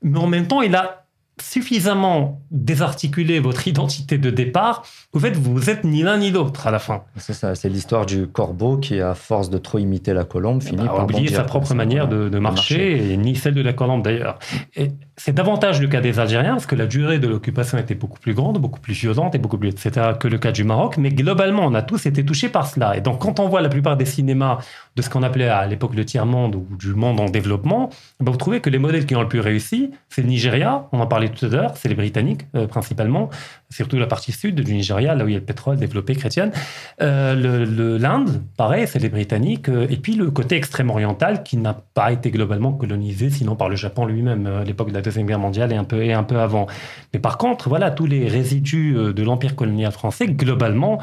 mais 0.02 0.18
en 0.18 0.26
même 0.26 0.46
temps, 0.46 0.60
il 0.60 0.76
a 0.76 1.06
suffisamment 1.42 2.40
désarticuler 2.50 3.40
votre 3.40 3.66
identité 3.68 4.18
de 4.18 4.30
départ, 4.30 4.84
vous 5.12 5.20
fait, 5.20 5.36
vous 5.36 5.70
êtes 5.70 5.84
ni 5.84 6.02
l'un 6.02 6.18
ni 6.18 6.30
l'autre 6.30 6.66
à 6.66 6.70
la 6.70 6.78
fin. 6.78 7.02
C'est 7.16 7.32
ça, 7.32 7.54
c'est 7.54 7.68
l'histoire 7.68 8.06
du 8.06 8.26
corbeau 8.26 8.76
qui, 8.76 9.00
à 9.00 9.14
force 9.14 9.50
de 9.50 9.58
trop 9.58 9.78
imiter 9.78 10.12
la 10.12 10.24
colombe, 10.24 10.62
finit 10.62 10.84
bah, 10.84 10.92
par 10.94 11.04
oublier 11.04 11.28
sa 11.28 11.44
propre 11.44 11.74
manière 11.74 12.08
de, 12.08 12.38
marcher, 12.38 13.12
et 13.12 13.16
ni 13.16 13.36
celle 13.36 13.54
de 13.54 13.62
la 13.62 13.72
colombe 13.72 14.02
d'ailleurs. 14.02 14.38
Et 14.76 14.90
c'est 15.16 15.34
davantage 15.34 15.80
le 15.80 15.88
cas 15.88 16.00
des 16.00 16.18
Algériens, 16.18 16.52
parce 16.52 16.66
que 16.66 16.76
la 16.76 16.86
durée 16.86 17.18
de 17.18 17.26
l'occupation 17.26 17.78
était 17.78 17.94
beaucoup 17.94 18.20
plus 18.20 18.34
grande, 18.34 18.58
beaucoup 18.58 18.80
plus 18.80 18.94
violente 18.94 19.34
et 19.34 19.38
beaucoup 19.38 19.58
plus, 19.58 19.68
etc., 19.68 20.12
que 20.18 20.28
le 20.28 20.38
cas 20.38 20.52
du 20.52 20.64
Maroc. 20.64 20.96
Mais 20.96 21.10
globalement, 21.10 21.64
on 21.64 21.74
a 21.74 21.82
tous 21.82 22.06
été 22.06 22.24
touchés 22.24 22.48
par 22.48 22.66
cela. 22.66 22.96
Et 22.96 23.00
donc, 23.00 23.20
quand 23.20 23.40
on 23.40 23.48
voit 23.48 23.60
la 23.60 23.68
plupart 23.68 23.96
des 23.96 24.06
cinémas 24.06 24.58
de 24.96 25.02
ce 25.02 25.10
qu'on 25.10 25.22
appelait 25.22 25.48
à 25.48 25.66
l'époque 25.66 25.94
le 25.94 26.04
tiers-monde 26.04 26.54
ou 26.54 26.66
du 26.78 26.94
monde 26.94 27.20
en 27.20 27.26
développement, 27.26 27.90
bah, 28.20 28.30
vous 28.30 28.36
trouvez 28.36 28.60
que 28.60 28.70
les 28.70 28.78
modèles 28.78 29.06
qui 29.06 29.16
ont 29.16 29.22
le 29.22 29.28
plus 29.28 29.40
réussi, 29.40 29.90
c'est 30.08 30.22
le 30.22 30.28
Nigeria, 30.28 30.86
on 30.92 31.00
en 31.00 31.06
parlait 31.06 31.27
c'est 31.76 31.88
les 31.88 31.94
Britanniques 31.94 32.46
euh, 32.54 32.66
principalement, 32.66 33.30
surtout 33.70 33.98
la 33.98 34.06
partie 34.06 34.32
sud 34.32 34.60
du 34.60 34.72
Nigeria, 34.74 35.14
là 35.14 35.24
où 35.24 35.28
il 35.28 35.32
y 35.32 35.36
a 35.36 35.40
le 35.40 35.44
pétrole 35.44 35.76
développé 35.76 36.14
chrétienne. 36.14 36.52
Euh, 37.02 37.98
L'Inde, 37.98 38.42
pareil, 38.56 38.86
c'est 38.86 38.98
les 38.98 39.08
Britanniques. 39.08 39.68
Euh, 39.68 39.86
et 39.90 39.96
puis 39.96 40.14
le 40.14 40.30
côté 40.30 40.56
extrême 40.56 40.90
oriental 40.90 41.42
qui 41.42 41.56
n'a 41.56 41.74
pas 41.74 42.12
été 42.12 42.30
globalement 42.30 42.72
colonisé, 42.72 43.30
sinon 43.30 43.56
par 43.56 43.68
le 43.68 43.76
Japon 43.76 44.06
lui-même 44.06 44.46
à 44.46 44.64
l'époque 44.64 44.88
de 44.88 44.94
la 44.94 45.02
Deuxième 45.02 45.26
Guerre 45.26 45.38
mondiale 45.38 45.72
et 45.72 45.76
un, 45.76 45.84
peu, 45.84 46.02
et 46.02 46.12
un 46.12 46.22
peu 46.22 46.38
avant. 46.38 46.66
Mais 47.12 47.20
par 47.20 47.38
contre, 47.38 47.68
voilà, 47.68 47.90
tous 47.90 48.06
les 48.06 48.28
résidus 48.28 48.94
de 48.94 49.22
l'Empire 49.22 49.54
colonial 49.54 49.92
français, 49.92 50.26
globalement, 50.26 50.98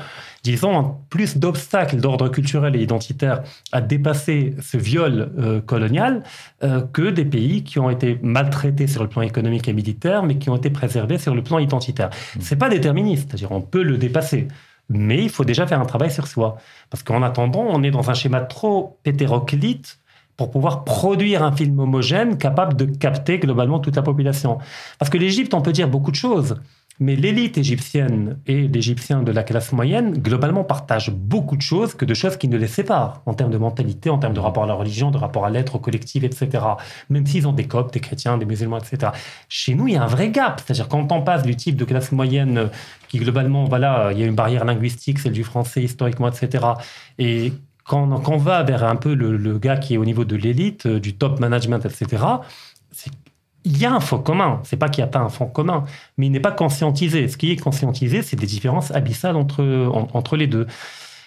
disons, 0.45 0.95
plus 1.09 1.37
d'obstacles 1.37 1.97
d'ordre 1.97 2.29
culturel 2.29 2.75
et 2.75 2.81
identitaire 2.81 3.41
à 3.71 3.81
dépasser 3.81 4.53
ce 4.61 4.77
viol 4.77 5.31
euh, 5.39 5.59
colonial 5.59 6.23
euh, 6.63 6.81
que 6.93 7.09
des 7.09 7.25
pays 7.25 7.63
qui 7.63 7.79
ont 7.79 7.89
été 7.89 8.19
maltraités 8.21 8.85
sur 8.85 9.01
le 9.01 9.09
plan 9.09 9.23
économique 9.23 9.67
et 9.67 9.73
militaire, 9.73 10.23
mais 10.23 10.35
qui 10.35 10.51
ont 10.51 10.55
été 10.55 10.69
préservés 10.69 11.17
sur 11.17 11.33
le 11.33 11.41
plan 11.41 11.57
identitaire. 11.57 12.09
Mmh. 12.09 12.41
Pas 12.55 12.69
déterministe, 12.69 13.29
c'est-à-dire 13.29 13.51
on 13.51 13.61
peut 13.61 13.83
le 13.83 13.97
dépasser. 13.97 14.47
Mais 14.89 15.23
il 15.23 15.29
faut 15.29 15.45
déjà 15.45 15.65
faire 15.65 15.81
un 15.81 15.85
travail 15.85 16.11
sur 16.11 16.27
soi. 16.27 16.57
Parce 16.89 17.03
qu'en 17.03 17.23
attendant, 17.23 17.65
on 17.67 17.83
est 17.83 17.91
dans 17.91 18.09
un 18.09 18.13
schéma 18.13 18.41
trop 18.41 18.99
hétéroclite 19.05 19.99
pour 20.37 20.51
pouvoir 20.51 20.83
produire 20.83 21.43
un 21.43 21.51
film 21.51 21.79
homogène 21.79 22.37
capable 22.37 22.75
de 22.75 22.85
capter 22.85 23.39
globalement 23.39 23.79
toute 23.79 23.95
la 23.95 24.01
population. 24.01 24.59
Parce 24.99 25.09
que 25.09 25.17
l'Égypte, 25.17 25.53
on 25.53 25.61
peut 25.61 25.71
dire 25.71 25.87
beaucoup 25.87 26.11
de 26.11 26.15
choses. 26.15 26.57
Mais 26.99 27.17
l'élite 27.17 27.57
égyptienne 27.57 28.39
et 28.47 28.69
l'Égyptien 28.69 29.21
de 29.21 29.31
la 29.33 29.43
classe 29.43 29.73
moyenne, 29.73 30.13
globalement, 30.17 30.63
partagent 30.63 31.11
beaucoup 31.11 31.57
de 31.57 31.61
choses 31.61 31.93
que 31.93 32.05
de 32.05 32.13
choses 32.13 32.37
qui 32.37 32.47
ne 32.47 32.57
les 32.57 32.67
séparent, 32.67 33.21
en 33.25 33.33
termes 33.33 33.51
de 33.51 33.57
mentalité, 33.57 34.09
en 34.09 34.17
termes 34.17 34.33
de 34.33 34.39
rapport 34.39 34.63
à 34.63 34.67
la 34.67 34.75
religion, 34.75 35.11
de 35.11 35.17
rapport 35.17 35.45
à 35.45 35.49
l'être 35.49 35.77
collectif, 35.77 36.23
etc. 36.23 36.63
Même 37.09 37.25
s'ils 37.25 37.47
ont 37.49 37.51
des 37.51 37.65
coptes, 37.65 37.93
des 37.93 37.99
chrétiens, 37.99 38.37
des 38.37 38.45
musulmans, 38.45 38.77
etc. 38.77 39.11
Chez 39.49 39.75
nous, 39.75 39.89
il 39.89 39.95
y 39.95 39.97
a 39.97 40.03
un 40.03 40.07
vrai 40.07 40.29
gap. 40.29 40.61
C'est-à-dire, 40.65 40.87
quand 40.87 41.11
on 41.11 41.21
passe 41.21 41.43
du 41.43 41.57
type 41.57 41.75
de 41.75 41.83
classe 41.83 42.13
moyenne 42.13 42.69
qui, 43.09 43.19
globalement, 43.19 43.65
voilà, 43.65 44.11
il 44.13 44.19
y 44.19 44.23
a 44.23 44.25
une 44.25 44.35
barrière 44.35 44.63
linguistique, 44.63 45.19
celle 45.19 45.33
du 45.33 45.43
français 45.43 45.83
historiquement, 45.83 46.29
etc. 46.29 46.65
Et 47.19 47.51
quand, 47.83 48.07
on 48.29 48.37
va 48.37 48.63
vers 48.63 48.85
un 48.85 48.95
peu 48.95 49.13
le, 49.13 49.35
le 49.35 49.59
gars 49.59 49.75
qui 49.75 49.95
est 49.95 49.97
au 49.97 50.05
niveau 50.05 50.23
de 50.23 50.37
l'élite, 50.37 50.87
du 50.87 51.17
top 51.17 51.41
management, 51.41 51.85
etc., 51.85 52.23
c'est 52.91 53.11
il 53.65 53.77
y 53.77 53.85
a 53.85 53.93
un 53.93 53.99
fond 53.99 54.19
commun. 54.19 54.61
C'est 54.63 54.77
pas 54.77 54.89
qu'il 54.89 55.03
n'y 55.03 55.09
a 55.09 55.11
pas 55.11 55.19
un 55.19 55.29
fond 55.29 55.47
commun, 55.47 55.83
mais 56.17 56.27
il 56.27 56.31
n'est 56.31 56.39
pas 56.39 56.51
conscientisé. 56.51 57.27
Ce 57.27 57.35
qui 57.35 57.51
est 57.51 57.57
conscientisé, 57.57 58.21
c'est 58.21 58.35
des 58.35 58.45
différences 58.45 58.91
abyssales 58.91 59.35
entre, 59.35 59.63
entre 60.13 60.37
les 60.37 60.47
deux. 60.47 60.67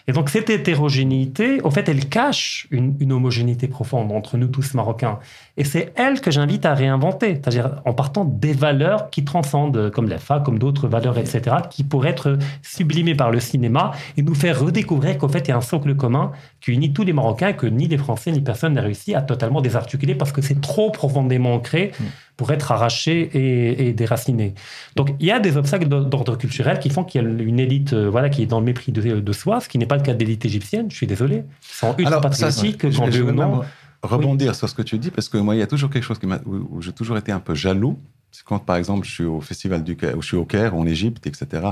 Et 0.08 0.12
donc 0.12 0.30
cette 0.30 0.48
hétérogénéité, 0.48 1.60
au 1.60 1.70
fait, 1.70 1.86
elle 1.86 2.08
cache 2.08 2.66
une, 2.70 3.12
homogénéité 3.12 3.68
profonde 3.68 4.10
entre 4.10 4.38
nous 4.38 4.46
tous 4.46 4.72
Marocains. 4.72 5.18
Et 5.58 5.64
c'est 5.64 5.92
elle 5.96 6.22
que 6.22 6.30
j'invite 6.30 6.64
à 6.64 6.72
réinventer, 6.72 7.34
c'est-à-dire 7.34 7.82
en 7.84 7.92
partant 7.92 8.24
des 8.24 8.54
valeurs 8.54 9.10
qui 9.10 9.22
transcendent, 9.24 9.90
comme 9.90 10.08
la 10.08 10.16
fa, 10.16 10.40
comme 10.40 10.58
d'autres 10.58 10.88
valeurs, 10.88 11.18
etc., 11.18 11.56
qui 11.68 11.84
pourraient 11.84 12.10
être 12.10 12.38
sublimées 12.62 13.14
par 13.14 13.30
le 13.30 13.38
cinéma 13.38 13.92
et 14.16 14.22
nous 14.22 14.34
faire 14.34 14.58
redécouvrir 14.58 15.18
qu'au 15.18 15.28
fait, 15.28 15.40
il 15.40 15.48
y 15.48 15.52
a 15.52 15.58
un 15.58 15.60
socle 15.60 15.94
commun 15.94 16.32
qui 16.62 16.72
unit 16.72 16.94
tous 16.94 17.04
les 17.04 17.12
Marocains, 17.12 17.52
que 17.52 17.66
ni 17.66 17.86
les 17.86 17.98
Français 17.98 18.32
ni 18.32 18.40
personne 18.40 18.72
n'a 18.72 18.82
réussi 18.82 19.14
à 19.14 19.20
totalement 19.20 19.60
désarticuler 19.60 20.14
parce 20.14 20.32
que 20.32 20.40
c'est 20.40 20.62
trop 20.62 20.90
profondément 20.90 21.52
ancré. 21.52 21.92
Mm 22.00 22.04
pour 22.38 22.52
être 22.52 22.70
arraché 22.70 23.88
et, 23.88 23.92
déraciné. 23.92 24.54
Donc 24.94 25.10
il 25.18 25.26
y 25.26 25.32
a 25.32 25.40
des 25.40 25.56
obstacles 25.56 25.88
d'ordre 25.88 26.36
culturel 26.36 26.78
qui 26.78 26.88
font 26.88 27.02
qu'il 27.02 27.20
y 27.20 27.26
a 27.26 27.28
une 27.28 27.58
élite 27.58 27.92
euh, 27.92 28.08
voilà, 28.08 28.30
qui 28.30 28.42
est 28.42 28.46
dans 28.46 28.60
le 28.60 28.64
mépris 28.64 28.92
de, 28.92 29.32
soi, 29.32 29.60
ce 29.60 29.68
qui 29.68 29.76
n'est 29.76 29.86
pas 29.86 29.96
le 29.96 30.02
cas 30.02 30.14
de 30.14 30.20
l'élite 30.20 30.44
égyptienne, 30.44 30.88
je 30.88 30.96
suis 30.96 31.08
désolé. 31.08 31.42
Sans 31.60 31.96
ultra 31.98 32.20
patriotique, 32.20 32.80
quand 32.80 33.10
je, 33.10 33.22
non. 33.24 33.62
Rebondir 34.02 34.54
sur 34.54 34.68
ce 34.68 34.74
que 34.76 34.82
tu 34.82 34.98
dis, 34.98 35.10
parce 35.10 35.28
que 35.28 35.36
moi, 35.36 35.56
il 35.56 35.58
y 35.58 35.62
a 35.62 35.66
toujours 35.66 35.90
quelque 35.90 36.04
chose 36.04 36.20
qui 36.20 36.26
où, 36.46 36.80
j'ai 36.80 36.92
toujours 36.92 37.18
été 37.18 37.32
un 37.32 37.40
peu 37.40 37.56
jaloux. 37.56 37.98
C'est 38.30 38.44
quand, 38.44 38.60
par 38.60 38.76
exemple, 38.76 39.04
je 39.04 39.12
suis 39.12 39.24
au 39.24 39.40
festival 39.40 39.82
du 39.82 39.96
Caire, 39.96 40.16
où 40.16 40.22
je 40.22 40.28
suis 40.28 40.36
au 40.36 40.44
Caire, 40.44 40.76
en 40.76 40.86
Égypte, 40.86 41.26
etc., 41.26 41.70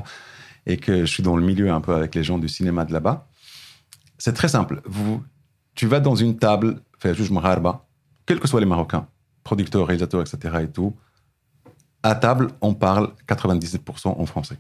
et 0.67 0.79
que 0.79 1.03
je 1.03 1.05
suis 1.05 1.23
dans 1.23 1.37
le 1.37 1.45
milieu 1.45 1.71
un 1.71 1.81
peu 1.81 1.95
avec 1.95 2.17
les 2.17 2.25
gens 2.25 2.39
du 2.39 2.49
cinéma 2.49 2.85
de 2.85 2.93
là-bas. 2.93 3.29
C'est 4.19 4.33
très 4.33 4.49
simple. 4.49 4.83
Vous, 4.85 5.23
tu 5.77 5.87
vas 5.87 6.01
dans 6.01 6.17
une 6.17 6.37
table, 6.37 6.81
fais 6.99 7.15
juste 7.15 7.33
quels 8.27 8.41
que 8.41 8.49
soient 8.49 8.59
les 8.59 8.67
Marocains, 8.67 9.07
producteurs, 9.47 9.87
réalisateurs, 9.87 10.23
etc. 10.23 10.57
et 10.65 10.69
tout, 10.69 10.93
à 12.03 12.17
table, 12.17 12.49
on 12.61 12.75
parle 12.75 13.13
97% 13.29 14.09
en 14.09 14.27
français. 14.27 14.59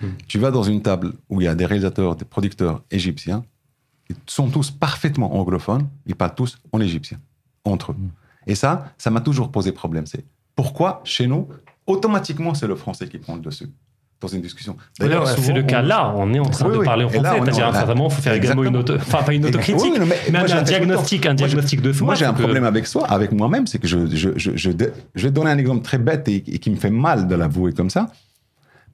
Hmm. 0.00 0.12
Tu 0.26 0.38
vas 0.38 0.50
dans 0.50 0.62
une 0.62 0.80
table 0.80 1.12
où 1.28 1.42
il 1.42 1.44
y 1.44 1.48
a 1.48 1.54
des 1.54 1.66
réalisateurs, 1.66 2.16
des 2.16 2.24
producteurs 2.24 2.82
égyptiens, 2.90 3.44
ils 4.08 4.16
sont 4.26 4.48
tous 4.48 4.70
parfaitement 4.70 5.36
anglophones, 5.38 5.86
ils 6.06 6.16
parlent 6.16 6.34
tous 6.34 6.58
en 6.72 6.80
égyptien, 6.80 7.18
entre 7.64 7.92
eux. 7.92 7.96
Hmm. 7.98 8.10
Et 8.46 8.54
ça, 8.54 8.94
ça 8.96 9.10
m'a 9.10 9.20
toujours 9.20 9.52
posé 9.52 9.70
problème. 9.70 10.06
C'est 10.06 10.24
pourquoi, 10.56 11.02
chez 11.04 11.26
nous, 11.26 11.46
automatiquement, 11.86 12.54
c'est 12.54 12.66
le 12.66 12.76
français 12.76 13.08
qui 13.08 13.18
prend 13.18 13.34
le 13.34 13.42
dessus 13.42 13.70
dans 14.22 14.28
une 14.28 14.40
discussion. 14.40 14.76
c'est 14.98 15.52
le 15.52 15.62
cas 15.62 15.82
là, 15.82 16.14
on 16.16 16.32
est 16.32 16.38
en 16.38 16.44
train 16.44 16.68
de 16.68 16.78
parler 16.78 17.04
en 17.04 17.08
français. 17.08 17.40
C'est-à-dire, 17.42 17.66
un 17.66 17.72
certain 17.72 17.94
moment, 17.94 18.08
il 18.08 18.14
faut 18.14 18.22
faire 18.22 18.34
également 18.34 18.64
une 18.64 18.76
auto, 18.76 18.94
enfin 18.94 19.22
pas 19.22 19.34
une 19.34 19.44
autocritique, 19.44 19.92
mais, 20.30 20.38
un, 20.38 20.62
diagnostic, 20.62 21.26
un 21.26 21.34
diagnostic 21.34 21.82
de 21.82 21.92
soi. 21.92 22.06
Moi, 22.06 22.14
j'ai 22.14 22.24
un 22.24 22.32
problème 22.32 22.64
avec 22.64 22.86
soi, 22.86 23.06
avec 23.06 23.32
moi-même, 23.32 23.66
c'est 23.66 23.78
que 23.78 23.88
je, 23.88 24.06
je, 24.06 24.30
je, 24.36 24.52
je, 24.56 24.70
vais 24.70 25.30
donner 25.30 25.50
un 25.50 25.58
exemple 25.58 25.82
très 25.82 25.98
bête 25.98 26.28
et, 26.28 26.40
qui 26.42 26.70
me 26.70 26.76
fait 26.76 26.90
mal 26.90 27.26
de 27.26 27.34
l'avouer 27.34 27.72
comme 27.72 27.90
ça. 27.90 28.10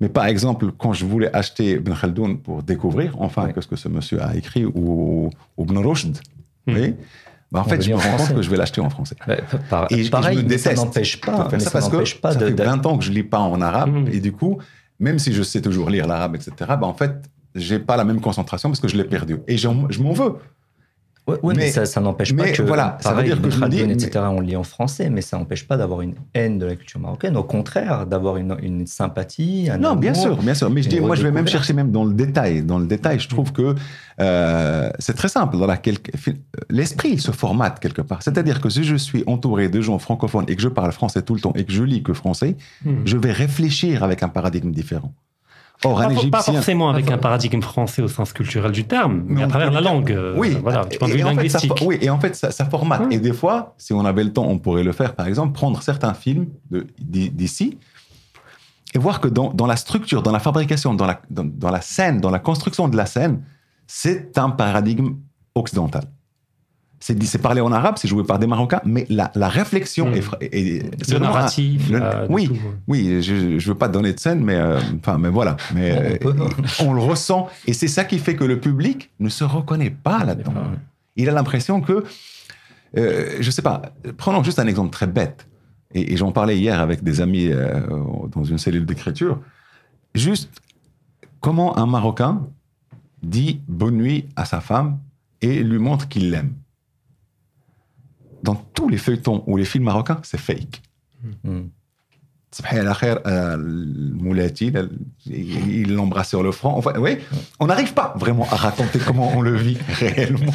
Mais 0.01 0.09
par 0.09 0.27
exemple, 0.27 0.71
quand 0.79 0.93
je 0.93 1.05
voulais 1.05 1.35
acheter 1.35 1.73
Ibn 1.73 1.93
Khaldoun 1.93 2.39
pour 2.39 2.63
découvrir, 2.63 3.21
enfin, 3.21 3.51
qu'est-ce 3.53 3.67
que 3.67 3.77
ce 3.77 3.89
monsieur 3.89 4.23
a 4.23 4.37
écrit, 4.37 4.65
ou, 4.65 5.31
ou 5.57 5.65
Ibn 5.65 5.79
Rushd, 5.79 6.19
hmm. 6.67 6.75
bah 7.51 7.61
en 7.61 7.65
fait, 7.65 7.83
je 7.83 7.91
me 7.91 7.97
rends 7.97 8.17
compte 8.17 8.35
que 8.37 8.43
je 8.43 8.49
vais 8.49 8.57
l'acheter 8.57 8.81
en 8.81 8.91
français. 8.91 9.17
et, 9.91 10.09
pareil, 10.09 10.47
je 10.49 10.57
ça 10.57 10.75
n'empêche 10.75 11.21
pas. 11.21 11.51
ça 11.59 11.71
parce 11.71 11.89
que 11.89 12.05
ça 12.05 12.31
fait 12.39 12.51
20 12.51 12.87
ans 12.87 12.97
que 12.97 13.05
je 13.05 13.11
lis 13.11 13.25
pas 13.25 13.41
en 13.41 13.61
arabe, 13.61 13.91
hmm. 13.91 14.09
et 14.13 14.21
du 14.21 14.33
coup, 14.33 14.59
même 14.99 15.19
si 15.19 15.33
je 15.33 15.43
sais 15.43 15.61
toujours 15.61 15.91
lire 15.91 16.07
l'arabe, 16.07 16.37
etc., 16.37 16.53
bah, 16.59 16.87
en 16.87 16.95
fait, 16.95 17.31
j'ai 17.55 17.79
pas 17.79 17.97
la 17.97 18.05
même 18.05 18.21
concentration 18.21 18.69
parce 18.69 18.81
que 18.81 18.89
je 18.89 18.97
l'ai 18.97 19.05
perdu. 19.05 19.39
Et 19.47 19.57
je 19.57 19.69
m'en 19.69 20.13
veux. 20.13 20.35
Oui, 21.43 21.55
mais, 21.57 21.71
ça, 21.71 22.01
n'empêche 22.01 22.35
pas 22.35 22.51
que, 22.51 22.63
voilà, 22.63 22.97
ça 23.01 23.13
veut 23.13 23.23
dire 23.23 23.41
que 23.41 23.51
je 23.51 23.65
dis, 23.67 23.81
etc., 23.81 24.25
on 24.31 24.41
lit 24.41 24.57
en 24.57 24.63
français, 24.63 25.11
mais 25.11 25.21
ça 25.21 25.37
n'empêche 25.39 25.67
pas 25.67 25.77
d'avoir 25.77 26.01
une 26.01 26.15
haine 26.35 26.59
de 26.59 26.67
la 26.67 26.77
culture 26.77 27.01
marocaine. 27.01 27.37
Au 27.37 27.45
contraire, 27.45 28.07
d'avoir 28.07 28.37
une, 28.37 28.57
une, 28.63 28.87
sympathie, 28.87 29.69
un 29.71 29.79
Non, 29.79 29.97
bien 29.97 30.15
sûr, 30.15 30.37
bien 30.37 30.55
sûr. 30.55 30.71
Mais 30.71 30.83
je 30.83 30.89
dis, 30.89 31.01
moi, 31.01 31.17
je 31.17 31.23
vais 31.23 31.33
même 31.33 31.49
chercher 31.49 31.73
même 31.73 31.91
dans 31.91 32.05
le 32.05 32.15
détail. 32.15 32.63
Dans 32.63 32.79
le 32.79 32.87
détail, 32.87 33.21
je 33.21 33.29
trouve 33.29 33.53
que 33.53 33.75
euh, 34.21 34.91
c'est 34.99 35.15
très 35.15 35.29
simple. 35.29 35.57
L'esprit 36.71 37.19
se 37.19 37.31
formate 37.31 37.81
quelque 37.81 38.03
part. 38.03 38.23
C'est-à-dire 38.23 38.61
que 38.61 38.69
si 38.69 38.85
je 38.85 38.97
suis 38.97 39.23
entouré 39.27 39.69
de 39.69 39.81
gens 39.81 39.99
francophones 39.99 40.45
et 40.49 40.57
que 40.57 40.63
je 40.63 40.69
parle 40.69 40.93
français 40.93 41.23
tout 41.23 41.35
le 41.35 41.41
temps 41.41 41.53
et 41.55 41.65
que 41.65 41.73
je 41.73 41.83
lis 41.83 42.03
que 42.03 42.13
français, 42.13 42.57
hmm. 42.85 43.03
je 43.05 43.17
vais 43.17 43.33
réfléchir 43.33 44.03
avec 44.03 44.23
un 44.23 44.29
paradigme 44.29 44.73
différent. 44.73 45.13
Or, 45.85 46.01
un 46.01 46.13
pas, 46.13 46.39
pas 46.39 46.43
forcément 46.43 46.91
avec 46.91 47.09
un 47.11 47.19
paradigme 47.19 47.63
français 47.63 48.03
au 48.03 48.09
sens 48.09 48.33
culturel 48.33 48.73
du 48.73 48.85
terme, 48.85 49.23
mais, 49.27 49.45
à 49.45 49.47
travers 49.47 49.71
la 49.71 49.81
langue. 49.81 50.11
Euh, 50.11 50.35
oui, 50.37 50.57
voilà, 50.61 50.85
du 50.85 50.99
point 50.99 51.07
de 51.07 51.13
vue 51.13 51.23
linguistique. 51.23 51.73
oui, 51.87 51.99
et 52.01 52.11
en 52.11 52.19
fait, 52.19 52.35
ça, 52.35 52.65
formate. 52.65 53.13
Et 53.13 53.19
des 53.19 53.33
fois, 53.33 53.75
si 53.79 53.93
on 53.93 54.05
avait 54.05 54.25
le 54.25 54.33
temps, 54.33 54.47
on 54.47 54.59
pourrait 54.59 54.83
le 54.83 54.93
faire, 54.93 55.15
par 55.15 55.27
exemple, 55.27 55.53
prendre 55.53 55.81
certains 55.83 56.15
films 56.15 56.47
d'ici 56.99 57.79
et 58.95 58.99
voir 58.99 59.21
que 59.21 59.29
dans, 59.29 59.67
la 59.67 59.77
structure, 59.77 60.23
dans 60.23 60.33
la 60.33 60.41
fabrication, 60.41 60.95
dans 60.95 61.07
la, 61.07 61.21
dans 61.31 61.71
la 61.71 61.81
scène, 61.81 62.21
dans 62.21 62.31
la 62.31 62.41
construction 62.41 62.89
de 62.89 62.97
la 62.97 63.07
scène, 63.07 63.43
c'est 63.87 64.37
un 64.37 64.51
paradigme 64.51 65.17
occidental 65.55 66.05
c'est 67.01 67.41
parlé 67.41 67.61
en 67.61 67.71
arabe, 67.73 67.95
c'est 67.97 68.09
joué 68.09 68.25
par 68.25 68.39
des 68.39 68.47
Marocains, 68.47 68.81
mais 68.85 69.07
la, 69.09 69.31
réflexion 69.49 70.13
est, 70.13 70.25
est, 70.41 71.11
le 71.13 71.19
narratif. 71.19 71.91
oui, 72.29 72.51
oui, 72.87 73.23
je 73.23 73.35
ne 73.35 73.61
veux 73.61 73.75
pas 73.75 73.89
donner 73.89 74.13
de 74.13 74.19
scène, 74.19 74.43
mais 74.43 74.57
euh, 74.57 74.81
mais 75.19 75.29
voilà, 75.29 75.57
mais 75.75 76.19
on, 76.25 76.29
euh, 76.29 76.45
on, 76.81 76.93
le 76.93 77.01
ressent, 77.01 77.49
et 77.67 77.73
c'est 77.73 77.89
ça 77.89 78.05
qui 78.05 78.19
fait 78.19 78.35
que 78.35 78.45
le 78.45 78.59
public 78.59 79.11
ne 79.21 79.29
se 79.29 79.45
reconnaît 79.45 79.91
pas 79.91 80.25
là-dedans. 80.25 80.55
Il 81.17 81.29
a 81.29 81.33
l'impression 81.33 81.81
que, 81.81 82.05
euh, 82.97 83.37
je 83.41 83.51
sais 83.51 83.63
pas, 83.63 83.83
prenons 84.17 84.43
juste 84.43 84.59
un 84.59 84.67
exemple 84.67 84.91
très 84.91 85.07
bête, 85.07 85.47
et, 85.95 86.17
j'en 86.17 86.33
parlais 86.33 86.59
hier 86.59 86.81
avec 86.81 87.03
des 87.03 87.21
amis 87.21 87.49
euh, 87.49 87.81
dans 88.33 88.45
une 88.45 88.59
cellule 88.59 88.87
d'écriture, 88.87 89.41
juste 90.15 90.51
comment 91.41 91.79
un 91.79 91.87
Marocain 91.87 92.47
dit 93.23 93.61
bonne 93.69 93.97
nuit 93.97 94.27
à 94.37 94.45
sa 94.45 94.61
femme 94.61 94.99
et 95.41 95.63
lui 95.63 95.79
montre 95.79 96.09
qu'il 96.09 96.31
l'aime? 96.31 96.53
Dans 98.43 98.55
tous 98.55 98.89
les 98.89 98.99
feuilletons 98.99 99.45
ou 99.47 99.57
les 99.57 99.65
films 99.65 99.85
marocains, 99.85 100.21
c'est 100.23 100.39
fake. 100.39 100.83
Hmm. 101.45 101.69
euh, 103.27 103.57
Moulati, 103.59 104.73
il 105.27 105.95
l'embrasse 105.95 106.31
sur 106.31 106.43
le 106.43 106.53
front. 106.53 106.77
Enfin, 106.77 106.93
oui, 106.99 107.19
on 107.61 107.67
n'arrive 107.67 107.93
pas 107.93 108.15
vraiment 108.17 108.47
à 108.51 108.57
raconter 108.57 108.99
comment 108.99 109.33
on 109.37 109.43
le 109.43 109.55
vit 109.55 109.77
réellement. 109.89 110.53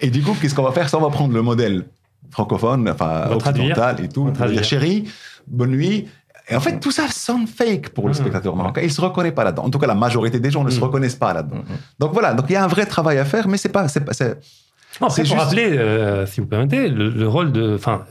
Et 0.00 0.10
du 0.10 0.22
coup, 0.22 0.34
qu'est-ce 0.40 0.54
qu'on 0.54 0.62
va 0.62 0.72
faire? 0.72 0.88
Ça, 0.88 0.98
on 0.98 1.02
va 1.02 1.10
prendre 1.10 1.34
le 1.34 1.42
modèle 1.42 1.86
francophone, 2.30 2.88
enfin 2.88 3.28
occidental 3.30 4.02
et 4.02 4.08
tout. 4.08 4.22
On 4.22 4.32
va 4.32 4.48
dire 4.48 4.64
chérie, 4.64 5.08
bonne 5.46 5.70
nuit. 5.70 6.06
Et 6.48 6.54
en 6.54 6.60
fait, 6.60 6.78
tout 6.78 6.92
ça 6.92 7.08
sonne 7.08 7.46
fake 7.46 7.88
pour 7.88 8.06
le 8.06 8.12
ah. 8.12 8.18
spectateur 8.18 8.54
marocain. 8.54 8.80
Il 8.82 8.92
se 8.92 9.00
reconnaît 9.00 9.32
pas 9.32 9.42
là-dedans. 9.42 9.64
En 9.64 9.70
tout 9.70 9.80
cas, 9.80 9.88
la 9.88 9.96
majorité 9.96 10.38
des 10.38 10.50
gens 10.50 10.62
ne 10.62 10.70
se 10.70 10.78
mm. 10.78 10.84
reconnaissent 10.84 11.16
pas 11.16 11.32
là-dedans. 11.32 11.56
Mm, 11.56 11.72
mm. 11.72 11.78
Donc 11.98 12.12
voilà. 12.12 12.34
Donc 12.34 12.46
il 12.48 12.52
y 12.52 12.56
a 12.56 12.62
un 12.62 12.68
vrai 12.68 12.86
travail 12.86 13.18
à 13.18 13.24
faire, 13.24 13.48
mais 13.48 13.56
c'est 13.56 13.68
pas, 13.68 13.88
c'est 13.88 14.38
pas, 14.98 15.10
c'est. 15.10 15.24
pour 15.24 15.36
rappeler, 15.36 15.76
euh, 15.76 16.26
si 16.26 16.40
vous 16.40 16.46
permettez, 16.46 16.88
le, 16.88 17.10
le 17.10 17.28
rôle 17.28 17.52
de, 17.52 17.74
enfin, 17.74 18.04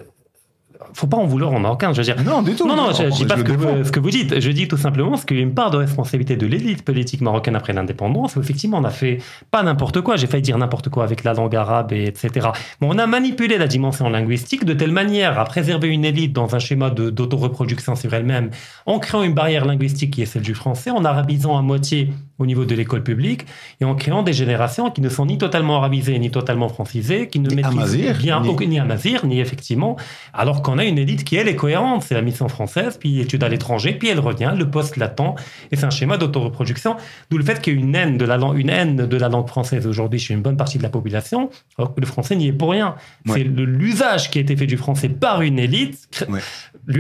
faut 0.93 1.07
pas 1.07 1.17
en 1.17 1.26
vouloir 1.26 1.53
en 1.53 1.59
Marocain. 1.59 1.93
Je 1.93 1.97
veux 1.97 2.03
dire. 2.03 2.15
Non, 2.23 2.41
du 2.41 2.55
tout. 2.55 2.67
Non, 2.67 2.76
non, 2.76 2.91
je, 2.93 3.03
ne 3.03 3.09
dis 3.09 3.26
pas 3.26 3.38
ce 3.38 3.43
que, 3.43 3.99
vous, 3.99 4.09
dites. 4.09 4.39
Je 4.39 4.51
dis 4.51 4.67
tout 4.67 4.78
simplement 4.78 5.15
ce 5.17 5.26
qu'il 5.26 5.38
y 5.38 5.39
a 5.39 5.43
une 5.43 5.53
part 5.53 5.71
de 5.71 5.78
responsabilité 5.78 6.36
de 6.36 6.45
l'élite 6.45 6.84
politique 6.84 7.21
marocaine 7.21 7.55
après 7.55 7.73
l'indépendance, 7.73 8.38
effectivement 8.38 8.78
on 8.78 8.84
a 8.84 8.89
fait 8.89 9.19
pas 9.51 9.63
n'importe 9.63 10.01
quoi. 10.01 10.15
J'ai 10.15 10.28
failli 10.28 10.43
dire 10.43 10.57
n'importe 10.57 10.89
quoi 10.89 11.03
avec 11.03 11.23
la 11.23 11.34
langue 11.34 11.55
arabe, 11.55 11.91
et 11.93 12.05
etc. 12.05 12.49
Mais 12.82 12.88
on 12.89 12.97
a 12.97 13.07
manipulé 13.07 13.57
la 13.57 13.67
dimension 13.67 14.09
linguistique 14.09 14.65
de 14.65 14.73
telle 14.73 14.91
manière 14.91 15.39
à 15.39 15.45
préserver 15.45 15.89
une 15.89 16.05
élite 16.05 16.34
dans 16.34 16.55
un 16.55 16.59
schéma 16.59 16.89
d'autoreproduction 16.89 17.95
sur 17.95 18.13
elle-même, 18.13 18.49
en 18.86 18.99
créant 18.99 19.23
une 19.23 19.34
barrière 19.34 19.65
linguistique 19.65 20.11
qui 20.11 20.21
est 20.21 20.26
celle 20.26 20.41
du 20.41 20.55
français, 20.55 20.91
en 20.91 21.05
arabisant 21.05 21.57
à 21.57 21.61
moitié 21.61 22.09
au 22.38 22.45
niveau 22.45 22.65
de 22.65 22.76
l'école 22.76 23.03
publique 23.03 23.45
et 23.80 23.86
en 23.86 23.95
créant 23.95 24.23
des 24.23 24.34
générations 24.34 24.91
qui 24.91 25.01
ne 25.01 25.09
sont 25.09 25.26
ni 25.26 25.38
totalement 25.38 25.78
arabisées 25.78 26.19
ni 26.19 26.32
totalement 26.32 26.69
francisées, 26.69 27.30
qui 27.30 27.39
ne 27.39 27.53
maîtrisent 27.53 27.97
bien 28.17 28.41
ni... 28.41 28.67
ni 28.67 28.80
amazir 28.80 29.26
ni 29.26 29.39
effectivement, 29.39 29.95
alors 30.34 30.61
qu'on 30.66 30.80
a 30.80 30.84
une 30.84 30.97
élite 30.97 31.24
qui 31.24 31.36
elle 31.36 31.47
est 31.47 31.55
cohérente, 31.55 32.03
c'est 32.03 32.16
la 32.16 32.24
mission 32.24 32.49
française, 32.49 32.97
puis 32.99 33.20
étude 33.20 33.43
à 33.43 33.49
l'étranger, 33.49 33.93
puis 33.93 34.09
elle 34.09 34.20
revient, 34.20 34.51
le 34.57 34.70
poste 34.70 34.97
l'attend 34.97 35.36
et 35.72 35.76
c'est 35.76 35.86
un 35.86 35.91
schéma 35.91 36.18
d'autoreproduction. 36.18 36.97
D'où 37.30 37.38
le 37.38 37.43
fait 37.43 37.61
qu'il 37.61 37.74
y 37.74 37.78
ait 37.78 37.80
une 37.80 37.95
haine 37.95 38.18
de 38.18 38.26
la 38.26 38.38
langue, 38.38 38.57
une 38.57 38.72
haine 38.72 38.95
de 38.95 39.18
la 39.18 39.30
langue 39.30 39.47
française 39.47 39.86
aujourd'hui 39.86 40.20
chez 40.20 40.34
une 40.34 40.41
bonne 40.41 40.57
partie 40.57 40.80
de 40.80 40.84
la 40.84 40.89
population, 40.89 41.51
alors 41.78 41.93
que 41.93 42.01
le 42.01 42.07
français 42.07 42.36
n'y 42.36 42.47
est 42.47 42.53
pour 42.53 42.72
rien. 42.72 42.95
C'est 43.28 43.43
l'usage 43.43 44.32
qui 44.32 44.39
a 44.39 44.41
été 44.41 44.57
fait 44.57 44.66
du 44.66 44.78
français 44.78 45.09
par 45.09 45.43
une 45.43 45.59
élite 45.59 46.09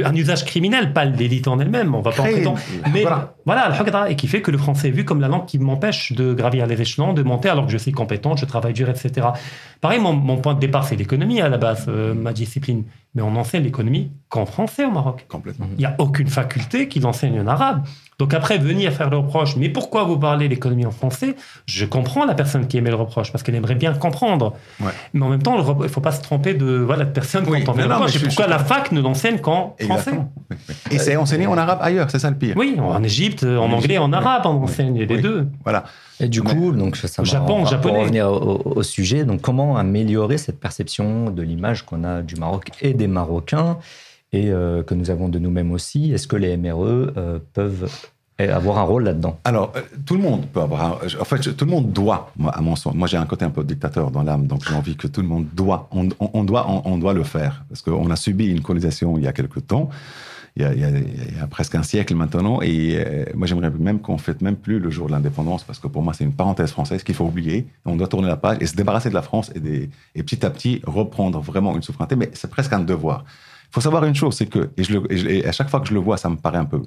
un 0.03 0.15
usage 0.15 0.45
criminel, 0.45 0.93
pas 0.93 1.05
l'élite 1.05 1.47
en 1.47 1.59
elle-même, 1.59 1.93
on 1.95 2.01
va 2.01 2.11
pas 2.11 2.23
en 2.23 2.43
temps. 2.43 2.55
Mais 2.91 3.03
voilà, 3.03 3.35
voilà 3.45 4.09
et 4.09 4.15
qui 4.15 4.27
fait 4.27 4.41
que 4.41 4.51
le 4.51 4.57
français 4.57 4.87
est 4.87 4.91
vu 4.91 5.05
comme 5.05 5.21
la 5.21 5.27
langue 5.27 5.45
qui 5.45 5.59
m'empêche 5.59 6.11
de 6.13 6.33
gravir 6.33 6.65
les 6.67 6.81
échelons, 6.81 7.13
de 7.13 7.23
monter 7.23 7.49
alors 7.49 7.65
que 7.65 7.71
je 7.71 7.77
suis 7.77 7.91
compétent, 7.91 8.35
je 8.35 8.45
travaille 8.45 8.73
dur, 8.73 8.89
etc. 8.89 9.27
Pareil, 9.81 9.99
mon, 9.99 10.37
point 10.37 10.53
de 10.53 10.59
départ, 10.59 10.85
c'est 10.85 10.95
l'économie 10.95 11.41
à 11.41 11.49
la 11.49 11.57
base, 11.57 11.85
euh, 11.87 12.13
ma 12.13 12.33
discipline. 12.33 12.83
Mais 13.15 13.21
on 13.21 13.35
enseigne 13.35 13.63
l'économie 13.63 14.11
qu'en 14.29 14.45
français 14.45 14.85
au 14.85 14.91
Maroc. 14.91 15.25
Complètement. 15.27 15.67
Il 15.73 15.77
n'y 15.77 15.85
a 15.85 15.95
aucune 15.99 16.27
faculté 16.27 16.87
qui 16.87 16.99
l'enseigne 16.99 17.39
en 17.39 17.47
arabe. 17.47 17.85
Donc 18.17 18.33
après, 18.33 18.57
venir 18.57 18.91
faire 18.93 19.09
le 19.09 19.17
reproche, 19.17 19.57
mais 19.57 19.69
pourquoi 19.69 20.03
vous 20.03 20.17
parlez 20.17 20.47
l'économie 20.47 20.85
en 20.85 20.91
français? 20.91 21.35
Je 21.65 21.85
comprends 21.85 22.25
la 22.25 22.33
personne 22.33 22.67
qui 22.67 22.77
émet 22.77 22.89
le 22.89 22.95
reproche, 22.95 23.31
parce 23.31 23.43
qu'elle 23.43 23.55
aimerait 23.55 23.75
bien 23.75 23.93
comprendre. 23.93 24.53
Mais 25.13 25.25
en 25.25 25.29
même 25.29 25.41
temps, 25.41 25.57
il 25.57 25.83
ne 25.83 25.87
faut 25.87 26.01
pas 26.01 26.11
se 26.11 26.21
tromper 26.21 26.53
de, 26.53 26.77
voilà, 26.77 27.05
de 27.05 27.11
personne 27.11 27.45
oui, 27.47 27.63
quand 27.63 27.73
on 27.73 27.75
fait 27.75 27.87
le 27.87 27.93
reproche. 27.93 28.23
pourquoi 28.23 28.47
la 28.47 28.59
fac 28.59 28.91
ne 28.91 29.01
l'enseigne 29.01 29.39
qu'en 29.39 29.75
français? 29.81 30.13
Et 30.91 30.97
c'est 30.97 31.15
enseigné 31.15 31.47
en 31.47 31.57
arabe 31.57 31.79
ailleurs, 31.81 32.09
c'est 32.09 32.19
ça 32.19 32.29
le 32.29 32.37
pire. 32.37 32.55
Oui, 32.57 32.77
en 32.79 33.03
Égypte, 33.03 33.43
en, 33.43 33.71
anglais, 33.71 33.97
en 33.97 34.13
arabe, 34.13 34.43
on 34.45 34.63
enseigne 34.63 35.03
les 35.03 35.17
deux. 35.17 35.47
Voilà. 35.63 35.83
Et 36.19 36.29
du 36.29 36.41
coup, 36.41 36.71
donc 36.71 36.95
ça 36.95 37.21
au 37.21 37.25
Japon, 37.25 37.65
japonais. 37.65 37.93
Pour 37.93 38.01
revenir 38.01 38.31
au, 38.31 38.83
sujet, 38.83 39.25
donc 39.25 39.41
comment 39.41 39.77
améliorer 39.77 40.37
cette 40.37 40.59
perception 40.59 41.29
de 41.29 41.41
l'image 41.41 41.83
qu'on 41.83 42.03
a 42.03 42.21
du 42.21 42.35
Maroc 42.35 42.69
et 42.81 42.93
des 42.93 43.07
Marocains? 43.07 43.77
Et 44.31 44.51
euh, 44.51 44.83
que 44.83 44.93
nous 44.93 45.11
avons 45.11 45.29
de 45.29 45.39
nous-mêmes 45.39 45.71
aussi 45.71 46.13
Est-ce 46.13 46.27
que 46.27 46.35
les 46.35 46.57
MRE 46.57 47.13
euh, 47.17 47.39
peuvent 47.53 47.89
avoir 48.37 48.79
un 48.79 48.83
rôle 48.83 49.03
là-dedans? 49.03 49.39
Alors, 49.45 49.71
euh, 49.75 49.81
tout 50.05 50.15
le 50.15 50.21
monde 50.21 50.47
peut 50.47 50.61
avoir. 50.61 50.83
Un, 50.83 51.19
en 51.19 51.23
fait, 51.23 51.55
tout 51.55 51.65
le 51.65 51.71
monde 51.71 51.91
doit, 51.91 52.31
moi, 52.35 52.51
à 52.51 52.61
mon 52.61 52.75
sens. 52.75 52.93
Moi, 52.93 53.07
j'ai 53.07 53.17
un 53.17 53.25
côté 53.25 53.45
un 53.45 53.49
peu 53.49 53.63
dictateur 53.63 54.11
dans 54.11 54.23
l'âme, 54.23 54.47
donc 54.47 54.67
j'ai 54.67 54.75
envie 54.75 54.97
que 54.97 55.07
tout 55.07 55.21
le 55.21 55.27
monde 55.27 55.47
doit. 55.53 55.89
On, 55.91 56.03
doit, 56.43 56.67
on, 56.85 56.97
doit 56.97 57.13
le 57.13 57.23
faire 57.23 57.63
parce 57.69 57.81
qu'on 57.81 58.09
a 58.09 58.15
subi 58.15 58.47
une 58.47 58.61
colonisation 58.61 59.17
il 59.17 59.23
y 59.23 59.27
a 59.27 59.33
quelque 59.33 59.59
temps 59.59 59.89
il 60.57 60.63
y, 60.63 61.41
a, 61.41 61.47
presque 61.47 61.75
un 61.75 61.83
siècle 61.83 62.15
maintenant. 62.15 62.61
Et 62.61 63.05
moi, 63.35 63.45
j'aimerais 63.45 63.69
même 63.71 63.99
qu'on 63.99 64.17
fête 64.17 64.41
même 64.41 64.55
plus 64.55 64.79
le 64.79 64.89
jour 64.89 65.07
de 65.07 65.11
l'indépendance, 65.11 65.65
parce 65.65 65.79
que 65.79 65.87
pour 65.87 66.01
moi, 66.01 66.13
c'est 66.13 66.23
une 66.23 66.31
parenthèse 66.31 66.71
française 66.71 67.03
qu'il 67.03 67.13
faut 67.13 67.25
oublier. 67.25 67.67
On 67.83 67.97
doit 67.97 68.07
tourner 68.07 68.29
la 68.29 68.37
page 68.37 68.57
et 68.61 68.65
se 68.65 68.73
débarrasser 68.73 69.09
de 69.09 69.15
la 69.15 69.21
France 69.21 69.51
et, 69.53 69.89
et 70.15 70.23
petit 70.23 70.45
à 70.45 70.49
petit 70.49 70.81
reprendre 70.87 71.41
vraiment 71.41 71.75
une 71.75 71.81
souveraineté. 71.81 72.15
Mais 72.15 72.31
c'est 72.33 72.49
presque 72.49 72.71
un 72.71 72.79
devoir. 72.79 73.25
Il 73.65 73.73
faut 73.73 73.81
savoir 73.81 74.05
une 74.05 74.15
chose, 74.15 74.35
c'est 74.35 74.45
que, 74.45 74.69
et, 74.77 74.83
je 74.83 74.97
le, 74.97 75.47
à 75.47 75.51
chaque 75.51 75.69
fois 75.69 75.79
que 75.79 75.87
je 75.87 75.93
le 75.93 75.99
vois, 75.99 76.17
ça 76.17 76.29
me 76.29 76.37
paraît 76.37 76.57
un 76.57 76.65
peu, 76.65 76.81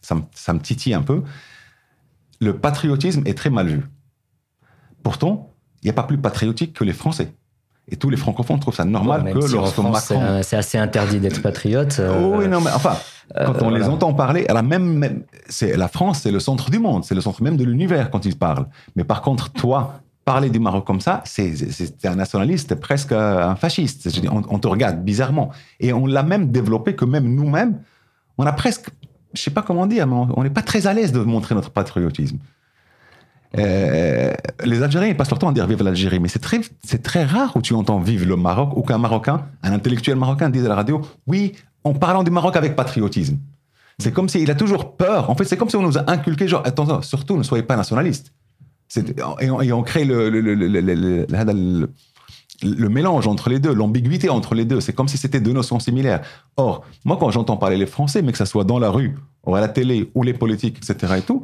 ça 0.00 0.14
me, 0.14 0.22
ça 0.34 0.52
me 0.52 0.60
titille 0.60 0.94
un 0.94 1.02
peu, 1.02 1.22
le 2.40 2.56
patriotisme 2.56 3.22
est 3.26 3.36
très 3.36 3.50
mal 3.50 3.68
vu. 3.68 3.82
Pourtant, 5.02 5.52
il 5.82 5.86
n'y 5.86 5.90
a 5.90 5.94
pas 5.94 6.02
plus 6.02 6.18
patriotique 6.18 6.72
que 6.72 6.84
les 6.84 6.92
Français. 6.92 7.32
Et 7.90 7.96
tous 7.96 8.10
les 8.10 8.18
francophones 8.18 8.60
trouvent 8.60 8.74
ça 8.74 8.84
normal 8.84 9.32
que 9.32 9.40
si 9.40 9.54
lorsque 9.54 9.78
Macron... 9.78 10.42
C'est 10.42 10.56
assez 10.56 10.76
interdit 10.76 11.20
d'être 11.20 11.40
patriote. 11.40 11.96
Euh, 12.00 12.36
oui, 12.36 12.46
non, 12.46 12.60
mais 12.60 12.70
enfin, 12.70 12.96
quand 13.34 13.62
on 13.62 13.70
les 13.70 13.84
entend 13.84 14.12
parler, 14.12 14.46
la 14.48 14.62
même, 14.62 15.24
c'est 15.48 15.76
la 15.76 15.88
France, 15.88 16.20
c'est 16.20 16.30
le 16.30 16.40
centre 16.40 16.70
du 16.70 16.78
monde, 16.78 17.04
c'est 17.04 17.14
le 17.14 17.22
centre 17.22 17.42
même 17.42 17.56
de 17.56 17.64
l'univers 17.64 18.10
quand 18.10 18.26
ils 18.26 18.36
parlent. 18.36 18.66
Mais 18.94 19.04
par 19.04 19.22
contre, 19.22 19.50
toi, 19.52 20.00
parler 20.28 20.50
du 20.50 20.60
Maroc 20.60 20.84
comme 20.84 21.00
ça, 21.00 21.22
c'est 21.24 22.04
un 22.04 22.16
nationaliste, 22.16 22.74
presque 22.74 23.12
un 23.12 23.56
fasciste. 23.56 24.10
On, 24.30 24.58
te 24.58 24.68
regarde 24.68 25.02
bizarrement. 25.02 25.50
Et 25.80 25.94
on 25.94 26.06
l'a 26.06 26.22
même 26.22 26.52
développé 26.52 26.94
que 26.94 27.06
même 27.06 27.34
nous-mêmes, 27.34 27.80
on 28.36 28.44
a 28.44 28.52
presque, 28.52 28.90
je 29.32 29.40
sais 29.40 29.50
pas 29.50 29.62
comment 29.62 29.86
dire, 29.86 30.06
mais 30.06 30.16
on 30.36 30.42
n'est 30.42 30.50
pas 30.50 30.60
très 30.60 30.86
à 30.86 30.92
l'aise 30.92 31.12
de 31.12 31.20
montrer 31.20 31.54
notre 31.54 31.70
patriotisme. 31.70 32.36
Euh, 33.56 34.34
les 34.64 34.82
Algériens, 34.82 35.08
ils 35.08 35.16
passent 35.16 35.30
leur 35.30 35.38
temps 35.38 35.48
à 35.48 35.52
dire 35.54 35.66
vive 35.66 35.82
l'Algérie, 35.82 36.20
mais 36.20 36.28
c'est 36.28 36.40
très, 36.40 36.60
c'est 36.84 37.02
très 37.02 37.24
rare 37.24 37.56
où 37.56 37.62
tu 37.62 37.72
entends 37.72 37.98
vive 37.98 38.28
le 38.28 38.36
Maroc 38.36 38.76
ou 38.76 38.82
qu'un 38.82 38.98
Marocain, 38.98 39.46
un 39.62 39.72
intellectuel 39.72 40.16
marocain 40.16 40.50
dise 40.50 40.66
à 40.66 40.68
la 40.68 40.74
radio, 40.74 41.00
oui, 41.26 41.54
en 41.84 41.94
parlant 41.94 42.22
du 42.22 42.30
Maroc 42.30 42.54
avec 42.56 42.76
patriotisme. 42.76 43.38
C'est 43.98 44.12
comme 44.12 44.28
s'il 44.28 44.50
a 44.50 44.54
toujours 44.54 44.94
peur. 44.94 45.30
En 45.30 45.34
fait, 45.34 45.44
c'est 45.44 45.56
comme 45.56 45.70
si 45.70 45.76
on 45.76 45.82
nous 45.82 45.96
a 45.96 46.10
inculqué, 46.10 46.46
genre, 46.48 46.62
attention, 46.66 47.00
surtout, 47.00 47.38
ne 47.38 47.42
soyez 47.42 47.62
pas 47.62 47.76
nationaliste. 47.76 48.30
Et 49.40 49.50
on, 49.50 49.60
et 49.60 49.72
on 49.72 49.82
crée 49.82 50.04
le, 50.04 50.30
le, 52.62 52.88
mélange 52.88 53.26
entre 53.26 53.50
les 53.50 53.58
deux, 53.58 53.72
l'ambiguïté 53.74 54.28
entre 54.30 54.54
les 54.54 54.64
deux. 54.64 54.80
C'est 54.80 54.92
comme 54.92 55.08
si 55.08 55.18
c'était 55.18 55.40
deux 55.40 55.52
notions 55.52 55.78
similaires. 55.78 56.22
Or, 56.56 56.84
moi, 57.04 57.16
quand 57.18 57.30
j'entends 57.30 57.56
parler 57.56 57.76
les 57.76 57.86
Français, 57.86 58.22
mais 58.22 58.32
que 58.32 58.38
ça 58.38 58.46
soit 58.46 58.64
dans 58.64 58.78
la 58.78 58.90
rue, 58.90 59.16
ou 59.46 59.54
à 59.54 59.60
la 59.60 59.68
télé, 59.68 60.10
ou 60.14 60.22
les 60.22 60.34
politiques, 60.34 60.78
etc. 60.78 61.14
et 61.18 61.22
tout, 61.22 61.42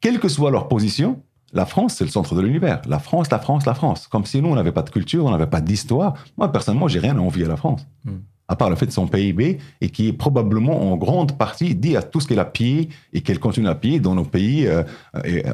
quelle 0.00 0.20
que 0.20 0.28
soit 0.28 0.50
leur 0.50 0.68
position, 0.68 1.22
la 1.52 1.66
France, 1.66 1.94
c'est 1.94 2.04
le 2.04 2.10
centre 2.10 2.34
de 2.34 2.40
l'univers. 2.40 2.80
La 2.86 2.98
France, 2.98 3.30
la 3.30 3.38
France, 3.38 3.66
la 3.66 3.74
France. 3.74 4.06
Comme 4.06 4.24
si 4.24 4.40
nous, 4.40 4.48
on 4.48 4.54
n'avait 4.54 4.72
pas 4.72 4.82
de 4.82 4.90
culture, 4.90 5.24
on 5.26 5.30
n'avait 5.30 5.46
pas 5.46 5.60
d'histoire. 5.60 6.14
Moi, 6.38 6.50
personnellement, 6.50 6.88
j'ai 6.88 6.98
rien 6.98 7.16
à 7.16 7.20
envier 7.20 7.44
à 7.44 7.48
la 7.48 7.56
France. 7.56 7.86
Hmm. 8.04 8.18
À 8.48 8.56
part 8.56 8.70
le 8.70 8.76
fait 8.76 8.86
de 8.86 8.92
son 8.92 9.06
PIB 9.06 9.58
et 9.80 9.88
qui 9.90 10.08
est 10.08 10.12
probablement 10.12 10.92
en 10.92 10.96
grande 10.96 11.38
partie 11.38 11.74
dit 11.74 11.96
à 11.96 12.02
tout 12.02 12.20
ce 12.20 12.26
qu'elle 12.26 12.38
a 12.38 12.44
pillé 12.44 12.88
et 13.12 13.20
qu'elle 13.20 13.38
continue 13.38 13.68
à 13.68 13.74
piller 13.74 14.00
dans 14.00 14.14
nos 14.14 14.24
pays, 14.24 14.66
euh, 14.66 14.82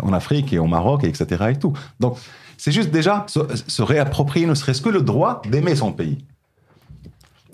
en 0.03 0.13
Afrique 0.13 0.53
et 0.53 0.59
au 0.59 0.67
Maroc, 0.67 1.05
etc. 1.05 1.45
Et 1.51 1.59
tout. 1.59 1.73
Donc, 2.01 2.17
c'est 2.57 2.73
juste 2.73 2.91
déjà 2.91 3.25
se, 3.29 3.83
réapproprier 3.83 4.47
ne 4.47 4.55
serait-ce 4.55 4.83
que 4.83 4.89
le 4.89 5.03
droit 5.03 5.43
d'aimer 5.49 5.77
son 5.77 5.93
pays. 5.93 6.19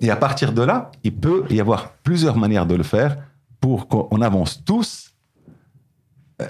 Et 0.01 0.11
à 0.11 0.16
partir 0.16 0.53
de 0.53 0.62
là, 0.62 0.90
il 1.03 1.14
peut 1.14 1.45
y 1.51 1.61
avoir 1.61 1.92
plusieurs 2.03 2.36
manières 2.36 2.66
de 2.66 2.74
le 2.74 2.82
faire 2.82 3.16
pour 3.61 3.88
qu'on 3.88 4.20
avance 4.22 4.64
tous 4.64 5.13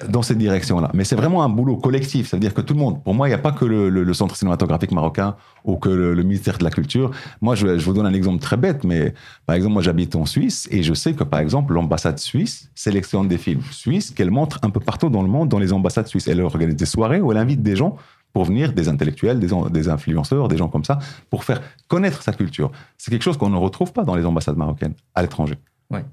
dans 0.09 0.23
cette 0.23 0.39
direction-là. 0.39 0.91
Mais 0.95 1.05
c'est 1.05 1.17
vraiment 1.17 1.43
un 1.43 1.49
boulot 1.49 1.77
collectif. 1.77 2.29
Ça 2.29 2.37
veut 2.37 2.41
dire 2.41 2.55
que 2.55 2.61
tout 2.61 2.75
le 2.75 2.81
monde, 2.81 3.03
pour 3.03 3.15
moi, 3.15 3.29
il 3.29 3.31
n'y 3.31 3.35
a 3.35 3.39
pas 3.39 3.53
que 3.53 3.65
le, 3.65 4.15
centre 4.15 4.37
cinématographique 4.37 4.93
marocain 4.93 5.37
ou 5.65 5.77
que 5.77 5.89
le, 5.89 6.23
ministère 6.23 6.59
de 6.59 6.65
la 6.65 6.71
Culture. 6.71 7.11
Moi, 7.41 7.55
je, 7.55 7.67
vous 7.67 7.93
donne 7.93 8.07
un 8.07 8.13
exemple 8.13 8.41
très 8.41 8.57
bête, 8.57 8.85
mais 8.85 9.15
par 9.47 9.57
exemple, 9.57 9.75
moi, 9.75 9.83
j'habite 9.83 10.15
en 10.17 10.27
Suisse 10.27 10.69
et 10.71 10.83
je 10.83 10.95
sais 10.95 11.15
que, 11.15 11.25
par 11.25 11.41
exemple, 11.41 11.75
l'ambassade 11.75 12.19
suisse 12.19 12.71
sélectionne 12.75 13.29
des 13.29 13.39
films 13.39 13.63
suisses 13.71 14.11
qu'elle 14.11 14.31
montre 14.31 14.59
un 14.63 14.71
peu 14.71 14.81
partout 14.81 15.09
dans 15.09 15.23
le 15.23 15.29
monde, 15.29 15.49
dans 15.49 15.59
les 15.59 15.73
ambassades 15.73 16.07
suisses. 16.07 16.29
Elle 16.29 16.41
organise 16.41 16.77
des 16.77 16.87
soirées 16.87 17.21
où 17.21 17.33
elle 17.33 17.39
invite 17.39 17.63
des 17.63 17.77
gens 17.77 17.97
pour 18.33 18.45
venir, 18.45 18.73
des 18.73 18.89
intellectuels, 18.89 19.39
des, 19.39 19.49
des 19.71 19.89
influenceurs, 19.89 20.49
des 20.49 20.57
gens 20.57 20.69
comme 20.69 20.85
ça, 20.85 20.99
pour 21.31 21.45
faire 21.45 21.63
connaître 21.87 22.23
sa 22.23 22.33
culture. 22.33 22.73
C'est 22.99 23.11
quelque 23.11 23.23
chose 23.23 23.37
qu'on 23.37 23.49
ne 23.49 23.57
retrouve 23.57 23.93
pas 23.93 24.03
dans 24.03 24.17
les 24.17 24.27
ambassades 24.27 24.57
marocaines 24.57 24.95
à 25.15 25.23
l'étranger. 25.23 25.55
Ouais. 25.91 26.05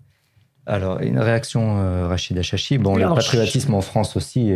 Alors, 0.68 1.02
une 1.02 1.18
réaction, 1.18 1.78
euh, 1.80 2.08
Rachid 2.08 2.38
Achachi. 2.38 2.78
Bon, 2.78 2.96
le 2.96 3.08
patriotisme 3.08 3.74
en 3.74 3.82
France 3.82 4.16
aussi, 4.16 4.50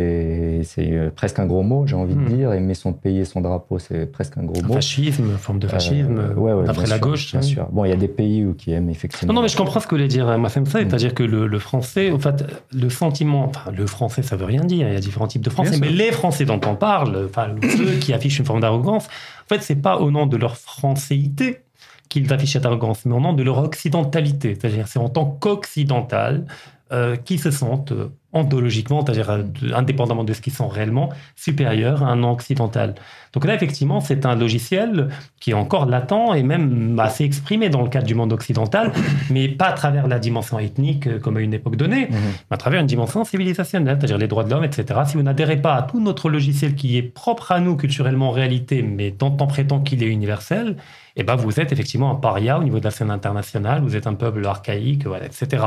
c'est 0.62 0.92
euh, 0.92 1.10
presque 1.14 1.40
un 1.40 1.46
gros 1.46 1.64
mot, 1.64 1.84
j'ai 1.84 1.96
envie 1.96 2.14
de 2.14 2.20
hmm. 2.20 2.36
dire. 2.36 2.52
Aimer 2.52 2.74
son 2.74 2.92
pays 2.92 3.18
et 3.18 3.24
son 3.24 3.40
drapeau, 3.40 3.80
c'est 3.80 4.06
presque 4.06 4.38
un 4.38 4.44
gros 4.44 4.62
mot. 4.62 4.74
Fascisme, 4.74 5.36
forme 5.36 5.58
de 5.58 5.66
fascisme, 5.66 6.18
euh, 6.18 6.64
après 6.68 6.86
la 6.86 7.00
gauche. 7.00 7.32
Bien 7.32 7.42
sûr. 7.42 7.66
Bon, 7.72 7.84
il 7.84 7.88
y 7.88 7.92
a 7.92 7.96
des 7.96 8.08
pays 8.08 8.44
où 8.44 8.54
qui 8.54 8.70
aiment 8.70 8.88
effectivement. 8.88 9.32
Non, 9.32 9.40
non, 9.40 9.42
mais 9.42 9.48
je 9.48 9.56
comprends 9.56 9.80
ce 9.80 9.86
que 9.86 9.90
vous 9.90 9.96
voulez 9.96 10.08
dire, 10.08 10.26
ça. 10.26 10.60
Hmm. 10.60 10.64
C'est-à-dire 10.64 11.12
que 11.12 11.24
le, 11.24 11.58
français, 11.58 12.12
en 12.12 12.20
fait, 12.20 12.44
le 12.72 12.88
sentiment, 12.88 13.46
enfin, 13.46 13.72
le 13.72 13.86
français, 13.86 14.22
ça 14.22 14.36
veut 14.36 14.44
rien 14.46 14.64
dire. 14.64 14.86
Il 14.86 14.94
y 14.94 14.96
a 14.96 15.00
différents 15.00 15.26
types 15.26 15.42
de 15.42 15.50
français, 15.50 15.76
mais 15.80 15.90
les 15.90 16.12
français 16.12 16.44
dont 16.44 16.60
on 16.66 16.76
parle, 16.76 17.26
enfin, 17.28 17.48
ceux 17.62 17.96
qui 17.98 18.12
affichent 18.12 18.38
une 18.38 18.46
forme 18.46 18.60
d'arrogance, 18.60 19.06
en 19.06 19.48
fait, 19.48 19.62
c'est 19.62 19.76
pas 19.76 19.98
au 19.98 20.12
nom 20.12 20.26
de 20.26 20.36
leur 20.36 20.56
françaïté 20.56 21.65
qu'ils 22.08 22.32
affichent 22.32 22.54
cette 22.54 22.66
arrogance, 22.66 23.04
mais 23.04 23.14
au 23.14 23.20
nom 23.20 23.32
de 23.32 23.42
leur 23.42 23.58
occidentalité. 23.58 24.54
C'est-à-dire, 24.54 24.88
c'est 24.88 24.98
en 24.98 25.08
tant 25.08 25.26
qu'occidental 25.26 26.46
euh, 26.92 27.16
qui 27.16 27.36
se 27.38 27.50
sentent 27.50 27.90
euh, 27.90 28.12
ontologiquement, 28.32 29.04
c'est-à-dire 29.04 29.28
euh, 29.30 29.42
indépendamment 29.74 30.22
de 30.22 30.32
ce 30.32 30.40
qu'ils 30.40 30.52
sont 30.52 30.68
réellement, 30.68 31.08
supérieurs 31.34 32.04
à 32.04 32.12
un 32.12 32.22
occidental. 32.22 32.94
Donc 33.32 33.44
là, 33.44 33.56
effectivement, 33.56 34.00
c'est 34.00 34.24
un 34.24 34.36
logiciel 34.36 35.08
qui 35.40 35.50
est 35.50 35.54
encore 35.54 35.86
latent 35.86 36.36
et 36.36 36.44
même 36.44 36.96
assez 37.00 37.24
exprimé 37.24 37.70
dans 37.70 37.82
le 37.82 37.88
cadre 37.88 38.06
du 38.06 38.14
monde 38.14 38.32
occidental, 38.32 38.92
mais 39.30 39.48
pas 39.48 39.66
à 39.66 39.72
travers 39.72 40.06
la 40.06 40.20
dimension 40.20 40.60
ethnique 40.60 41.18
comme 41.18 41.38
à 41.38 41.40
une 41.40 41.54
époque 41.54 41.74
donnée, 41.74 42.06
mhm. 42.06 42.18
mais 42.48 42.54
à 42.54 42.56
travers 42.56 42.80
une 42.80 42.86
dimension 42.86 43.24
civilisationnelle, 43.24 43.96
c'est-à-dire 43.98 44.18
les 44.18 44.28
droits 44.28 44.44
de 44.44 44.50
l'homme, 44.50 44.62
etc. 44.62 45.00
Si 45.06 45.16
vous 45.16 45.24
n'adhérez 45.24 45.60
pas 45.60 45.74
à 45.74 45.82
tout 45.82 45.98
notre 45.98 46.28
logiciel 46.28 46.76
qui 46.76 46.96
est 46.98 47.02
propre 47.02 47.50
à 47.50 47.58
nous 47.58 47.74
culturellement 47.74 48.28
en 48.28 48.32
réalité, 48.32 48.82
mais 48.82 49.10
dont 49.10 49.36
on 49.40 49.48
prétend 49.48 49.80
qu'il 49.80 50.04
est 50.04 50.08
universel, 50.08 50.76
eh 51.16 51.24
ben 51.24 51.34
vous 51.34 51.58
êtes 51.58 51.72
effectivement 51.72 52.12
un 52.12 52.14
paria 52.14 52.60
au 52.60 52.62
niveau 52.62 52.78
de 52.78 52.84
la 52.84 52.92
scène 52.92 53.10
internationale, 53.10 53.82
vous 53.82 53.96
êtes 53.96 54.06
un 54.06 54.14
peuple 54.14 54.46
archaïque, 54.46 55.04
voilà, 55.04 55.26
etc. 55.26 55.64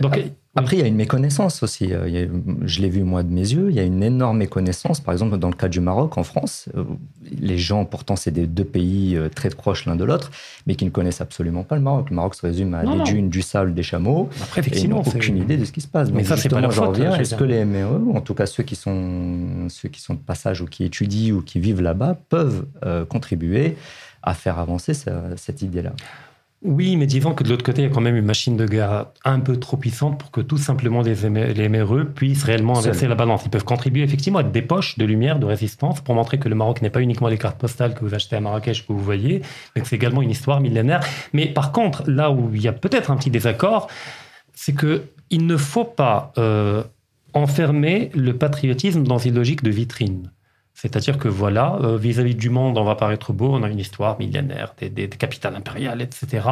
Donc, 0.00 0.18
après, 0.58 0.76
il 0.76 0.80
y 0.80 0.82
a 0.82 0.86
une 0.86 0.96
méconnaissance 0.96 1.62
aussi. 1.62 1.92
Euh, 1.92 2.28
je 2.64 2.80
l'ai 2.80 2.88
vu 2.88 3.02
moi 3.02 3.22
de 3.22 3.30
mes 3.30 3.42
yeux. 3.42 3.66
Il 3.68 3.76
y 3.76 3.78
a 3.78 3.82
une 3.82 4.02
énorme 4.02 4.38
méconnaissance. 4.38 5.00
Par 5.00 5.12
exemple, 5.12 5.36
dans 5.36 5.50
le 5.50 5.54
cas 5.54 5.68
du 5.68 5.80
Maroc, 5.80 6.16
en 6.16 6.22
France, 6.22 6.70
euh, 6.74 6.84
les 7.30 7.58
gens, 7.58 7.84
pourtant, 7.84 8.16
c'est 8.16 8.30
des 8.30 8.46
deux 8.46 8.64
pays 8.64 9.16
euh, 9.16 9.28
très 9.28 9.50
proches 9.50 9.84
l'un 9.84 9.96
de 9.96 10.04
l'autre, 10.04 10.30
mais 10.66 10.74
qui 10.74 10.86
ne 10.86 10.90
connaissent 10.90 11.20
absolument 11.20 11.62
pas 11.62 11.76
le 11.76 11.82
Maroc. 11.82 12.08
Le 12.08 12.16
Maroc 12.16 12.34
se 12.34 12.46
résume 12.46 12.72
à 12.72 12.84
des 12.84 13.02
dunes, 13.02 13.28
du 13.28 13.42
sable, 13.42 13.74
des 13.74 13.82
chameaux. 13.82 14.30
Après, 14.42 14.62
effectivement, 14.62 15.02
et 15.02 15.08
aucune 15.08 15.36
idée 15.36 15.58
de 15.58 15.66
ce 15.66 15.72
qui 15.72 15.82
se 15.82 15.88
passe. 15.88 16.10
Mais 16.10 16.24
ça, 16.24 16.38
c'est 16.38 16.48
pas 16.48 16.60
leur 16.60 16.72
faute. 16.72 16.98
Est-ce 16.98 17.34
que 17.34 17.44
les 17.44 17.64
MRE, 17.66 18.00
ou 18.06 18.16
en 18.16 18.22
tout 18.22 18.34
cas 18.34 18.46
ceux 18.46 18.62
qui 18.62 18.76
sont 18.76 19.68
ceux 19.68 19.90
qui 19.90 20.00
sont 20.00 20.14
de 20.14 20.20
passage 20.20 20.62
ou 20.62 20.66
qui 20.66 20.84
étudient 20.84 21.34
ou 21.34 21.42
qui 21.42 21.60
vivent 21.60 21.82
là-bas, 21.82 22.16
peuvent 22.30 22.64
contribuer 23.08 23.76
à 24.22 24.32
faire 24.32 24.58
avancer 24.58 24.94
cette 25.36 25.60
idée-là 25.60 25.92
oui, 26.62 26.96
mais 26.96 27.06
disons 27.06 27.34
que 27.34 27.44
de 27.44 27.50
l'autre 27.50 27.64
côté, 27.64 27.82
il 27.82 27.88
y 27.88 27.90
a 27.90 27.94
quand 27.94 28.00
même 28.00 28.16
une 28.16 28.24
machine 28.24 28.56
de 28.56 28.66
guerre 28.66 29.06
un 29.24 29.40
peu 29.40 29.58
trop 29.58 29.76
puissante 29.76 30.18
pour 30.18 30.30
que 30.30 30.40
tout 30.40 30.56
simplement 30.56 31.02
les, 31.02 31.14
les 31.54 31.68
MRE 31.68 32.06
puissent 32.06 32.44
réellement 32.44 32.78
inverser 32.78 33.06
la 33.06 33.14
balance. 33.14 33.42
Ils 33.44 33.50
peuvent 33.50 33.64
contribuer 33.64 34.02
effectivement 34.02 34.38
à 34.38 34.42
des 34.42 34.62
poches 34.62 34.96
de 34.96 35.04
lumière, 35.04 35.38
de 35.38 35.44
résistance, 35.44 36.00
pour 36.00 36.14
montrer 36.14 36.38
que 36.38 36.48
le 36.48 36.54
Maroc 36.54 36.80
n'est 36.80 36.90
pas 36.90 37.02
uniquement 37.02 37.28
les 37.28 37.36
cartes 37.36 37.58
postales 37.58 37.94
que 37.94 38.00
vous 38.00 38.14
achetez 38.14 38.36
à 38.36 38.40
Marrakech 38.40 38.86
que 38.86 38.92
vous 38.92 38.98
voyez, 38.98 39.42
mais 39.74 39.82
que 39.82 39.88
c'est 39.88 39.96
également 39.96 40.22
une 40.22 40.30
histoire 40.30 40.60
millénaire. 40.60 41.00
Mais 41.34 41.46
par 41.46 41.72
contre, 41.72 42.08
là 42.10 42.30
où 42.30 42.50
il 42.54 42.62
y 42.62 42.68
a 42.68 42.72
peut-être 42.72 43.10
un 43.10 43.16
petit 43.16 43.30
désaccord, 43.30 43.88
c'est 44.54 44.74
qu'il 44.74 45.46
ne 45.46 45.56
faut 45.58 45.84
pas 45.84 46.32
euh, 46.38 46.82
enfermer 47.34 48.10
le 48.14 48.34
patriotisme 48.36 49.02
dans 49.02 49.18
une 49.18 49.34
logique 49.34 49.62
de 49.62 49.70
vitrine. 49.70 50.32
C'est-à-dire 50.76 51.16
que 51.16 51.26
voilà, 51.26 51.78
euh, 51.80 51.96
vis-à-vis 51.96 52.34
du 52.34 52.50
monde, 52.50 52.76
on 52.76 52.84
va 52.84 52.96
paraître 52.96 53.32
beau, 53.32 53.48
on 53.50 53.62
a 53.62 53.68
une 53.70 53.78
histoire 53.78 54.18
millénaire, 54.18 54.74
des, 54.78 55.08
capitales 55.08 55.56
impériales, 55.56 56.02
etc. 56.02 56.46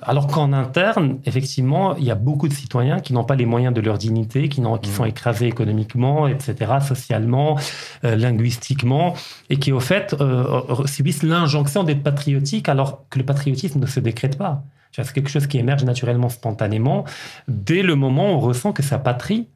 Alors 0.00 0.28
qu'en 0.28 0.52
interne, 0.52 1.18
effectivement, 1.24 1.96
il 1.96 2.04
y 2.04 2.12
a 2.12 2.14
beaucoup 2.14 2.46
de 2.46 2.52
citoyens 2.52 3.00
qui 3.00 3.12
n'ont 3.12 3.24
pas 3.24 3.34
les 3.34 3.46
moyens 3.46 3.74
de 3.74 3.80
leur 3.80 3.98
dignité, 3.98 4.48
qui, 4.48 4.62
qui 4.82 4.90
sont 4.90 5.02
mmh. 5.02 5.08
écrasés 5.08 5.46
économiquement, 5.48 6.28
etc., 6.28 6.74
socialement, 6.86 7.58
euh, 8.04 8.14
linguistiquement, 8.14 9.14
et 9.50 9.56
qui, 9.56 9.72
au 9.72 9.80
fait, 9.80 10.14
euh, 10.20 10.86
subissent 10.86 11.24
l'injonction 11.24 11.82
d'être 11.82 12.04
patriotiques 12.04 12.68
alors 12.68 13.08
que 13.10 13.18
le 13.18 13.24
patriotisme 13.24 13.80
ne 13.80 13.86
se 13.86 13.98
décrète 13.98 14.38
pas. 14.38 14.62
C'est 14.92 15.12
quelque 15.12 15.30
chose 15.30 15.48
qui 15.48 15.58
émerge 15.58 15.84
naturellement, 15.84 16.28
spontanément, 16.28 17.04
dès 17.48 17.82
le 17.82 17.96
moment 17.96 18.30
où 18.30 18.36
on 18.36 18.40
ressent 18.40 18.72
que 18.72 18.84
sa 18.84 18.98
patrie 18.98 19.48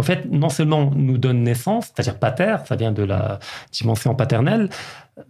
en 0.00 0.02
fait, 0.02 0.24
non 0.30 0.48
seulement 0.48 0.90
nous 0.96 1.18
donne 1.18 1.42
naissance, 1.42 1.86
c'est-à-dire 1.86 2.18
pater, 2.18 2.56
ça 2.64 2.74
vient 2.74 2.90
de 2.90 3.02
la 3.02 3.38
dimension 3.70 4.14
paternelle 4.14 4.70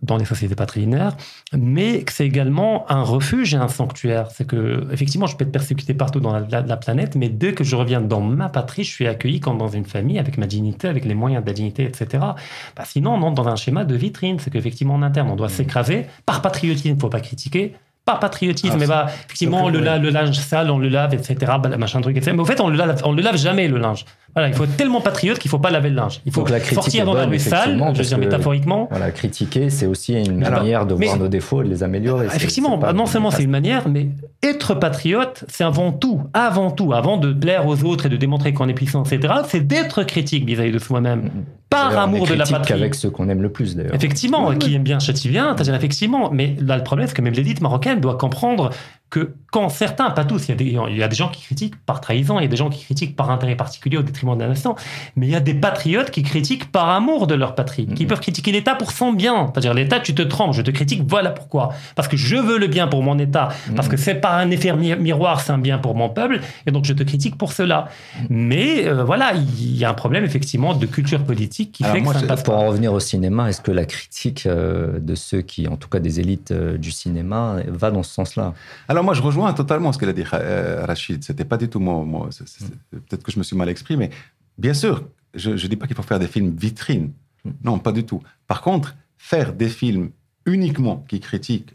dans 0.02 0.16
les 0.16 0.24
sociétés 0.24 0.54
patrilinéaires, 0.54 1.16
mais 1.52 2.04
c'est 2.08 2.24
également 2.24 2.88
un 2.88 3.02
refuge 3.02 3.52
et 3.52 3.56
un 3.56 3.66
sanctuaire. 3.66 4.30
C'est 4.30 4.46
que, 4.46 4.86
effectivement, 4.92 5.26
je 5.26 5.36
peux 5.36 5.44
être 5.44 5.50
persécuté 5.50 5.92
partout 5.92 6.20
dans 6.20 6.38
la, 6.38 6.76
planète, 6.76 7.16
mais 7.16 7.28
dès 7.28 7.52
que 7.52 7.64
je 7.64 7.74
reviens 7.74 8.00
dans 8.00 8.20
ma 8.20 8.48
patrie, 8.48 8.84
je 8.84 8.92
suis 8.92 9.08
accueilli 9.08 9.40
comme 9.40 9.58
dans 9.58 9.66
une 9.66 9.84
famille, 9.84 10.20
avec 10.20 10.38
ma 10.38 10.46
dignité, 10.46 10.86
avec 10.86 11.04
les 11.04 11.14
moyens 11.14 11.42
de 11.42 11.48
la 11.48 11.52
dignité, 11.52 11.82
etc. 11.82 12.06
Bah, 12.76 12.84
sinon, 12.84 13.14
on 13.14 13.22
entre 13.22 13.42
dans 13.42 13.48
un 13.48 13.56
schéma 13.56 13.84
de 13.84 13.96
vitrine. 13.96 14.38
C'est 14.38 14.50
qu'effectivement, 14.50 14.94
en 14.94 15.02
interne, 15.02 15.28
on 15.30 15.36
doit 15.36 15.48
s'écraser. 15.48 16.06
Par 16.26 16.42
patriotisme, 16.42 16.86
il 16.86 16.94
ne 16.94 17.00
faut 17.00 17.08
pas 17.08 17.20
critiquer 17.20 17.74
par 18.10 18.20
patriotisme, 18.20 18.76
mais 18.78 18.86
bah, 18.86 19.06
effectivement, 19.08 19.68
le, 19.68 19.80
le, 19.80 20.10
linge 20.10 20.38
sale, 20.38 20.70
on 20.70 20.78
le 20.78 20.88
lave, 20.88 21.14
etc., 21.14 21.36
bah, 21.62 21.76
machin 21.76 22.00
truc, 22.00 22.16
etc. 22.16 22.32
Mais 22.34 22.42
au 22.42 22.44
fait, 22.44 22.60
on 22.60 22.68
le 22.68 22.76
lave, 22.76 23.00
on 23.04 23.12
le 23.12 23.22
lave 23.22 23.36
jamais, 23.36 23.68
le 23.68 23.78
linge. 23.78 24.04
Voilà, 24.34 24.48
il 24.48 24.54
faut 24.54 24.64
être 24.64 24.76
tellement 24.76 25.00
patriote 25.00 25.38
qu'il 25.38 25.50
faut 25.50 25.58
pas 25.58 25.70
laver 25.70 25.90
le 25.90 25.96
linge. 25.96 26.20
Il 26.24 26.32
faut 26.32 26.46
la 26.46 26.60
sortir 26.60 27.04
dans 27.04 27.14
la 27.14 27.26
rue 27.26 27.38
sale, 27.38 27.80
je 27.94 27.98
veux 27.98 28.08
dire 28.08 28.18
métaphoriquement. 28.18 28.88
Voilà, 28.90 29.10
critiquer, 29.10 29.70
c'est 29.70 29.86
aussi 29.86 30.14
une 30.14 30.38
manière 30.38 30.86
de 30.86 30.94
voir 30.94 31.18
nos 31.18 31.28
défauts 31.28 31.62
et 31.62 31.64
de 31.64 31.70
les 31.70 31.82
améliorer. 31.82 32.26
Effectivement, 32.26 32.78
non 32.92 33.06
seulement 33.06 33.30
c'est 33.30 33.44
une 33.44 33.50
manière, 33.50 33.88
mais 33.88 34.08
être 34.42 34.74
patriote, 34.74 35.44
c'est 35.48 35.64
avant 35.64 35.92
tout, 35.92 36.22
avant 36.32 36.70
tout, 36.70 36.92
avant 36.92 37.16
de 37.16 37.32
plaire 37.32 37.66
aux 37.66 37.84
autres 37.84 38.06
et 38.06 38.08
de 38.08 38.16
démontrer 38.16 38.52
qu'on 38.52 38.68
est 38.68 38.74
puissant, 38.74 39.04
etc., 39.04 39.34
c'est 39.46 39.66
d'être 39.66 40.02
critique 40.04 40.44
vis-à-vis 40.44 40.72
de 40.72 40.78
soi-même. 40.78 41.30
Par 41.70 41.96
amour 41.98 42.26
de 42.26 42.34
la 42.34 42.44
patrie. 42.44 42.74
avec 42.74 42.94
ceux 42.94 43.10
qu'on 43.10 43.28
aime 43.28 43.42
le 43.42 43.50
plus, 43.50 43.76
d'ailleurs. 43.76 43.94
Effectivement, 43.94 44.54
qui 44.56 44.74
aime 44.74 44.82
bien 44.82 44.98
Chativien, 44.98 45.54
c'est-à-dire 45.56 45.74
effectivement. 45.74 46.30
Mais 46.32 46.56
là, 46.60 46.76
le 46.76 46.82
problème, 46.82 47.06
c'est 47.06 47.14
que 47.14 47.22
même 47.22 47.32
l'élite 47.32 47.60
marocaine 47.60 48.00
doit 48.00 48.16
comprendre 48.16 48.70
que 49.10 49.34
quand 49.50 49.68
certains, 49.68 50.10
pas 50.10 50.24
tous, 50.24 50.46
il 50.46 50.50
y, 50.50 50.52
a 50.52 50.54
des, 50.54 50.64
il 50.64 50.96
y, 50.96 51.02
a 51.02 51.08
des, 51.08 51.16
gens 51.16 51.28
qui 51.28 51.42
critiquent 51.42 51.74
par 51.84 52.00
trahison, 52.00 52.38
il 52.38 52.42
y 52.42 52.46
a 52.46 52.48
des 52.48 52.56
gens 52.56 52.70
qui 52.70 52.84
critiquent 52.84 53.16
par 53.16 53.30
intérêt 53.30 53.56
particulier 53.56 53.96
au 53.96 54.02
détriment 54.02 54.36
de 54.36 54.42
la 54.42 54.48
nation, 54.48 54.76
mais 55.16 55.26
il 55.26 55.32
y 55.32 55.34
a 55.34 55.40
des 55.40 55.54
patriotes 55.54 56.12
qui 56.12 56.22
critiquent 56.22 56.70
par 56.70 56.88
amour 56.88 57.26
de 57.26 57.34
leur 57.34 57.56
patrie, 57.56 57.86
qui 57.86 58.04
mm-hmm. 58.04 58.06
peuvent 58.06 58.20
critiquer 58.20 58.52
l'État 58.52 58.76
pour 58.76 58.92
son 58.92 59.12
bien. 59.12 59.50
C'est-à-dire, 59.52 59.74
l'État, 59.74 59.98
tu 59.98 60.14
te 60.14 60.22
trompes, 60.22 60.54
je 60.54 60.62
te 60.62 60.70
critique, 60.70 61.02
voilà 61.08 61.30
pourquoi. 61.30 61.70
Parce 61.96 62.06
que 62.06 62.16
je 62.16 62.36
veux 62.36 62.58
le 62.58 62.68
bien 62.68 62.86
pour 62.86 63.02
mon 63.02 63.18
État, 63.18 63.48
parce 63.74 63.88
que 63.88 63.96
mm-hmm. 63.96 63.98
c'est 63.98 64.14
pas 64.14 64.36
un 64.36 64.50
effet 64.52 64.72
miroir, 64.72 65.40
c'est 65.40 65.52
un 65.52 65.58
bien 65.58 65.78
pour 65.78 65.96
mon 65.96 66.08
peuple, 66.08 66.40
et 66.66 66.70
donc 66.70 66.84
je 66.84 66.92
te 66.92 67.02
critique 67.02 67.36
pour 67.36 67.52
cela. 67.52 67.88
Mm-hmm. 67.88 68.26
Mais 68.30 68.86
euh, 68.86 69.02
voilà, 69.02 69.32
il 69.34 69.76
y 69.76 69.84
a 69.84 69.90
un 69.90 69.94
problème 69.94 70.24
effectivement 70.24 70.74
de 70.74 70.86
culture 70.86 71.24
politique 71.24 71.72
qui 71.72 71.82
fait 71.82 72.00
que 72.00 72.12
ça 72.12 72.22
passe 72.22 72.44
Pour 72.44 72.56
en 72.56 72.68
revenir 72.68 72.92
au 72.92 73.00
cinéma, 73.00 73.48
est-ce 73.48 73.60
que 73.60 73.72
la 73.72 73.84
critique 73.84 74.46
euh, 74.46 75.00
de 75.00 75.16
ceux 75.16 75.40
qui, 75.40 75.66
en 75.66 75.76
tout 75.76 75.88
cas 75.88 75.98
des 75.98 76.20
élites 76.20 76.52
euh, 76.52 76.78
du 76.78 76.92
cinéma, 76.92 77.56
va 77.66 77.90
dans 77.90 78.04
ce 78.04 78.14
sens-là? 78.14 78.54
Alors 78.88 78.99
moi, 79.02 79.14
je 79.14 79.22
rejoins 79.22 79.52
totalement 79.52 79.92
ce 79.92 79.98
qu'elle 79.98 80.08
a 80.08 80.12
dit 80.12 80.24
euh, 80.32 80.84
Rachid. 80.84 81.22
C'était 81.22 81.44
pas 81.44 81.56
du 81.56 81.68
tout 81.68 81.80
moi. 81.80 82.04
moi 82.04 82.28
Peut-être 82.90 83.22
que 83.22 83.32
je 83.32 83.38
me 83.38 83.44
suis 83.44 83.56
mal 83.56 83.68
exprimé. 83.68 84.10
Bien 84.58 84.74
sûr, 84.74 85.04
je 85.34 85.50
ne 85.50 85.56
dis 85.56 85.76
pas 85.76 85.86
qu'il 85.86 85.96
faut 85.96 86.02
faire 86.02 86.18
des 86.18 86.26
films 86.26 86.54
vitrines. 86.56 87.12
Non, 87.64 87.78
pas 87.78 87.92
du 87.92 88.04
tout. 88.04 88.22
Par 88.46 88.60
contre, 88.60 88.94
faire 89.16 89.52
des 89.52 89.68
films 89.68 90.10
uniquement 90.46 91.04
qui 91.08 91.20
critiquent, 91.20 91.74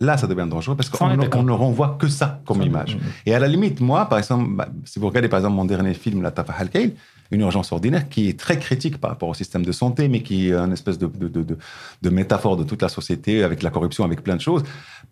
là, 0.00 0.16
ça 0.16 0.26
devient 0.26 0.46
dangereux 0.48 0.76
parce 0.76 0.90
qu'on 0.90 1.42
ne 1.42 1.52
renvoie 1.52 1.96
que 1.98 2.08
ça 2.08 2.40
comme 2.46 2.62
image. 2.62 2.98
Et 3.26 3.34
à 3.34 3.38
la 3.38 3.48
limite, 3.48 3.80
moi, 3.80 4.06
par 4.06 4.18
exemple, 4.18 4.50
bah, 4.50 4.68
si 4.84 4.98
vous 4.98 5.06
regardez 5.08 5.28
par 5.28 5.38
exemple 5.38 5.56
mon 5.56 5.64
dernier 5.64 5.94
film, 5.94 6.22
La 6.22 6.30
Tafa 6.30 6.52
Halkeil, 6.52 6.94
une 7.30 7.40
urgence 7.40 7.72
ordinaire 7.72 8.08
qui 8.08 8.28
est 8.28 8.38
très 8.38 8.58
critique 8.58 8.98
par 8.98 9.10
rapport 9.10 9.28
au 9.28 9.34
système 9.34 9.64
de 9.64 9.72
santé, 9.72 10.08
mais 10.08 10.22
qui 10.22 10.48
est 10.48 10.54
une 10.54 10.72
espèce 10.72 10.98
de, 10.98 11.06
de, 11.06 11.28
de, 11.28 11.58
de 12.02 12.10
métaphore 12.10 12.56
de 12.56 12.64
toute 12.64 12.82
la 12.82 12.88
société, 12.88 13.42
avec 13.42 13.62
la 13.62 13.70
corruption, 13.70 14.04
avec 14.04 14.22
plein 14.22 14.36
de 14.36 14.40
choses. 14.40 14.62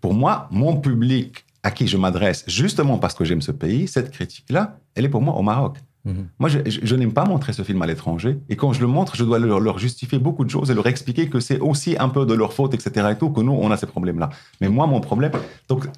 Pour 0.01 0.15
moi, 0.15 0.49
mon 0.51 0.77
public 0.77 1.45
à 1.63 1.71
qui 1.71 1.89
je 1.89 1.97
m'adresse, 1.97 2.45
justement 2.47 2.99
parce 2.99 3.15
que 3.15 3.25
j'aime 3.25 3.43
ce 3.43 3.53
pays, 3.53 3.89
cette 3.89 4.11
critique-là, 4.13 4.79
elle 4.95 5.05
est 5.05 5.09
pour 5.09 5.23
moi 5.23 5.35
au 5.35 5.43
Maroc. 5.43 5.79
Mhm. 6.07 6.29
Moi, 6.39 6.49
je, 6.49 6.95
n'aime 6.95 7.13
pas 7.13 7.25
montrer 7.25 7.53
ce 7.53 7.63
film 7.63 7.83
à 7.83 7.87
l'étranger. 7.87 8.39
Et 8.49 8.55
quand 8.55 8.73
je 8.73 8.81
le 8.81 8.87
montre, 8.87 9.17
je 9.17 9.25
dois 9.25 9.41
leur, 9.41 9.79
justifier 9.79 10.19
beaucoup 10.21 10.45
de 10.45 10.51
choses 10.51 10.71
et 10.71 10.75
leur 10.75 10.87
expliquer 10.87 11.29
que 11.29 11.41
c'est 11.41 11.59
aussi 11.59 11.97
un 11.99 12.09
peu 12.09 12.25
de 12.25 12.33
leur 12.33 12.53
faute, 12.53 12.75
etc. 12.75 13.09
Et 13.11 13.17
tout, 13.17 13.31
que 13.31 13.41
nous, 13.41 13.53
on 13.53 13.71
a 13.73 13.77
ces 13.77 13.87
problèmes-là. 13.87 14.31
Mais 14.61 14.69
moi, 14.69 14.87
mon 14.87 15.01
problème. 15.01 15.33
Donc, 15.69 15.89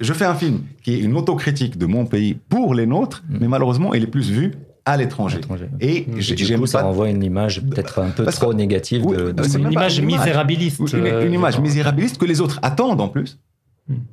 je 0.00 0.12
fais 0.14 0.24
un 0.24 0.34
film 0.34 0.62
qui 0.82 0.94
est 0.94 1.00
une 1.00 1.14
autocritique 1.16 1.76
de 1.76 1.84
mon 1.84 2.06
pays 2.06 2.34
pour 2.34 2.74
les 2.74 2.86
nôtres, 2.86 3.22
mhm. 3.28 3.38
mais 3.42 3.48
malheureusement, 3.48 3.92
il 3.92 4.02
est 4.02 4.08
plus 4.08 4.30
vu 4.30 4.54
à 4.84 4.96
l'étranger. 4.96 5.40
Et 5.80 6.02
du 6.02 6.58
coup, 6.58 6.66
ça 6.66 6.82
renvoie 6.82 7.08
une 7.08 7.22
image 7.22 7.62
peut-être 7.62 8.00
un 8.00 8.10
peu 8.10 8.24
trop 8.26 8.52
négative. 8.52 9.04
de, 9.06 9.58
une 9.58 9.72
image 9.72 10.00
misérabiliste. 10.00 10.80
Une, 10.92 10.98
une 10.98 11.06
euh, 11.06 11.28
image 11.28 11.58
misérabiliste 11.58 12.18
que 12.18 12.26
les 12.26 12.40
autres 12.40 12.58
attendent 12.62 13.00
en 13.00 13.08
plus 13.08 13.38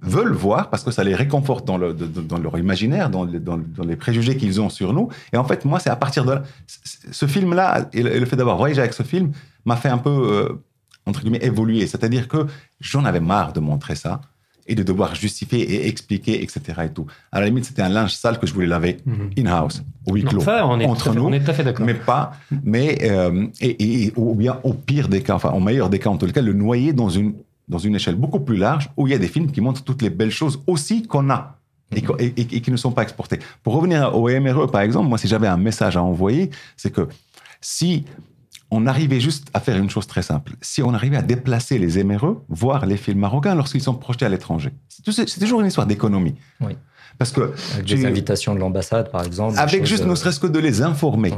veulent 0.02 0.34
voir 0.34 0.70
parce 0.70 0.84
que 0.84 0.92
ça 0.92 1.04
les 1.04 1.16
réconforte 1.16 1.66
dans, 1.66 1.78
le, 1.78 1.94
dans 1.94 2.38
leur 2.38 2.58
imaginaire, 2.58 3.10
dans, 3.10 3.26
dans, 3.26 3.60
les 3.86 3.96
préjugés 3.96 4.36
qu'ils 4.36 4.60
ont 4.60 4.70
sur 4.70 4.94
nous. 4.94 5.10
Et 5.32 5.38
en 5.38 5.46
fait, 5.46 5.64
moi, 5.64 5.80
c'est 5.80 5.90
à 5.90 5.96
partir 5.96 6.26
de 6.26 6.34
là. 6.34 6.44
Ce 6.68 7.26
film-là, 7.26 7.90
et 7.94 8.04
le 8.04 8.26
fait 8.26 8.36
d'avoir 8.36 8.58
voyagé 8.58 8.82
avec 8.82 8.94
ce 8.94 9.04
film, 9.04 9.32
m'a 9.66 9.78
fait 9.78 9.90
un 9.90 9.98
peu, 9.98 10.10
euh, 10.10 10.62
entre 11.06 11.22
guillemets, 11.22 11.44
évoluer. 11.44 11.88
C'est-à-dire 11.88 12.28
que 12.28 12.48
j'en 12.82 13.06
avais 13.06 13.22
marre 13.22 13.54
de 13.54 13.62
montrer 13.62 13.96
ça 13.96 14.22
et 14.68 14.76
de 14.76 14.84
devoir 14.84 15.16
justifier 15.16 15.60
et 15.60 15.88
expliquer, 15.88 16.44
etc. 16.44 16.62
Et 16.86 16.90
tout. 16.90 17.06
À 17.32 17.40
la 17.40 17.48
limite, 17.48 17.66
c'était 17.66 17.82
un 17.82 17.90
linge 17.90 18.14
sale 18.14 18.40
que 18.40 18.48
je 18.48 18.54
voulais 18.54 18.68
laver 18.68 18.98
mhm. 19.06 19.32
in-house, 19.38 19.84
au 20.06 20.14
huis 20.14 20.24
clos, 20.24 20.42
entre 20.48 21.14
nous. 21.14 21.24
On 21.24 21.34
est 21.34 21.44
tout 21.44 21.52
à 21.52 21.54
fait 21.54 21.64
d'accord. 21.64 21.86
Mais 21.86 21.94
pas, 21.94 22.32
mais, 22.64 22.98
euh, 23.04 23.48
et, 23.60 24.06
et, 24.06 24.14
ou 24.16 24.36
bien 24.36 24.60
au 24.64 24.74
pire 24.74 25.08
des 25.08 25.22
cas, 25.22 25.36
enfin, 25.36 25.52
au 25.52 25.60
meilleur 25.60 25.90
des 25.90 26.00
cas, 26.00 26.10
en 26.10 26.18
tout 26.18 26.28
cas, 26.28 26.42
le 26.42 26.54
noyer 26.54 26.94
dans 26.94 27.10
une 27.10 27.34
dans 27.68 27.78
une 27.78 27.96
échelle 27.96 28.16
beaucoup 28.16 28.42
plus 28.42 28.58
large, 28.58 28.90
où 28.98 29.08
il 29.08 29.12
y 29.12 29.14
a 29.14 29.18
des 29.18 29.30
films 29.30 29.50
qui 29.50 29.62
montrent 29.62 29.84
toutes 29.84 30.02
les 30.02 30.10
belles 30.10 30.32
choses 30.32 30.62
aussi 30.68 31.04
qu'on 31.04 31.30
a. 31.30 31.58
Et, 31.94 32.04
et, 32.38 32.62
qui 32.62 32.72
ne 32.72 32.78
sont 32.78 32.92
pas 32.92 33.02
exportés. 33.02 33.40
Pour 33.64 33.74
revenir 33.74 34.16
au 34.16 34.30
MRE, 34.30 34.72
par 34.72 34.80
exemple, 34.80 35.10
moi, 35.10 35.18
si 35.18 35.28
j'avais 35.28 35.48
un 35.48 35.58
message 35.58 35.98
à 35.98 36.04
envoyer, 36.04 36.50
c'est 36.78 36.90
que 36.90 37.10
si 37.60 38.06
on 38.72 38.88
arrivait 38.88 39.20
juste 39.20 39.50
à 39.54 39.60
faire 39.60 39.78
une 39.78 39.90
chose 39.90 40.08
très 40.08 40.22
simple. 40.22 40.54
Si 40.62 40.82
on 40.82 40.94
arrivait 40.94 41.18
à 41.18 41.22
déplacer 41.22 41.78
les 41.78 42.00
éméreux, 42.00 42.44
voir 42.48 42.86
les 42.86 42.98
films 42.98 43.20
marocains 43.20 43.54
lorsqu'ils 43.54 43.82
sont 43.82 43.94
projetés 43.94 44.26
à 44.26 44.30
l'étranger. 44.30 44.72
C'est 44.88 45.40
toujours 45.40 45.60
une 45.60 45.68
histoire 45.68 45.86
d'économie. 45.86 46.36
Oui. 46.62 46.78
Parce 47.18 47.32
que 47.32 47.54
avec 47.74 47.86
des 47.86 48.06
invitations 48.06 48.56
de 48.56 48.60
l'ambassade, 48.60 49.12
par 49.12 49.24
exemple. 49.24 49.60
Avec 49.60 49.86
juste, 49.86 50.06
ne 50.06 50.16
serait-ce 50.16 50.40
que 50.40 50.48
de 50.48 50.60
les 50.60 50.82
informer 50.82 51.32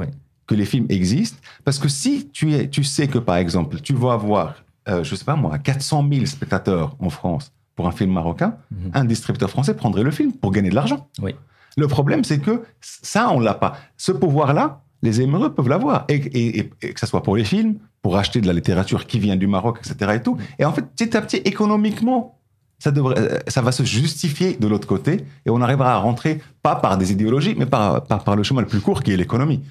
que 0.46 0.56
les 0.56 0.66
films 0.66 0.86
existent. 0.90 1.40
Parce 1.64 1.80
que 1.80 1.88
si 1.88 2.30
tu, 2.32 2.54
es, 2.54 2.70
tu 2.70 2.84
sais 2.84 3.08
que, 3.08 3.18
par 3.18 3.38
exemple, 3.38 3.80
tu 3.80 3.94
vas 3.94 4.14
avoir, 4.14 4.56
euh, 4.90 5.04
je 5.04 5.16
sais 5.16 5.26
pas 5.26 5.36
moi, 5.36 5.58
400 5.58 6.08
000 6.12 6.26
spectateurs 6.26 6.96
en 7.00 7.10
France 7.10 7.52
pour 7.76 7.88
un 7.88 7.92
film 7.92 8.12
marocain, 8.12 8.58
mhm. 8.72 8.92
un 8.94 9.06
distributeur 9.06 9.50
français 9.50 9.74
prendrait 9.74 10.04
le 10.04 10.12
film 10.12 10.34
pour 10.34 10.52
gagner 10.52 10.70
de 10.70 10.76
l'argent. 10.76 11.08
Oui. 11.22 11.34
Le 11.76 11.88
problème, 11.88 12.24
c'est 12.24 12.40
que 12.40 12.64
ça, 12.82 13.32
on 13.32 13.40
l'a 13.40 13.56
pas. 13.56 13.78
Ce 13.98 14.12
pouvoir-là, 14.12 14.83
les 15.04 15.22
émeraudes 15.22 15.54
peuvent 15.54 15.70
l'avoir. 15.70 16.06
Et, 16.10 16.70
que 16.82 17.00
ce 17.00 17.06
soit 17.06 17.22
pour 17.22 17.36
les 17.36 17.44
films, 17.44 17.76
pour 18.02 18.18
acheter 18.18 18.42
de 18.42 18.48
la 18.48 18.54
littérature 18.54 19.06
qui 19.06 19.20
vient 19.20 19.36
du 19.36 19.46
Maroc, 19.46 19.80
etc. 19.80 20.14
Et, 20.16 20.24
tout. 20.24 20.38
et 20.58 20.66
en 20.66 20.74
fait, 20.74 20.82
petit 20.82 21.16
à 21.16 21.22
petit, 21.22 21.38
économiquement, 21.38 22.40
ça, 22.80 22.92
devrait, 22.92 23.44
ça 23.48 23.62
va 23.62 23.72
se 23.72 23.84
justifier 23.84 24.56
de 24.60 24.68
l'autre 24.68 24.88
côté 24.88 25.26
et 25.46 25.50
on 25.50 25.62
arrivera 25.62 25.94
à 25.94 25.98
rentrer, 25.98 26.42
pas 26.62 26.76
par 26.76 26.98
des 26.98 27.12
idéologies, 27.12 27.56
mais 27.58 27.66
par, 27.66 28.04
par, 28.04 28.36
le 28.36 28.44
chemin 28.44 28.62
le 28.62 28.68
plus 28.68 28.82
court 28.82 29.04
qui 29.04 29.12
est 29.12 29.18
l'économie. 29.18 29.62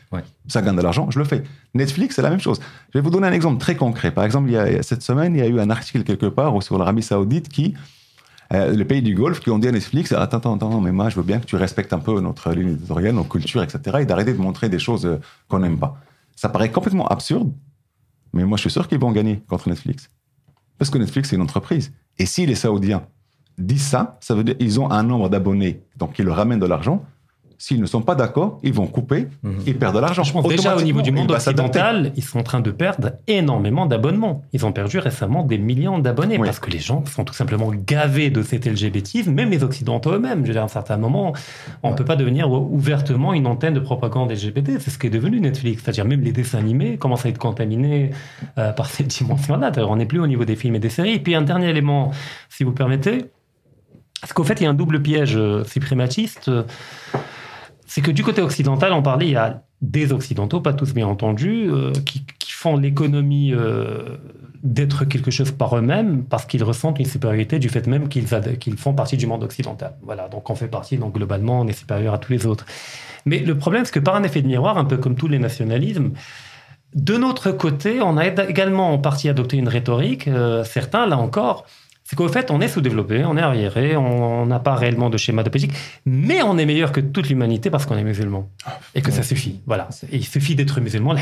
Ça 0.49 0.63
gagne 0.63 0.77
de 0.77 0.83
l'argent, 0.83 1.11
je 1.11 1.19
le 1.19 1.25
fais. 1.25 1.43
Netflix, 1.75 2.15
c'est 2.15 2.23
la 2.23 2.31
même 2.31 2.41
chose. 2.41 2.61
Je 2.93 2.99
vais 2.99 3.03
vous 3.03 3.11
donner 3.11 3.27
un 3.27 3.33
exemple 3.33 3.59
très 3.59 3.75
concret. 3.75 4.13
Par 4.13 4.25
exemple, 4.25 4.49
il 4.49 4.53
y 4.53 4.57
a, 4.57 4.83
cette 4.83 5.03
semaine, 5.03 5.35
il 5.35 5.41
y 5.41 5.43
a 5.43 5.49
eu 5.49 5.61
un 5.61 5.71
article 5.71 6.05
quelque 6.05 6.27
part 6.27 6.63
sur 6.63 6.79
l'Arabie 6.79 7.03
Saoudite 7.03 7.49
qui 7.49 7.75
euh, 8.53 8.73
les 8.73 8.85
pays 8.85 9.03
du 9.03 9.15
Golfe 9.15 9.41
qui 9.41 9.51
ont 9.51 9.59
dit 9.59 9.69
à 9.69 9.73
Netflix 9.73 10.13
Attends, 10.13 10.39
attends, 10.39 10.55
attends, 10.57 10.81
mais 10.81 10.93
moi, 10.93 11.09
je 11.09 11.17
veux 11.17 11.23
bien 11.23 11.39
que 11.39 11.47
tu 11.47 11.57
respectes 11.57 11.93
un 11.93 11.99
peu 11.99 12.21
notre 12.21 12.53
ligne 12.53 12.71
éditoriale, 12.71 13.15
nos 13.15 13.25
cultures, 13.25 13.63
etc., 13.63 13.99
et 14.01 14.07
d'arrêter 14.07 14.33
de 14.33 14.39
montrer 14.39 14.69
des 14.69 14.79
choses 14.79 15.07
euh, 15.07 15.21
qu'on 15.49 15.61
n'aime 15.61 15.79
pas. 15.79 15.97
Ça 16.37 16.49
paraît 16.49 16.71
complètement 16.71 17.07
absurde, 17.09 17.53
mais 18.33 18.45
moi, 18.45 18.57
je 18.57 18.63
suis 18.63 18.71
sûr 18.71 18.89
qu'ils 18.89 18.99
vont 18.99 19.13
gagner 19.13 19.43
contre 19.49 19.69
Netflix. 19.69 20.11
Parce 20.79 20.91
que 20.91 20.99
Netflix, 20.99 21.31
c'est 21.31 21.37
une 21.37 21.43
entreprise. 21.43 21.93
Et 22.19 22.27
si 22.27 22.45
les 22.47 22.55
Saoudiens 22.55 23.07
disent 23.59 23.87
ça, 23.87 24.19
ça 24.21 24.35
veut 24.35 24.45
dire 24.45 24.57
qu'ils 24.57 24.81
ont 24.81 24.91
un 24.91 25.03
nombre 25.03 25.29
d'abonnés, 25.29 25.83
donc 25.97 26.19
ils 26.19 26.25
leur 26.25 26.37
ramènent 26.37 26.61
de 26.61 26.67
l'argent, 26.67 27.05
S'ils 27.63 27.81
ne 27.81 27.87
sont 27.87 28.03
pas 28.03 28.17
d'accord, 28.17 28.59
ils 28.65 28.73
vont 28.73 28.89
couper, 28.89 29.29
mhm. 29.45 29.61
ils 29.69 29.79
perdent 29.79 29.95
de 29.95 30.01
l'argent. 30.01 30.25
Je 30.25 30.33
pense 30.33 30.49
déjà 30.49 30.77
au 30.77 30.83
niveau 30.83 31.01
du 31.01 31.13
monde 31.13 31.31
occidental, 31.31 32.13
ils 32.17 32.25
sont 32.25 32.41
en 32.41 32.43
train 32.43 32.59
de 32.59 32.73
perdre 32.73 33.13
énormément 33.29 33.87
d'abonnements. 33.87 34.43
Ils 34.53 34.67
ont 34.67 34.73
perdu 34.73 34.99
récemment 34.99 35.45
des 35.45 35.59
millions 35.59 36.01
d'abonnés 36.01 36.41
parce 36.41 36.59
que 36.59 36.71
les 36.71 36.81
gens 36.81 37.05
sont 37.07 37.23
tout 37.23 37.35
simplement 37.35 37.71
gavés 37.73 38.31
de 38.31 38.43
cet 38.43 38.67
LGBT, 38.67 39.29
même 39.29 39.51
les 39.51 39.63
occidentaux 39.63 40.11
eux-mêmes. 40.11 40.43
Je 40.43 40.49
veux 40.49 40.55
dire, 40.55 40.63
à 40.63 40.65
un 40.65 40.69
certain 40.69 40.97
moment, 40.97 41.35
on 41.85 41.93
ne 41.93 41.95
peut 41.95 42.05
pas 42.05 42.17
devenir 42.17 42.51
ouvertement 42.51 43.33
une 43.33 43.47
antenne 43.47 43.75
de 43.75 43.81
propagande 43.81 44.33
LGBT. 44.33 44.81
C'est 44.81 44.91
ce 44.91 44.99
qui 44.99 45.07
est 45.07 45.11
devenu 45.11 45.39
Netflix. 45.39 45.85
C'est-à-dire 45.85 46.05
même 46.05 46.23
les 46.23 46.33
dessins 46.33 46.59
animés 46.59 46.99
commencent 46.99 47.27
à 47.27 47.29
être 47.29 47.39
contaminés 47.39 48.11
euh, 48.59 48.73
par 48.73 48.87
cette 48.87 49.07
dimension-là. 49.07 49.71
On 49.89 49.95
n'est 49.95 50.07
plus 50.07 50.19
au 50.19 50.27
niveau 50.27 50.45
des 50.45 50.57
films 50.57 50.75
et 50.75 50.81
des 50.81 50.91
séries. 50.91 51.13
Et 51.13 51.21
puis 51.21 51.37
un 51.37 51.43
dernier 51.43 51.69
élément, 51.69 52.11
si 52.49 52.65
vous 52.65 52.73
permettez, 52.73 53.27
parce 54.21 54.33
qu'au 54.33 54.43
fait, 54.43 54.61
il 54.61 54.65
y 54.65 54.67
a 54.67 54.71
un 54.71 54.75
double 54.75 55.01
piège 55.01 55.37
euh, 55.37 55.63
suprématiste 55.63 56.51
c'est 57.93 58.01
que 58.01 58.11
du 58.11 58.23
côté 58.23 58.41
occidental, 58.41 58.95
on 58.95 59.03
parlait, 59.03 59.27
il 59.27 59.33
y 59.33 59.37
a 59.37 59.65
des 59.83 60.15
occidentaux, 60.15 60.63
pas 60.63 60.73
tous 60.73 60.95
bien 60.95 61.07
entendu, 61.07 61.69
euh, 61.69 61.93
qui, 62.07 62.25
font 62.41 62.79
l'économie 62.79 63.53
euh, 63.53 64.17
d'être 64.63 65.05
quelque 65.05 65.31
chose 65.31 65.51
par 65.51 65.77
eux-mêmes 65.77 66.25
parce 66.25 66.47
qu'ils 66.47 66.65
ressentent 66.65 67.01
une 67.01 67.07
supériorité 67.07 67.59
du 67.59 67.69
fait 67.69 67.87
même 67.87 68.09
qu'ils 68.09 68.79
font 68.79 68.95
partie 68.95 69.19
du 69.19 69.27
monde 69.27 69.45
occidental. 69.45 69.97
Voilà, 70.01 70.29
donc 70.29 70.49
on 70.49 70.55
fait 70.55 70.69
partie, 70.69 70.97
donc 70.97 71.17
globalement, 71.17 71.61
on 71.61 71.67
est 71.67 71.75
supérieur 71.75 72.15
à 72.15 72.19
tous 72.19 72.33
les 72.33 72.47
autres. 72.47 72.65
Mais 73.27 73.41
le 73.41 73.59
problème, 73.59 73.85
c'est 73.85 73.93
que 73.93 74.01
par 74.01 74.15
un 74.15 74.23
effet 74.23 74.41
de 74.41 74.47
miroir, 74.47 74.79
un 74.79 74.87
peu 74.87 74.97
comme 74.97 75.17
tous 75.17 75.29
les 75.29 75.39
nationalismes, 75.39 76.13
de 76.95 77.17
notre 77.19 77.51
côté, 77.51 78.01
on 78.01 78.17
a 78.17 78.27
également 78.27 78.95
en 78.95 78.99
partie 78.99 79.29
adopté 79.29 79.59
une 79.59 79.69
rhétorique, 79.69 80.29
euh, 80.29 80.65
certains, 80.65 81.07
là 81.07 81.19
encore, 81.19 81.67
c'est 82.13 82.17
qu'au 82.17 82.29
fait, 82.29 82.51
on 82.51 82.61
est 82.61 82.69
sous-développé, 82.69 83.25
on 83.25 83.39
est 83.39 83.41
arriéré, 83.41 83.97
on 83.97 84.45
n'a 84.45 84.59
pas 84.59 84.75
réellement 84.75 85.09
de 85.09 85.17
schéma 85.17 85.43
de 85.45 85.49
politique, 85.49 85.73
mais 86.05 86.43
on 86.43 86.59
est 86.59 86.67
meilleur 86.67 86.93
que 86.93 87.01
toute 87.01 87.31
l'humanité 87.31 87.71
parce 87.71 87.87
qu'on 87.87 87.97
est 87.97 88.05
musulman. 88.05 88.51
Et 88.95 89.01
que 89.01 89.11
ça 89.11 89.23
suffit. 89.23 89.61
Voilà. 89.67 89.89
il 90.13 90.23
suffit 90.23 90.55
d'être 90.55 90.79
musulman, 90.83 91.15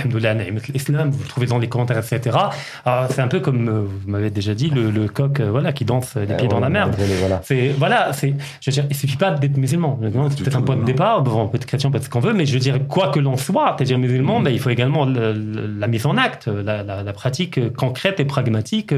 l'islam, 0.74 1.11
vous 1.11 1.22
le 1.22 1.28
trouvez 1.28 1.47
dans 1.47 1.59
les 1.59 1.68
commentaires, 1.68 1.99
etc. 1.99 2.36
Ah, 2.84 3.07
c'est 3.09 3.20
un 3.20 3.28
peu 3.28 3.38
comme, 3.38 3.68
euh, 3.68 3.82
vous 3.82 4.11
m'avez 4.11 4.30
déjà 4.30 4.53
dit, 4.53 4.68
le, 4.68 5.07
coq 5.07 5.38
euh, 5.38 5.53
voilà, 5.53 5.72
qui 5.72 5.84
danse 5.84 6.16
les 6.16 6.34
pieds 6.34 6.49
dans 6.49 6.59
la 6.59 6.70
mer. 6.70 6.91
Voilà. 7.20 7.41
C'est, 7.45 7.68
voilà, 7.68 8.12
c'est, 8.12 8.34
je 8.61 8.70
veux 8.70 8.74
dire, 8.74 8.86
il 8.91 8.97
suffit 8.97 9.16
pas 9.16 9.30
d'être 9.30 9.59
musulman. 9.59 9.97
C'est 10.03 10.43
peut-être 10.43 10.57
un 10.57 10.62
point 10.62 10.74
de 10.74 10.84
départ, 10.84 11.22
bon, 11.22 11.43
on 11.43 11.47
peut 11.47 11.59
être 11.59 11.66
chrétien, 11.66 11.91
on 11.91 11.93
peut 11.93 11.99
être 11.99 12.05
ce 12.07 12.11
qu'on 12.11 12.18
veut, 12.18 12.32
mais 12.32 12.47
je 12.47 12.53
veux 12.55 12.59
dire, 12.59 12.88
quoi 12.88 13.11
que 13.11 13.20
l'on 13.20 13.36
soit, 13.36 13.76
c'est-à-dire 13.78 13.97
musulman, 13.97 14.41
mm. 14.41 14.43
ben, 14.45 14.51
il 14.51 14.59
faut 14.59 14.70
également 14.70 15.07
la 15.07 15.86
mise 15.86 16.05
en 16.05 16.16
acte, 16.16 16.49
la, 16.49 16.82
la 16.82 17.12
pratique 17.12 17.72
concrète 17.74 18.18
et 18.18 18.24
pragmatique 18.24 18.93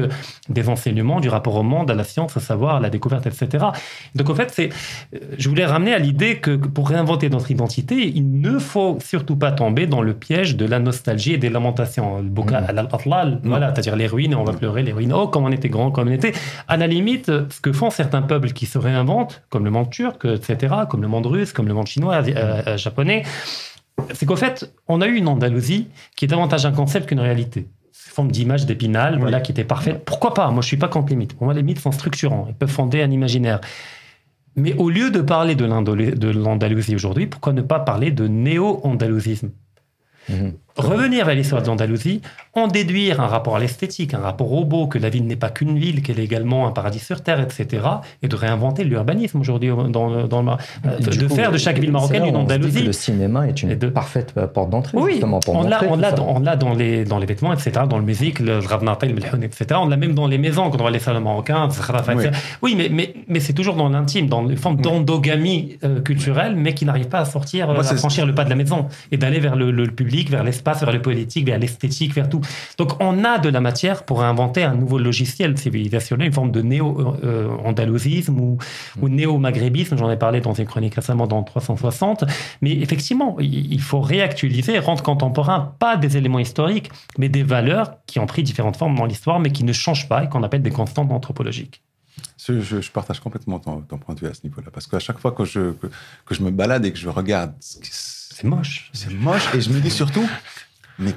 des 0.49 0.69
enseignements, 0.69 1.19
du 1.19 1.29
rapport 1.29 1.53
au 1.53 1.61
monde 1.61 1.82
à 1.89 1.95
la 1.95 2.03
science, 2.03 2.35
à 2.37 2.39
savoir 2.39 2.79
la 2.79 2.89
découverte, 2.89 3.27
etc. 3.27 3.65
Donc 4.15 4.29
en 4.29 4.35
fait, 4.35 4.51
c'est, 4.51 4.69
euh, 5.15 5.19
je 5.37 5.49
voulais 5.49 5.65
ramener 5.65 5.93
à 5.93 5.99
l'idée 5.99 6.37
que 6.37 6.55
pour 6.55 6.89
réinventer 6.89 7.29
notre 7.29 7.51
identité, 7.51 8.07
il 8.07 8.39
ne 8.41 8.59
faut 8.59 8.97
surtout 9.03 9.35
pas 9.35 9.51
tomber 9.51 9.87
dans 9.87 10.01
le 10.01 10.13
piège 10.13 10.55
de 10.55 10.65
la 10.65 10.79
nostalgie 10.79 11.33
et 11.33 11.37
des 11.37 11.49
lamentations. 11.49 12.19
Le 12.19 12.29
mmh. 12.29 13.39
voilà, 13.43 13.73
c'est-à-dire 13.73 13.95
les 13.95 14.07
ruines, 14.07 14.35
on 14.35 14.43
va 14.43 14.53
pleurer 14.53 14.83
les 14.83 14.93
ruines. 14.93 15.13
Oh, 15.13 15.27
comme 15.27 15.45
on 15.45 15.51
était 15.51 15.69
grand, 15.69 15.91
comme 15.91 16.07
on 16.07 16.11
était. 16.11 16.33
À 16.67 16.77
la 16.77 16.87
limite, 16.87 17.27
ce 17.27 17.61
que 17.61 17.71
font 17.71 17.89
certains 17.89 18.21
peuples 18.21 18.51
qui 18.51 18.65
se 18.65 18.77
réinventent, 18.77 19.43
comme 19.49 19.65
le 19.65 19.71
monde 19.71 19.89
turc, 19.89 20.25
etc., 20.25 20.73
comme 20.89 21.01
le 21.01 21.07
monde 21.07 21.25
russe, 21.25 21.53
comme 21.53 21.67
le 21.67 21.73
monde 21.73 21.87
chinois, 21.87 22.15
euh, 22.15 22.61
euh, 22.67 22.77
japonais, 22.77 23.23
c'est 24.13 24.25
qu'au 24.25 24.35
fait, 24.35 24.71
on 24.87 25.01
a 25.01 25.07
eu 25.07 25.15
une 25.15 25.27
Andalousie 25.27 25.87
qui 26.15 26.25
est 26.25 26.27
davantage 26.27 26.65
un 26.65 26.71
concept 26.71 27.07
qu'une 27.07 27.19
réalité 27.19 27.67
forme 28.09 28.31
d'image 28.31 28.65
d'épinal, 28.65 29.19
voilà, 29.19 29.41
qui 29.41 29.51
était 29.51 29.63
parfaite. 29.63 30.03
Pourquoi 30.05 30.33
pas? 30.33 30.49
Moi, 30.51 30.61
je 30.61 30.67
suis 30.67 30.77
pas 30.77 30.87
contre 30.87 31.09
les 31.09 31.15
mythes. 31.15 31.33
Pour 31.33 31.45
moi, 31.45 31.53
les 31.53 31.63
mythes 31.63 31.79
sont 31.79 31.91
structurants. 31.91 32.45
Ils 32.47 32.55
peuvent 32.55 32.69
fonder 32.69 33.01
un 33.01 33.11
imaginaire. 33.11 33.59
Mais 34.55 34.73
au 34.75 34.89
lieu 34.89 35.09
de 35.09 35.21
parler 35.21 35.55
de 35.55 35.65
l'Andalousie 35.65 36.95
aujourd'hui, 36.95 37.25
pourquoi 37.27 37.53
ne 37.53 37.61
pas 37.61 37.79
parler 37.79 38.11
de 38.11 38.27
néo-andalousisme? 38.27 39.49
Mhm. 40.29 40.53
Revenir 40.75 41.27
à 41.27 41.35
l'histoire 41.35 41.61
d'Andalousie, 41.61 42.21
en 42.55 42.67
déduire 42.67 43.21
un 43.21 43.27
rapport 43.27 43.55
à 43.55 43.59
l'esthétique, 43.59 44.15
un 44.15 44.19
rapport 44.19 44.51
au 44.51 44.65
beau, 44.65 44.87
que 44.87 44.97
la 44.97 45.09
ville 45.09 45.25
n'est 45.25 45.35
pas 45.35 45.49
qu'une 45.49 45.77
ville, 45.77 46.01
qu'elle 46.01 46.19
est 46.19 46.23
également 46.23 46.67
un 46.67 46.71
paradis 46.71 46.99
sur 46.99 47.21
terre, 47.21 47.39
etc. 47.39 47.83
Et 48.23 48.27
de 48.27 48.35
réinventer 48.35 48.83
l'urbanisme 48.83 49.39
aujourd'hui, 49.39 49.69
dans, 49.69 50.27
dans, 50.27 50.47
euh, 50.47 50.99
de, 50.99 51.27
faire 51.27 51.51
de 51.51 51.57
chaque 51.57 51.77
ville 51.77 51.91
marocaine 51.91 52.25
une 52.25 52.35
Andalousie. 52.35 52.83
le 52.83 52.91
cinéma 52.91 53.47
est 53.47 53.61
une 53.61 53.75
parfaite 53.91 54.33
euh, 54.37 54.47
porte 54.47 54.71
d'entrée, 54.71 54.97
oui, 54.97 55.11
justement, 55.13 55.39
pour 55.39 55.55
on 55.55 55.63
l'a, 55.63 55.83
on 55.87 55.95
l'a, 55.95 56.11
dans, 56.11 56.39
dans 56.39 56.73
les, 56.73 57.05
dans 57.05 57.19
les 57.19 57.27
vêtements, 57.27 57.53
etc., 57.53 57.81
dans 57.87 57.97
le 57.97 58.05
musique, 58.05 58.39
le 58.39 58.57
Ravnatel, 58.57 59.15
etc. 59.43 59.79
On 59.81 59.87
l'a 59.87 59.97
même 59.97 60.13
dans 60.13 60.27
les 60.27 60.39
maisons, 60.39 60.71
quand 60.71 60.81
on 60.81 60.85
va 60.85 60.91
les 60.91 60.99
salons 60.99 61.21
marocains, 61.21 61.69
oui, 62.15 62.25
oui 62.61 62.75
mais, 62.75 62.89
mais, 62.91 63.13
mais 63.27 63.39
c'est 63.39 63.53
toujours 63.53 63.75
dans 63.75 63.89
l'intime, 63.89 64.27
dans 64.27 64.47
une 64.47 64.57
forme 64.57 64.77
d'endogamie 64.77 65.77
euh, 65.83 66.01
culturelle, 66.01 66.55
mais 66.55 66.73
qui 66.73 66.85
n'arrive 66.85 67.09
pas 67.09 67.19
à 67.19 67.25
sortir, 67.25 67.69
à 67.69 67.83
franchir 67.83 68.25
le 68.25 68.33
pas 68.33 68.43
de 68.43 68.49
la 68.49 68.55
maison 68.55 68.87
et 69.11 69.17
d'aller 69.17 69.39
vers 69.39 69.55
le, 69.55 69.71
le 69.71 69.87
public, 69.87 70.29
vers 70.31 70.43
l'espace 70.63 70.81
vers 70.81 70.93
le 70.93 71.01
politique, 71.01 71.45
vers 71.45 71.59
l'esthétique, 71.59 72.13
vers 72.13 72.29
tout. 72.29 72.41
Donc 72.77 72.91
on 73.01 73.25
a 73.25 73.37
de 73.37 73.49
la 73.49 73.59
matière 73.59 74.03
pour 74.05 74.23
inventer 74.23 74.63
un 74.63 74.75
nouveau 74.75 74.97
logiciel 74.97 75.57
civilisationnel, 75.57 76.27
une 76.27 76.33
forme 76.33 76.51
de 76.51 76.61
néo-andalusisme 76.61 78.39
ou, 78.39 78.57
ou 79.01 79.09
néo-maghrébisme. 79.09 79.97
J'en 79.97 80.09
ai 80.09 80.17
parlé 80.17 80.39
dans 80.39 80.53
une 80.53 80.65
chronique 80.65 80.95
récemment 80.95 81.27
dans 81.27 81.43
360. 81.43 82.23
Mais 82.61 82.71
effectivement, 82.71 83.35
il 83.39 83.81
faut 83.81 83.99
réactualiser, 83.99 84.79
rendre 84.79 85.03
contemporain, 85.03 85.75
pas 85.79 85.97
des 85.97 86.15
éléments 86.15 86.39
historiques, 86.39 86.89
mais 87.17 87.27
des 87.27 87.43
valeurs 87.43 87.97
qui 88.07 88.19
ont 88.19 88.25
pris 88.25 88.43
différentes 88.43 88.77
formes 88.77 88.95
dans 88.95 89.05
l'histoire, 89.05 89.39
mais 89.39 89.51
qui 89.51 89.65
ne 89.65 89.73
changent 89.73 90.07
pas 90.07 90.23
et 90.23 90.29
qu'on 90.29 90.43
appelle 90.43 90.61
des 90.61 90.71
constantes 90.71 91.11
anthropologiques. 91.11 91.81
Je, 92.45 92.61
je, 92.61 92.91
partage 92.91 93.19
complètement 93.19 93.59
ton, 93.59 93.81
point 93.81 94.15
de 94.15 94.19
vue 94.19 94.27
à 94.27 94.33
ce 94.33 94.41
niveau-là. 94.43 94.69
Parce 94.71 94.87
qu'à 94.87 94.99
chaque 94.99 95.19
fois 95.19 95.31
que 95.31 95.45
je, 95.45 95.71
que, 95.71 95.87
que, 96.25 96.35
je 96.35 96.41
me 96.41 96.51
balade 96.51 96.85
et 96.85 96.91
que 96.91 96.99
je 96.99 97.09
regarde 97.09 97.53
c'est 98.33 98.43
moche. 98.45 98.89
C'est 98.93 99.13
moche. 99.13 99.53
Et 99.53 99.61
je 99.61 99.69
me 99.69 99.79
dis 99.79 99.91
surtout, 99.91 100.27
mais 100.99 101.13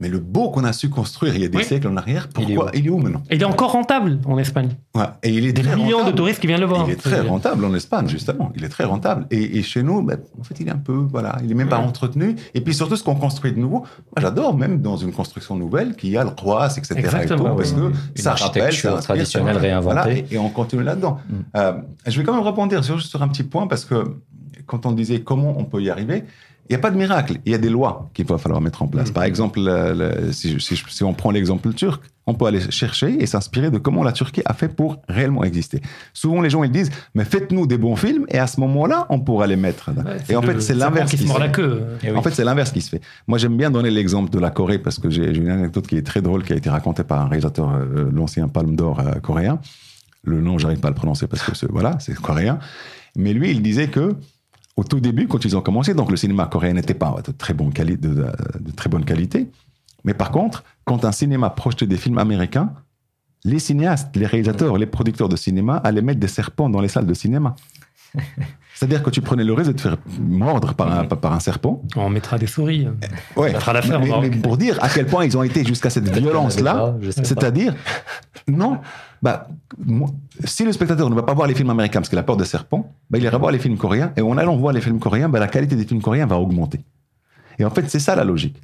mais 0.00 0.08
le 0.08 0.18
beau 0.18 0.50
qu'on 0.50 0.64
a 0.64 0.72
su 0.72 0.88
construire 0.88 1.36
il 1.36 1.42
y 1.42 1.44
a 1.44 1.48
des 1.48 1.62
siècles 1.62 1.86
en 1.88 1.96
arrière, 1.96 2.28
pourquoi 2.28 2.70
il 2.72 2.86
est 2.86 2.88
où, 2.88 2.96
maintenant 2.96 3.22
Il 3.30 3.42
est 3.42 3.44
encore 3.44 3.72
rentable 3.72 4.18
en 4.24 4.38
Espagne. 4.38 4.70
Ouais, 4.94 5.04
et 5.22 5.28
il 5.28 5.46
est 5.46 5.52
des 5.52 5.62
millions 5.62 6.06
de 6.06 6.10
touristes 6.10 6.40
qui 6.40 6.46
viennent 6.46 6.60
le 6.60 6.66
voir. 6.66 6.86
Il 6.88 6.92
est 6.92 6.96
très 6.96 7.20
rentable 7.20 7.64
en 7.66 7.74
Espagne, 7.74 8.08
justement. 8.08 8.50
Il 8.56 8.64
est 8.64 8.70
très 8.70 8.84
rentable. 8.84 9.26
Et, 9.30 9.62
chez 9.62 9.82
nous, 9.82 10.02
ben, 10.02 10.18
en 10.40 10.42
fait, 10.42 10.58
il 10.58 10.68
est 10.68 10.72
un 10.72 10.78
peu, 10.78 10.94
voilà, 10.94 11.36
il 11.44 11.50
est 11.50 11.54
même 11.54 11.68
pas 11.68 11.78
entretenu. 11.78 12.34
Et 12.54 12.62
puis 12.62 12.72
surtout, 12.72 12.96
ce 12.96 13.04
qu'on 13.04 13.14
construit 13.14 13.52
de 13.52 13.58
nouveau, 13.58 13.84
j'adore 14.16 14.56
même 14.56 14.80
dans 14.80 14.96
une 14.96 15.12
construction 15.12 15.54
nouvelle 15.54 15.94
qui 15.94 16.16
a 16.16 16.24
le 16.24 16.30
croix, 16.30 16.66
etc. 16.66 16.94
Exactement. 16.96 17.54
parce 17.54 17.72
que 17.72 17.92
ça 18.14 18.34
rappelle, 18.34 18.72
ça 18.72 18.98
traditionnelle 18.98 19.58
réinventée. 19.58 20.24
et, 20.30 20.38
on 20.38 20.48
continue 20.48 20.82
là-dedans. 20.82 21.18
Mm. 21.28 21.34
Euh, 21.56 21.72
je 22.06 22.18
vais 22.18 22.24
quand 22.24 22.32
même 22.32 22.42
rebondir 22.42 22.82
sur, 22.82 23.02
sur 23.02 23.22
un 23.22 23.28
petit 23.28 23.42
point 23.42 23.66
parce 23.66 23.84
que 23.84 24.16
quand 24.66 24.86
on 24.86 24.92
disait 24.92 25.20
comment 25.20 25.58
on 25.58 25.64
peut 25.64 25.82
y 25.82 25.90
arriver, 25.90 26.24
il 26.70 26.74
n'y 26.74 26.76
a 26.76 26.78
pas 26.78 26.92
de 26.92 26.96
miracle. 26.96 27.38
Il 27.44 27.50
y 27.52 27.54
a 27.54 27.58
des 27.58 27.68
lois 27.68 28.08
qu'il 28.14 28.24
va 28.26 28.38
falloir 28.38 28.60
mettre 28.60 28.80
en 28.82 28.86
place. 28.86 29.10
Par 29.10 29.24
exemple, 29.24 29.58
le- 29.60 29.92
le- 29.92 30.32
si, 30.32 30.58
si- 30.60 30.80
si 30.88 31.02
on 31.04 31.12
prend 31.14 31.32
l'exemple 31.32 31.72
turc, 31.74 32.00
on 32.28 32.34
peut 32.34 32.46
aller 32.46 32.60
chercher 32.70 33.20
et 33.20 33.26
s'inspirer 33.26 33.70
de 33.72 33.78
comment 33.78 34.04
la 34.04 34.12
Turquie 34.12 34.42
a 34.44 34.54
fait 34.54 34.68
pour 34.68 35.02
réellement 35.08 35.42
exister. 35.42 35.80
Souvent, 36.14 36.40
les 36.40 36.48
gens 36.48 36.62
ils 36.62 36.70
disent, 36.70 36.90
mais 37.16 37.24
faites-nous 37.24 37.66
des 37.66 37.76
bons 37.76 37.96
films 37.96 38.24
et 38.28 38.38
à 38.38 38.46
ce 38.46 38.60
moment-là, 38.60 39.06
on 39.10 39.18
pourra 39.18 39.48
les 39.48 39.56
mettre. 39.56 39.90
Ouais, 39.90 40.16
et 40.28 40.36
en 40.36 40.40
le 40.42 40.46
fait, 40.46 40.60
c'est 40.60 40.74
l'inverse 40.74 41.10
qui 41.10 41.16
se 41.16 41.22
qui 41.22 41.28
mord 41.28 41.38
se 41.38 41.42
la 41.42 41.48
queue. 41.48 41.82
Eh 42.04 42.12
oui. 42.12 42.16
En 42.16 42.22
fait, 42.22 42.30
c'est 42.30 42.44
l'inverse 42.44 42.70
qui 42.70 42.80
se 42.82 42.90
fait. 42.90 43.00
Moi, 43.26 43.36
j'aime 43.38 43.56
bien 43.56 43.70
donner 43.72 43.90
l'exemple 43.90 44.30
de 44.30 44.38
la 44.38 44.50
Corée 44.50 44.78
parce 44.78 45.00
que 45.00 45.10
j'ai 45.10 45.28
une 45.36 45.48
anecdote 45.48 45.88
qui 45.88 45.96
est 45.96 46.06
très 46.06 46.22
drôle 46.22 46.44
qui 46.44 46.52
a 46.52 46.56
été 46.56 46.70
racontée 46.70 47.02
par 47.02 47.20
un 47.20 47.26
réalisateur, 47.26 47.68
euh, 47.74 48.08
l'ancien 48.12 48.46
Palme 48.46 48.76
d'Or 48.76 49.00
euh, 49.00 49.14
coréen. 49.20 49.58
Le 50.22 50.40
nom, 50.40 50.56
j'arrive 50.58 50.78
pas 50.78 50.88
à 50.88 50.90
le 50.92 50.96
prononcer 50.96 51.26
parce 51.26 51.42
que 51.42 51.66
voilà, 51.68 51.96
c'est 51.98 52.14
coréen. 52.14 52.58
Mais 53.16 53.32
lui, 53.32 53.50
il 53.50 53.60
disait 53.60 53.88
que 53.88 54.14
au 54.80 54.84
tout 54.84 54.98
début, 55.00 55.26
quand 55.28 55.44
ils 55.44 55.56
ont 55.58 55.60
commencé, 55.60 55.92
donc 55.94 56.10
le 56.10 56.16
cinéma 56.16 56.46
coréen 56.46 56.72
n'était 56.72 56.94
pas 56.94 57.14
de 57.26 57.32
très, 57.32 57.52
bonne 57.54 57.70
quali- 57.72 57.98
de, 57.98 58.08
de- 58.08 58.32
de 58.60 58.70
très 58.72 58.88
bonne 58.88 59.04
qualité. 59.04 59.50
Mais 60.04 60.14
par 60.14 60.30
contre, 60.30 60.64
quand 60.86 61.04
un 61.04 61.12
cinéma 61.12 61.50
projetait 61.50 61.86
des 61.86 61.98
films 61.98 62.16
américains, 62.18 62.72
les 63.44 63.58
cinéastes, 63.58 64.16
les 64.16 64.26
réalisateurs, 64.26 64.78
les 64.78 64.86
producteurs 64.86 65.28
de 65.28 65.36
cinéma 65.36 65.76
allaient 65.76 66.00
mettre 66.02 66.20
des 66.20 66.28
serpents 66.28 66.70
dans 66.70 66.80
les 66.80 66.88
salles 66.88 67.06
de 67.06 67.14
cinéma. 67.14 67.54
C'est-à-dire 68.80 69.02
que 69.02 69.10
tu 69.10 69.20
prenais 69.20 69.44
le 69.44 69.52
risque 69.52 69.72
de 69.72 69.76
te 69.76 69.82
faire 69.82 69.98
mordre 70.18 70.72
par 70.72 70.90
un, 70.90 71.04
par 71.04 71.34
un 71.34 71.38
serpent. 71.38 71.82
On 71.96 72.08
mettra 72.08 72.38
des 72.38 72.46
souris. 72.46 72.88
Ouais. 73.36 73.52
L'affaire 73.52 74.00
mais, 74.00 74.08
mais 74.22 74.30
pour 74.30 74.56
dire 74.56 74.78
à 74.82 74.88
quel 74.88 75.04
point 75.04 75.26
ils 75.26 75.36
ont 75.36 75.42
été 75.42 75.66
jusqu'à 75.66 75.90
cette 75.90 76.08
violence-là, 76.18 76.94
c'est-à-dire, 77.10 77.74
non, 78.48 78.78
bah, 79.20 79.48
moi, 79.84 80.08
si 80.44 80.64
le 80.64 80.72
spectateur 80.72 81.10
ne 81.10 81.14
va 81.14 81.22
pas 81.22 81.34
voir 81.34 81.46
les 81.46 81.54
films 81.54 81.68
américains 81.68 82.00
parce 82.00 82.08
qu'il 82.08 82.18
a 82.18 82.22
peur 82.22 82.38
des 82.38 82.46
serpents, 82.46 82.90
bah, 83.10 83.18
il 83.18 83.24
ira 83.24 83.36
voir 83.36 83.52
les 83.52 83.58
films 83.58 83.76
coréens, 83.76 84.14
et 84.16 84.22
en 84.22 84.38
allant 84.38 84.56
voir 84.56 84.72
les 84.72 84.80
films 84.80 84.98
coréens, 84.98 85.28
bah, 85.28 85.40
la 85.40 85.48
qualité 85.48 85.76
des 85.76 85.84
films 85.84 86.00
coréens 86.00 86.24
va 86.24 86.38
augmenter. 86.38 86.80
Et 87.58 87.64
en 87.64 87.70
fait, 87.70 87.88
c'est 87.90 87.98
ça 87.98 88.14
la 88.14 88.24
logique. 88.24 88.56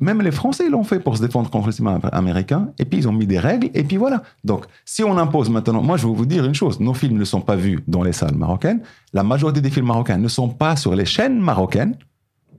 Même 0.00 0.20
les 0.22 0.30
Français 0.32 0.68
l'ont 0.68 0.84
fait 0.84 1.00
pour 1.00 1.16
se 1.16 1.22
défendre 1.22 1.48
contre 1.50 1.66
le 1.66 1.72
cinéma 1.72 1.98
américain, 2.12 2.68
et 2.78 2.84
puis 2.84 2.98
ils 2.98 3.08
ont 3.08 3.12
mis 3.12 3.26
des 3.26 3.38
règles, 3.38 3.70
et 3.74 3.82
puis 3.84 3.96
voilà. 3.96 4.22
Donc, 4.44 4.66
si 4.84 5.02
on 5.04 5.16
impose 5.16 5.48
maintenant, 5.48 5.82
moi 5.82 5.96
je 5.96 6.06
vais 6.06 6.12
vous 6.14 6.26
dire 6.26 6.44
une 6.44 6.54
chose, 6.54 6.80
nos 6.80 6.94
films 6.94 7.16
ne 7.18 7.24
sont 7.24 7.40
pas 7.40 7.56
vus 7.56 7.82
dans 7.86 8.02
les 8.02 8.12
salles 8.12 8.34
marocaines, 8.34 8.80
la 9.12 9.22
majorité 9.22 9.60
des 9.60 9.70
films 9.70 9.86
marocains 9.86 10.18
ne 10.18 10.28
sont 10.28 10.48
pas 10.48 10.76
sur 10.76 10.94
les 10.94 11.04
chaînes 11.06 11.38
marocaines, 11.40 11.96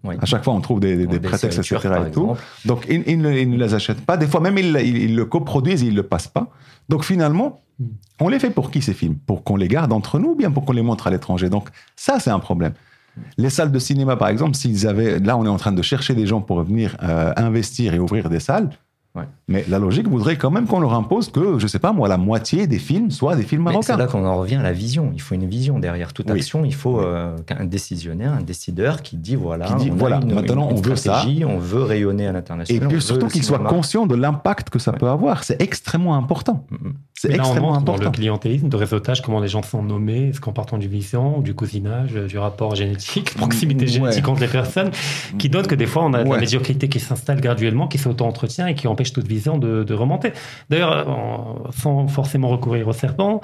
Oui. 0.04 0.16
à 0.20 0.26
chaque 0.26 0.44
fois, 0.44 0.54
on 0.54 0.62
trouve 0.62 0.80
des, 0.80 0.96
des- 0.98 1.08
des 1.08 1.20
prétextes, 1.20 1.60
etc. 1.60 1.78
et 2.08 2.12
tout. 2.12 2.36
Donc, 2.66 2.86
ils, 2.90 3.04
ils 3.08 3.18
ne, 3.20 3.32
ils 3.32 3.50
ne 3.50 3.58
les 3.58 3.74
achètent 3.74 4.02
pas. 4.06 4.18
Des 4.18 4.28
fois, 4.28 4.42
même, 4.42 4.58
ils, 4.58 5.16
le 5.16 5.26
coproduisent 5.26 5.84
et 5.84 5.88
ils 5.88 5.92
ne 5.92 5.98
le 5.98 6.04
passent 6.04 6.28
pas. 6.28 6.48
Donc, 6.90 7.06
finalement, 7.06 7.62
on 8.20 8.28
les 8.28 8.38
fait 8.40 8.50
pour 8.50 8.70
qui 8.70 8.82
ces 8.82 8.94
films? 8.94 9.16
Pour 9.26 9.44
qu'on 9.46 9.56
les 9.56 9.68
garde 9.70 9.94
entre 9.94 10.20
nous 10.20 10.32
ou 10.32 10.36
bien 10.36 10.52
pour 10.52 10.66
qu'on 10.66 10.74
les 10.74 10.82
montre 10.82 11.08
à 11.08 11.10
l'étranger? 11.12 11.50
Donc, 11.50 11.70
ça, 11.96 12.20
c'est 12.20 12.32
un 12.32 12.40
problème. 12.40 12.74
Les 13.38 13.50
salles 13.50 13.72
de 13.72 13.80
cinéma, 13.80 14.16
par 14.16 14.28
exemple, 14.28 14.56
s'ils 14.56 14.88
avaient. 14.88 15.20
Là, 15.20 15.38
on 15.38 15.46
est 15.46 15.50
en 15.50 15.58
train 15.58 15.72
de 15.72 15.82
chercher 15.82 16.16
des 16.16 16.26
gens 16.26 16.42
pour 16.42 16.62
venir 16.64 16.98
euh, 17.04 17.34
investir 17.36 17.94
et 17.94 18.00
ouvrir 18.00 18.30
des 18.30 18.40
salles. 18.40 18.70
Mais 19.50 19.66
la 19.68 19.78
logique 19.78 20.08
voudrait 20.08 20.38
quand 20.38 20.52
même 20.52 20.68
qu'on 20.68 20.80
leur 20.80 20.94
impose 20.94 21.30
que, 21.30 21.60
je 21.60 21.68
sais 21.68 21.80
pas 21.80 21.92
moi, 21.92 22.08
la 22.08 22.16
moitié 22.18 22.66
des 22.66 22.80
films 22.80 23.12
soient 23.12 23.36
des 23.36 23.44
films 23.44 23.64
marocains. 23.64 23.82
c'est 23.94 23.98
là 23.98 24.08
qu'on 24.08 24.26
en 24.26 24.38
revient 24.38 24.56
à 24.56 24.64
la 24.64 24.72
vision. 24.72 25.12
Il 25.14 25.22
faut 25.22 25.36
une 25.36 25.48
vision 25.48 25.80
derrière 25.80 26.14
toute 26.14 26.30
Oui. 26.30 26.38
action. 26.40 26.64
Il 26.64 26.74
faut 26.74 27.02
euh, 27.02 27.36
un 27.50 27.66
décisionnaire, 27.66 28.32
un 28.32 28.42
décideur 28.42 29.02
qui 29.02 29.18
dit 29.18 29.36
voilà, 29.36 29.66
Qui 29.66 29.76
dit, 29.76 29.90
on 29.92 29.96
a 29.96 29.98
voilà, 29.98 30.20
une, 30.24 30.34
maintenant, 30.34 30.70
une 30.70 30.78
on 30.78 30.82
veut 30.82 30.96
ça. 30.96 31.26
on 31.46 31.58
veut 31.58 31.84
rayonner 31.84 32.28
à 32.28 32.30
Et 32.30 32.34
l'international. 32.34 32.86
on 32.86 32.90
puis 32.90 33.02
surtout 33.02 33.30
soient 33.30 33.42
cinéma. 33.58 33.70
conscients 33.70 34.06
de 34.06 34.16
l'impact 34.16 34.70
que 34.70 34.80
ça 34.80 34.92
Ouais. 34.92 34.98
peut 34.98 35.10
avoir. 35.10 35.44
C'est 35.44 35.62
extrêmement 35.62 36.16
important. 36.16 36.66
Mm, 36.72 36.76
mm. 36.88 36.94
C'est 37.14 37.28
Mais 37.30 37.36
là, 37.38 37.44
on 37.44 37.46
extrêmement 37.48 37.72
montre 37.74 37.84
dans 37.84 37.94
important. 37.94 38.10
le 38.12 38.16
clientélisme 38.16 38.70
de 38.70 38.76
réseautage 38.78 39.22
comment 39.22 39.40
les 39.42 39.48
gens 39.50 39.62
sont 39.64 39.84
nommés, 39.84 40.30
est-ce 40.30 40.40
qu'en 40.42 40.52
partant 40.54 40.78
du 40.78 40.88
vision, 40.88 41.40
du 41.42 41.54
cousinage, 41.54 42.14
du 42.14 42.38
rapport 42.38 42.76
génétique, 42.76 43.34
proximité 43.38 43.86
Ouais. 43.86 43.92
génétique 43.92 44.28
entre 44.28 44.40
les 44.42 44.48
personnes, 44.48 44.92
qui 45.38 45.50
donne 45.50 45.68
que 45.68 45.76
des 45.76 45.86
fois 45.86 46.04
on 46.06 46.14
a 46.14 46.24
Ouais. 46.24 46.30
la 46.30 46.38
médiocrité 46.40 46.88
qui 46.88 47.00
s'installe 47.02 47.42
graduellement, 47.42 47.88
qui 47.90 47.98
s'auto-entretient 47.98 48.68
et 48.68 48.76
qui 48.76 48.88
empêche 48.88 49.12
toute 49.12 49.28
vision 49.28 49.34
de, 49.58 49.84
de 49.84 49.94
remonter. 49.94 50.34
D'ailleurs, 50.70 51.08
en- 51.10 51.64
sans 51.72 52.08
forcément 52.08 52.48
recourir 52.50 52.88
au 52.88 52.94
serpent, 52.94 53.42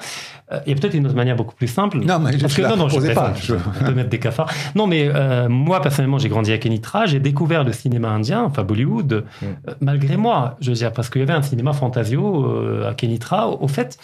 euh, 0.52 0.60
il 0.66 0.70
y 0.70 0.76
a 0.76 0.80
peut-être 0.80 0.94
une 0.94 1.06
autre 1.06 1.14
manière 1.14 1.36
beaucoup 1.36 1.54
plus 1.54 1.68
simple. 1.68 1.98
Non, 1.98 2.18
mais 2.18 2.32
je 2.32 2.38
Parce 2.38 2.54
que 2.54 2.62
non, 2.62 2.76
non, 2.76 2.88
je 2.88 3.12
pas, 3.12 3.32
je- 3.40 3.54
peut 3.84 3.94
mettre 3.94 4.08
des 4.10 4.18
cafards. 4.18 4.50
Non, 4.74 4.86
mais 4.86 5.08
euh, 5.14 5.48
moi, 5.48 5.80
personnellement, 5.80 6.18
j'ai 6.18 6.28
grandi 6.28 6.52
à 6.52 6.58
Kenitra, 6.58 7.06
j'ai 7.06 7.20
découvert 7.20 7.64
le 7.64 7.72
cinéma 7.72 8.08
indien, 8.08 8.42
enfin 8.44 8.62
Bollywood, 8.62 9.24
Mm. 9.42 9.44
euh, 9.68 9.74
malgré 9.80 10.16
moi, 10.16 10.56
je 10.60 10.70
veux 10.70 10.76
dire, 10.76 10.92
parce 10.92 11.08
qu'il 11.10 11.20
y 11.20 11.24
avait 11.24 11.32
un 11.32 11.42
cinéma 11.42 11.72
fantasio 11.72 12.44
euh, 12.46 12.88
à 12.88 12.94
Kenitra. 12.94 13.48
Au, 13.48 13.64
au 13.64 13.68
fait, 13.68 13.98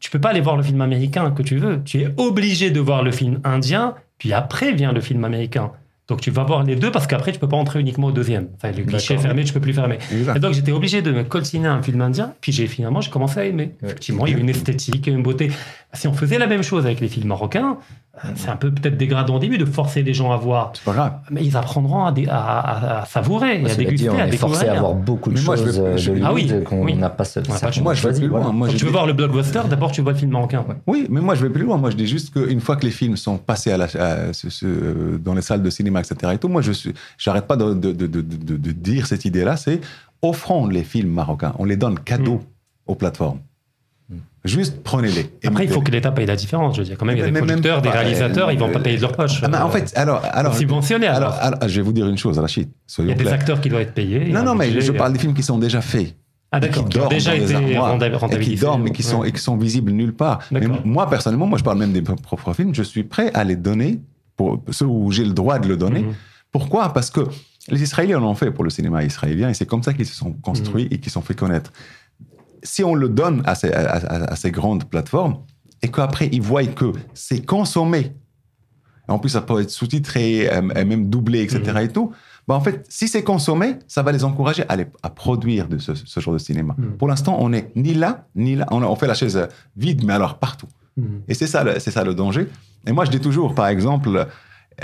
tu 0.00 0.10
peux 0.10 0.20
pas 0.20 0.30
aller 0.30 0.40
voir 0.40 0.56
le 0.56 0.62
film 0.62 0.80
américain 0.80 1.30
que 1.30 1.42
tu 1.42 1.56
veux. 1.56 1.82
Tu 1.84 2.02
es 2.02 2.08
obligé 2.18 2.70
de 2.70 2.78
voir 2.80 3.02
le 3.02 3.10
film 3.10 3.40
indien, 3.44 3.94
puis 4.18 4.32
après 4.32 4.72
vient 4.72 4.92
le 4.92 5.00
film 5.00 5.24
américain. 5.24 5.70
Donc 6.06 6.20
tu 6.20 6.30
vas 6.30 6.44
voir 6.44 6.64
les 6.64 6.76
deux 6.76 6.90
parce 6.90 7.06
qu'après 7.06 7.32
tu 7.32 7.38
peux 7.38 7.48
pas 7.48 7.56
entrer 7.56 7.80
uniquement 7.80 8.08
au 8.08 8.12
deuxième. 8.12 8.48
Enfin, 8.56 8.72
le 8.72 8.84
D'accord. 8.84 9.20
fermé, 9.20 9.44
tu 9.44 9.54
peux 9.54 9.60
plus 9.60 9.72
fermer. 9.72 9.98
Exact. 10.12 10.36
Et 10.36 10.40
donc 10.40 10.52
j'étais 10.52 10.72
obligé 10.72 11.00
de 11.00 11.10
me 11.10 11.24
coltiner 11.24 11.68
un 11.68 11.82
film 11.82 12.00
indien, 12.02 12.34
puis 12.42 12.52
j'ai 12.52 12.66
finalement 12.66 13.00
j'ai 13.00 13.10
commencé 13.10 13.40
à 13.40 13.44
aimer. 13.46 13.72
Ouais. 13.80 13.88
Effectivement, 13.88 14.26
il 14.26 14.34
y 14.34 14.36
a 14.36 14.38
une 14.38 14.50
esthétique, 14.50 15.06
une 15.06 15.22
beauté. 15.22 15.50
Si 15.94 16.06
on 16.06 16.12
faisait 16.12 16.38
la 16.38 16.46
même 16.46 16.62
chose 16.62 16.84
avec 16.84 17.00
les 17.00 17.08
films 17.08 17.28
marocains, 17.28 17.78
c'est 18.36 18.48
un 18.48 18.56
peu 18.56 18.70
peut-être 18.70 18.96
dégradant 18.96 19.36
au 19.36 19.38
début 19.38 19.58
de 19.58 19.64
forcer 19.64 20.02
les 20.02 20.14
gens 20.14 20.30
à 20.32 20.36
voir, 20.36 20.72
C'est 20.74 20.84
pas 20.84 20.92
grave. 20.92 21.12
mais 21.30 21.44
ils 21.44 21.56
apprendront 21.56 22.04
à, 22.04 22.12
dé- 22.12 22.26
à, 22.28 22.38
à- 22.60 23.00
à 23.02 23.06
savourer, 23.06 23.50
à 23.64 23.68
Cela 23.68 23.68
dit, 23.74 23.84
déguster, 23.84 24.10
on 24.10 24.18
à 24.18 24.26
est 24.28 24.36
forcé 24.36 24.68
à 24.68 24.78
voir 24.78 24.94
beaucoup 24.94 25.30
de 25.30 25.34
Mais 25.34 25.42
moi, 25.42 25.56
je 25.56 25.62
choses 25.64 25.80
vais- 25.80 26.12
euh, 26.12 26.18
de 26.20 26.24
Ah 26.24 26.32
oui, 26.32 26.50
qu'on 26.64 26.84
oui. 26.84 26.94
n'a 26.94 27.10
pas, 27.10 27.24
On 27.36 27.42
pas 27.58 27.70
Moi, 27.82 27.94
je 27.94 28.08
vais 28.08 28.14
plus 28.18 28.28
loin. 28.28 28.40
voilà. 28.40 28.54
Moi, 28.54 28.68
tu 28.68 28.84
veux 28.84 28.90
voir 28.92 29.06
le 29.06 29.12
blockbuster, 29.14 29.60
d'abord 29.68 29.90
tu 29.92 30.00
vois 30.00 30.12
le 30.12 30.18
film 30.18 30.30
marocain. 30.30 30.64
Oui, 30.86 31.06
mais 31.10 31.20
moi 31.20 31.34
je 31.34 31.42
vais 31.46 31.50
plus 31.52 31.62
loin. 31.64 31.76
Moi 31.76 31.90
je 31.90 31.96
dis 31.96 32.06
juste 32.06 32.32
qu'une 32.32 32.60
fois 32.60 32.76
que 32.76 32.84
les 32.86 32.92
films 32.92 33.16
sont 33.16 33.36
passés 33.36 33.72
à 33.72 33.76
la, 33.76 33.84
à 33.84 34.32
ce- 34.32 34.48
ce- 34.50 35.16
dans 35.18 35.34
les 35.34 35.42
salles 35.42 35.62
de 35.62 35.70
cinéma, 35.70 36.00
etc. 36.00 36.32
Et 36.34 36.38
tout, 36.38 36.48
moi 36.48 36.62
je 36.62 36.72
suis, 36.72 36.94
j'arrête 37.18 37.46
pas 37.46 37.56
de, 37.56 37.74
de, 37.74 37.92
de, 37.92 38.06
de, 38.06 38.20
de- 38.20 38.56
de 38.56 38.72
dire 38.72 39.06
cette 39.06 39.24
idée-là. 39.24 39.56
C'est 39.56 39.80
offrons 40.22 40.66
les 40.68 40.84
films 40.84 41.10
marocains, 41.10 41.54
on 41.58 41.64
les 41.64 41.76
donne 41.76 41.98
cadeau 41.98 42.42
aux 42.86 42.94
plateformes. 42.94 43.40
Juste 44.44 44.82
prenez-les. 44.82 45.30
Après, 45.46 45.64
il 45.64 45.70
faut 45.70 45.80
que 45.80 45.90
l'État 45.90 46.12
paye 46.12 46.26
la 46.26 46.36
différence. 46.36 46.76
Je 46.76 46.82
veux 46.82 46.86
dire, 46.86 46.98
quand 46.98 47.06
même, 47.06 47.16
il 47.16 47.20
y 47.20 47.22
a 47.22 47.26
des 47.26 47.32
Mais 47.32 47.40
producteurs, 47.40 47.80
des 47.80 47.88
réalisateurs, 47.88 48.48
euh, 48.48 48.52
ils 48.52 48.58
vont 48.58 48.70
pas 48.70 48.80
payer 48.80 48.96
de 48.96 49.02
leur 49.02 49.12
poche. 49.12 49.40
Ah, 49.42 49.48
mais 49.48 49.56
en 49.56 49.70
fait, 49.70 49.92
alors, 49.96 50.22
alors, 50.32 50.54
subventionner, 50.54 51.06
alors. 51.06 51.32
alors, 51.32 51.54
alors, 51.54 51.68
je 51.68 51.76
vais 51.76 51.82
vous 51.82 51.92
dire 51.94 52.06
une 52.06 52.18
chose, 52.18 52.38
Rachid. 52.38 52.68
il 52.98 53.06
y 53.06 53.12
a 53.12 53.14
des 53.14 53.28
acteurs 53.28 53.60
qui 53.60 53.70
doivent 53.70 53.82
être 53.82 53.94
payés. 53.94 54.28
Non, 54.30 54.42
non, 54.42 54.54
mais 54.54 54.66
budget, 54.66 54.82
je 54.82 54.92
euh, 54.92 54.96
parle 54.96 55.14
des 55.14 55.18
films 55.18 55.32
qui 55.34 55.42
sont 55.42 55.58
déjà 55.58 55.80
faits. 55.80 56.14
Ah, 56.52 56.60
d'accord, 56.60 56.84
qui 56.84 56.98
qui 56.98 57.04
ont 57.04 57.08
déjà 57.08 57.34
été 57.34 57.52
et 57.54 58.38
qui 58.38 58.56
dorment 58.56 58.86
et 58.86 58.92
qui, 58.92 59.02
sont, 59.02 59.20
Ouais. 59.20 59.30
et 59.30 59.32
qui 59.32 59.40
sont 59.40 59.56
visibles 59.56 59.90
nulle 59.90 60.14
part. 60.14 60.40
Mais 60.50 60.60
moi, 60.84 61.08
personnellement, 61.08 61.46
moi, 61.46 61.58
je 61.58 61.64
parle 61.64 61.78
même 61.78 61.92
des 61.92 62.02
propres 62.02 62.52
films, 62.52 62.74
je 62.74 62.82
suis 62.82 63.02
prêt 63.02 63.30
à 63.34 63.44
les 63.44 63.56
donner, 63.56 64.00
pour 64.36 64.62
ceux 64.70 64.86
où 64.86 65.10
j'ai 65.10 65.24
le 65.24 65.32
droit 65.32 65.58
de 65.58 65.68
le 65.68 65.76
donner. 65.76 66.00
Mhm. 66.00 66.14
Pourquoi? 66.52 66.92
Parce 66.92 67.10
que 67.10 67.22
les 67.68 67.82
Israéliens 67.82 68.20
en 68.20 68.24
ont 68.30 68.34
fait 68.34 68.50
pour 68.50 68.62
le 68.62 68.70
cinéma 68.70 69.02
israélien 69.04 69.48
et 69.48 69.54
c'est 69.54 69.66
comme 69.66 69.82
ça 69.82 69.94
qu'ils 69.94 70.06
se 70.06 70.14
sont 70.14 70.32
construits 70.32 70.86
et 70.90 70.98
qu'ils 70.98 71.10
se 71.10 71.14
sont 71.14 71.22
fait 71.22 71.34
connaître. 71.34 71.72
Si 72.64 72.82
on 72.82 72.94
le 72.94 73.08
donne 73.08 73.42
à 73.46 73.54
ces, 73.54 73.70
à- 73.72 73.92
à- 73.96 74.32
à 74.32 74.36
ces 74.36 74.50
grandes 74.50 74.84
plateformes 74.84 75.38
et 75.82 75.88
qu'après 75.90 76.28
ils 76.32 76.42
voient 76.42 76.64
que 76.66 76.92
c'est 77.12 77.44
consommé, 77.44 78.12
en 79.06 79.18
plus 79.18 79.28
ça 79.30 79.42
peut 79.42 79.60
être 79.60 79.70
sous-titré 79.70 80.48
euh, 80.50 80.62
et 80.74 80.84
même 80.84 81.08
doublé, 81.10 81.42
etc. 81.42 81.60
Mhm. 81.66 81.76
et 81.78 81.88
tout, 81.88 82.12
bah 82.48 82.54
en 82.54 82.60
fait, 82.60 82.84
si 82.88 83.06
c'est 83.08 83.22
consommé, 83.22 83.76
ça 83.86 84.02
va 84.02 84.12
les 84.12 84.24
encourager 84.24 84.64
à, 84.68 84.76
les- 84.76 84.86
à 85.02 85.10
produire 85.10 85.68
de 85.68 85.78
ce, 85.78 85.94
ce 85.94 86.20
genre 86.20 86.34
de 86.34 86.38
cinéma. 86.38 86.74
Mhm. 86.78 86.96
Pour 86.96 87.08
l'instant, 87.08 87.36
on 87.38 87.50
n'est 87.50 87.70
ni 87.76 87.94
là, 87.94 88.26
ni 88.34 88.54
là. 88.56 88.66
On, 88.70 88.96
fait 88.96 89.06
la 89.06 89.14
chaise 89.14 89.36
euh, 89.36 89.46
vide, 89.76 90.04
mais 90.04 90.12
alors 90.14 90.38
partout. 90.38 90.68
Mhm. 90.96 91.22
Et 91.28 91.34
c'est 91.34 91.46
ça, 91.46 91.64
le- 91.64 91.78
c'est 91.80 91.90
ça 91.90 92.02
le 92.04 92.14
danger. 92.14 92.48
Et 92.86 92.92
moi, 92.92 93.04
je 93.06 93.10
dis 93.10 93.20
toujours, 93.20 93.54
par 93.54 93.68
exemple, 93.68 94.26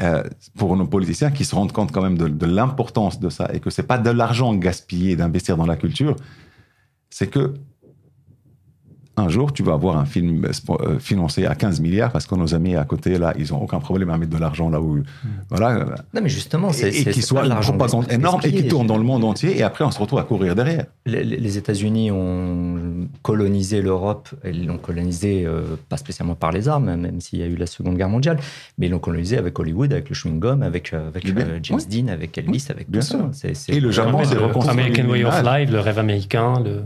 euh, 0.00 0.22
pour 0.56 0.74
nos 0.76 0.86
politiciens 0.86 1.30
qui 1.30 1.44
se 1.44 1.54
rendent 1.54 1.72
compte 1.72 1.92
quand 1.92 2.02
même 2.02 2.16
de, 2.16 2.28
de 2.28 2.46
l'importance 2.46 3.20
de 3.20 3.28
ça 3.28 3.48
et 3.52 3.60
que 3.60 3.68
c'est 3.70 3.82
pas 3.82 3.98
de 3.98 4.10
l'argent 4.10 4.54
gaspillé 4.54 5.16
d'investir 5.16 5.56
dans 5.58 5.66
la 5.66 5.76
culture, 5.76 6.16
c'est 7.10 7.26
que 7.28 7.54
un 9.20 9.28
jour, 9.28 9.52
tu 9.52 9.62
vas 9.62 9.74
avoir 9.74 9.96
un 9.98 10.04
film 10.04 10.44
euh, 10.70 10.98
financé 10.98 11.46
à 11.46 11.54
15 11.54 11.80
milliards 11.80 12.10
parce 12.12 12.26
que 12.26 12.34
nos 12.34 12.54
amis 12.54 12.76
à 12.76 12.84
côté, 12.84 13.18
là, 13.18 13.32
ils 13.38 13.52
ont 13.54 13.62
aucun 13.62 13.78
problème 13.80 14.10
à 14.10 14.18
mettre 14.18 14.32
de 14.32 14.38
l'argent 14.38 14.68
là 14.70 14.80
où. 14.80 15.02
Voilà. 15.50 15.84
Non, 16.14 16.20
mais 16.22 16.28
justement, 16.28 16.72
c'est 16.72 16.88
Et, 16.90 17.00
et 17.08 17.12
qui 17.12 17.22
soit 17.22 17.42
une 17.42 17.48
l'argent 17.50 17.72
propagande 17.72 18.10
énorme 18.10 18.40
et 18.44 18.52
qui 18.52 18.66
tourne 18.68 18.86
dans 18.86 18.96
le 18.98 19.04
monde 19.04 19.24
entier 19.24 19.56
et 19.58 19.62
après 19.62 19.84
on 19.84 19.90
se 19.90 19.98
retrouve 19.98 20.18
à 20.18 20.24
courir 20.24 20.54
derrière. 20.54 20.86
Les, 21.06 21.24
les 21.24 21.58
États-Unis 21.58 22.10
ont 22.10 23.08
colonisé 23.22 23.82
l'Europe, 23.82 24.28
et 24.44 24.50
ils 24.50 24.66
l'ont 24.66 24.78
colonisé 24.78 25.44
euh, 25.46 25.76
pas 25.88 25.96
spécialement 25.96 26.34
par 26.34 26.52
les 26.52 26.68
armes, 26.68 26.94
même 26.96 27.20
s'il 27.20 27.38
y 27.38 27.42
a 27.42 27.46
eu 27.46 27.56
la 27.56 27.66
Seconde 27.66 27.96
Guerre 27.96 28.08
mondiale, 28.08 28.38
mais 28.78 28.86
ils 28.86 28.90
l'ont 28.90 28.98
colonisé 28.98 29.36
avec 29.38 29.58
Hollywood, 29.58 29.92
avec 29.92 30.08
le 30.08 30.14
chewing-gum, 30.14 30.62
avec, 30.62 30.92
euh, 30.92 31.08
avec 31.08 31.24
Bien, 31.32 31.44
euh, 31.46 31.58
James 31.62 31.78
oui. 31.90 32.02
Dean, 32.02 32.08
avec 32.12 32.36
Elvis, 32.38 32.66
avec 32.70 32.90
bien 32.90 33.00
tout 33.00 33.06
ça. 33.06 33.18
sûr. 33.18 33.28
C'est- 33.32 33.54
c'est- 33.54 33.72
Et 33.72 33.80
le 33.80 33.90
Japon, 33.90 34.20
c'est 34.24 34.34
le 34.34 34.42
reconstruire 34.46 34.72
American 34.84 35.08
Way 35.08 35.24
of. 35.24 35.42
Life, 35.42 35.70
le 35.70 35.80
rêve 35.80 35.98
américain, 35.98 36.60
le... 36.64 36.82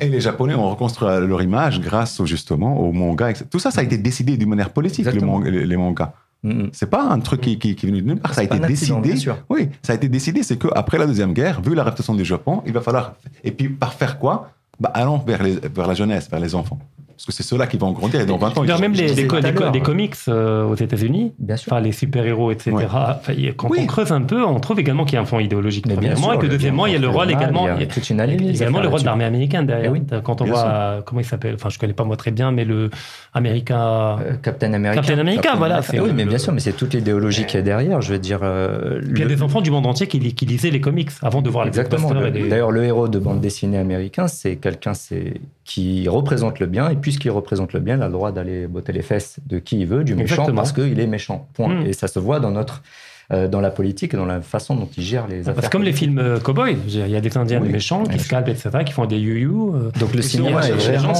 Et 0.00 0.08
les 0.08 0.20
Japonais 0.20 0.54
ont 0.54 0.68
reconstruit 0.70 1.08
leur 1.26 1.42
image 1.42 1.80
grâce 1.80 2.22
justement 2.24 2.80
au 2.80 2.92
manga. 2.92 3.30
etc. 3.30 3.44
Tout 3.50 3.58
ça, 3.58 3.70
ça 3.70 3.80
a 3.80 3.84
été 3.84 3.98
décidé 3.98 4.36
d'une 4.36 4.48
manière 4.48 4.70
politique, 4.70 5.04
le 5.04 5.10
Exactement. 5.10 5.38
manga- 5.38 5.50
les, 5.50 5.66
les 5.66 5.76
mangas. 5.76 6.12
Mm, 6.42 6.50
mm. 6.50 6.70
C'est 6.72 6.88
pas 6.88 7.02
un 7.04 7.20
truc 7.20 7.42
qui, 7.42 7.58
qui, 7.58 7.74
qui 7.76 7.86
est 7.86 7.88
venu 7.90 8.00
de 8.02 8.06
nulle 8.06 8.18
part. 8.20 8.32
Ça 8.34 8.40
a 8.40 8.44
été 8.44 8.54
accident, 8.54 9.00
décidé. 9.00 9.32
Oui, 9.50 9.68
ça 9.82 9.92
a 9.92 9.96
été 9.96 10.08
décidé. 10.08 10.42
C'est 10.42 10.56
qu'après 10.58 10.96
la 10.98 11.06
deuxième 11.06 11.32
guerre, 11.34 11.60
vu 11.60 11.74
la 11.74 11.84
réputation 11.84 12.14
du 12.14 12.24
Japon, 12.24 12.62
il 12.66 12.72
va 12.72 12.80
falloir. 12.80 13.14
Et 13.44 13.50
puis 13.52 13.68
par 13.68 13.92
faire 13.92 14.18
quoi? 14.18 14.50
Bah, 14.80 14.90
Allons 14.94 15.18
vers, 15.18 15.42
les, 15.42 15.56
vers 15.56 15.86
la 15.86 15.92
jeunesse, 15.94 16.30
vers 16.30 16.40
les 16.40 16.54
enfants. 16.54 16.78
Parce 17.20 17.26
que 17.26 17.32
c'est 17.32 17.42
ceux-là 17.48 17.66
qui 17.66 17.76
vont 17.76 17.92
grandir 17.92 18.22
et 18.22 18.24
dans 18.24 18.38
20 18.38 18.56
ans, 18.56 18.64
ils 18.64 18.80
même 18.80 18.94
les, 18.94 19.26
co- 19.26 19.36
co- 19.36 19.42
l'heure. 19.64 19.72
les 19.72 19.80
comics 19.82 20.14
euh, 20.28 20.64
aux 20.64 20.74
États-Unis, 20.74 21.34
Bien 21.38 21.56
sûr. 21.58 21.70
enfin 21.70 21.82
les 21.82 21.92
super-héros, 21.92 22.50
etc. 22.50 22.70
Ouais. 22.72 22.84
Enfin, 22.90 23.32
y 23.34 23.52
quand 23.54 23.68
Oui. 23.68 23.80
on 23.82 23.86
creuse 23.86 24.10
un 24.10 24.22
peu, 24.22 24.42
on 24.42 24.58
trouve 24.58 24.80
également 24.80 25.04
qu'il 25.04 25.16
y 25.16 25.18
a 25.18 25.20
un 25.20 25.26
fond 25.26 25.38
idéologique, 25.38 25.84
Mais 25.86 25.96
bien 25.96 26.12
premièrement, 26.14 26.32
sûr, 26.32 26.34
et 26.34 26.38
que 26.38 26.50
deuxièmement, 26.50 26.86
il 26.86 26.94
y 26.94 26.96
a 26.96 26.98
le 26.98 27.08
rôle 27.10 27.30
également. 27.30 27.68
il 27.76 27.80
y 27.80 27.84
a 27.84 27.86
toute 27.86 28.08
une 28.08 28.20
également 28.62 28.78
le 28.80 28.84
rôle 28.86 28.92
là-dessus. 28.92 29.04
d'armée 29.04 29.24
américaine 29.24 29.66
derrière. 29.66 29.90
Eh 29.94 29.98
oui, 29.98 30.02
quand 30.24 30.40
on 30.40 30.44
bien 30.44 30.54
voit, 30.54 30.64
euh, 30.64 31.00
comment 31.04 31.20
il 31.20 31.24
s'appelle 31.26 31.54
Enfin, 31.56 31.68
je 31.68 31.78
connais 31.78 31.92
pas 31.92 32.04
moi 32.04 32.16
très 32.16 32.30
bien, 32.30 32.52
mais 32.52 32.64
le 32.64 32.88
America. 33.34 34.16
Euh, 34.20 34.32
Captain 34.42 34.72
America. 34.72 35.02
Captain 35.02 35.18
America, 35.20 35.54
voilà, 35.56 35.80
oui, 35.92 36.10
mais 36.14 36.24
bien 36.24 36.38
sûr, 36.38 36.52
mais 36.52 36.60
c'est 36.60 36.72
toute 36.72 36.94
l'idéologie 36.94 37.44
qui 37.44 37.56
est 37.56 37.62
derrière. 37.62 38.00
Je 38.00 38.12
veux 38.12 38.18
dire. 38.18 38.40
Puis 38.40 39.12
il 39.14 39.18
y 39.18 39.22
a 39.22 39.26
des 39.26 39.42
enfants 39.42 39.60
du 39.60 39.70
monde 39.70 39.86
entier 39.86 40.06
qui, 40.06 40.18
li- 40.18 40.34
qui 40.34 40.46
lisaient 40.46 40.70
les 40.70 40.80
comics 40.80 41.10
avant 41.22 41.42
de 41.42 41.50
voir 41.50 41.64
les 41.64 41.68
Exactement. 41.68 42.10
D'ailleurs, 42.12 42.70
le 42.70 42.84
héros 42.84 43.08
de 43.08 43.18
bande 43.18 43.40
dessinée 43.40 43.78
américain, 43.78 44.26
c'est 44.28 44.56
quelqu'un 44.56 44.94
c'est- 44.94 45.34
qui 45.64 46.08
représente 46.08 46.58
le 46.58 46.66
bien, 46.66 46.90
et 46.90 46.96
puisqu'il 47.10 47.30
représente 47.32 47.72
le 47.72 47.80
bien, 47.80 47.96
il 47.96 48.02
a 48.02 48.06
le 48.06 48.12
droit 48.12 48.30
d'aller 48.30 48.66
botter 48.68 48.92
les 48.92 49.02
fesses 49.02 49.38
de 49.46 49.58
qui 49.58 49.80
il 49.80 49.86
veut, 49.86 50.04
du 50.04 50.14
méchant, 50.14 50.34
Exactement. 50.34 50.56
parce 50.56 50.72
qu'il 50.72 50.98
est 51.00 51.06
méchant. 51.08 51.48
Point. 51.54 51.82
Mm. 51.82 51.86
Et 51.86 51.92
ça 51.92 52.06
se 52.08 52.18
voit 52.20 52.38
dans 52.38 52.52
notre, 52.52 52.82
euh, 53.32 53.48
dans 53.48 53.60
la 53.60 53.70
politique 53.70 54.14
et 54.14 54.16
dans 54.16 54.26
la 54.26 54.40
façon 54.40 54.76
dont 54.76 54.88
il 54.96 55.02
gère 55.02 55.26
les 55.26 55.40
affaires. 55.40 55.54
Parce 55.54 55.66
que 55.66 55.72
comme 55.72 55.82
les 55.82 55.92
films 55.92 56.18
euh, 56.18 56.38
cowboys, 56.38 56.76
il 56.86 57.08
y 57.08 57.16
a 57.16 57.20
des 57.20 57.36
Indiens, 57.36 57.60
Oui. 57.60 57.66
des 57.66 57.72
méchants 57.72 58.04
qui 58.04 58.18
scalpent, 58.20 58.48
etc., 58.48 58.70
qui 58.86 58.92
font 58.92 59.06
des 59.06 59.18
you-you. 59.18 59.74
euh, 59.74 59.90
Donc 59.98 60.14
le 60.14 60.22
si 60.22 60.36
cinéma 60.36 60.60
va 60.60 60.68
est 60.68 60.72
vraiment. 60.72 61.12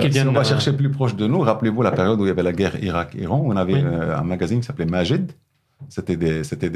qui 0.00 0.08
viennent- 0.08 0.24
Si 0.24 0.28
on 0.28 0.32
va 0.32 0.44
chercher 0.44 0.72
plus 0.72 0.90
proche 0.90 1.14
de 1.14 1.26
nous, 1.28 1.40
rappelez-vous 1.40 1.82
la 1.82 1.92
période 1.92 2.20
où 2.20 2.24
il 2.24 2.28
y 2.28 2.30
avait 2.30 2.42
la 2.42 2.52
guerre 2.52 2.82
Irak-Iran, 2.82 3.42
on 3.46 3.56
avait 3.56 3.74
Oui. 3.74 3.84
un 4.20 4.22
magazine 4.24 4.60
qui 4.60 4.66
s'appelait 4.66 4.86
Majid. 4.86 5.30
C'était 5.88 6.16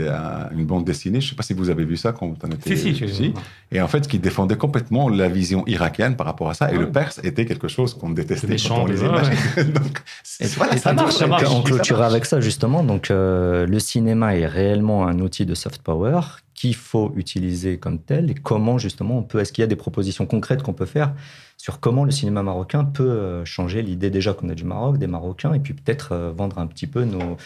un- 0.09 0.49
une 0.57 0.67
bande 0.67 0.85
dessinée. 0.85 1.21
Je 1.21 1.27
ne 1.27 1.31
sais 1.31 1.37
pas 1.37 1.43
si 1.43 1.55
vous 1.55 1.71
avez 1.71 1.85
vu 1.85 1.97
ça 1.97 2.13
quand 2.13 2.33
on 2.43 2.49
était 2.49 2.77
Si, 2.77 2.95
si, 2.95 3.01
petit. 3.01 3.35
Et 3.73 3.81
en 3.81 3.89
fait, 3.89 4.07
qui 4.07 4.19
défendait 4.19 4.57
complètement 4.57 5.09
la 5.09 5.29
vision 5.29 5.65
irakienne 5.67 6.17
par 6.17 6.27
rapport 6.27 6.51
à 6.51 6.55
ça. 6.55 6.71
Et 6.71 6.77
Ah 6.77 6.81
le. 6.81 6.91
Perse 6.93 7.19
était 7.25 7.47
quelque 7.47 7.67
chose 7.67 7.95
qu'on 7.95 8.11
détestait 8.11 8.47
méchant, 8.47 8.77
quand 8.77 8.83
on 8.83 8.87
les 8.87 9.01
ouais, 9.01 9.09
imaginait. 9.09 9.65
Donc, 9.73 9.99
Et 10.41 10.47
c'est- 10.47 10.57
voilà, 10.57 10.75
et 10.75 10.77
ça 10.77 10.91
ça 10.91 10.93
marche, 10.93 11.15
ça 11.15 11.27
marche. 11.27 11.45
On 11.51 11.63
clôturera 11.63 12.07
avec 12.07 12.25
ça 12.27 12.41
justement. 12.41 12.85
Donc 12.85 13.11
euh, 13.11 13.67
le 13.67 13.79
cinéma 13.79 14.37
est 14.37 14.47
réellement 14.47 15.07
un 15.07 15.19
outil 15.21 15.47
de 15.47 15.55
soft 15.55 15.83
power 15.83 16.21
qu'il 16.61 16.75
faut 16.75 17.11
utiliser 17.17 17.79
comme 17.79 17.99
tel 17.99 18.31
et 18.31 18.35
comment 18.35 18.77
justement 18.77 19.17
on 19.19 19.23
peut. 19.23 19.39
Est-ce 19.41 19.51
qu'il 19.53 19.63
y 19.63 19.65
a 19.65 19.67
des 19.67 19.77
propositions 19.77 20.27
concrètes 20.27 20.63
qu'on 20.63 20.75
peut 20.75 20.85
faire 20.85 21.15
sur 21.57 21.81
comment 21.81 22.05
le 22.05 22.11
cinéma 22.11 22.43
marocain 22.43 22.85
peut 22.85 23.03
euh, 23.11 23.45
changer 23.47 23.81
l'idée 23.81 24.11
déjà 24.11 24.35
qu'on 24.35 24.51
a 24.51 24.55
du 24.55 24.65
Maroc, 24.65 24.99
des 24.99 25.07
Marocains, 25.07 25.55
et 25.55 25.61
puis 25.61 25.73
peut-être 25.73 26.13
euh, 26.13 26.33
vendre 26.37 26.59
un 26.59 26.67
petit 26.67 26.87
peu 26.87 27.05
nos, 27.05 27.39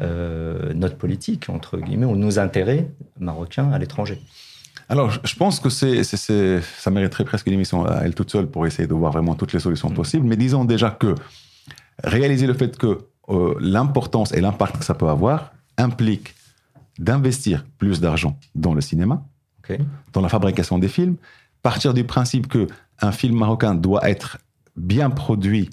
euh, 0.00 0.72
notre 0.74 0.96
politique 0.96 1.48
entre 1.48 1.78
guillemets 1.78 2.06
ou 2.06 2.14
nos 2.14 2.38
intérêts 2.38 2.88
marocains 3.18 3.72
à 3.72 3.78
l'étranger. 3.78 4.20
Alors, 4.88 5.10
je- 5.10 5.36
pense 5.36 5.58
que 5.60 5.68
c'est, 5.68 6.02
ça 6.04 6.90
mériterait 6.90 7.24
presque 7.24 7.46
une 7.48 7.52
émission 7.54 7.84
à 7.86 8.02
elle 8.04 8.14
toute 8.14 8.30
seule 8.30 8.46
pour 8.46 8.66
essayer 8.66 8.86
de 8.88 8.94
voir 8.94 9.12
vraiment 9.12 9.34
toutes 9.34 9.52
les 9.52 9.60
solutions 9.60 9.90
Mm. 9.90 9.94
possibles. 9.94 10.26
Mais 10.26 10.36
disons 10.36 10.64
déjà 10.64 10.90
que 10.90 11.14
réaliser 12.04 12.46
le 12.46 12.54
fait 12.54 12.76
que 12.76 12.98
euh, 13.28 13.54
l'importance 13.60 14.32
et 14.32 14.40
l'impact 14.40 14.78
que 14.78 14.84
ça 14.84 14.94
peut 14.94 15.08
avoir 15.08 15.52
implique 15.76 16.34
d'investir 17.00 17.64
plus 17.78 18.00
d'argent 18.00 18.38
dans 18.54 18.74
le 18.74 18.80
cinéma, 18.80 19.24
dans 20.12 20.20
la 20.20 20.28
fabrication 20.28 20.78
des 20.78 20.88
films, 20.88 21.16
partir 21.62 21.92
du 21.94 22.04
principe 22.04 22.46
que 22.46 22.66
un 23.00 23.12
film 23.12 23.36
marocain 23.38 23.74
doit 23.74 24.08
être 24.08 24.38
bien 24.76 25.10
produit. 25.10 25.68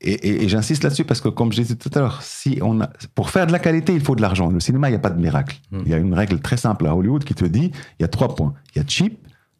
Et, 0.00 0.12
et- 0.12 0.42
et 0.44 0.48
j'insiste 0.48 0.82
là-dessus 0.82 1.04
parce 1.04 1.20
que, 1.20 1.28
comme 1.28 1.52
je 1.52 1.60
disais 1.62 1.76
tout 1.76 1.90
à 1.94 2.00
l'heure, 2.00 2.22
si 2.22 2.58
on 2.62 2.80
a, 2.80 2.88
pour 3.14 3.30
faire 3.30 3.46
de 3.46 3.52
la 3.52 3.58
qualité, 3.60 3.94
il 3.94 4.00
faut 4.00 4.16
de 4.16 4.22
l'argent. 4.22 4.48
Le 4.50 4.58
cinéma, 4.58 4.88
il 4.88 4.92
n'y 4.92 4.96
a 4.96 5.00
pas 5.00 5.10
de 5.10 5.20
miracle. 5.20 5.60
Mm. 5.70 5.78
Il 5.84 5.88
y 5.90 5.94
a 5.94 5.98
une 5.98 6.14
règle 6.14 6.40
très 6.40 6.56
simple 6.56 6.86
à 6.86 6.96
Hollywood 6.96 7.22
qui 7.24 7.34
te 7.34 7.44
dit 7.44 7.70
il 7.98 8.02
y 8.02 8.04
a 8.04 8.08
trois 8.08 8.34
points. 8.34 8.54
Il 8.74 8.78
y 8.82 8.84
a 8.84 8.88
cheap, 8.88 9.18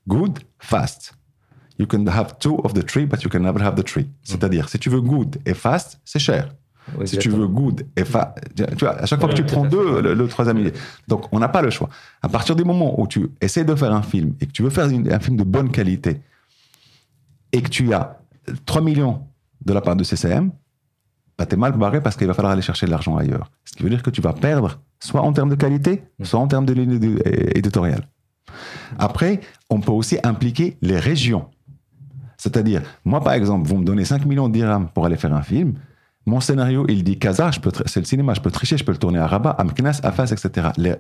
good, 0.09 0.39
fast. 0.59 1.15
You 1.79 1.87
can 1.87 2.07
have 2.09 2.39
two 2.39 2.61
of 2.65 2.73
the 2.75 2.85
tree, 2.85 3.07
but 3.07 3.23
you 3.23 3.31
can 3.31 3.41
never 3.41 3.63
have 3.63 3.75
the 3.77 3.85
tree. 3.85 4.09
C'est-à-dire, 4.23 4.69
si 4.69 4.79
tu 4.79 4.91
veux 4.91 5.01
good 5.01 5.37
et 5.47 5.55
fast, 5.55 6.01
c'est 6.05 6.19
cher. 6.19 6.49
Oui, 6.99 7.07
Si 7.07 7.17
tu 7.19 7.29
veux 7.31 7.47
good 7.47 7.87
et 7.97 8.05
fa... 8.05 8.35
Tu 8.57 8.65
vois, 8.81 8.99
à 9.01 9.07
chaque 9.07 9.21
fois 9.21 9.29
que 9.29 9.35
tu 9.35 9.45
prends 9.45 9.65
deux, 9.65 10.01
le, 10.03 10.15
le 10.15 10.29
troisième, 10.29 10.59
il 10.59 10.67
est- 10.69 10.77
Donc, 11.09 11.27
on 11.33 11.39
n'a 11.39 11.49
pas 11.49 11.63
le 11.63 11.71
choix. 11.71 11.89
À 12.23 12.29
partir 12.29 12.57
du 12.57 12.65
moment 12.65 13.01
où 13.01 13.07
tu 13.07 13.29
essaies 13.41 13.65
de 13.65 13.75
faire 13.75 13.93
un 13.93 14.03
film 14.03 14.35
et 14.41 14.47
que 14.47 14.53
tu 14.53 14.63
veux 14.63 14.71
faire 14.71 14.89
une- 14.89 15.11
un 15.13 15.21
film 15.21 15.37
de 15.37 15.45
bonne 15.45 15.71
qualité 15.71 16.21
et 17.53 17.63
que 17.63 17.69
tu 17.69 17.93
as 17.95 18.19
3 18.67 18.81
millions 18.83 19.23
de 19.65 19.73
la 19.73 19.81
part 19.81 19.95
de 19.97 20.03
CCM, 20.05 20.51
bah, 21.39 21.47
t'es 21.47 21.57
mal 21.57 21.73
barré 21.73 22.01
parce 22.01 22.17
qu'il 22.17 22.27
va 22.27 22.35
falloir 22.35 22.53
aller 22.53 22.63
chercher 22.63 22.87
de 22.87 22.91
l'argent 22.91 23.17
ailleurs. 23.17 23.51
Ce 23.65 23.73
qui 23.75 23.83
veut 23.85 23.91
dire 23.91 24.03
que 24.03 24.11
tu 24.11 24.21
vas 24.21 24.33
perdre 24.33 24.81
soit 25.01 25.23
en 25.23 25.33
termes 25.33 25.51
de 25.51 25.55
qualité, 25.55 26.03
soit 26.23 26.41
en 26.41 26.47
termes 26.49 26.67
de 26.67 26.73
ligne 26.73 26.99
édi- 26.99 27.21
éditoriale. 27.57 28.09
Après, 28.99 29.41
on 29.71 29.81
peut 29.81 29.93
aussi 29.93 30.19
impliquer 30.25 30.77
les 30.83 30.99
régions. 30.99 31.47
C'est-à-dire, 32.37 32.83
moi, 33.05 33.23
par 33.23 33.35
exemple, 33.35 33.69
vous 33.69 33.79
me 33.79 33.85
donnez 33.85 34.05
5 34.05 34.25
millions 34.27 34.49
de 34.49 34.55
dirhams 34.55 34.89
pour 34.93 35.07
aller 35.07 35.17
faire 35.17 35.33
un 35.33 35.43
film. 35.43 35.75
Mon 36.27 36.41
scénario, 36.41 36.87
il 36.89 37.03
dit 37.05 37.19
Casa, 37.19 37.51
c'est 37.87 38.01
le 38.01 38.07
cinéma, 38.07 38.35
je 38.35 38.41
peux 38.41 38.51
tricher, 38.51 38.77
je 38.77 38.85
peux 38.85 38.93
le 38.93 38.99
tourner 38.99 39.19
à 39.19 39.27
Rabat, 39.27 39.51
à 39.51 39.65
Meknès, 39.65 40.01
à 40.05 40.13
Fès, 40.13 40.31
etc. 40.33 40.69
Les- 40.77 40.95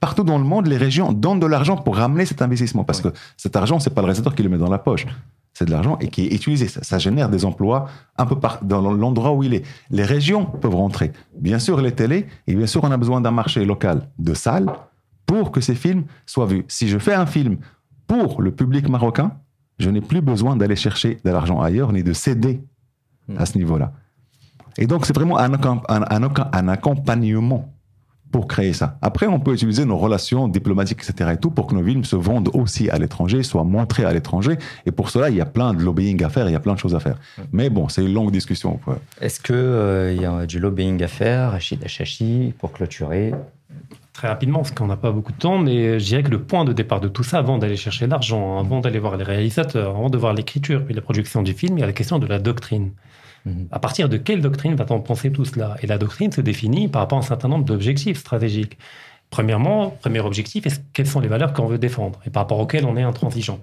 partout 0.00 0.22
dans 0.22 0.38
le 0.38 0.44
monde, 0.44 0.66
les 0.66 0.76
régions 0.76 1.12
donnent 1.12 1.40
de 1.40 1.46
l'argent 1.46 1.76
pour 1.76 1.96
ramener 1.96 2.26
cet 2.26 2.42
investissement. 2.42 2.84
Parce 2.84 3.00
que 3.00 3.08
cet 3.36 3.56
argent, 3.56 3.78
c'est 3.80 3.90
pas 3.90 4.02
le 4.02 4.06
réalisateur 4.06 4.34
qui 4.34 4.42
le 4.42 4.48
met 4.48 4.58
dans 4.58 4.68
la 4.70 4.78
poche. 4.78 5.06
C'est 5.52 5.64
de 5.64 5.70
l'argent 5.72 5.98
et 6.00 6.08
qui 6.08 6.26
est 6.26 6.34
utilisé. 6.34 6.68
Ça, 6.68 6.82
ça 6.84 6.98
génère 6.98 7.28
des 7.28 7.44
emplois 7.44 7.88
un 8.16 8.24
peu 8.24 8.38
par, 8.38 8.62
dans 8.64 8.80
l'endroit 8.92 9.32
où 9.32 9.42
il 9.42 9.52
est. 9.54 9.64
Les 9.90 10.04
régions 10.04 10.44
peuvent 10.46 10.74
rentrer. 10.76 11.10
Bien 11.38 11.58
sûr, 11.58 11.80
les 11.80 11.92
télés, 11.92 12.26
et 12.46 12.54
bien 12.54 12.66
sûr, 12.66 12.84
on 12.84 12.90
a 12.90 12.96
besoin 12.96 13.20
d'un 13.20 13.32
marché 13.32 13.64
local 13.64 14.08
de 14.18 14.32
salles 14.34 14.70
pour 15.26 15.50
que 15.50 15.60
ces 15.60 15.74
films 15.74 16.04
soient 16.24 16.46
vus. 16.46 16.64
Si 16.68 16.88
je 16.88 16.98
fais 16.98 17.14
un 17.14 17.26
film 17.26 17.58
pour 18.06 18.42
le 18.42 18.52
public 18.52 18.88
marocain, 18.88 19.32
je 19.78 19.90
n'ai 19.90 20.00
plus 20.00 20.20
besoin 20.20 20.54
d'aller 20.56 20.76
chercher 20.76 21.18
de 21.24 21.30
l'argent 21.30 21.60
ailleurs 21.60 21.92
ni 21.92 22.02
de 22.04 22.12
céder 22.12 22.60
à 23.36 23.46
ce 23.46 23.58
niveau-là. 23.58 23.92
Et 24.78 24.86
donc, 24.86 25.06
c'est 25.06 25.14
vraiment 25.14 25.38
un, 25.38 25.50
accom- 25.52 25.82
un- 25.88 26.02
un- 26.24 26.48
un 26.52 26.68
accompagnement 26.68 27.72
pour 28.32 28.46
créer 28.46 28.72
ça. 28.72 28.96
Après, 29.02 29.26
on 29.26 29.40
peut 29.40 29.52
utiliser 29.54 29.84
nos 29.84 29.98
relations 29.98 30.46
diplomatiques, 30.46 31.00
etc. 31.02 31.30
et 31.34 31.36
tout 31.36 31.50
pour 31.50 31.66
que 31.66 31.74
nos 31.74 31.82
films 31.84 32.04
se 32.04 32.14
vendent 32.14 32.48
aussi 32.54 32.88
à 32.88 32.96
l'étranger, 32.96 33.42
soient 33.42 33.64
montrés 33.64 34.04
à 34.04 34.12
l'étranger. 34.12 34.56
Et 34.86 34.92
pour 34.92 35.10
cela, 35.10 35.30
il 35.30 35.36
y 35.36 35.40
a 35.40 35.46
plein 35.46 35.74
de 35.74 35.82
lobbying 35.82 36.22
à 36.22 36.28
faire, 36.28 36.48
il 36.48 36.52
y 36.52 36.54
a 36.54 36.60
plein 36.60 36.74
de 36.74 36.78
choses 36.78 36.94
à 36.94 37.00
faire. 37.00 37.16
Mais 37.52 37.70
bon, 37.70 37.88
c'est 37.88 38.04
une 38.04 38.14
longue 38.14 38.30
discussion. 38.30 38.78
Est-ce 39.20 39.40
qu'il 39.40 40.22
y 40.22 40.24
a 40.24 40.46
du 40.46 40.60
lobbying 40.60 41.02
à 41.02 41.08
faire, 41.08 41.50
Rachid 41.50 41.82
Achachi, 41.84 42.54
pour 42.60 42.70
clôturer? 42.70 43.34
Très 44.12 44.28
rapidement, 44.28 44.58
parce 44.58 44.70
qu'on 44.72 44.86
n'a 44.86 44.96
pas 44.96 45.10
beaucoup 45.10 45.32
de 45.32 45.38
temps, 45.38 45.58
mais 45.58 45.98
je 45.98 46.04
dirais 46.04 46.22
que 46.22 46.30
le 46.30 46.40
point 46.42 46.64
de 46.64 46.72
départ 46.72 47.00
de 47.00 47.08
tout 47.08 47.22
ça, 47.24 47.38
avant 47.38 47.58
d'aller 47.58 47.76
chercher 47.76 48.06
l'argent, 48.06 48.58
avant 48.60 48.80
d'aller 48.80 48.98
voir 49.00 49.16
les 49.16 49.24
réalisateurs, 49.24 49.96
avant 49.96 50.10
de 50.10 50.18
voir 50.18 50.34
l'écriture 50.34 50.84
puis 50.84 50.94
la 50.94 51.00
production 51.00 51.42
du 51.42 51.52
film, 51.52 51.78
il 51.78 51.80
y 51.80 51.84
a 51.84 51.86
la 51.86 51.92
question 51.92 52.18
de 52.20 52.26
la 52.26 52.38
doctrine. 52.38 52.90
À 53.70 53.78
partir 53.78 54.08
de 54.08 54.16
quelle 54.16 54.42
doctrine 54.42 54.74
va-t-on 54.74 55.00
penser 55.00 55.32
tout 55.32 55.44
cela? 55.44 55.76
Et 55.82 55.86
la 55.86 55.98
doctrine 55.98 56.30
se 56.30 56.40
définit 56.40 56.88
par 56.88 57.02
rapport 57.02 57.18
à 57.18 57.22
un 57.22 57.24
certain 57.24 57.48
nombre 57.48 57.64
d'objectifs 57.64 58.18
stratégiques. 58.18 58.78
Premièrement, 59.30 59.90
premier 60.02 60.20
objectif, 60.20 60.66
est 60.66 60.82
quelles 60.92 61.06
sont 61.06 61.20
les 61.20 61.28
valeurs 61.28 61.52
qu'on 61.52 61.66
veut 61.66 61.78
défendre 61.78 62.20
et 62.26 62.30
par 62.30 62.42
rapport 62.42 62.58
auxquelles 62.58 62.84
on 62.84 62.96
est 62.96 63.02
intransigeant? 63.02 63.60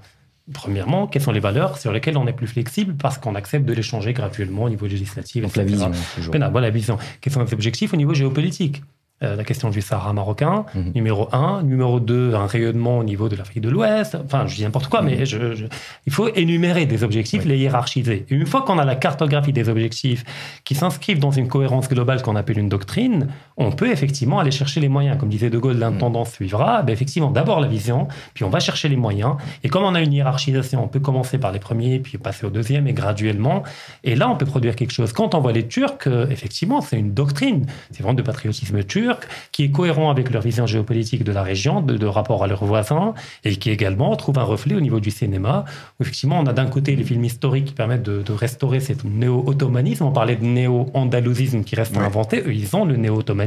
Premièrement, 0.53 1.07
quelles 1.07 1.21
sont 1.21 1.34
les 1.34 1.41
valeurs 1.41 1.78
sur 1.78 1.91
lesquelles 1.91 2.17
on 2.17 2.25
est 2.25 2.34
plus 2.34 2.47
flexible 2.47 2.95
parce 2.95 3.17
qu'on 3.17 3.36
accepte 3.36 3.65
de 3.65 3.73
les 3.73 3.82
changer 3.82 4.13
graduellement 4.13 4.63
au 4.63 4.69
niveau 4.69 4.88
législatif, 4.88 5.43
Donc 5.43 5.57
la 5.57 5.65
vision, 5.65 5.91
toujours. 6.15 6.34
Voilà 6.38 6.67
la 6.67 6.69
vision. 6.69 6.97
Quels 7.19 7.34
sont 7.34 7.43
les 7.43 7.53
objectifs 7.53 7.93
au 7.93 7.97
niveau 7.97 8.13
géopolitique? 8.13 8.82
Euh, 9.24 9.36
La 9.36 9.43
question 9.43 9.72
du 9.72 9.82
Sahara 9.82 10.13
marocain, 10.13 10.65
Mhm. 10.76 10.91
numéro 10.93 11.28
un. 11.34 11.63
Numéro 11.63 11.99
deux, 11.99 12.36
un 12.36 12.45
rayonnement 12.45 12.99
au 12.99 13.03
niveau 13.03 13.30
de 13.30 13.36
l'Afrique 13.36 13.61
de 13.61 13.70
l'Ouest. 13.70 14.15
Enfin, 14.24 14.45
je 14.45 14.55
dis 14.55 14.61
n'importe 14.63 14.89
quoi, 14.89 15.01
mais 15.01 15.26
je- 15.26 15.55
je- 15.55 15.65
il 16.05 16.13
faut 16.13 16.28
énumérer 16.36 16.86
des 16.86 17.03
objectifs, 17.03 17.41
Oui. 17.41 17.49
les 17.49 17.57
hiérarchiser. 17.57 18.28
Et 18.30 18.36
une 18.36 18.45
fois 18.45 18.61
qu'on 18.61 18.78
a 18.78 18.86
la 18.86 18.95
cartographie 18.95 19.53
des 19.53 19.70
objectifs 19.70 20.24
qui 20.63 20.76
s'inscrivent 20.76 21.18
dans 21.20 21.32
une 21.32 21.47
cohérence 21.47 21.89
globale 21.89 22.22
qu'on 22.22 22.36
appelle 22.36 22.59
une 22.59 22.70
doctrine, 22.70 23.28
on 23.60 23.72
peut 23.72 23.89
effectivement 23.91 24.39
aller 24.39 24.51
chercher 24.51 24.80
les 24.80 24.88
moyens. 24.88 25.18
Comme 25.18 25.30
disait 25.30 25.49
De 25.49 25.58
Gaulle, 25.58 25.78
l'intendance 25.80 26.32
suivra. 26.32 26.84
Ben, 26.84 26.93
effectivement, 26.93 27.32
d'abord 27.32 27.60
la 27.60 27.68
vision, 27.68 28.08
puis 28.36 28.43
on 28.43 28.49
va 28.49 28.60
chercher 28.60 28.88
les 28.88 28.95
moyens. 28.95 29.34
Et 29.64 29.70
comme 29.70 29.84
on 29.84 29.95
a 29.95 30.01
une 30.01 30.14
hiérarchisation, 30.14 30.84
on 30.84 30.88
peut 30.88 30.99
commencer 30.99 31.38
par 31.39 31.51
les 31.51 31.60
premiers, 31.60 31.97
puis 31.99 32.18
passer 32.20 32.45
au 32.45 32.49
deuxième, 32.51 32.88
et 32.88 32.93
graduellement. 32.93 33.64
Et 34.03 34.16
là, 34.16 34.30
on 34.30 34.36
peut 34.36 34.45
produire 34.45 34.76
quelque 34.76 34.91
chose. 34.91 35.12
Quand 35.12 35.34
on 35.34 35.39
voit 35.39 35.53
les 35.53 35.68
Turcs, 35.68 36.05
euh, 36.08 36.28
effectivement, 36.30 36.82
c'est 36.82 36.99
une 36.99 37.14
doctrine. 37.14 37.66
C'est 37.91 38.03
vraiment 38.03 38.14
de 38.14 38.22
patriotisme 38.22 38.84
turc 38.84 39.28
qui 39.51 39.64
est 39.64 39.72
cohérent 39.72 40.12
avec 40.12 40.30
leur 40.32 40.43
vision 40.43 40.68
géopolitique 40.68 41.24
de 41.24 41.32
la 41.32 41.41
région, 41.41 41.82
de, 41.82 41.97
de 41.97 42.05
rapport 42.05 42.43
à 42.43 42.47
leurs 42.47 42.64
voisins, 42.64 43.16
et 43.43 43.55
qui 43.55 43.72
également 43.72 44.16
trouve 44.16 44.38
un 44.38 44.43
reflet 44.43 44.76
au 44.76 44.82
niveau 44.82 44.99
du 44.99 45.10
cinéma, 45.10 45.66
où 45.99 46.03
effectivement, 46.03 46.39
on 46.39 46.45
a 46.45 46.53
d'un 46.53 46.68
côté 46.68 46.95
les 46.95 47.03
films 47.03 47.24
historiques 47.24 47.66
qui 47.66 47.74
permettent 47.74 48.03
de, 48.03 48.22
de 48.22 48.32
restaurer 48.34 48.80
cet 48.82 49.03
néo-ottomanisme. 49.03 50.03
On 50.05 50.12
parlait 50.12 50.36
de 50.36 50.45
néo-andalusisme 50.45 51.64
qui 51.64 51.76
reste 51.76 51.95
à 51.95 51.99
Ouais. 52.01 52.05
inventer. 52.05 52.41
Eux, 52.45 52.53
ils 52.53 52.76
ont 52.76 52.86
le 52.86 52.95
néo-ottomanisme. 52.97 53.47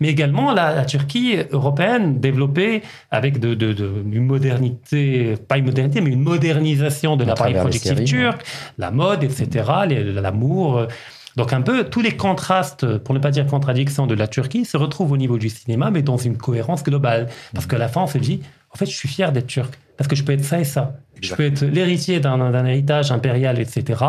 Mais 0.00 0.08
également 0.08 0.52
la, 0.52 0.74
la 0.74 0.84
Turquie 0.84 1.36
européenne 1.50 2.20
développée 2.20 2.82
avec 3.10 3.38
de, 3.40 3.54
de- 3.54 3.72
de- 3.72 4.04
une 4.12 4.24
modernité, 4.26 5.34
pas 5.48 5.58
une 5.58 5.64
modernité, 5.66 6.00
mais 6.00 6.10
une 6.10 6.22
modernisation 6.22 7.16
de 7.16 7.24
l'appareil 7.24 7.54
productif 7.62 7.90
turc, 8.04 8.42
la 8.78 8.90
mode, 8.90 9.24
etc., 9.24 9.48
l'amour. 10.20 10.78
euh, 10.78 10.86
Donc 11.36 11.52
un 11.52 11.62
peu 11.62 11.84
tous 11.84 12.02
les 12.02 12.12
contrastes, 12.16 12.98
pour 12.98 13.14
ne 13.14 13.18
pas 13.20 13.30
dire 13.30 13.46
contradictions 13.46 14.06
de 14.06 14.14
la 14.14 14.26
Turquie, 14.28 14.64
se 14.64 14.76
retrouvent 14.76 15.12
au 15.12 15.16
niveau 15.16 15.38
du 15.38 15.48
cinéma, 15.48 15.90
mais 15.90 16.02
dans 16.02 16.18
une 16.18 16.36
cohérence 16.36 16.82
globale. 16.84 17.28
Parce 17.54 17.66
qu'à 17.66 17.78
la 17.78 17.88
fin, 17.88 18.02
on 18.02 18.06
se 18.06 18.18
dit, 18.18 18.40
en 18.72 18.76
fait, 18.76 18.86
je 18.86 18.96
suis 18.96 19.08
fier 19.08 19.32
d'être 19.32 19.46
turc. 19.46 19.78
Parce 19.96 20.08
que 20.08 20.16
je 20.16 20.24
peux 20.24 20.32
être 20.32 20.44
ça 20.44 20.58
et 20.58 20.64
ça. 20.64 20.96
Je 21.20 21.34
peux 21.34 21.44
être 21.44 21.62
l'héritier 21.62 22.18
d'un 22.18 22.64
héritage 22.64 23.12
impérial, 23.12 23.60
etc. 23.60 24.02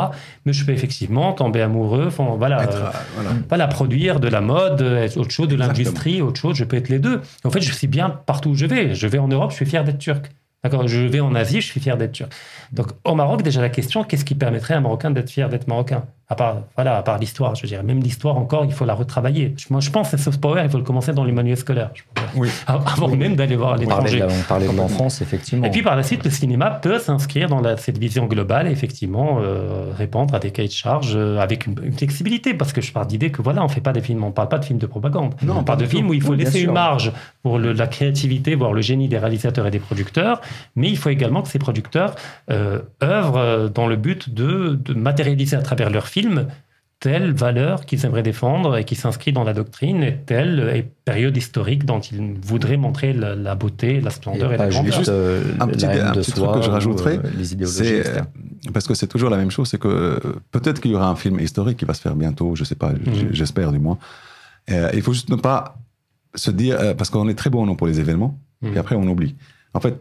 Mais 0.46 0.54
je 0.54 0.66
peux 0.66 0.72
effectivement 0.72 1.34
tomber 1.34 1.62
amoureux, 1.62 2.10
voilà, 2.38 2.64
Être, 2.64 2.76
euh, 2.76 2.86
euh, 2.88 2.92
voilà. 3.16 3.30
voilà, 3.50 3.68
produire 3.68 4.20
de 4.20 4.28
la 4.28 4.42
mode, 4.42 4.82
être 4.82 5.18
autre 5.18 5.30
chose, 5.30 5.48
de 5.48 5.56
l'industrie, 5.56 6.22
autre 6.22 6.40
chose. 6.40 6.56
Je 6.56 6.64
peux 6.64 6.78
être 6.78 6.90
les 6.90 7.00
deux. 7.00 7.22
En 7.44 7.52
fait, 7.52 7.62
je 7.62 7.72
suis 7.72 7.88
bien 7.88 8.10
partout 8.10 8.52
où 8.52 8.56
je 8.56 8.66
vais. 8.66 8.96
Je 8.96 9.06
vais 9.06 9.20
en 9.20 9.28
Europe, 9.28 9.52
je 9.52 9.58
suis 9.58 9.66
fier 9.66 9.84
d'être 9.84 10.00
turc. 10.00 10.32
D'accord 10.64 10.88
Je 10.88 11.02
vais 11.02 11.20
en 11.20 11.36
Asie, 11.36 11.60
je 11.60 11.68
suis 11.68 11.82
fier 11.82 11.98
d'être 11.98 12.14
turc. 12.14 12.32
Donc, 12.72 12.88
au 13.04 13.16
Maroc, 13.16 13.44
déjà, 13.44 13.62
la 13.62 13.70
question, 13.70 14.06
qu'est-ce 14.06 14.24
qui 14.24 14.34
permettrait 14.34 14.74
à 14.74 14.78
un 14.78 14.82
Marocain 14.82 15.12
d'être 15.12 15.30
fier 15.30 15.50
d'être 15.50 15.68
marocain? 15.68 16.06
À 16.30 16.36
part, 16.36 16.58
voilà, 16.76 16.98
à 16.98 17.04
part 17.04 17.18
l'histoire, 17.20 17.54
je 17.56 17.68
dirais. 17.68 17.84
Même 17.84 18.00
l'histoire, 18.02 18.38
encore, 18.38 18.66
il 18.66 18.72
faut 18.72 18.86
la 18.86 18.94
retravailler. 18.96 19.54
Moi, 19.70 19.82
je 19.82 19.90
pense 19.90 20.10
que 20.12 20.18
ce 20.18 20.24
soft 20.24 20.40
power, 20.42 20.62
il 20.64 20.70
faut 20.70 20.78
le 20.78 20.84
commencer 20.84 21.12
dans 21.14 21.24
les 21.26 21.32
manuels 21.32 21.58
scolaires. 21.58 21.92
Oui. 22.36 22.50
Avant 22.68 23.10
même 23.10 23.36
d'aller 23.36 23.56
voir 23.56 23.74
à 23.74 23.78
l'étranger. 23.78 24.24
on 24.24 24.44
parlait 24.48 24.68
de 24.68 24.76
l'enfance, 24.76 25.22
effectivement. 25.22 25.66
Et 25.68 25.70
puis 25.72 25.82
par 25.84 25.96
la 25.96 26.04
suite, 26.04 26.24
le 26.24 26.32
cinéma 26.32 26.72
peut 26.72 26.98
s'inscrire 27.00 27.50
dans 27.50 27.62
la- 27.62 27.78
cette 27.78 27.98
vision 27.98 28.26
globale 28.26 28.68
et 28.68 28.72
effectivement 28.72 29.40
euh, 29.42 29.92
répondre 29.98 30.34
à 30.34 30.40
des 30.40 30.52
cahiers 30.52 30.68
de 30.70 30.74
charges 30.74 31.14
euh, 31.16 31.38
avec 31.40 31.68
une, 31.68 31.76
une 31.84 31.94
flexibilité. 31.94 32.54
Parce 32.54 32.74
que 32.74 32.82
je 32.82 32.92
pars 32.92 33.06
d'idée 33.06 33.30
que 33.32 33.42
voilà, 33.42 33.64
on 33.64 33.68
fait 33.68 33.82
pas 33.82 33.94
des 33.94 34.02
films, 34.02 34.24
on 34.24 34.32
parle 34.32 34.50
pas 34.50 34.60
de 34.60 34.66
films 34.66 34.80
de 34.80 34.86
propagande. 34.88 35.36
Non, 35.44 35.58
on 35.60 35.64
parle 35.64 35.80
de 35.80 35.86
films 35.86 36.10
où 36.10 36.14
il 36.14 36.22
faut 36.22 36.32
Oui, 36.32 36.38
laisser 36.38 36.60
sûr. 36.60 36.70
une 36.70 36.74
marge 36.74 37.12
pour 37.44 37.60
le- 37.60 37.74
la 37.74 37.88
créativité, 37.88 38.56
voire 38.56 38.74
le 38.74 38.82
génie 38.82 39.08
des 39.10 39.18
réalisateurs 39.18 39.68
et 39.68 39.72
des 39.72 39.80
producteurs. 39.80 40.42
Mais 40.76 40.90
il 40.90 40.98
faut 40.98 41.10
également 41.10 41.42
que 41.42 41.50
ces 41.50 41.60
producteurs 41.60 42.16
euh, 42.50 42.80
œuvrent 43.04 43.38
euh, 43.38 43.68
dans 43.70 43.88
le 43.88 43.96
but 43.98 44.34
de, 44.34 44.80
de 44.84 44.94
matérialiser 44.94 45.56
à 45.58 45.62
travers 45.62 45.90
leurs 45.90 46.08
films 46.14 46.48
telle 47.00 47.34
valeur 47.34 47.86
qu'ils 47.86 48.06
aimeraient 48.06 48.24
défendre 48.24 48.78
et 48.78 48.86
qui 48.86 48.96
s'inscrit 48.96 49.34
dans 49.34 49.44
la 49.44 49.54
doctrine 49.54 50.04
et 50.04 50.16
telle 50.26 50.60
euh, 50.62 50.82
période 51.04 51.36
historique 51.36 51.84
dont 51.86 52.00
ils 52.00 52.36
voudraient 52.42 52.78
montrer 52.78 53.12
la, 53.12 53.36
la 53.36 53.56
beauté, 53.56 54.00
la 54.00 54.10
splendeur 54.10 54.54
et, 54.54 54.58
pas 54.58 54.66
la 54.68 54.70
grandeur. 54.72 54.94
juste 55.00 55.10
euh, 55.10 55.44
un 55.60 55.68
petit- 55.68 55.86
un 55.86 56.14
de 56.14 56.22
petit 56.22 56.32
soi 56.32 56.48
truc 56.48 56.60
que 56.60 56.66
je 56.66 56.70
ou, 56.70 56.74
rajouterais, 56.74 57.18
euh, 57.18 57.66
C'est 57.66 57.98
etc. 57.98 58.22
parce 58.74 58.88
que 58.88 58.94
c'est 58.94 59.08
toujours 59.08 59.30
la 59.30 59.36
même 59.38 59.52
chose, 59.52 59.68
c'est 59.70 59.80
que 59.86 59.90
euh, 59.90 60.20
peut-être 60.52 60.80
qu'il 60.82 60.92
y 60.92 60.96
aura 60.96 61.10
un 61.10 61.16
film 61.18 61.40
historique 61.42 61.78
qui 61.80 61.86
va 61.86 61.94
se 61.94 62.02
faire 62.02 62.16
bientôt, 62.16 62.56
je 62.56 62.64
sais 62.64 62.76
pas, 62.76 62.92
Mhm. 62.94 63.30
j'espère 63.34 63.74
du 63.74 63.80
moins. 63.80 63.98
Euh, 64.72 64.90
il 64.94 65.02
faut 65.02 65.12
juste 65.12 65.30
ne 65.30 65.36
pas 65.36 65.76
se 66.36 66.52
dire 66.52 66.78
euh, 66.80 66.94
parce 66.94 67.10
qu'on 67.10 67.28
est 67.28 67.36
très 67.36 67.50
bon 67.50 67.76
pour 67.76 67.88
les 67.88 68.00
événements, 68.00 68.40
Mhm. 68.62 68.76
et 68.76 68.78
après 68.78 68.96
on 68.96 69.06
oublie. 69.10 69.36
En 69.74 69.82
fait, 69.82 69.96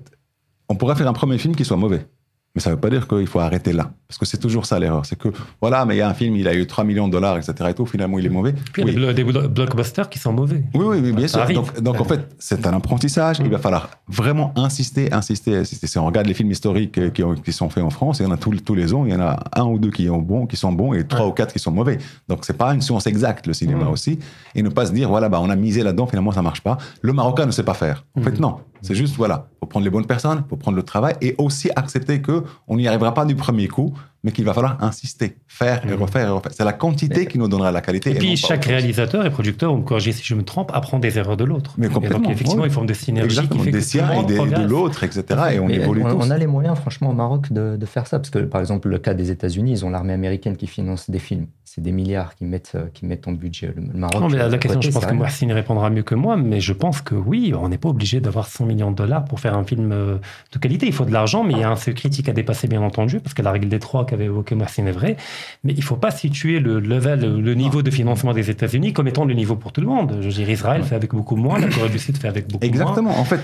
on 0.68 0.76
pourrait 0.76 0.94
faire 0.94 1.08
un 1.08 1.12
premier 1.14 1.38
film 1.38 1.56
qui 1.56 1.64
soit 1.64 1.76
mauvais. 1.76 2.06
Mais 2.55 2.61
ça 2.61 2.68
ne 2.68 2.74
veut 2.74 2.80
pas 2.80 2.90
dire 2.90 3.09
qu'il 3.09 3.26
faut 3.26 3.38
arrêter 3.40 3.72
là. 3.72 3.92
Parce 4.07 4.18
que 4.18 4.26
c'est 4.26 4.36
toujours 4.36 4.66
ça 4.66 4.78
l'erreur. 4.78 5.07
C'est 5.07 5.16
que, 5.16 5.28
voilà, 5.62 5.86
mais 5.86 5.94
il 5.94 5.98
y 5.98 6.00
a 6.03 6.09
un 6.09 6.12
film, 6.12 6.36
il 6.36 6.46
a 6.46 6.55
eu 6.55 6.66
3 6.66 6.84
millions 6.84 7.07
de 7.09 7.12
dollars, 7.12 7.38
etc. 7.38 7.55
Et 7.70 7.74
tout, 7.74 7.86
finalement, 7.86 8.18
il 8.18 8.26
est 8.26 8.28
mauvais. 8.28 8.53
Puis 8.53 8.82
il 8.82 8.88
y 8.88 8.90
a 8.90 8.92
Oui. 8.92 8.94
des, 8.94 9.00
blo- 9.00 9.14
des 9.14 9.24
blo- 9.24 9.48
blockbusters 9.48 10.11
qui 10.11 10.18
sont 10.18 10.34
mauvais. 10.34 10.62
Oui, 10.74 10.84
oui, 10.86 10.98
oui, 11.03 11.12
bien 11.12 11.26
Ça 11.28 11.32
sûr. 11.34 11.40
arrive. 11.44 11.57
Donc, 11.57 11.80
donc, 11.80 11.98
en 12.00 12.05
fait, 12.05 12.20
c'est 12.38 12.66
un 12.66 12.74
apprentissage. 12.74 13.38
Il 13.40 13.48
va 13.48 13.57
falloir 13.59 13.88
vraiment 14.07 14.53
insister, 14.55 15.11
insister, 15.14 15.57
insister. 15.57 15.86
Si 15.86 15.96
on 15.98 16.05
regarde 16.05 16.26
les 16.26 16.34
films 16.34 16.50
historiques 16.50 16.98
euh, 16.98 17.09
qui, 17.09 17.22
ont- 17.24 17.36
qui 17.36 17.53
sont 17.55 17.70
faits 17.70 17.84
en 17.84 17.88
France, 17.90 18.18
il 18.20 18.24
y 18.24 18.26
en 18.26 18.32
a 18.32 18.36
tous, 18.36 18.55
tous 18.61 18.74
les 18.74 18.92
ans, 18.92 19.07
il 19.07 19.12
y 19.12 19.16
en 19.16 19.20
a 19.20 19.42
un 19.55 19.64
ou 19.64 19.78
deux 19.78 19.90
qui, 19.90 20.11
ont 20.11 20.18
bon, 20.20 20.46
qui 20.46 20.57
sont 20.57 20.72
bons 20.72 20.92
et 20.92 21.07
trois 21.07 21.22
Ouais. 21.24 21.28
ou 21.28 21.32
quatre 21.32 21.55
qui 21.55 21.59
sont 21.59 21.72
mauvais. 21.72 21.96
Donc, 22.28 22.40
c'est 22.44 22.59
pas 22.59 22.74
une 22.74 22.82
science 22.82 23.07
exacte, 23.07 23.46
le 23.46 23.55
cinéma 23.55 23.84
Mhm. 23.84 23.90
aussi. 23.92 24.18
Et 24.55 24.62
ne 24.62 24.68
pas 24.68 24.84
se 24.84 24.92
dire, 24.92 25.09
voilà, 25.09 25.30
bah, 25.30 25.40
on 25.40 25.48
a 25.48 25.57
misé 25.57 25.82
là-dedans, 25.82 26.07
finalement, 26.07 26.32
ça 26.32 26.42
marche 26.42 26.61
pas. 26.61 26.76
Le 27.00 27.14
Marocain 27.14 27.46
ne 27.46 27.50
sait 27.50 27.62
pas 27.64 27.72
faire. 27.74 28.05
En 28.14 28.20
fait, 28.20 28.32
Mhm. 28.32 28.40
non. 28.40 28.57
C'est 28.83 28.97
juste, 28.97 29.14
voilà, 29.16 29.49
faut 29.61 29.66
prendre 29.66 29.85
les 29.85 29.91
bonnes 29.91 30.07
personnes, 30.07 30.45
faut 30.51 30.57
prendre 30.57 30.76
le 30.76 30.83
travail 30.83 31.14
et 31.20 31.35
aussi 31.39 31.70
accepter 31.76 32.20
que 32.20 32.43
on 32.66 32.76
n'y 32.76 32.89
arrivera 32.89 33.14
pas 33.14 33.24
du 33.24 33.37
premier 33.37 33.68
coup, 33.68 33.95
mais 34.25 34.31
qu'il 34.33 34.45
va 34.45 34.55
falloir 34.55 34.77
insister, 34.83 35.37
faire 35.49 35.85
et 35.87 35.91
Mhm. 35.95 36.03
refaire 36.03 36.27
et 36.29 36.31
refaire. 36.31 36.53
C'est 36.55 36.64
la 36.64 36.73
quantité 36.73 37.20
Mais- 37.20 37.27
qui 37.27 37.39
nous 37.39 37.49
donnera 37.49 37.73
la 37.73 37.81
qualité. 37.81 38.11
Et 38.11 38.14
puis 38.14 38.37
chaque 38.37 38.64
réalisateur 38.64 39.25
et 39.27 39.31
producteur, 39.31 39.73
ou 39.73 39.79
me 39.79 39.83
corrigez 39.83 40.12
si 40.12 40.23
je 40.25 40.35
me 40.35 40.43
trompe, 40.45 40.70
apprend 40.75 40.99
des 40.99 41.18
erreurs 41.18 41.37
de 41.37 41.45
l'autre. 41.45 41.75
Mais 41.79 41.87
Et 41.87 41.91
complètement, 41.91 42.20
Donc 42.20 42.31
effectivement, 42.33 42.62
oui. 42.62 42.68
ils 42.68 42.73
forment 42.73 42.87
des 42.87 42.95
synergies 42.95 43.25
Exactement, 43.39 43.61
qui 43.61 43.64
fait 43.66 43.70
des 43.73 43.81
siens 43.81 44.11
et 44.23 44.25
des- 44.25 44.35
de 44.39 44.66
l'autre, 44.68 45.03
etc. 45.05 45.25
Et 45.53 45.59
on 45.59 45.66
Mais 45.66 45.75
évolue 45.77 46.03
on, 46.05 46.11
tous. 46.18 46.27
on 46.27 46.31
a 46.31 46.39
les 46.39 46.47
moyens, 46.47 46.79
franchement, 46.79 47.11
au 47.11 47.14
Maroc, 47.14 47.53
de, 47.53 47.77
de 47.77 47.87
faire 47.87 48.07
ça. 48.07 48.18
Parce 48.18 48.31
que, 48.31 48.39
par 48.41 48.61
exemple, 48.61 48.89
le 48.89 48.99
cas 48.99 49.14
des 49.14 49.31
États-Unis, 49.31 49.73
ils 49.73 49.85
ont 49.85 49.91
l'armée 49.91 50.12
américaine 50.12 50.57
qui 50.57 50.66
finance 50.66 51.11
des 51.11 51.18
films. 51.18 51.47
C'est 51.64 51.81
des 51.81 51.93
milliards 51.93 52.35
qui 52.35 52.45
mettent, 52.45 52.73
euh, 52.75 52.85
qui 52.93 53.07
mettent 53.07 53.27
en 53.27 53.33
budget. 53.33 53.73
Le, 53.75 53.83
Maroc. 53.99 54.20
Non, 54.20 54.29
mais 54.29 54.37
la, 54.37 54.51
question, 54.59 54.75
côté, 54.79 54.89
je 54.89 54.93
pense 54.93 55.07
que. 55.07 55.14
Mohsin 55.14 55.55
répondra 55.55 55.89
mieux 55.89 56.03
que 56.03 56.14
moi, 56.14 56.37
mais 56.37 56.61
je 56.61 56.75
pense 56.75 57.01
que 57.01 57.14
oui, 57.14 57.55
on 57.59 57.70
n'est 57.70 57.79
pas 57.79 57.89
obligé 57.89 58.20
d'avoir 58.20 58.47
100 58.47 58.66
millions 58.66 58.91
de 58.91 58.97
dollars 58.97 59.25
pour 59.25 59.41
faire 59.41 59.57
un 59.57 59.64
film 59.64 59.91
euh, 59.91 60.18
de 60.53 60.59
qualité. 60.59 60.87
Il 60.87 60.93
faut 60.93 61.07
de 61.07 61.12
l'argent, 61.12 61.45
mais 61.45 61.55
il 61.55 61.61
y 61.61 61.62
a 61.64 61.70
un 61.70 61.77
seuil 61.77 61.95
critique 61.95 62.29
à 62.29 62.33
dépasser, 62.35 62.68
bien 62.68 62.83
entendu, 62.83 63.20
parce 63.20 63.33
que 63.33 63.41
la 63.41 63.51
règle 63.53 63.68
des 63.70 63.79
trois 63.79 64.05
qu'avait 64.12 64.26
évoqué 64.26 64.54
Mohsin 64.54 64.86
est 64.86 64.92
vraie. 64.92 65.16
Mais 65.64 65.72
il 65.72 65.78
ne 65.78 65.82
faut 65.84 65.96
pas 65.96 66.10
situer 66.10 66.60
le 66.60 66.78
level, 66.80 67.40
le 67.40 67.54
niveau 67.54 67.82
de 67.82 67.90
financement 67.90 68.32
des 68.34 68.50
États-Unis 68.50 68.92
comme 68.92 69.08
étant 69.08 69.24
le 69.24 69.34
niveau 69.34 69.56
pour 69.56 69.72
tout 69.72 69.80
le 69.80 69.86
monde. 69.86 70.18
Je 70.20 70.26
veux 70.28 70.32
dire, 70.34 70.50
Israël 70.50 70.82
fait 70.84 70.94
avec 70.94 71.12
beaucoup 71.12 71.36
moins, 71.36 71.58
la 71.58 71.68
Corée 71.68 71.88
du 71.88 71.98
Sud 71.98 72.16
fait 72.18 72.28
avec 72.28 72.46
beaucoup 72.48 72.64
moins. 72.64 72.68
Exactement. 72.72 73.18
En 73.18 73.24
fait, 73.24 73.40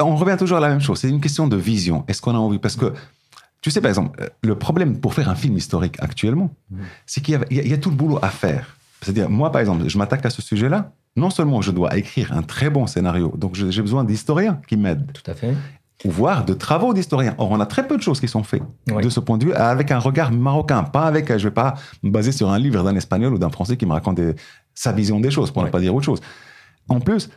on 0.00 0.16
revient 0.16 0.36
toujours 0.38 0.58
à 0.58 0.60
la 0.60 0.68
même 0.68 0.80
chose. 0.80 0.98
C'est 0.98 1.08
une 1.10 1.20
question 1.20 1.46
de 1.48 1.56
vision. 1.56 2.04
Est-ce 2.08 2.22
qu'on 2.22 2.34
a 2.34 2.38
envie? 2.38 2.58
Parce 2.58 2.76
que, 2.76 2.92
tu 3.60 3.70
sais, 3.70 3.80
par 3.80 3.88
exemple, 3.90 4.30
le 4.42 4.54
problème 4.56 4.98
pour 4.98 5.14
faire 5.14 5.28
un 5.28 5.34
film 5.34 5.56
historique 5.56 5.96
actuellement, 6.00 6.50
Mhm. 6.70 6.78
c'est 7.04 7.20
qu'il 7.20 7.38
y 7.50 7.60
a, 7.60 7.64
y 7.64 7.80
tout 7.80 7.90
le 7.90 7.96
boulot 7.96 8.18
à 8.22 8.28
faire. 8.30 8.76
C'est-à-dire, 9.02 9.28
moi, 9.28 9.52
par 9.52 9.60
exemple, 9.60 9.88
je 9.88 9.98
m'attaque 9.98 10.24
à 10.24 10.30
ce 10.30 10.40
sujet-là. 10.42 10.92
Non 11.16 11.30
seulement 11.30 11.62
je 11.62 11.70
dois 11.70 11.96
écrire 11.96 12.32
un 12.32 12.42
très 12.42 12.68
bon 12.68 12.86
scénario, 12.86 13.32
donc 13.38 13.54
j'ai 13.54 13.80
besoin 13.80 14.04
d'historiens 14.04 14.60
qui 14.68 14.76
m'aident, 14.76 15.10
Tout 15.14 15.30
à 15.30 15.34
fait. 15.34 15.54
Voire 16.04 16.44
de 16.44 16.52
travaux 16.54 16.92
d'historiens. 16.94 17.34
Or, 17.38 17.50
on 17.50 17.60
a 17.60 17.66
très 17.66 17.86
peu 17.86 17.96
de 17.96 18.02
choses 18.02 18.20
qui 18.20 18.28
sont 18.28 18.42
faites 18.42 18.62
Oui. 18.90 19.02
de 19.02 19.08
ce 19.08 19.20
point 19.20 19.38
de 19.38 19.46
vue, 19.46 19.54
avec 19.54 19.90
un 19.90 19.98
regard 19.98 20.30
marocain, 20.32 20.82
pas 20.82 21.06
avec, 21.06 21.36
je 21.36 21.48
vais 21.48 21.54
pas 21.54 21.74
me 22.02 22.10
baser 22.10 22.32
sur 22.32 22.50
un 22.50 22.58
livre 22.58 22.82
d'un 22.84 22.94
espagnol 22.96 23.32
ou 23.34 23.38
d'un 23.38 23.50
français 23.50 23.76
qui 23.76 23.86
me 23.86 23.92
raconte 23.92 24.16
des- 24.16 24.34
sa 24.74 24.92
vision 24.92 25.20
des 25.20 25.30
choses, 25.30 25.50
pour 25.50 25.62
ne 25.64 25.68
pas 25.70 25.80
dire 25.80 25.94
autre 25.94 26.04
chose. 26.04 26.20
En 26.88 27.00
plus, 27.00 27.30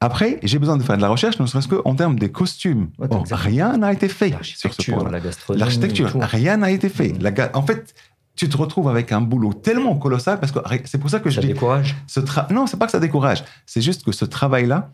après, 0.00 0.38
j'ai 0.42 0.58
besoin 0.58 0.76
de 0.76 0.82
faire 0.82 0.96
de 0.96 1.02
la 1.02 1.08
recherche, 1.08 1.38
ne 1.40 1.46
serait-ce 1.46 1.68
qu'en 1.68 1.94
termes 1.94 2.18
des 2.18 2.30
costumes. 2.30 2.90
Ouais, 2.98 3.08
Or, 3.10 3.20
exactement. 3.22 3.50
rien 3.50 3.76
n'a 3.78 3.92
été 3.92 4.08
fait 4.08 4.34
sur 4.42 4.72
ce 4.72 4.90
point. 4.92 5.10
L'architecture, 5.56 6.10
rien 6.20 6.58
n'a 6.58 6.70
été 6.70 6.88
fait. 6.88 7.14
La 7.20 7.30
ga- 7.32 7.50
en 7.54 7.62
fait, 7.62 7.94
tu 8.36 8.48
te 8.48 8.56
retrouves 8.56 8.88
avec 8.88 9.12
un 9.12 9.22
boulot 9.22 9.52
tellement 9.54 9.96
colossal, 9.96 10.38
parce 10.38 10.52
que 10.52 10.58
c'est 10.84 10.98
pour 10.98 11.08
ça 11.10 11.18
que 11.20 11.30
je 11.30 11.36
Ça 11.36 11.40
dis, 11.40 11.48
décourage. 11.48 11.96
ce 12.06 12.20
tra- 12.20 12.52
non, 12.52 12.66
c'est 12.66 12.76
pas 12.78 12.84
que 12.86 12.92
ça 12.92 13.00
décourage. 13.00 13.42
C'est 13.64 13.80
juste 13.80 14.04
que 14.04 14.12
ce 14.12 14.26
travail-là 14.26 14.90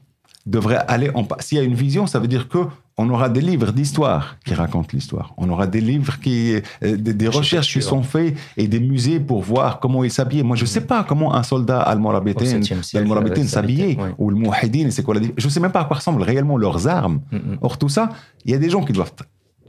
devrait 0.47 0.83
aller 0.89 1.11
en. 1.15 1.27
S'il 1.41 1.59
y 1.59 1.61
a 1.61 1.65
une 1.65 1.75
vision, 1.75 2.07
ça 2.07 2.19
veut 2.19 2.29
dire 2.29 2.49
que 2.49 2.59
on 2.99 3.09
aura 3.09 3.29
des 3.29 3.41
livres 3.41 3.73
d'histoire 3.73 4.37
qui 4.45 4.55
racontent 4.55 4.89
l'histoire. 4.93 5.33
On 5.39 5.49
aura 5.49 5.67
des 5.67 5.81
livres 5.81 6.21
qui, 6.21 6.55
euh, 6.55 6.97
des, 6.97 7.15
des 7.15 7.29
recherches 7.29 7.73
qui 7.73 7.83
sont 7.83 8.03
faites 8.03 8.37
et 8.57 8.69
des 8.69 8.81
musées 8.81 9.19
pour 9.19 9.43
voir 9.43 9.81
comment 9.81 10.05
ils 10.05 10.11
s'habillaient. 10.11 10.43
Moi, 10.43 10.57
je 10.57 10.67
sais 10.67 10.83
pas 10.83 11.03
comment 11.03 11.35
un 11.35 11.43
soldat 11.43 11.81
almorabitain, 11.81 12.45
7e 12.45 12.83
siècle, 12.83 12.99
almorabitain 12.99 13.43
euh, 13.43 13.47
s'habillait, 13.47 13.97
ou 14.19 14.31
le 14.31 14.37
mouhidine, 14.37 14.91
c'est 14.91 15.03
quoi 15.03 15.15
la 15.15 15.23
Je 15.37 15.49
sais 15.49 15.61
même 15.61 15.73
pas 15.73 15.81
à 15.81 15.85
quoi 15.85 15.97
ressemblent 15.97 16.23
réellement 16.23 16.59
leurs 16.59 16.87
armes. 16.87 17.21
Mm, 17.31 17.37
mm. 17.37 17.59
Or, 17.63 17.79
tout 17.79 17.89
ça, 17.89 18.11
il 18.45 18.51
y 18.51 18.55
a 18.55 18.59
des 18.59 18.69
gens 18.69 18.85
qui 18.85 18.93
doivent. 18.93 19.13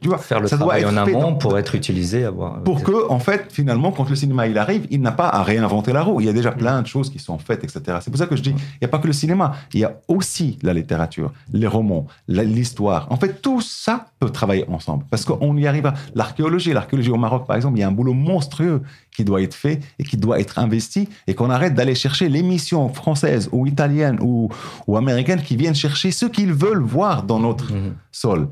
Tu 0.04 0.10
vois, 0.10 0.18
Faire 0.20 0.40
le 0.42 0.48
ça 0.48 0.58
doit 0.58 0.68
travail 0.68 0.84
être 0.84 0.94
en 0.94 0.98
amont 0.98 1.20
dans- 1.32 1.34
pour 1.36 1.58
être 1.58 1.74
utilisé. 1.76 2.26
Avoir, 2.26 2.62
pour 2.64 2.84
que, 2.84 3.10
en 3.10 3.20
fait, 3.20 3.48
finalement, 3.52 3.92
quand 3.92 4.08
le 4.10 4.16
cinéma 4.16 4.46
il 4.48 4.58
arrive, 4.58 4.86
il 4.92 5.02
n'a 5.02 5.12
pas 5.12 5.28
à 5.30 5.42
réinventer 5.44 5.94
la 5.94 6.04
roue. 6.04 6.22
Il 6.22 6.26
y 6.28 6.30
a 6.30 6.34
déjà 6.34 6.52
plein 6.52 6.82
de 6.82 6.88
choses 6.88 7.10
qui 7.10 7.18
sont 7.20 7.38
faites, 7.40 7.64
etc. 7.64 7.98
C'est 8.02 8.12
pour 8.12 8.18
ça 8.20 8.28
que 8.28 8.36
je 8.36 8.42
dis, 8.44 8.52
il 8.52 8.78
n'y 8.82 8.86
a 8.86 8.90
pas 8.90 9.00
que 9.00 9.08
le 9.08 9.14
cinéma, 9.14 9.54
il 9.74 9.80
y 9.80 9.84
a 9.86 9.96
aussi 10.08 10.60
la 10.62 10.74
littérature, 10.74 11.32
les 11.52 11.68
romans, 11.68 12.06
l'histoire. 12.28 13.08
En 13.10 13.18
fait, 13.18 13.42
tout 13.42 13.62
ça 13.62 14.08
peut 14.20 14.30
travailler 14.30 14.66
ensemble 14.70 15.06
parce 15.10 15.26
qu'on 15.26 15.58
y 15.58 15.66
arrive. 15.68 15.86
à- 15.86 15.94
L'archéologie, 16.16 16.74
l'archéologie 16.74 17.10
au 17.12 17.18
Maroc, 17.18 17.48
par 17.48 17.56
exemple, 17.56 17.78
il 17.78 17.82
y 17.82 17.84
a 17.84 17.88
un 17.88 17.92
boulot 17.92 18.14
monstrueux 18.14 18.82
qui 19.16 19.24
doit 19.24 19.42
être 19.42 19.54
fait 19.54 19.80
et 20.00 20.04
qui 20.04 20.18
doit 20.18 20.40
être 20.40 20.60
investi 20.60 21.08
et 21.28 21.34
qu'on 21.34 21.50
arrête 21.50 21.74
d'aller 21.76 21.96
chercher 21.96 22.30
les 22.30 22.42
missions 22.44 22.90
françaises 22.90 23.50
ou 23.52 23.66
italiennes 23.68 24.18
ou, 24.22 24.50
ou 24.88 24.98
américaines 24.98 25.42
qui 25.42 25.56
viennent 25.56 25.76
chercher 25.76 26.12
ce 26.12 26.26
qu'ils 26.26 26.54
veulent 26.54 26.82
voir 26.84 27.24
dans 27.24 27.40
notre 27.40 27.72
Mhm. 27.74 27.94
sol. 28.12 28.50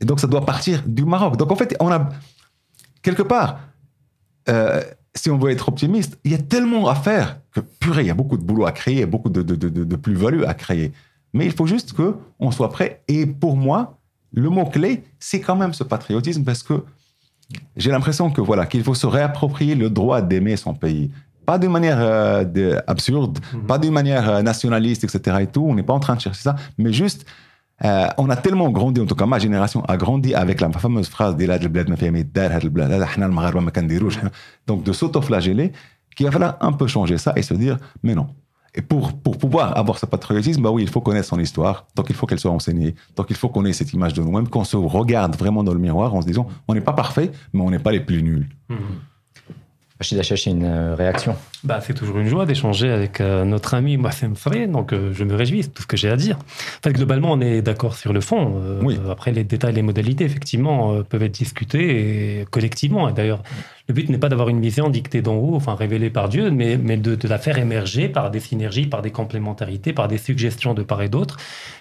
Et 0.00 0.04
donc, 0.04 0.20
ça 0.20 0.26
doit 0.26 0.44
partir 0.46 0.82
du 0.86 1.04
Maroc. 1.04 1.36
Donc, 1.36 1.50
en 1.52 1.56
fait, 1.56 1.76
on 1.80 1.90
a, 1.90 2.08
quelque 3.02 3.22
part, 3.22 3.60
euh, 4.48 4.82
si 5.14 5.30
on 5.30 5.38
veut 5.38 5.50
être 5.50 5.68
optimiste, 5.68 6.18
il 6.24 6.32
y 6.32 6.34
a 6.34 6.38
tellement 6.38 6.88
à 6.88 6.94
faire 6.94 7.38
que, 7.52 7.60
purée, 7.60 8.02
il 8.02 8.06
y 8.06 8.10
a 8.10 8.14
beaucoup 8.14 8.36
de 8.38 8.42
boulot 8.42 8.66
à 8.66 8.72
créer, 8.72 9.04
beaucoup 9.06 9.28
de, 9.28 9.42
de, 9.42 9.54
de, 9.56 9.96
plus-value 9.96 10.44
à 10.44 10.54
créer. 10.54 10.92
Mais 11.34 11.46
il 11.46 11.52
faut 11.52 11.66
juste 11.66 11.92
qu'on 11.92 12.50
soit 12.50 12.70
prêt. 12.70 13.02
Et 13.08 13.26
pour 13.26 13.56
moi, 13.56 13.98
le 14.32 14.48
mot-clé, 14.48 15.02
c'est 15.18 15.40
quand 15.40 15.56
même 15.56 15.72
ce 15.74 15.84
patriotisme 15.84 16.44
parce 16.44 16.62
que 16.62 16.82
j'ai 17.76 17.90
l'impression 17.90 18.30
que 18.30 18.40
voilà 18.40 18.64
qu'il 18.66 18.82
faut 18.84 18.94
se 18.94 19.06
réapproprier 19.06 19.74
le 19.74 19.90
droit 19.90 20.22
d'aimer 20.22 20.56
son 20.56 20.72
pays. 20.74 21.10
Pas 21.44 21.58
de 21.58 21.66
manière 21.66 21.98
euh, 22.00 22.44
de- 22.44 22.78
absurde, 22.86 23.38
Mhm. 23.52 23.66
pas 23.66 23.78
d'une 23.78 23.92
manière 23.92 24.28
euh, 24.30 24.42
nationaliste, 24.42 25.02
etc. 25.04 25.38
Et 25.40 25.46
tout. 25.48 25.64
On 25.68 25.74
n'est 25.74 25.82
pas 25.82 25.92
en 25.94 25.98
train 26.00 26.14
de 26.14 26.20
chercher 26.20 26.42
ça, 26.42 26.54
mais 26.78 26.92
juste, 26.92 27.26
euh, 27.84 28.08
on 28.18 28.28
a 28.28 28.36
tellement 28.36 28.70
grandi, 28.70 29.00
en 29.00 29.06
tout 29.06 29.14
cas 29.14 29.26
ma 29.26 29.38
génération 29.38 29.82
a 29.84 29.96
grandi 29.96 30.34
avec 30.34 30.60
la 30.60 30.70
fameuse 30.70 31.08
phrase 31.08 31.36
donc 34.66 34.82
de 34.82 34.92
s'autoflageller, 34.92 35.72
qu'il 36.14 36.26
va 36.26 36.32
falloir 36.32 36.56
un 36.60 36.72
peu 36.72 36.86
changer 36.86 37.18
ça 37.18 37.32
et 37.36 37.42
se 37.42 37.54
dire, 37.54 37.78
mais 38.02 38.14
non. 38.14 38.28
Et 38.74 38.82
pour, 38.82 39.12
pour 39.12 39.36
pouvoir 39.36 39.76
avoir 39.76 39.98
ce 39.98 40.06
patriotisme, 40.06 40.62
bah 40.62 40.70
oui, 40.70 40.82
il 40.82 40.88
faut 40.88 41.00
connaître 41.00 41.26
son 41.26 41.40
histoire, 41.40 41.86
donc 41.96 42.06
il 42.08 42.14
faut 42.14 42.26
qu'elle 42.26 42.38
soit 42.38 42.52
enseignée, 42.52 42.94
donc 43.16 43.26
il 43.30 43.36
faut 43.36 43.48
qu'on 43.48 43.64
ait 43.64 43.72
cette 43.72 43.92
image 43.92 44.12
de 44.14 44.22
nous-mêmes, 44.22 44.48
qu'on 44.48 44.64
se 44.64 44.76
regarde 44.76 45.34
vraiment 45.36 45.64
dans 45.64 45.72
le 45.72 45.80
miroir 45.80 46.14
en 46.14 46.22
se 46.22 46.26
disant, 46.26 46.46
on 46.68 46.74
n'est 46.74 46.80
pas 46.80 46.92
parfait, 46.92 47.32
mais 47.52 47.62
on 47.62 47.70
n'est 47.70 47.80
pas 47.80 47.90
les 47.90 48.00
plus 48.00 48.22
nuls. 48.22 48.48
Mhm. 48.68 48.78
Rachid 50.00 50.18
Achachi, 50.18 50.50
une 50.50 50.64
euh, 50.64 50.94
réaction 50.94 51.36
bah, 51.62 51.80
C'est 51.82 51.92
toujours 51.92 52.18
une 52.18 52.26
joie 52.26 52.46
d'échanger 52.46 52.88
avec 52.88 53.20
euh, 53.20 53.44
notre 53.44 53.74
ami 53.74 53.98
Moissem 53.98 54.34
Fré, 54.34 54.66
donc 54.66 54.94
euh, 54.94 55.12
je 55.12 55.24
me 55.24 55.34
réjouis, 55.34 55.64
c'est 55.64 55.68
tout 55.68 55.82
ce 55.82 55.86
que 55.86 55.98
j'ai 55.98 56.08
à 56.08 56.16
dire. 56.16 56.38
En 56.38 56.88
fait, 56.88 56.92
globalement, 56.94 57.32
on 57.32 57.40
est 57.42 57.60
d'accord 57.60 57.94
sur 57.94 58.14
le 58.14 58.22
fond. 58.22 58.80
oui. 58.82 58.98
Après, 59.10 59.30
les 59.30 59.44
détails, 59.44 59.74
les 59.74 59.82
modalités, 59.82 60.24
effectivement, 60.24 61.02
peuvent 61.02 61.22
être 61.22 61.34
discutés 61.34 62.40
et, 62.40 62.44
collectivement. 62.46 63.10
Et 63.10 63.12
d'ailleurs, 63.12 63.42
le 63.90 63.94
but 63.94 64.08
n'est 64.08 64.18
pas 64.18 64.28
d'avoir 64.28 64.48
une 64.48 64.60
vision 64.60 64.88
dictée 64.88 65.20
d'en 65.20 65.34
haut, 65.34 65.56
enfin 65.56 65.74
révélée 65.74 66.10
par 66.10 66.28
Dieu, 66.28 66.52
mais, 66.52 66.76
mais 66.76 66.96
de, 66.96 67.18
la 67.26 67.38
faire 67.38 67.58
émerger 67.58 68.08
par 68.08 68.30
des 68.30 68.38
synergies, 68.38 68.86
par 68.86 69.02
des 69.02 69.10
complémentarités, 69.10 69.92
par 69.92 70.06
des 70.06 70.16
suggestions 70.16 70.74
de 70.74 70.84
part 70.84 71.02
et 71.02 71.08
d'autre 71.08 71.38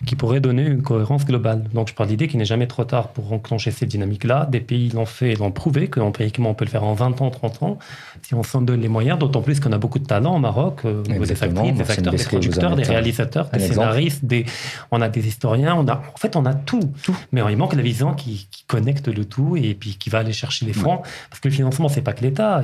qui 0.08 0.16
pourraient 0.16 0.40
donner 0.40 0.66
une 0.66 0.82
cohérence 0.82 1.24
globale. 1.24 1.66
Donc 1.72 1.88
je 1.88 1.94
parle 1.94 2.10
d'idée 2.10 2.28
qu'il 2.28 2.40
n'est 2.40 2.46
jamais 2.46 2.66
trop 2.66 2.84
tard 2.84 3.10
pour 3.10 3.32
enclencher 3.32 3.70
ces 3.70 3.86
dynamiques-là. 3.86 4.48
Des 4.50 4.60
pays 4.60 4.90
l'ont 4.90 5.06
fait 5.06 5.34
et 5.34 5.36
l'ont 5.36 5.52
prouvé, 5.52 5.88
qu'empiriquement 5.88 6.50
on 6.50 6.54
peut 6.56 6.66
le 6.66 6.72
faire 6.72 6.84
en 6.84 6.94
20 6.94 7.22
ans, 7.22 7.30
30 7.30 7.62
ans, 7.62 7.78
si 8.22 8.34
on 8.34 8.44
s'en 8.44 8.62
donne 8.62 8.82
les 8.82 8.88
moyens, 8.88 9.18
d'autant 9.18 9.41
plus 9.41 9.60
qu'on 9.60 9.72
a 9.72 9.78
beaucoup 9.78 10.00
de 10.00 10.06
talents 10.06 10.36
au 10.36 10.40
Maroc, 10.40 10.82
euh, 10.86 11.04
des 11.04 11.32
actrices, 11.32 11.74
des 11.74 11.91
acteurs, 11.91 12.14
des 12.14 12.24
producteurs, 12.24 12.76
des 12.76 12.84
réalisateurs, 12.84 13.50
des 13.50 13.60
scénaristes, 13.60 14.26
des... 14.26 14.46
on 14.91 15.02
a 15.02 15.10
des 15.10 15.28
historiens, 15.28 15.76
on 15.76 15.88
a... 15.88 15.96
en 15.96 16.18
fait 16.18 16.36
on 16.36 16.46
a 16.46 16.54
tout. 16.54 16.91
tout. 17.04 17.18
Mais 17.32 17.41
il 17.50 17.58
manque 17.58 17.76
la 17.76 17.82
vision 17.82 18.14
qui, 18.14 18.48
connecte 18.68 19.08
le 19.08 19.26
tout 19.26 19.58
et 19.58 19.74
puis 19.74 19.96
qui 19.96 20.12
va 20.12 20.20
aller 20.20 20.32
chercher 20.32 20.66
les 20.66 20.74
fonds. 20.74 21.02
Parce 21.30 21.40
que 21.41 21.48
le 21.48 21.54
financement, 21.54 21.90
c'est 21.90 22.02
pas 22.02 22.14
que 22.14 22.22
l'État. 22.22 22.62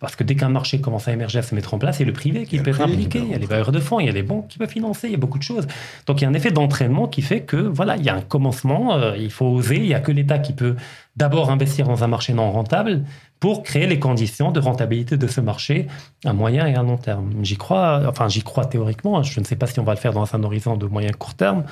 Parce 0.00 0.16
que 0.16 0.24
dès 0.24 0.34
qu'un 0.34 0.48
marché 0.48 0.80
commence 0.80 1.06
à 1.06 1.12
émerger, 1.12 1.38
à 1.38 1.42
se 1.42 1.54
mettre 1.54 1.72
en 1.72 1.78
place, 1.78 1.98
c'est 1.98 2.04
le 2.04 2.12
privé 2.12 2.46
qui 2.46 2.58
peut 2.58 2.74
impliquer. 2.78 3.20
Il 3.20 3.30
y 3.30 3.34
a 3.34 3.38
les 3.38 3.46
bailleurs 3.46 3.72
de 3.72 3.78
fonds, 3.78 4.00
il 4.00 4.06
y 4.06 4.08
a 4.08 4.12
les 4.12 4.24
banques 4.24 4.48
qui 4.48 4.58
peuvent 4.58 4.68
financer, 4.68 5.06
il 5.08 5.12
y 5.12 5.14
a 5.14 5.18
beaucoup 5.18 5.38
de 5.38 5.44
choses. 5.44 5.66
Donc 6.06 6.20
il 6.20 6.24
y 6.24 6.26
a 6.26 6.30
un 6.30 6.34
effet 6.34 6.50
d'entraînement 6.50 7.06
qui 7.06 7.22
fait 7.22 7.42
que, 7.42 7.56
voilà, 7.56 7.96
il 7.96 8.02
y 8.02 8.08
a 8.08 8.14
un 8.14 8.20
commencement, 8.20 8.96
euh, 8.96 9.16
il 9.16 9.30
faut 9.30 9.46
oser, 9.46 9.76
il 9.76 9.86
n'y 9.86 9.94
a 9.94 10.00
que 10.00 10.12
l'État 10.12 10.38
qui 10.38 10.52
peut 10.52 10.74
d'abord 11.16 11.50
investir 11.50 11.86
dans 11.86 12.04
un 12.04 12.08
marché 12.08 12.32
non 12.32 12.50
rentable 12.50 13.02
pour 13.46 13.62
créer 13.62 13.86
les 13.86 14.00
conditions 14.00 14.50
de 14.50 14.58
rentabilité 14.58 15.16
de 15.16 15.28
ce 15.28 15.40
marché 15.40 15.86
à 16.24 16.32
moyen 16.32 16.66
et 16.66 16.74
à 16.74 16.82
long 16.82 16.96
terme. 16.96 17.30
J'y 17.44 17.56
crois, 17.56 18.02
enfin 18.08 18.26
j'y 18.26 18.42
crois 18.42 18.64
théoriquement, 18.64 19.22
je 19.22 19.38
ne 19.38 19.44
sais 19.44 19.54
pas 19.54 19.68
si 19.68 19.78
on 19.78 19.84
va 19.84 19.94
le 19.94 20.00
faire 20.00 20.12
dans 20.12 20.34
un 20.34 20.42
horizon 20.42 20.76
de 20.76 20.84
moyen 20.86 21.12
court 21.12 21.34
terme, 21.34 21.62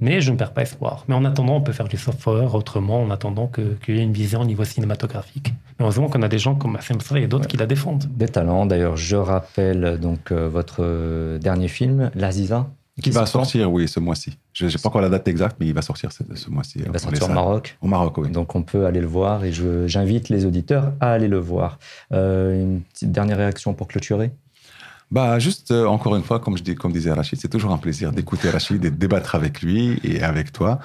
mais 0.00 0.22
je 0.22 0.32
ne 0.32 0.38
perds 0.38 0.54
pas 0.54 0.62
espoir. 0.62 1.04
Mais 1.08 1.14
en 1.14 1.26
attendant, 1.26 1.56
on 1.56 1.60
peut 1.60 1.74
faire 1.74 1.88
du 1.88 1.98
software 1.98 2.54
autrement, 2.54 3.02
en 3.02 3.10
attendant 3.10 3.46
qu'il 3.46 3.94
y 3.94 3.98
ait 3.98 4.02
une 4.02 4.14
vision 4.14 4.40
au 4.40 4.46
niveau 4.46 4.64
cinématographique. 4.64 5.52
Mais 5.78 5.84
heureusement 5.84 6.08
qu'on 6.08 6.22
a 6.22 6.28
des 6.28 6.38
gens 6.38 6.54
comme 6.54 6.76
Assem 6.76 6.96
et 7.16 7.26
d'autres 7.26 7.46
qui 7.46 7.58
la 7.58 7.66
défendent. 7.66 8.06
Des 8.16 8.28
talents. 8.28 8.64
D'ailleurs, 8.64 8.96
je 8.96 9.16
rappelle 9.16 9.98
donc 10.00 10.32
euh, 10.32 10.48
votre 10.48 10.76
euh, 10.80 11.38
dernier 11.38 11.68
film, 11.68 12.10
L'Aziza. 12.14 12.70
Qui, 13.00 13.10
va 13.10 13.24
sortir, 13.24 13.72
oui, 13.72 13.88
ce 13.88 14.00
mois-ci. 14.00 14.36
Je 14.52 14.66
n'ai 14.66 14.72
pas 14.72 14.88
encore 14.88 15.00
la 15.00 15.08
date 15.08 15.26
exacte, 15.26 15.56
mais 15.58 15.66
il 15.66 15.72
va 15.72 15.80
sortir 15.80 16.12
ce, 16.12 16.22
ce 16.34 16.50
mois-ci. 16.50 16.80
Il 16.84 16.90
va 16.90 16.98
sortir 16.98 17.24
au 17.24 17.32
Maroc. 17.32 17.78
Au 17.80 17.86
Maroc, 17.86 18.18
oui. 18.18 18.30
Donc 18.30 18.54
on 18.54 18.62
peut 18.62 18.84
aller 18.84 19.00
le 19.00 19.06
voir 19.06 19.44
et 19.44 19.52
j'invite 19.86 20.28
les 20.28 20.44
auditeurs 20.44 20.92
à 21.00 21.12
aller 21.12 21.28
le 21.28 21.38
voir. 21.38 21.78
Euh, 22.12 22.60
une 22.60 22.82
petite 22.82 23.10
dernière 23.10 23.38
réaction 23.38 23.72
pour 23.72 23.88
clôturer? 23.88 24.30
Bah, 25.10 25.38
juste, 25.38 25.70
euh, 25.70 25.86
encore 25.86 26.16
une 26.16 26.22
fois, 26.22 26.38
comme, 26.38 26.56
je 26.58 26.62
dis, 26.62 26.74
comme 26.74 26.92
disait 26.92 27.12
Rachid, 27.12 27.38
c'est 27.40 27.48
toujours 27.48 27.72
un 27.72 27.78
plaisir 27.78 28.12
d'écouter 28.12 28.50
Rachid 28.50 28.84
et 28.84 28.90
de 28.90 28.96
débattre 28.96 29.34
avec 29.34 29.62
lui 29.62 29.98
et 30.04 30.22
avec 30.22 30.52
toi. 30.52 30.78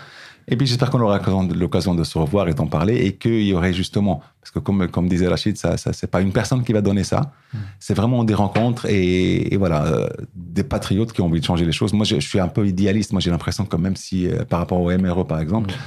Et 0.49 0.55
puis, 0.55 0.65
j'espère 0.65 0.89
qu'on 0.89 1.01
aura 1.01 1.19
l'occasion 1.55 1.93
de 1.93 2.03
se 2.05 2.17
revoir 2.17 2.47
et 2.47 2.53
d'en 2.53 2.67
parler 2.67 2.95
et 3.05 3.17
qu'il 3.17 3.43
y 3.43 3.53
aurait 3.53 3.73
justement, 3.73 4.21
parce 4.39 4.51
que 4.51 4.59
comme, 4.59 4.87
comme 4.87 5.09
disait 5.09 5.27
Rachid, 5.27 5.57
ça, 5.57 5.75
ça 5.75 5.91
c'est 5.91 6.07
pas 6.07 6.21
une 6.21 6.31
personne 6.31 6.63
qui 6.63 6.71
va 6.71 6.81
donner 6.81 7.03
ça. 7.03 7.33
Mm. 7.53 7.57
C'est 7.79 7.93
vraiment 7.93 8.23
des 8.23 8.33
rencontres 8.33 8.85
et, 8.87 9.55
voilà, 9.57 9.85
euh, 9.87 10.07
des 10.35 10.63
patriotes 10.63 11.11
qui 11.11 11.19
ont 11.21 11.25
envie 11.25 11.41
de 11.41 11.45
changer 11.45 11.65
les 11.65 11.73
choses. 11.73 11.91
Moi, 11.91 12.05
je, 12.05 12.19
suis 12.21 12.39
un 12.39 12.47
peu 12.47 12.65
idéaliste. 12.65 13.11
Moi, 13.11 13.19
j'ai 13.19 13.29
l'impression 13.29 13.65
que 13.65 13.75
même 13.75 13.97
si, 13.97 14.27
euh, 14.27 14.45
par 14.45 14.59
rapport 14.59 14.79
au 14.79 14.89
MRE, 14.89 15.27
par 15.27 15.41
exemple, 15.41 15.71
mm. 15.71 15.77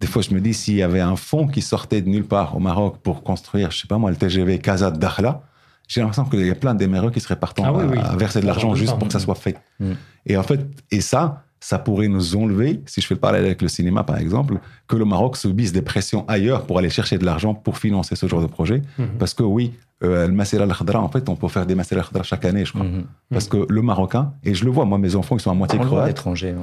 des 0.00 0.06
fois, 0.06 0.20
je 0.20 0.34
me 0.34 0.40
dis, 0.40 0.52
s'il 0.52 0.74
y 0.74 0.82
avait 0.82 1.00
un 1.00 1.16
fonds 1.16 1.46
qui 1.46 1.62
sortait 1.62 2.02
de 2.02 2.08
nulle 2.10 2.26
part 2.26 2.54
au 2.54 2.60
Maroc 2.60 2.98
pour 3.02 3.22
construire, 3.22 3.70
je 3.70 3.80
sais 3.80 3.88
pas 3.88 3.96
moi, 3.96 4.10
le 4.10 4.16
TGV 4.16 4.58
Casa 4.58 4.90
Dakhla, 4.90 5.40
j'ai 5.88 6.02
l'impression 6.02 6.26
qu'il 6.26 6.46
y 6.46 6.50
a 6.50 6.54
plein 6.54 6.74
d'éméreux 6.74 7.10
qui 7.10 7.20
seraient 7.20 7.38
partants 7.38 7.78
ah 7.78 8.10
à, 8.10 8.16
verser 8.16 8.40
de 8.40 8.46
l'argent 8.46 8.74
juste 8.74 8.98
pour 8.98 9.06
que 9.06 9.12
ça 9.12 9.20
soit 9.20 9.34
fait. 9.34 9.56
Mm. 9.80 9.92
Et 10.26 10.36
en 10.36 10.42
fait, 10.42 10.60
et 10.90 11.00
ça, 11.00 11.44
ça 11.64 11.78
pourrait 11.78 12.08
nous 12.08 12.36
enlever, 12.36 12.82
si 12.84 13.00
je 13.00 13.06
fais 13.06 13.14
le 13.14 13.20
parallèle 13.20 13.46
avec 13.46 13.62
le 13.62 13.68
cinéma 13.68 14.04
par 14.04 14.18
exemple, 14.18 14.58
que 14.86 14.96
le 14.96 15.06
Maroc 15.06 15.38
subisse 15.38 15.72
des 15.72 15.80
pressions 15.80 16.26
ailleurs 16.28 16.66
pour 16.66 16.78
aller 16.78 16.90
chercher 16.90 17.16
de 17.16 17.24
l'argent 17.24 17.54
pour 17.54 17.78
financer 17.78 18.16
ce 18.16 18.26
genre 18.26 18.42
de 18.42 18.46
projet. 18.46 18.82
Mm-hmm. 18.98 19.16
Parce 19.18 19.32
que 19.32 19.44
oui, 19.44 19.72
euh, 20.02 20.26
le 20.26 20.34
Masséla 20.34 20.64
al 20.64 20.96
en 20.96 21.08
fait, 21.08 21.26
on 21.30 21.36
peut 21.36 21.48
faire 21.48 21.64
des 21.64 21.74
Masséla 21.74 22.02
al 22.14 22.22
chaque 22.22 22.44
année, 22.44 22.66
je 22.66 22.72
crois. 22.72 22.84
Mm-hmm. 22.84 23.04
Parce 23.30 23.48
que 23.48 23.64
le 23.66 23.80
Marocain, 23.80 24.34
et 24.44 24.52
je 24.52 24.62
le 24.66 24.70
vois, 24.70 24.84
moi, 24.84 24.98
mes 24.98 25.16
enfants, 25.16 25.38
ils 25.38 25.40
sont 25.40 25.52
à 25.52 25.54
moitié 25.54 25.78
croates. 25.78 26.10
étranger. 26.10 26.54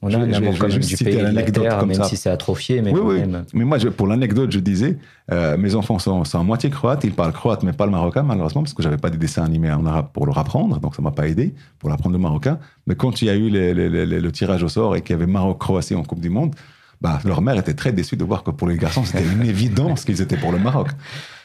On 0.00 0.14
a 0.14 0.18
un 0.18 0.32
amour 0.32 0.54
quand 0.56 0.68
même 0.68 0.78
du 0.78 0.96
pays 0.96 1.16
même 1.16 2.04
si 2.04 2.16
c'est 2.16 2.30
atrophié. 2.30 2.82
Mais, 2.82 2.92
oui, 2.92 3.20
Même... 3.20 3.44
mais 3.52 3.64
moi, 3.64 3.78
pour 3.96 4.06
l'anecdote, 4.06 4.52
je 4.52 4.60
disais, 4.60 4.96
euh, 5.32 5.56
mes 5.56 5.74
enfants 5.74 5.98
sont, 5.98 6.22
sont, 6.24 6.38
à 6.38 6.42
moitié 6.44 6.70
croates, 6.70 7.02
ils 7.02 7.12
parlent 7.12 7.32
croate, 7.32 7.64
mais 7.64 7.72
pas 7.72 7.84
le 7.84 7.90
marocain, 7.90 8.22
malheureusement, 8.22 8.62
parce 8.62 8.74
que 8.74 8.82
j'avais 8.82 8.96
pas 8.96 9.10
des 9.10 9.18
dessins 9.18 9.44
animés 9.44 9.72
en 9.72 9.84
arabe 9.86 10.08
pour 10.12 10.24
leur 10.26 10.38
apprendre, 10.38 10.78
donc 10.78 10.94
ça 10.94 11.02
m'a 11.02 11.10
pas 11.10 11.26
aidé 11.26 11.52
pour 11.80 11.90
apprendre 11.90 12.14
le 12.14 12.22
marocain. 12.22 12.60
Mais 12.86 12.94
quand 12.94 13.22
il 13.22 13.24
y 13.24 13.30
a 13.30 13.34
eu 13.34 13.50
le 13.50 14.30
tirage 14.30 14.62
au 14.62 14.68
sort 14.68 14.94
et 14.94 15.00
qu'il 15.00 15.10
y 15.10 15.14
avait 15.14 15.26
Maroc-Croatie 15.26 15.96
en 15.96 16.04
Coupe 16.04 16.20
du 16.20 16.30
Monde, 16.30 16.54
bah, 17.00 17.18
leur 17.24 17.42
mère 17.42 17.58
était 17.58 17.74
très 17.74 17.92
déçue 17.92 18.16
de 18.16 18.24
voir 18.24 18.44
que 18.44 18.50
pour 18.52 18.68
les 18.68 18.76
garçons, 18.76 19.04
c'était 19.04 19.24
une 19.24 19.42
évidence 19.48 20.04
qu'ils 20.04 20.20
étaient 20.20 20.36
pour 20.36 20.52
le 20.52 20.58
Maroc. 20.58 20.90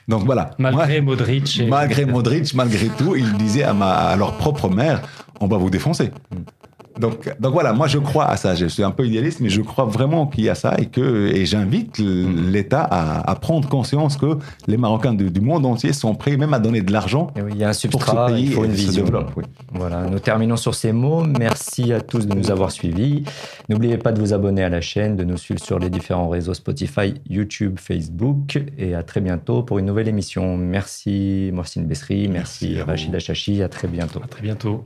Donc 0.08 0.26
voilà. 0.26 0.52
Malgré 0.60 1.02
Modric. 1.02 1.62
Malgré 1.68 2.06
Modric, 2.06 2.54
malgré 2.54 2.88
tout, 2.88 3.16
ils 3.16 3.34
disaient 3.34 3.64
à, 3.64 3.74
ma, 3.74 3.92
à 3.92 4.16
leur 4.16 4.38
propre 4.38 4.70
mère, 4.70 5.02
on 5.40 5.48
va 5.48 5.58
vous 5.58 5.70
défoncer. 5.70 6.12
Donc, 7.00 7.34
donc 7.40 7.54
voilà, 7.54 7.74
moi 7.74 7.88
je 7.88 7.98
crois 7.98 8.26
à 8.26 8.38
ça. 8.38 8.56
Je 8.56 8.66
suis 8.66 8.84
un 8.84 8.92
peu 8.92 9.06
idéaliste, 9.06 9.40
mais 9.40 9.50
je 9.50 9.62
crois 9.62 9.86
vraiment 9.86 10.28
qu'il 10.28 10.44
y 10.44 10.50
a 10.50 10.56
ça 10.56 10.76
et 10.78 10.86
que 10.86 11.28
et 11.34 11.46
j'invite 11.46 12.00
l'État 12.00 12.84
à, 12.84 13.36
prendre 13.36 13.68
conscience 13.68 14.16
que 14.18 14.38
les 14.68 14.78
Marocains 14.78 15.14
du, 15.14 15.42
monde 15.42 15.66
entier 15.66 15.92
sont 15.92 16.16
prêts 16.16 16.38
même 16.38 16.54
à 16.54 16.60
donner 16.60 16.82
de 16.82 16.92
l'argent. 16.92 17.28
il 17.50 17.58
y 17.58 17.64
a 17.64 17.70
un 17.70 17.74
substrat, 17.74 18.32
il 18.32 18.52
faut 18.52 18.64
une 18.64 18.72
vision. 18.72 19.06
Voilà, 19.74 20.06
nous 20.06 20.20
terminons 20.20 20.56
sur 20.56 20.76
ces 20.76 20.92
mots. 20.92 21.24
Merci 21.24 21.92
à 21.94 22.02
tous 22.02 22.28
de 22.28 22.36
nous 22.36 22.52
avoir 22.52 22.72
suivis. 22.72 23.24
N'oubliez 23.70 23.98
pas 23.98 24.12
de 24.12 24.20
vous 24.20 24.34
abonner 24.34 24.64
à 24.64 24.70
la 24.70 24.82
chaîne, 24.82 25.16
de 25.16 25.24
nous 25.24 25.38
suivre 25.38 25.62
sur 25.62 25.80
les 25.80 25.90
différents 25.90 26.30
réseaux 26.30 26.54
Spotify, 26.54 27.16
YouTube, 27.30 27.78
Facebook 27.80 28.62
et 28.78 28.96
à 28.96 29.04
très 29.04 29.22
bientôt 29.22 29.64
pour 29.64 29.80
une 29.80 29.86
nouvelle 29.86 30.08
émission. 30.08 30.58
Merci 30.58 31.50
Morcine 31.54 31.86
Bessri, 31.86 32.28
merci, 32.28 32.74
merci 32.76 32.82
Rachid 32.82 33.16
Achachi, 33.16 33.64
à 33.64 33.70
très 33.70 33.88
bientôt. 33.88 34.22
À 34.24 34.28
très 34.28 34.42
bientôt. 34.42 34.86